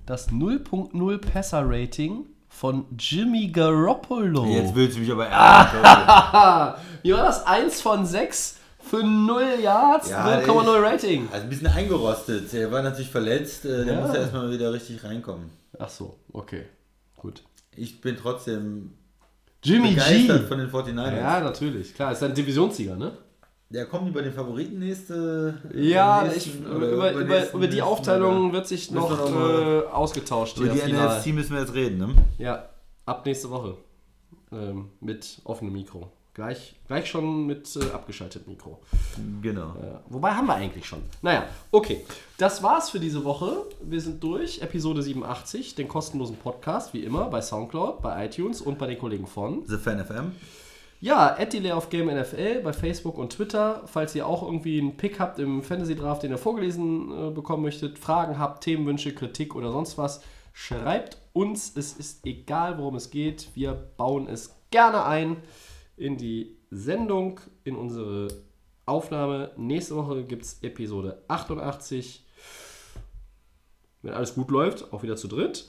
Das 0.06 0.30
0.0 0.32 1.18
Passer-Rating 1.20 2.26
von 2.50 2.86
Jimmy 2.98 3.48
Garoppolo. 3.48 4.46
Jetzt 4.46 4.74
willst 4.76 4.98
du 4.98 5.02
mich 5.02 5.12
aber 5.12 5.28
ärgern. 5.28 6.76
Wie 7.04 7.14
war 7.14 7.24
das? 7.24 7.46
1 7.46 7.82
von 7.82 8.06
6 8.06 8.57
für 8.88 9.04
0 9.04 9.44
Yards, 9.62 10.10
Ja, 10.10 10.38
der 10.40 10.48
0,0 10.48 10.62
ist- 10.78 10.84
Rating. 10.94 11.28
also 11.32 11.44
ein 11.44 11.50
bisschen 11.50 11.68
eingerostet. 11.68 12.54
Er 12.54 12.72
war 12.72 12.82
natürlich 12.82 13.10
verletzt. 13.10 13.66
Äh, 13.66 13.86
der 13.86 13.94
Ja. 13.96 14.02
muss 14.02 14.14
ja 14.16 14.22
erstmal 14.22 14.50
wieder 14.52 14.74
richtig 14.74 15.04
reinkommen. 15.04 15.50
Ach 15.80 15.90
so, 15.90 16.16
okay. 16.34 16.64
Gut. 17.18 17.44
Ich 17.76 18.02
bin 18.02 18.16
trotzdem 18.18 18.94
Jimmy 19.64 19.90
begeistert 19.92 20.42
G. 20.42 20.48
von 20.48 20.58
den 20.60 20.70
49ers. 20.70 21.16
Ja, 21.20 21.40
natürlich. 21.42 21.94
Klar, 21.94 22.12
ist 22.14 22.24
ein 22.24 22.34
Divisionssieger, 22.34 22.96
ne? 22.96 23.12
Der 23.70 23.86
kommt 23.86 24.08
über 24.08 24.22
den 24.22 24.32
Favoriten 24.32 24.80
nächste. 24.80 25.56
Ja, 25.76 26.24
nächsten- 26.24 26.38
ich, 26.52 26.56
über, 26.72 27.12
über, 27.12 27.24
nächsten- 27.26 27.58
über 27.58 27.68
die 27.68 27.82
Aufteilung 27.82 28.54
wird 28.54 28.66
sich 28.66 28.92
noch 28.92 29.12
äh, 29.12 29.86
ausgetauscht. 29.88 30.58
Über 30.58 30.70
die 30.70 30.80
final. 30.80 31.18
NFC 31.18 31.34
müssen 31.34 31.54
wir 31.54 31.60
jetzt 31.62 31.74
reden, 31.74 31.98
ne? 31.98 32.16
Ja, 32.38 32.70
ab 33.06 33.26
nächste 33.26 33.50
Woche. 33.50 33.76
Ähm, 34.54 34.90
mit 35.02 35.42
offenem 35.44 35.74
Mikro. 35.74 36.10
Gleich, 36.38 36.76
gleich 36.88 37.10
schon 37.10 37.48
mit 37.48 37.76
äh, 37.76 37.92
abgeschaltetem 37.92 38.54
Mikro. 38.54 38.80
Genau. 39.42 39.74
Ja, 39.82 40.02
wobei 40.08 40.32
haben 40.32 40.46
wir 40.46 40.54
eigentlich 40.54 40.86
schon. 40.86 41.02
Naja, 41.24 41.48
okay. 41.72 42.06
Das 42.38 42.62
war's 42.62 42.92
für 42.92 43.00
diese 43.00 43.26
Woche. 43.26 43.66
Wir 43.82 44.00
sind 44.00 44.24
durch. 44.24 44.62
Episode 44.62 45.02
87, 45.02 45.74
den 45.74 45.88
kostenlosen 45.88 46.38
Podcast, 46.38 46.94
wie 46.94 47.04
immer, 47.04 47.26
bei 47.26 47.42
Soundcloud, 47.42 48.04
bei 48.04 48.28
iTunes 48.28 48.62
und 48.62 48.78
bei 48.78 48.86
den 48.86 49.00
Kollegen 49.00 49.26
von. 49.26 49.64
The 49.66 49.78
Fan 49.78 50.06
FM. 50.06 50.32
Ja, 51.00 51.36
at 51.36 51.54
Delay 51.54 51.72
of 51.72 51.90
Game 51.90 52.06
NFL 52.06 52.62
bei 52.62 52.72
Facebook 52.72 53.18
und 53.18 53.34
Twitter. 53.34 53.82
Falls 53.86 54.14
ihr 54.14 54.28
auch 54.28 54.44
irgendwie 54.44 54.80
einen 54.80 54.96
Pick 54.96 55.20
habt 55.20 55.40
im 55.40 55.64
Fantasy 55.64 55.96
Draft, 55.96 56.22
den 56.22 56.32
ihr 56.32 56.38
vorgelesen 56.38 57.30
äh, 57.30 57.32
bekommen 57.32 57.64
möchtet, 57.64 57.98
Fragen 57.98 58.38
habt, 58.38 58.64
Themenwünsche, 58.64 59.14
Kritik 59.16 59.56
oder 59.56 59.72
sonst 59.72 59.98
was, 59.98 60.22
schreibt 60.54 61.18
uns. 61.34 61.76
Es 61.76 61.94
ist 61.94 62.28
egal, 62.28 62.78
worum 62.78 62.96
es 62.96 63.10
geht. 63.10 63.50
Wir 63.56 63.74
bauen 63.74 64.28
es 64.28 64.56
gerne 64.70 65.04
ein 65.06 65.38
in 65.98 66.18
die 66.18 66.56
Sendung, 66.72 67.42
in 67.64 67.76
unsere 67.76 68.28
Aufnahme. 68.86 69.52
Nächste 69.58 69.96
Woche 69.96 70.24
gibt 70.24 70.44
es 70.46 70.64
Episode 70.64 71.24
88. 71.28 72.24
Wenn 74.04 74.14
alles 74.14 74.36
gut 74.36 74.52
läuft, 74.52 74.94
auch 74.94 75.04
wieder 75.04 75.18
zu 75.18 75.28
dritt. 75.28 75.66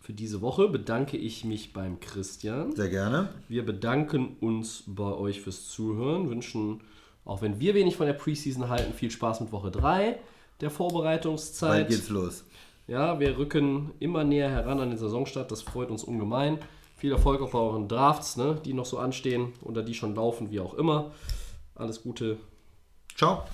Für 0.00 0.12
diese 0.12 0.40
Woche 0.40 0.68
bedanke 0.68 1.16
ich 1.16 1.44
mich 1.44 1.72
beim 1.72 1.98
Christian. 1.98 2.74
Sehr 2.74 2.88
gerne. 2.88 3.28
Wir 3.48 3.66
bedanken 3.66 4.36
uns 4.40 4.84
bei 4.86 5.12
euch 5.12 5.40
fürs 5.40 5.68
Zuhören, 5.68 6.30
wünschen, 6.30 6.80
auch 7.24 7.42
wenn 7.42 7.58
wir 7.58 7.74
wenig 7.74 7.96
von 7.96 8.06
der 8.06 8.12
Preseason 8.12 8.68
halten, 8.68 8.94
viel 8.94 9.10
Spaß 9.10 9.40
mit 9.40 9.50
Woche 9.50 9.72
3 9.72 10.20
der 10.60 10.70
Vorbereitungszeit. 10.70 11.70
Bald 11.70 11.88
geht's 11.88 12.08
los. 12.08 12.44
Ja, 12.86 13.18
wir 13.18 13.36
rücken 13.36 13.90
immer 13.98 14.22
näher 14.22 14.48
heran 14.48 14.78
an 14.78 14.90
den 14.90 14.98
Saisonstart, 14.98 15.50
das 15.50 15.62
freut 15.62 15.90
uns 15.90 16.04
ungemein. 16.04 16.60
Viel 17.06 17.12
Erfolg 17.12 17.52
bei 17.52 17.58
euren 17.60 17.86
Drafts, 17.86 18.36
ne, 18.36 18.60
die 18.64 18.72
noch 18.72 18.84
so 18.84 18.98
anstehen 18.98 19.52
oder 19.62 19.84
die 19.84 19.94
schon 19.94 20.16
laufen, 20.16 20.50
wie 20.50 20.58
auch 20.58 20.74
immer. 20.74 21.12
Alles 21.76 22.02
Gute. 22.02 22.36
Ciao. 23.14 23.44